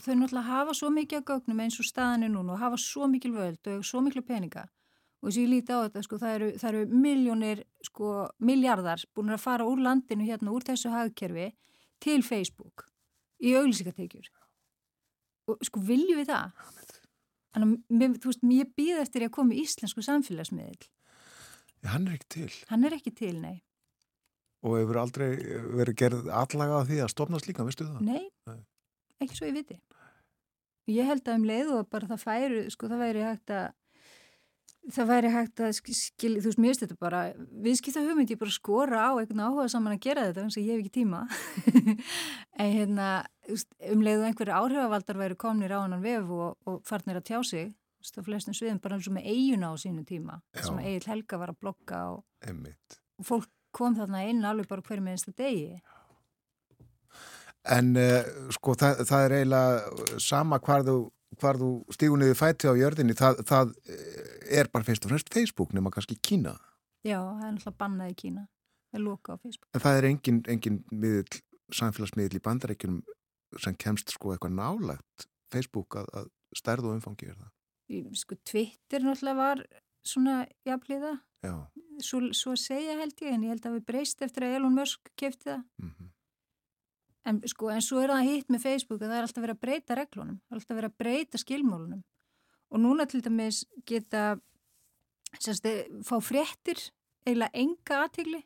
þau 0.00 0.14
náttúrulega 0.16 0.46
hafa 0.46 0.74
svo 0.76 0.88
mikið 0.92 1.18
að 1.20 1.26
gögnum 1.30 1.60
eins 1.64 1.76
og 1.82 1.86
staðan 1.88 2.24
er 2.26 2.32
núna 2.32 2.54
og 2.54 2.60
hafa 2.62 2.78
svo 2.80 3.08
mikil 3.10 3.32
völd 3.34 3.68
og 3.72 3.84
svo 3.84 4.00
miklu 4.04 4.22
peninga. 4.24 4.66
Og 5.22 5.30
þess 5.30 5.38
að 5.38 5.42
ég 5.42 5.50
líti 5.50 5.72
á 5.74 5.78
þetta, 5.86 6.02
sko, 6.04 6.18
það 6.22 6.34
eru, 6.36 6.48
það 6.60 6.68
eru 6.70 6.98
miljónir, 7.02 7.62
sko, 7.88 8.10
miljardar 8.44 9.02
búin 9.16 9.32
að 9.34 9.40
fara 9.42 9.64
úr 9.66 9.80
landinu 9.82 10.26
hérna, 10.28 10.52
úr 10.52 10.62
þessu 10.68 10.92
hagkerfi 10.92 11.48
til 12.04 12.22
Facebook 12.22 12.84
í 13.42 13.54
auglýsingatekjur. 13.56 14.28
Og 15.48 15.64
sko, 15.66 15.80
viljum 15.80 16.20
við 16.20 16.28
það? 16.30 16.52
Þannig 17.56 17.66
að, 17.66 17.96
mér- 18.00 18.18
þú 18.20 18.30
veist, 18.30 18.44
ég 18.52 18.70
býð 18.76 19.00
eftir 19.02 19.24
að 19.26 19.32
koma 19.38 19.56
í 19.56 19.62
íslensku 19.64 20.04
samfélagsmiðil. 20.04 20.86
Hann 21.92 22.08
er 22.08 22.16
ekki 22.18 22.28
til. 22.38 22.50
Hann 22.70 22.84
er 22.88 22.96
ekki 22.96 23.12
til, 23.16 23.34
nei. 23.42 23.56
Og 24.66 24.78
hefur 24.80 24.98
aldrei 25.02 25.28
verið 25.78 25.98
gerð 26.00 26.30
allaga 26.32 26.80
að 26.80 26.90
því 26.90 27.00
að 27.04 27.12
stopna 27.12 27.40
slíka, 27.42 27.66
veistu 27.66 27.86
það? 27.86 28.00
Nei, 28.06 28.24
Nei. 28.50 28.60
ekki 29.22 29.38
svo 29.38 29.50
ég 29.50 29.58
viti. 29.60 29.78
Ég 30.90 31.08
held 31.08 31.26
að 31.26 31.40
um 31.40 31.48
leið 31.48 31.72
og 31.76 31.90
bara 31.90 32.08
það 32.12 32.22
færu, 32.22 32.62
sko 32.70 32.88
það 32.90 33.02
væri 33.02 33.26
hægt 33.26 33.52
að 33.54 33.66
það 34.94 35.08
væri 35.10 35.30
hægt 35.34 35.62
að 35.66 35.72
skilja, 35.74 36.42
þú 36.42 36.50
veist, 36.50 36.60
mér 36.62 36.76
þetta 36.78 36.96
bara 37.02 37.20
viðskipta 37.64 38.04
hugmynd, 38.04 38.30
ég 38.30 38.38
bara 38.38 38.54
skora 38.54 39.00
á 39.10 39.12
einhvern 39.18 39.42
áhuga 39.42 39.64
saman 39.72 39.96
að 39.96 40.04
gera 40.04 40.26
þetta, 40.28 40.44
þannig 40.44 40.60
að 40.60 40.68
ég 40.68 40.76
hef 40.76 40.84
ekki 40.84 40.94
tíma 40.94 41.24
en 42.62 42.70
hérna 42.76 43.08
um 43.90 44.04
leið 44.06 44.22
og 44.22 44.28
einhverju 44.28 44.54
áhrifavaldar 44.60 45.18
væri 45.18 45.38
komnir 45.42 45.74
á 45.74 45.82
hann 45.82 45.98
vef 46.04 46.30
og, 46.30 46.54
og 46.70 46.78
farnir 46.86 47.18
að 47.18 47.26
tjá 47.32 47.40
sig 47.46 47.72
á 48.14 48.22
flestum 48.26 48.54
sviðum 48.56 48.80
bara 48.82 48.98
eins 48.98 49.08
og 49.10 49.16
með 49.16 49.28
eiguna 49.32 49.72
á 49.72 49.74
sínu 49.80 50.06
tíma 50.06 50.38
sem 50.54 50.78
Egil 50.82 51.10
Helga 51.10 51.40
var 51.42 51.52
að 51.52 51.60
blokka 51.64 52.00
og, 52.14 52.24
Einmitt. 52.46 52.98
og 53.18 53.28
fólk 53.30 53.52
kom 53.76 53.96
þarna 53.98 54.22
inn 54.30 54.44
alveg 54.46 54.70
bara 54.70 54.84
hverju 54.86 55.04
með 55.04 55.16
einsta 55.16 55.36
degi 55.36 55.80
En 57.66 57.96
uh, 57.98 58.22
sko 58.54 58.76
það, 58.78 59.00
það 59.08 59.24
er 59.24 59.32
eiginlega 59.40 60.18
sama 60.22 60.60
hvar 60.62 60.84
þú, 60.86 60.98
hvar 61.40 61.58
þú 61.58 61.70
stígur 61.96 62.20
niður 62.20 62.38
fæti 62.38 62.70
á 62.70 62.78
jörðinni, 62.78 63.16
það, 63.18 63.40
það 63.48 63.72
eh, 63.90 64.60
er 64.60 64.70
bara 64.70 64.86
fyrst 64.86 65.08
og 65.08 65.10
fremst 65.10 65.32
Facebook 65.34 65.74
nema 65.74 65.90
kannski 65.90 66.14
Kína. 66.22 66.52
Já, 67.02 67.18
það 67.18 67.42
er 67.48 67.56
náttúrulega 67.56 67.80
bannað 67.82 68.12
í 68.12 68.16
Kína 68.22 68.44
það 68.46 69.00
er 69.00 69.04
loka 69.04 69.34
á 69.34 69.36
Facebook 69.42 69.68
En 69.74 69.82
það 69.82 69.98
er 69.98 70.08
engin, 70.12 70.40
engin 70.54 70.78
miðl, 70.92 71.40
samfélagsmiðl 71.74 72.38
í 72.38 72.44
bandarækjunum 72.46 73.02
sem 73.62 73.76
kemst 73.80 74.14
sko 74.14 74.34
eitthvað 74.34 74.56
nálægt 74.56 75.26
Facebook 75.52 75.98
að, 75.98 76.08
að 76.20 76.30
stærð 76.56 76.90
og 76.90 76.96
umfangi 76.96 77.30
er 77.30 77.36
það. 77.38 77.52
Sko 78.18 78.34
Twitter 78.44 79.04
náttúrulega 79.04 79.36
var 79.38 79.60
svona 80.06 80.46
jafnliða, 80.66 81.12
svo, 82.02 82.20
svo 82.34 82.52
að 82.56 82.62
segja 82.62 82.96
held 82.98 83.20
ég 83.22 83.32
en 83.34 83.44
ég 83.46 83.52
held 83.54 83.66
að 83.66 83.76
við 83.78 83.84
breyst 83.86 84.22
eftir 84.22 84.42
að 84.46 84.56
Elon 84.58 84.74
Musk 84.74 85.10
kefti 85.16 85.50
það. 85.52 85.64
Mhm. 85.82 86.10
en 87.26 87.40
sko 87.50 87.70
en 87.70 87.82
svo 87.82 87.98
er 88.02 88.08
það 88.08 88.28
hitt 88.28 88.48
með 88.48 88.60
Facebook 88.62 89.00
að 89.00 89.08
það 89.10 89.16
er 89.16 89.24
alltaf 89.26 89.42
verið 89.42 89.56
að 89.56 89.64
breyta 89.64 89.94
reglunum 89.98 90.40
alltaf 90.52 90.76
verið 90.76 90.90
að 90.90 90.98
breyta 90.98 91.38
skilmálunum. 91.38 92.02
Og 92.70 92.78
núna 92.80 93.06
til 93.06 93.20
dæmis 93.22 93.64
geta 93.86 94.40
semst, 95.38 95.66
fá 96.06 96.16
fréttir 96.22 96.78
eiginlega 97.26 97.50
enga 97.54 98.02
aðtigli 98.04 98.42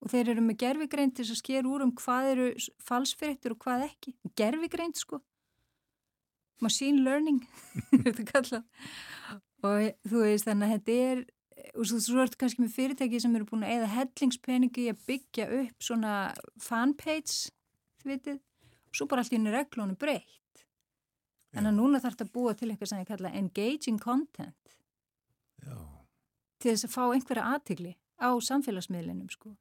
og 0.00 0.10
þeir 0.12 0.30
eru 0.32 0.44
með 0.46 0.58
gerfigreind 0.62 1.14
til 1.16 1.24
þess 1.24 1.34
að 1.36 1.42
sker 1.42 1.68
úr 1.68 1.84
um 1.84 1.92
hvað 1.92 2.30
eru 2.32 2.48
falsfréttir 2.80 3.52
og 3.52 3.58
hvað 3.64 3.84
ekki. 3.88 4.14
Gerfigreind 4.36 4.96
sko 4.96 5.20
machine 6.64 7.04
learning 7.06 7.42
þetta 8.18 8.42
er 8.42 8.64
og 9.66 10.08
þú 10.08 10.22
veist 10.22 10.46
þannig 10.46 10.68
að 10.68 10.74
þetta 10.76 10.96
er 11.08 11.26
og 11.74 11.86
svo, 11.88 12.00
svo 12.02 12.22
ertu 12.22 12.38
kannski 12.40 12.62
með 12.62 12.74
fyrirtæki 12.74 13.20
sem 13.22 13.34
eru 13.36 13.46
búin 13.48 13.64
að 13.66 13.76
eða 13.76 13.92
hellingspeningi 13.96 14.88
að 14.92 15.04
byggja 15.08 15.46
upp 15.60 15.84
svona 15.84 16.14
fanpage 16.62 17.52
þið 18.02 18.12
vitið, 18.12 18.40
og 18.88 18.98
svo 18.98 19.08
bara 19.10 19.24
allt 19.24 19.32
í 19.34 19.38
henni 19.38 19.54
reglunum 19.54 19.98
breytt. 19.98 20.64
En 21.56 21.68
að 21.68 21.78
núna 21.78 22.00
þarf 22.02 22.16
þetta 22.16 22.28
að 22.28 22.34
búa 22.36 22.54
til 22.54 22.68
eitthvað 22.70 22.90
sem 22.92 23.02
ég 23.02 23.08
kalla 23.08 23.34
engaging 23.34 24.00
content. 24.02 24.76
Já. 25.58 25.74
til 26.62 26.70
þess 26.70 26.86
að 26.86 26.92
fá 26.92 27.02
einhverja 27.12 27.48
aðtigli 27.54 27.92
á 28.18 28.30
samfélagsmiðlinum 28.46 29.30
sko. 29.30 29.56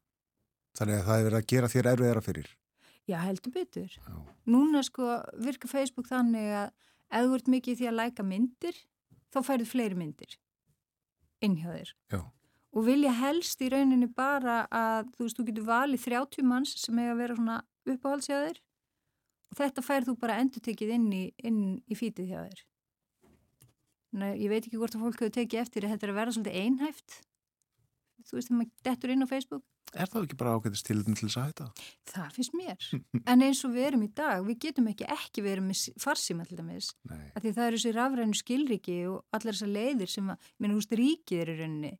Þannig 0.77 0.99
að 0.99 1.07
það 1.07 1.17
er 1.17 1.25
verið 1.27 1.39
að 1.39 1.47
gera 1.51 1.69
þér 1.73 1.89
erfiðara 1.91 2.23
fyrir. 2.25 2.51
Já, 3.07 3.21
heldur 3.23 3.53
betur. 3.55 3.87
Já. 3.87 4.15
Núna 4.51 4.83
sko 4.83 5.21
virka 5.39 5.69
Facebook 5.71 6.09
þannig 6.09 6.49
að 6.59 6.71
ef 7.07 7.27
þú 7.27 7.37
ert 7.37 7.51
mikið 7.53 7.79
því 7.79 7.87
að 7.87 7.97
læka 8.01 8.25
myndir, 8.27 8.79
þá 9.31 9.39
færðu 9.47 9.67
fleiri 9.69 9.99
myndir 9.99 10.35
inn 11.45 11.55
hjá 11.59 11.69
þér. 11.71 11.93
Já. 12.11 12.21
Og 12.77 12.85
vilja 12.85 13.13
helst 13.15 13.61
í 13.63 13.69
rauninni 13.71 14.09
bara 14.11 14.65
að, 14.73 15.11
þú 15.15 15.25
veist, 15.25 15.37
þú 15.39 15.45
getur 15.47 15.67
valið 15.69 16.07
30 16.09 16.47
manns 16.49 16.73
sem 16.81 16.99
eiga 16.99 17.13
að 17.13 17.21
vera 17.21 17.37
svona 17.37 17.59
uppáhalds 17.87 18.27
hjá 18.27 18.37
þér 18.43 18.59
og 19.47 19.59
þetta 19.61 19.85
færð 19.85 20.09
þú 20.09 20.17
bara 20.19 20.39
endur 20.41 20.65
tekið 20.65 20.91
inn 20.97 21.07
í, 21.15 21.23
inn 21.47 21.61
í 21.87 21.97
fítið 21.97 22.33
hjá 22.33 22.41
þér. 22.41 22.65
Nei, 24.17 24.31
ég 24.41 24.51
veit 24.51 24.65
ekki 24.65 24.79
hvort 24.79 24.97
að 24.97 25.05
fólk 25.05 25.21
hefur 25.21 25.35
tekið 25.37 25.63
eftir 25.63 25.85
að 25.85 25.95
þetta 25.95 26.07
er 26.07 26.11
að 26.13 26.19
vera 26.19 26.35
svolítið 26.35 26.59
einhæft. 26.63 27.17
Þú 28.27 28.37
veist, 28.37 28.49
þegar 28.49 28.59
maður 28.59 28.85
dettur 28.89 29.13
inn 29.13 29.23
á 29.23 29.31
Facebook 29.31 29.65
Er 29.95 30.09
það 30.11 30.25
ekki 30.25 30.37
bara 30.39 30.55
ágætist 30.57 30.87
til 30.87 30.99
til 31.05 31.15
þess 31.15 31.37
að 31.39 31.45
hætta? 31.47 31.67
Það 32.11 32.33
finnst 32.35 32.57
mér. 32.57 32.89
En 33.31 33.45
eins 33.45 33.63
og 33.63 33.73
við 33.75 33.87
erum 33.91 34.03
í 34.03 34.09
dag, 34.17 34.43
við 34.47 34.59
getum 34.65 34.89
ekki 34.91 35.07
ekki 35.13 35.43
verið 35.45 35.67
með 35.69 36.01
farsíma 36.03 36.47
til 36.47 36.59
dæmis. 36.59 36.91
Því 37.07 37.53
það 37.53 37.63
eru 37.67 37.79
þessi 37.79 37.93
rafrænu 37.95 38.41
skilriki 38.41 38.97
og 39.11 39.23
allar 39.31 39.55
þessar 39.55 39.73
leiðir 39.73 40.11
sem 40.11 40.33
að, 40.33 40.51
minna 40.59 40.77
húst 40.77 40.97
ríkið 40.97 41.43
er 41.43 41.53
í 41.53 41.57
rauninni. 41.61 41.93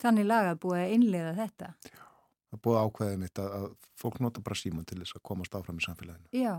Þannig 0.00 0.28
lagað 0.28 0.60
búið 0.64 0.82
að 0.82 0.94
innleiða 0.96 1.32
þetta. 1.40 1.72
Það 1.90 2.58
er 2.58 2.64
búið 2.66 2.82
ákveðið 2.84 3.22
mitt 3.24 3.40
að, 3.40 3.56
að 3.56 3.66
fólk 4.00 4.20
nota 4.24 4.44
bara 4.44 4.58
síman 4.58 4.88
til 4.88 5.00
þess 5.00 5.16
að 5.16 5.26
komast 5.30 5.56
áfram 5.56 5.80
í 5.80 5.86
samfélaginu. 5.86 6.30
Já, 6.36 6.54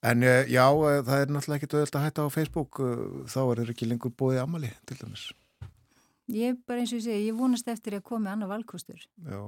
En 0.00 0.22
eh, 0.22 0.48
já, 0.48 0.64
eh, 0.64 1.02
það 1.04 1.22
er 1.22 1.32
náttúrulega 1.34 1.60
ekki 1.60 1.68
döðult 1.74 1.96
að 1.98 2.04
hætta 2.06 2.24
á 2.24 2.28
Facebook, 2.32 2.80
eh, 2.80 3.00
þá 3.28 3.40
er 3.42 3.60
það 3.60 3.72
ekki 3.74 3.88
lengur 3.88 4.12
búið 4.16 4.40
amali 4.40 4.70
til 4.88 4.96
dæmis. 4.96 5.26
Ég 6.34 6.60
bara 6.68 6.82
eins 6.82 6.92
og 6.94 7.00
ég 7.00 7.06
segi, 7.06 7.26
ég 7.28 7.36
vonast 7.38 7.68
eftir 7.70 7.96
að 7.98 8.06
komi 8.06 8.30
annað 8.30 8.54
valkostur. 8.54 9.02
Já, 9.26 9.42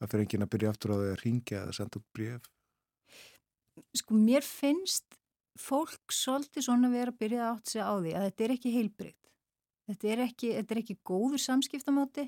það 0.00 0.12
fyrir 0.12 0.24
enginn 0.26 0.46
að 0.46 0.52
byrja 0.54 0.72
aftur 0.72 0.94
á 0.94 0.96
því 0.96 1.12
að 1.12 1.22
ringja 1.24 1.62
eða 1.62 1.76
senda 1.76 2.00
út 2.00 2.08
bref. 2.16 2.50
Sko, 3.96 4.18
mér 4.18 4.44
finnst 4.46 5.16
fólk 5.60 6.14
svolítið 6.14 6.66
svona 6.66 6.90
vera 6.92 7.12
að 7.12 7.20
byrja 7.20 7.48
átt 7.50 7.72
sig 7.72 7.84
á 7.84 7.92
því 7.92 8.12
að 8.16 8.26
þetta 8.28 8.44
er 8.44 8.54
ekki 8.56 8.74
heilbrygt. 8.74 9.32
Þetta 9.90 10.12
er 10.12 10.22
ekki, 10.26 10.52
þetta 10.56 10.74
er 10.74 10.82
ekki 10.82 10.98
góður 11.10 11.42
samskiptamáti. 11.42 12.26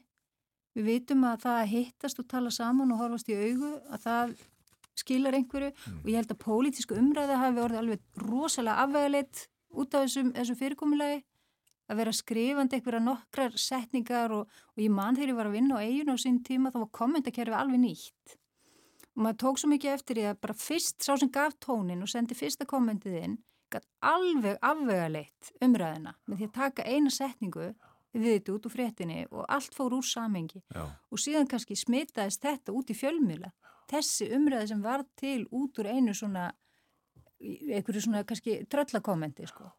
Við 0.72 0.88
vitum 0.88 1.26
að 1.28 1.44
það 1.44 1.58
að 1.60 1.72
hittast 1.74 2.20
og 2.22 2.28
tala 2.30 2.50
saman 2.50 2.94
og 2.94 3.02
horfast 3.02 3.28
í 3.28 3.36
augu, 3.36 3.74
að 3.92 4.06
það 4.06 4.32
skilar 4.98 5.36
einhverju 5.36 5.70
og 5.72 6.08
ég 6.08 6.18
held 6.18 6.32
að 6.32 6.40
pólitísku 6.42 6.96
umræða 7.00 7.38
hafi 7.40 7.62
orðið 7.62 7.80
alveg 7.80 8.24
rosalega 8.26 8.84
afvegaleitt 8.84 9.44
út 9.72 9.94
af 9.96 10.06
þessum, 10.06 10.32
þessum 10.36 10.58
fyrirkomulagi 10.60 11.22
að 11.92 12.00
vera 12.00 12.14
skrifandi 12.16 12.78
einhverja 12.78 13.02
nokkrar 13.04 13.56
setningar 13.60 14.34
og, 14.34 14.48
og 14.48 14.82
ég 14.82 14.92
man 14.92 15.18
þegar 15.18 15.32
ég 15.32 15.38
var 15.38 15.50
að 15.50 15.56
vinna 15.58 15.78
á 15.78 15.84
eiginu 15.84 16.16
á 16.16 16.18
sín 16.20 16.40
tíma 16.46 16.72
þá 16.72 16.80
var 16.82 16.92
kommentakerfi 16.98 17.58
alveg 17.58 17.82
nýtt 17.82 18.36
og 19.12 19.24
maður 19.26 19.40
tók 19.44 19.60
svo 19.60 19.70
mikið 19.72 19.94
eftir 19.94 20.18
því 20.18 20.28
að 20.30 20.42
bara 20.46 20.58
fyrst 20.58 21.04
sá 21.04 21.14
sem 21.20 21.32
gaf 21.32 21.56
tónin 21.60 22.04
og 22.04 22.10
sendi 22.10 22.36
fyrsta 22.38 22.68
kommentið 22.68 23.18
inn 23.20 23.38
gætt 23.72 23.88
alveg 24.04 24.60
afvegaleitt 24.60 25.52
umræðina 25.64 26.16
með 26.26 26.42
því 26.42 26.48
að 26.48 26.56
taka 26.58 26.86
eina 26.88 27.12
setningu 27.12 27.72
við 28.12 28.28
þetta 28.28 28.54
út 28.56 28.66
úr 28.68 28.74
fréttinni 28.74 29.20
og 29.30 29.44
allt 29.48 29.76
fór 29.76 29.96
úr 29.96 30.04
samengi 30.04 30.60
Já. 30.72 30.84
og 30.84 31.20
síðan 31.20 31.48
kannski 31.48 31.76
smitaðist 31.78 32.44
þetta 32.44 32.74
út 32.76 32.92
í 32.92 32.96
fjölmjöla 32.96 33.52
þessi 33.92 34.28
umræði 34.36 34.72
sem 34.72 34.82
var 34.84 35.04
til 35.20 35.46
út 35.50 35.80
úr 35.80 35.88
einu 35.92 36.16
svona 36.16 36.50
einhverju 37.42 38.04
svona 38.04 38.24
kannski 38.24 38.62
tröllakommenti 38.70 39.46
sko. 39.48 39.70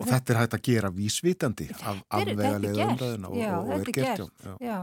Og 0.00 0.08
þetta 0.10 0.32
er 0.34 0.38
hægt 0.40 0.54
að 0.56 0.62
gera 0.66 0.90
vísvitandi 0.90 1.68
af 1.76 2.00
afvegalega 2.10 2.86
umræðina 2.88 3.28
og, 3.30 3.36
Já, 3.38 3.52
og, 3.58 3.68
er 3.70 3.82
er 3.84 3.92
gert, 3.94 4.24
já. 4.42 4.54
Já. 4.60 4.78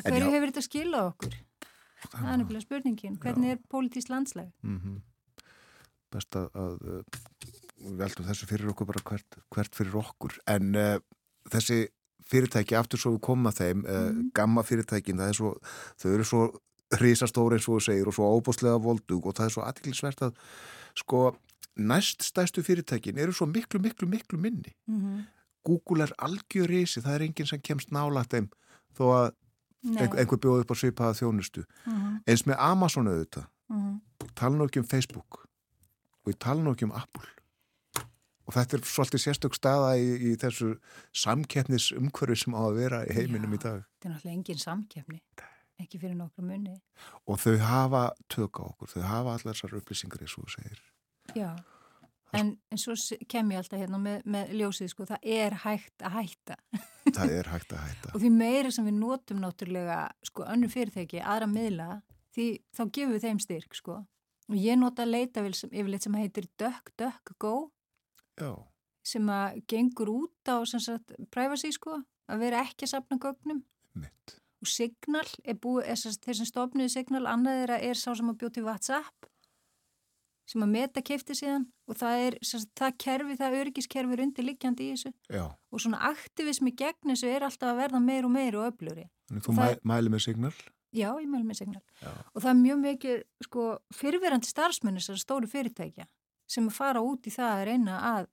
Hverju 0.00 0.24
já, 0.26 0.32
hefur 0.34 0.50
þetta 0.50 0.64
skilað 0.66 1.06
okkur? 1.12 1.38
Það 2.10 2.28
er 2.32 2.38
nefnilega 2.40 2.64
spurningin. 2.64 3.16
Hvernig 3.20 3.54
er 3.54 3.62
pólitísk 3.70 4.12
landslag? 4.12 4.50
mhm. 4.64 4.98
best 6.10 6.34
að, 6.34 6.48
að 6.58 6.72
uh, 6.90 7.02
við 7.86 7.98
veldum 8.00 8.26
þessu 8.26 8.46
fyrir 8.50 8.70
okkur 8.72 8.88
bara 8.88 9.02
hvert, 9.06 9.36
hvert 9.54 9.76
fyrir 9.78 9.94
okkur 10.00 10.34
en 10.50 10.72
uh, 10.74 10.96
þessi 11.52 11.84
fyrirtæki 12.30 12.74
aftur 12.74 12.98
svo 12.98 13.12
við 13.14 13.20
komum 13.28 13.46
að 13.46 13.60
þeim 13.60 13.84
uh, 13.86 14.00
Mhm. 14.10 14.32
gamma 14.34 14.64
fyrirtækin, 14.66 15.20
er 15.22 15.38
svo 15.38 15.52
þau 16.02 16.08
eru 16.16 16.26
svo 16.26 16.40
risastóri 16.98 17.54
eins 17.60 17.68
og 17.70 17.78
þú 17.78 17.84
segir 17.86 18.10
og 18.10 18.16
svo 18.16 18.26
óbúslega 18.34 18.82
voldug 18.82 19.26
og 19.30 19.36
það 19.38 19.46
er 19.46 19.54
svo 19.54 19.62
aðtiklisvert 19.68 20.24
að 20.26 20.34
sko 20.98 21.20
næst 21.76 22.22
stæstu 22.22 22.62
fyrirtækin 22.62 23.18
eru 23.18 23.32
svo 23.32 23.46
miklu, 23.46 23.80
miklu, 23.80 24.08
miklu 24.08 24.38
minni 24.38 24.74
Mm 24.88 25.22
Google 25.64 26.02
er 26.02 26.12
algjör 26.24 26.66
risi, 26.68 27.00
það 27.04 27.14
er 27.14 27.20
enginn 27.26 27.46
sem 27.46 27.60
kemst 27.60 27.90
nálægt 27.92 28.30
þeim 28.32 28.46
þó 28.96 29.02
að 29.12 29.30
Nei. 29.84 30.06
einhver, 30.08 30.38
bjóði 30.40 30.60
upp 30.64 30.70
á 30.72 30.76
svipaða 30.80 31.18
þjónustu 31.20 31.64
Mhm. 31.86 32.22
eins 32.26 32.42
með 32.46 32.56
Amazon 32.58 33.06
auðvitað 33.08 33.46
Mhm. 33.70 34.00
Ég 34.24 34.34
tala 34.34 34.56
nú 34.56 34.64
ekki 34.66 34.78
um 34.80 34.84
Facebook 34.86 35.46
og 36.26 36.38
tala 36.38 36.62
nú 36.62 36.72
ekki 36.74 36.84
um 36.84 36.92
Apple 36.92 37.28
og 38.46 38.54
þetta 38.54 38.74
er 38.74 38.80
svolítið 38.80 39.20
sérstök 39.26 39.54
staða 39.54 39.92
í, 40.00 40.32
í 40.32 40.36
þessu 40.36 40.78
samkeppnis 41.12 41.92
umhverfi 41.92 42.36
sem 42.44 42.54
á 42.56 42.60
að 42.66 42.74
vera 42.80 43.04
í 43.06 43.12
heiminum 43.14 43.52
í 43.54 43.58
dag 43.62 43.84
Þetta 44.00 44.08
er 44.08 44.14
náttúrulega 44.14 44.36
engin 44.38 44.58
samkefni. 44.58 45.20
Ekki 45.80 45.98
fyrir 46.00 46.16
nokkru 46.16 46.42
munni. 46.44 46.80
og 47.28 47.38
þau 47.38 47.58
hafa 47.58 48.12
tök 48.28 48.60
á 48.60 48.62
okkur, 48.64 48.88
þau 48.88 49.02
hafa 49.02 49.28
allar 49.36 49.54
þessar 49.54 49.76
upplýsingar 49.80 50.20
eins 50.24 50.38
og 50.38 50.44
þú 50.44 50.50
segir 50.56 50.80
Já. 51.36 51.50
En, 52.36 52.52
en 52.70 52.78
svo 52.78 52.94
kem 53.30 53.50
ég 53.50 53.58
alltaf 53.58 53.80
hérna 53.80 53.98
með, 53.98 54.20
með 54.30 54.52
ljósið, 54.60 54.92
sko, 54.92 55.06
það 55.08 55.26
er 55.34 55.56
hægt 55.64 56.04
að 56.06 56.14
hætta. 56.14 56.56
það 57.16 57.34
er 57.34 57.50
hægt 57.50 57.74
að 57.74 57.88
hætta 57.88 58.12
Og 58.14 58.22
því 58.22 58.30
meira 58.36 58.70
sem 58.74 58.86
við 58.86 59.00
notum 59.00 59.42
náttúrulega, 59.42 59.98
sko, 60.28 60.46
önnu 60.46 60.70
fyrirtæki, 60.70 61.18
aðra 61.24 61.48
miðla, 61.50 61.88
því 62.36 62.46
þá 62.76 62.82
gefum 62.86 63.14
við 63.16 63.26
þeim 63.26 63.40
styrk, 63.42 63.78
sko. 63.78 63.98
Og 64.50 64.58
ég 64.58 64.78
nota 64.78 65.06
leitavél 65.06 65.54
sem, 65.58 65.72
yfirleitt 65.74 66.06
sem 66.06 66.18
heitir 66.18 66.46
DuckDuckGo, 66.60 67.54
Já, 68.40 68.52
sem 69.06 69.26
að 69.32 69.58
gengur 69.70 70.12
út 70.12 70.50
á, 70.50 70.62
sem 70.70 70.82
sagt, 70.82 71.16
privacy, 71.34 71.72
sko, 71.74 71.98
að 72.30 72.44
vera 72.44 72.62
ekki 72.66 72.86
að 72.86 72.94
sapna 72.94 73.18
gögnum. 73.22 73.64
mitt 73.98 74.36
Og 74.60 74.68
Signal 74.68 75.24
er 75.48 75.56
búið, 75.56 75.86
er, 75.88 76.16
þeir 76.20 76.36
sem 76.36 76.48
stofnuði 76.48 76.92
Signal, 76.92 77.24
annað 77.30 77.62
þeirra 77.62 77.78
er 77.88 77.96
sá 77.96 78.10
sem 78.12 78.28
að 78.28 78.42
bjóti 78.42 78.64
WhatsApp, 78.64 79.29
sem 80.50 80.64
að 80.66 80.72
meta 80.74 81.02
kefti 81.06 81.36
síðan 81.38 81.68
og 81.86 81.98
það 82.00 82.24
er, 82.26 82.36
sem 82.42 82.62
sagt, 82.64 82.72
það 82.80 82.96
kerfi, 83.04 83.36
það 83.38 83.56
öryggiskerfi 83.60 84.16
er 84.16 84.22
undirliggjandi 84.26 84.88
í 84.88 84.90
þessu 84.96 85.12
Já, 85.36 85.44
og 85.46 85.82
svona 85.84 86.00
aktivismi 86.10 86.72
gegn 86.78 87.12
þessu 87.14 87.30
er 87.30 87.46
alltaf 87.46 87.70
að 87.70 87.80
verða 87.84 88.02
meir 88.02 88.26
og 88.26 88.34
meir 88.34 88.58
og 88.58 88.66
öfluri. 88.72 89.06
Þannig 89.30 89.46
þú 89.46 89.54
Það- 89.60 89.74
mæ, 89.78 89.90
mæli 89.94 90.14
með 90.16 90.24
signal 90.26 90.52
Já, 90.90 91.06
ég 91.22 91.28
mælu 91.30 91.46
með 91.46 91.60
signal. 91.60 91.82
Já. 92.02 92.10
Og 92.34 92.42
það 92.42 92.50
er 92.50 92.56
mjög 92.64 92.78
mikið, 92.82 93.20
sko, 93.46 93.64
fyrirverandi 93.94 94.48
starfsmenni 94.50 94.98
þessar 94.98 95.20
stóru 95.22 95.46
fyrirtækja 95.46 96.06
sem 96.50 96.66
að 96.66 96.74
fara 96.80 96.98
út 97.06 97.28
í 97.30 97.30
það 97.30 97.52
að 97.60 97.66
reyna 97.68 97.98
að 98.08 98.26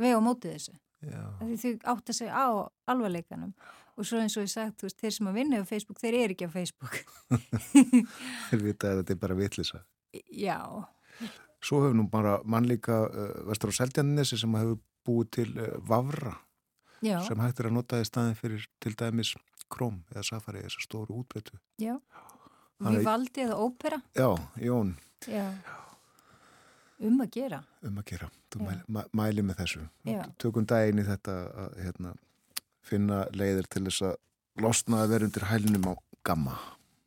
vega 0.00 0.16
á 0.16 0.22
mótið 0.24 0.54
þessu. 0.54 0.78
Því 1.40 1.58
þau 1.60 1.74
átta 1.92 2.12
sig 2.16 2.28
á 2.32 2.46
alvarleikanum. 2.88 3.52
Og 4.00 4.08
svo 4.08 4.16
eins 4.16 4.32
og 4.40 4.46
ég 4.46 4.52
sagt, 4.54 4.78
þú 4.80 4.88
veist, 4.88 4.96
þeir 5.02 5.12
sem 5.12 5.28
að 5.28 5.36
vinna 5.36 5.60
á 5.60 5.64
Facebook, 5.68 6.00
þeir 6.00 6.16
eru 6.22 6.32
ekki 6.38 6.48
á 6.48 6.52
Facebook. 6.56 6.96
þeir 8.48 8.62
vita 8.64 8.94
að 8.94 9.02
þetta 9.02 9.12
er 9.12 9.20
bara 9.20 9.36
vitlisa 9.36 9.82
Já, 10.32 10.56
Svo 11.60 11.82
hefur 11.84 11.96
nú 11.98 12.06
bara 12.10 12.38
mannlíka 12.44 13.02
uh, 13.08 13.32
vestur 13.50 13.72
á 13.72 13.78
Seldjarnesi 13.80 14.38
sem 14.40 14.54
hefur 14.56 14.78
búið 15.06 15.30
til 15.36 15.50
uh, 15.60 15.74
Vavra 15.88 16.36
já, 17.04 17.18
sem 17.26 17.40
hægt 17.40 17.60
er 17.60 17.68
að 17.70 17.76
nota 17.78 18.00
í 18.00 18.06
staðin 18.08 18.36
fyrir 18.38 18.64
til 18.80 18.94
dæmis 18.96 19.34
Chrome 19.70 20.02
eða 20.14 20.24
Safari, 20.26 20.64
þessar 20.66 20.86
stóru 20.88 21.20
útbreytu. 21.20 21.58
já. 21.80 21.98
Vivaldi 22.80 23.42
eða 23.44 23.58
ópera, 23.60 23.98
Já, 24.16 24.30
Jón, 24.56 24.94
já. 25.28 25.44
Um 27.00 27.20
að 27.20 27.30
gera. 27.36 27.58
um 27.84 27.98
að 28.00 28.06
gera. 28.08 28.28
Þú 28.52 28.60
mæli, 28.64 28.80
mæ, 28.88 29.00
mæli 29.12 29.42
með 29.44 29.58
þessu. 29.60 29.82
Já. 30.08 30.22
Tökum 30.40 30.64
daginn 30.68 30.98
í 31.00 31.04
þetta 31.04 31.34
að 31.64 31.76
hérna, 31.84 32.14
finna 32.88 33.18
leiðir 33.36 33.68
til 33.72 33.84
þess 33.84 34.02
að 34.08 34.16
losna 34.64 35.02
að 35.04 35.12
vera 35.12 35.28
undir 35.28 35.46
hælinum 35.50 35.90
á 35.92 35.94
gamma. 36.24 36.56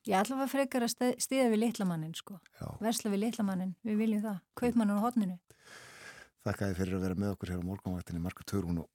Ég 0.04 0.20
ætla 0.20 0.36
að 0.44 0.52
frekar 0.52 0.84
að 0.84 1.14
stiða 1.24 1.50
við 1.54 1.62
litlamannin, 1.62 2.16
sko. 2.18 2.36
Já. 2.60 2.68
Versla 2.84 3.12
við 3.14 3.22
litlamannin, 3.24 3.76
við 3.88 4.02
viljum 4.02 4.24
það. 4.26 4.40
Kaupmannin 4.60 5.00
á 5.00 5.06
hodninu. 5.06 5.38
Þakka 6.44 6.68
þið 6.68 6.80
fyrir 6.82 6.98
að 6.98 7.06
vera 7.06 7.20
með 7.24 7.36
okkur 7.38 7.54
hér 7.54 7.62
á 7.64 7.70
morgunvaktinni 7.70 8.24
Marka 8.24 8.44
Törun 8.44 8.82
og 8.84 8.90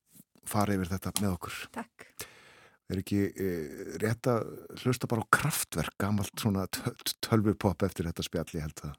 fara 0.48 0.76
yfir 0.76 0.90
þetta 0.92 1.14
með 1.22 1.36
okkur. 1.38 1.60
Takk. 1.72 2.08
Er 2.88 3.00
ekki 3.00 3.22
e, 3.32 3.48
rétt 4.00 4.28
að 4.32 4.52
hlusta 4.82 5.08
bara 5.08 5.24
á 5.24 5.32
kraftverk, 5.32 5.96
gamalt 6.00 6.32
svona 6.40 6.66
tölvupopp 7.24 7.84
eftir 7.88 8.08
þetta 8.08 8.24
spjall, 8.24 8.48
ég 8.56 8.68
held 8.68 8.84
það. 8.84 8.94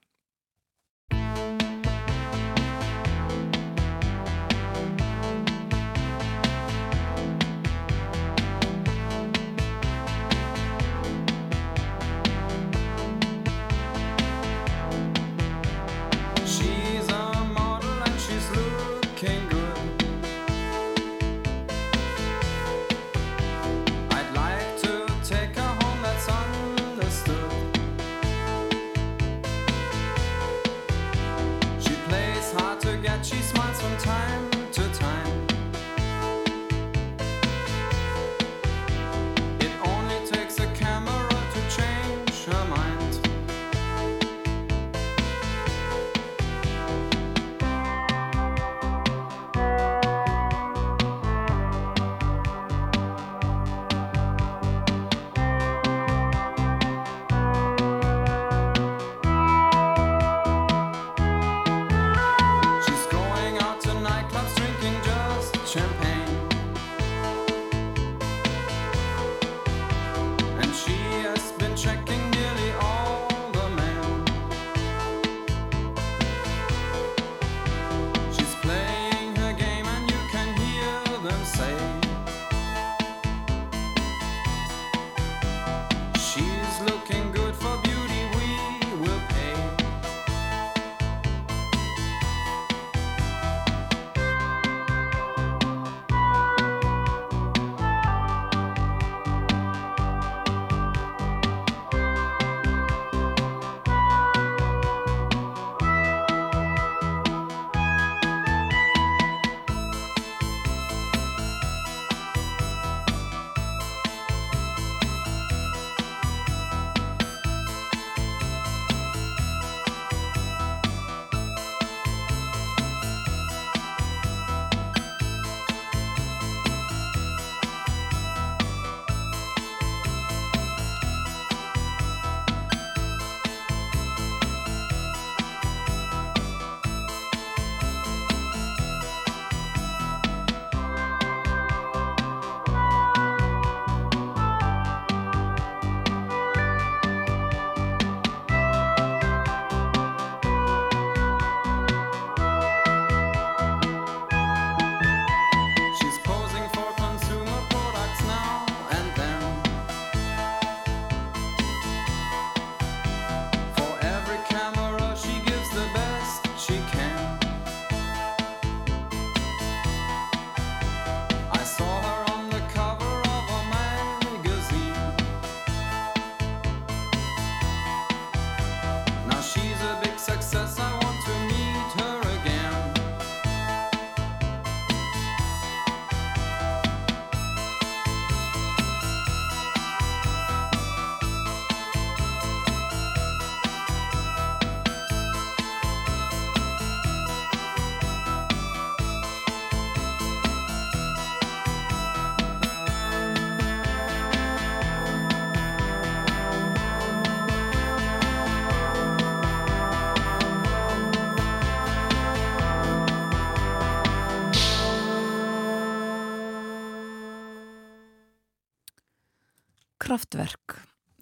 Time. 33.99 34.39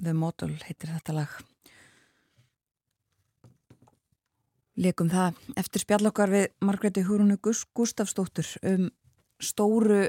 The 0.07 0.15
Model 0.15 0.55
heitir 0.63 0.93
þetta 0.95 1.15
lag. 1.17 1.37
Lekum 4.77 5.09
það 5.09 5.39
eftir 5.57 5.83
spjallokkar 5.83 6.31
við 6.31 6.45
Margreti 6.63 7.03
Húrunu 7.03 7.39
Gustafsdóttur 7.41 8.49
um 8.69 8.89
stóru 9.41 10.05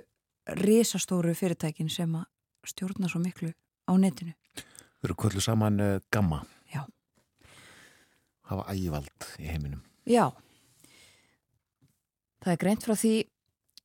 risastóru 0.61 1.33
fyrirtækin 1.37 1.89
sem 1.93 2.13
að 2.17 2.29
stjórna 2.69 3.09
svo 3.09 3.21
miklu 3.23 3.51
á 3.89 3.93
netinu. 3.97 4.35
Þau 4.99 5.09
eru 5.09 5.17
kvöldu 5.23 5.43
saman 5.45 5.81
uh, 5.81 5.95
gamma. 6.13 6.43
Já. 6.73 6.85
Hafa 8.51 8.69
ægivald 8.75 9.29
í 9.41 9.49
heiminum. 9.49 9.83
Já. 10.09 10.29
Það 12.45 12.53
er 12.55 12.63
greint 12.63 12.85
frá 12.87 12.95
því 12.97 13.15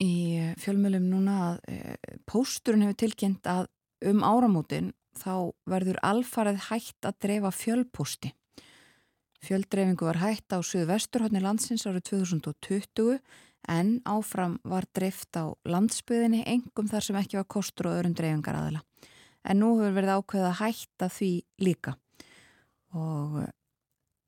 í 0.03 0.13
fjölmjölum 0.59 1.05
núna 1.09 1.37
að 1.45 1.57
e, 1.69 1.95
pósturinn 2.27 2.83
hefur 2.85 2.97
tilkynnt 3.03 3.47
að 3.49 3.69
um 4.09 4.23
áramótin 4.25 4.91
þá 5.19 5.53
verður 5.69 5.99
alfarið 6.05 6.59
hægt 6.69 7.07
að 7.07 7.17
dreifa 7.25 7.51
fjölpósti. 7.53 8.33
Fjöldreifingu 9.43 10.07
var 10.07 10.21
hægt 10.21 10.55
á 10.55 10.59
Suðvesturhóttni 10.63 11.41
landsins 11.43 11.83
árið 11.87 12.05
2020 12.13 13.17
en 13.71 13.97
áfram 14.07 14.57
var 14.67 14.87
dreift 14.95 15.35
á 15.35 15.51
landsbyðinni 15.67 16.43
engum 16.47 16.87
þar 16.91 17.07
sem 17.07 17.19
ekki 17.19 17.39
var 17.39 17.49
kostur 17.51 17.89
og 17.89 17.97
öðrum 17.97 18.15
dreifingar 18.15 18.59
aðila. 18.59 18.83
En 19.43 19.59
nú 19.59 19.73
hefur 19.79 19.97
verið 19.97 20.15
ákveðið 20.15 20.47
að 20.49 20.59
hætta 20.61 21.09
því 21.11 21.31
líka 21.59 21.97
og 22.93 23.41
e, 23.43 23.47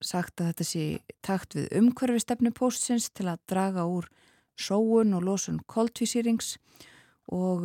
sagt 0.03 0.41
að 0.41 0.51
þetta 0.51 0.67
sé 0.67 0.85
takt 1.23 1.55
við 1.55 1.69
umhverfi 1.79 2.23
stefnu 2.23 2.51
póstsins 2.55 3.07
til 3.15 3.29
að 3.31 3.43
draga 3.47 3.85
úr 3.87 4.09
sóun 4.59 5.15
og 5.15 5.23
losun 5.23 5.61
koltvísýrings 5.71 6.57
og 6.57 6.85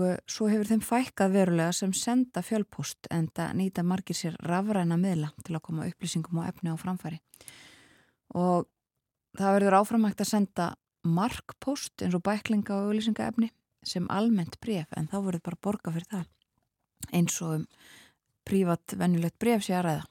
uh, 0.00 0.16
svo 0.30 0.48
hefur 0.48 0.68
þeim 0.70 0.82
fækkað 0.84 1.34
verulega 1.34 1.72
sem 1.76 1.92
senda 1.96 2.42
fjölpost 2.44 3.10
en 3.12 3.28
það 3.36 3.56
nýta 3.58 3.84
margir 3.84 4.16
sér 4.16 4.38
rafræna 4.46 4.96
miðla 5.00 5.32
til 5.44 5.56
að 5.56 5.64
koma 5.68 5.88
upplýsingum 5.90 6.40
og 6.40 6.48
efni 6.48 6.72
á 6.72 6.76
framfæri. 6.80 7.20
Og 8.40 8.68
það 9.36 9.56
verður 9.58 9.78
áframægt 9.80 10.24
að 10.24 10.32
senda 10.32 10.68
markpost 11.04 12.04
eins 12.04 12.16
og 12.16 12.24
bæklinga 12.24 12.76
og 12.76 12.90
auðlýsingaefni 12.90 13.50
sem 13.86 14.08
almennt 14.12 14.58
bref 14.60 14.90
en 14.96 15.08
þá 15.08 15.18
verður 15.24 15.44
bara 15.48 15.62
borga 15.64 15.92
fyrir 15.94 16.08
það 16.10 16.26
eins 17.16 17.36
og 17.44 17.60
um 17.60 17.68
prívat 18.48 18.96
vennulegt 18.98 19.38
bref 19.40 19.64
sé 19.64 19.76
að 19.76 19.86
ræða. 19.86 20.04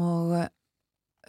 Og 0.00 0.34
uh, 0.36 0.48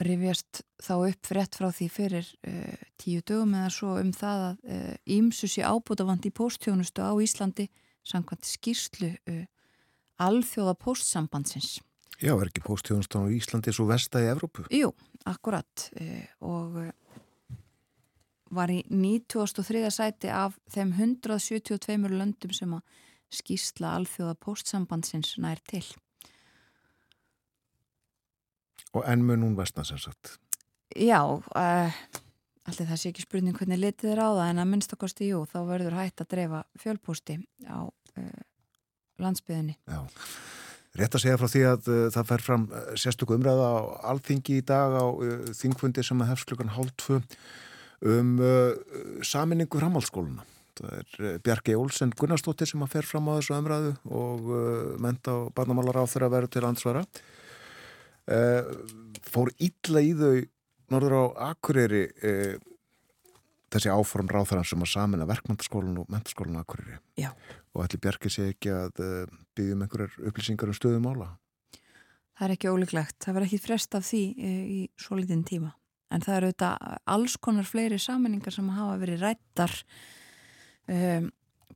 rifjast 0.07 0.61
þá 0.81 0.93
upp 0.97 1.29
frétt 1.29 1.57
frá 1.59 1.69
því 1.73 1.87
fyrir 1.91 2.27
uh, 2.47 2.83
tíu 3.01 3.21
dögum 3.25 3.55
eða 3.59 3.71
svo 3.73 3.95
um 4.01 4.11
það 4.15 4.43
að 4.47 4.81
ímsu 5.17 5.47
uh, 5.47 5.53
sé 5.53 5.65
ábútafand 5.65 6.27
í 6.27 6.33
póstjónustu 6.35 7.05
á 7.05 7.13
Íslandi 7.21 7.67
samkvæmt 8.07 8.49
skýrslu 8.49 9.11
uh, 9.13 9.45
alþjóða 10.21 10.75
póstsambandsins. 10.81 11.79
Já, 12.21 12.35
er 12.35 12.49
ekki 12.51 12.63
póstjónustan 12.65 13.25
á 13.25 13.33
Íslandi 13.33 13.73
svo 13.73 13.87
vesta 13.89 14.21
í 14.21 14.29
Evrópu? 14.29 14.67
Jú, 14.69 14.91
akkurat 15.25 15.87
og 16.45 16.77
var 18.53 18.69
í 18.69 18.81
93. 18.91 19.87
sæti 19.89 20.29
af 20.29 20.59
þeim 20.69 20.93
172 20.93 22.11
löndum 22.11 22.53
sem 22.53 22.75
að 22.77 22.83
skýrsla 23.31 23.95
alþjóða 23.97 24.35
póstsambandsins 24.43 25.37
nær 25.41 25.61
til. 25.67 25.85
Og 28.97 29.05
enn 29.07 29.23
mun 29.23 29.45
hún 29.45 29.55
vestna 29.55 29.85
sem 29.88 29.99
sagt? 30.01 30.35
Já, 30.91 31.22
uh, 31.23 31.99
allir 32.68 32.88
það 32.89 32.99
sé 32.99 33.11
ekki 33.11 33.23
spurning 33.23 33.55
hvernig 33.55 33.80
litið 33.80 34.13
er 34.15 34.23
á 34.27 34.30
það 34.35 34.49
en 34.49 34.63
að 34.63 34.72
minnstakosti, 34.73 35.30
jú, 35.31 35.45
þá 35.47 35.59
verður 35.69 35.97
hægt 35.99 36.23
að 36.23 36.31
dreifa 36.34 36.63
fjölpústi 36.81 37.38
á 37.72 37.88
uh, 37.88 38.41
landsbyðinni. 39.23 39.77
Já, 39.88 40.01
rétt 40.99 41.15
að 41.15 41.23
segja 41.23 41.39
frá 41.39 41.51
því 41.53 41.65
að 41.69 41.91
uh, 41.93 42.05
það 42.11 42.30
fer 42.34 42.45
fram 42.49 42.69
sérstöku 42.99 43.38
umræða 43.38 43.72
á 43.72 43.80
alþingi 44.11 44.59
í 44.59 44.68
dag 44.68 44.99
á 44.99 45.05
þingfundi 45.61 46.03
sem 46.03 46.23
að 46.23 46.34
hefst 46.34 46.51
klukkan 46.51 46.76
hálf 46.76 46.95
tvö 46.99 47.22
um 48.01 48.39
saminningu 49.22 49.77
framhaldsskóluna. 49.77 50.41
Það 50.73 50.93
er 50.97 51.35
Bjarki 51.45 51.76
Olsen 51.77 52.09
Gunnarsdóttir 52.18 52.65
sem 52.65 52.81
að 52.81 52.95
fer 52.95 53.05
fram 53.05 53.27
á 53.30 53.38
þessu 53.38 53.53
umræðu 53.53 53.91
og 54.09 54.47
menta 55.03 55.35
og 55.38 55.51
barnamálar 55.53 55.99
á 56.01 56.09
þeirra 56.09 56.31
verður 56.34 56.53
til 56.55 56.63
ansvara. 56.65 57.03
Uh, 58.31 59.17
fór 59.27 59.51
illa 59.59 60.03
í 60.03 60.11
þau 60.17 60.35
norður 60.93 61.17
á 61.19 61.23
Akureyri 61.51 62.05
uh, 62.07 62.55
þessi 63.71 63.91
áform 63.91 64.31
ráþarann 64.31 64.67
sem 64.67 64.83
að 64.83 64.93
samina 64.93 65.27
verkmyndaskólan 65.29 65.99
og 66.03 66.09
mentaskólan 66.11 66.59
á 66.59 66.63
Akureyri. 66.63 66.99
Já. 67.19 67.31
og 67.75 67.85
ætli 67.85 68.01
Bjarki 68.03 68.31
sé 68.31 68.49
ekki 68.53 68.71
að 68.75 69.03
uh, 69.03 69.35
byggjum 69.55 69.85
einhverjar 69.85 70.31
upplýsingar 70.31 70.71
um 70.71 70.77
stöðum 70.77 71.11
ála 71.11 71.35
Það 72.39 72.47
er 72.47 72.53
ekki 72.55 72.71
ólíklegt, 72.71 73.17
það 73.21 73.35
verður 73.35 73.47
ekki 73.51 73.61
frest 73.61 73.95
af 73.99 74.05
því 74.07 74.21
í 74.41 74.77
svo 74.97 75.17
litinn 75.19 75.43
tíma. 75.45 75.75
En 76.09 76.23
það 76.25 76.37
eru 76.39 76.47
þetta 76.49 76.69
alls 77.13 77.35
konar 77.37 77.67
fleiri 77.69 77.99
saminningar 78.01 78.55
sem 78.55 78.71
hafa 78.73 78.95
verið 78.97 79.21
rættar 79.21 79.75
um, 80.89 81.27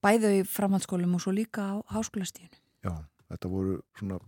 bæðu 0.03 0.32
í 0.40 0.45
framhaldsskólum 0.49 1.18
og 1.18 1.23
svo 1.23 1.34
líka 1.36 1.69
á 1.72 1.76
háskólastíðinu 1.95 2.57
Já, 2.86 2.94
þetta 3.32 3.52
voru 3.52 3.77
svona 3.98 4.19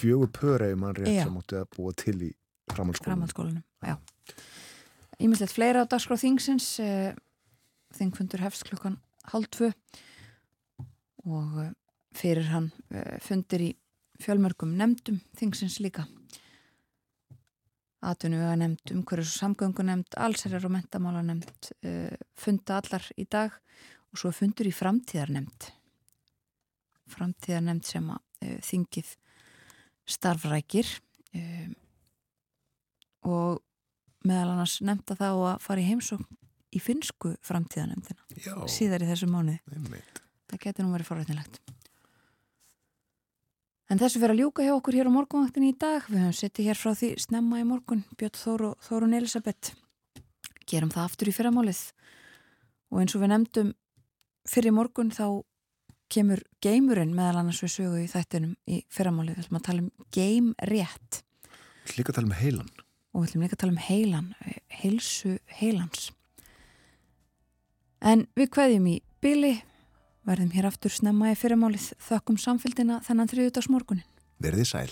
fjögur 0.00 0.30
pöra 0.32 0.70
ef 0.72 0.78
mann 0.80 0.96
rétt 0.96 1.22
sem 1.22 1.32
mútti 1.32 1.58
að 1.60 1.70
búa 1.76 1.94
til 1.96 2.16
í 2.28 2.30
framhaldsskólanum. 2.72 3.62
Ímislegt 5.22 5.54
fleira 5.56 5.84
á 5.84 5.88
dagskráð 5.88 6.24
þingsins, 6.26 6.68
þingfundur 7.96 8.42
hefst 8.44 8.66
klukkan 8.68 8.98
hálf 9.32 9.48
tvö 9.56 9.70
og 11.26 11.56
fyrir 12.16 12.50
hann 12.52 12.70
fundir 13.24 13.64
í 13.64 13.70
fjölmörgum 14.22 14.76
nefndum 14.76 15.18
þingsins 15.36 15.80
líka. 15.84 16.04
Atvinnu 18.06 18.38
vega 18.38 18.56
nefnd, 18.60 18.92
umhverjus 18.92 19.32
og 19.32 19.40
samgöngu 19.40 19.82
nefnd, 19.84 20.14
allsherjar 20.20 20.68
og 20.68 20.72
mentamála 20.76 21.22
nefnd, 21.26 21.72
funda 22.38 22.76
allar 22.78 23.04
í 23.16 23.24
dag 23.24 23.56
og 24.12 24.20
svo 24.20 24.30
fundur 24.36 24.68
í 24.68 24.74
framtíðar 24.76 25.32
nefnd. 25.34 25.70
Framtíðar 27.10 27.64
nefnd 27.66 27.88
sem 27.88 28.12
að 28.12 28.22
þingið 28.68 29.16
starfrækir 30.10 30.90
um, 31.36 31.72
og 33.26 33.62
meðal 34.26 34.52
annars 34.54 34.80
nefnda 34.82 35.18
þá 35.18 35.28
að 35.30 35.64
fara 35.64 35.82
í 35.82 35.88
heimsókn 35.88 36.26
í 36.76 36.82
finsku 36.82 37.36
framtíðanemndina 37.46 38.66
síðar 38.70 39.06
í 39.06 39.10
þessu 39.10 39.30
einmitt. 39.30 40.22
það 40.50 40.62
getur 40.62 40.86
nú 40.86 40.94
verið 40.94 41.10
forrætnilegt 41.10 41.60
en 43.90 44.00
þessu 44.00 44.20
fyrir 44.20 44.34
að 44.34 44.42
ljúka 44.42 44.66
hjá 44.66 44.74
okkur 44.74 44.98
hér 44.98 45.10
á 45.10 45.14
morgunvaktin 45.14 45.68
í 45.68 45.74
dag. 45.78 46.06
Við 46.10 46.22
höfum 46.24 46.36
settið 46.36 46.70
hér 46.70 46.80
frá 46.80 46.92
því 46.98 47.10
snemma 47.22 47.60
í 47.62 47.66
morgun. 47.68 48.02
Björn 48.18 48.38
Þóru, 48.40 48.70
Þórun 48.82 49.14
Elisabeth 49.18 49.74
gerum 50.66 50.90
það 50.90 51.04
aftur 51.06 51.30
í 51.30 51.34
fyrramálið. 51.36 51.82
Og 52.90 53.02
eins 53.02 53.14
og 53.14 53.22
við 53.22 53.32
nefndum 53.32 53.72
fyrir 54.46 54.74
morgun 54.74 55.12
þá 55.14 55.26
kemur 56.12 56.42
geimurinn 56.62 57.14
meðal 57.16 57.42
annars 57.42 57.62
við 57.64 57.72
sögu 57.76 58.02
í 58.02 58.10
þættinum 58.10 58.56
í 58.70 58.82
fyrramáli 58.92 59.34
við 59.34 59.46
ætlum 59.46 59.60
að 59.60 59.66
tala 59.68 59.84
um 59.84 59.90
geim 60.14 60.52
rétt 60.70 61.22
Líka 61.94 62.10
að 62.10 62.16
tala 62.18 62.26
um 62.26 62.34
heilan. 62.34 62.70
Og 63.14 63.22
við 63.22 63.28
ætlum 63.28 63.42
líka 63.44 63.56
að 63.56 63.62
tala 63.62 63.74
um 63.74 63.82
heilan 63.86 64.30
heilsu 64.80 65.36
heilans. 65.60 66.08
En 68.02 68.26
við 68.36 68.50
kveðjum 68.56 68.88
í 68.90 68.96
byli 69.22 69.52
verðum 70.26 70.52
hér 70.56 70.68
aftur 70.68 70.92
snemma 70.92 71.30
í 71.32 71.38
fyrramálið 71.38 71.92
þökkum 72.02 72.38
samfélgina 72.42 72.98
þennan 73.06 73.30
þriðutags 73.30 73.70
morgunin 73.72 74.06
Verði 74.42 74.66
sæl 74.68 74.90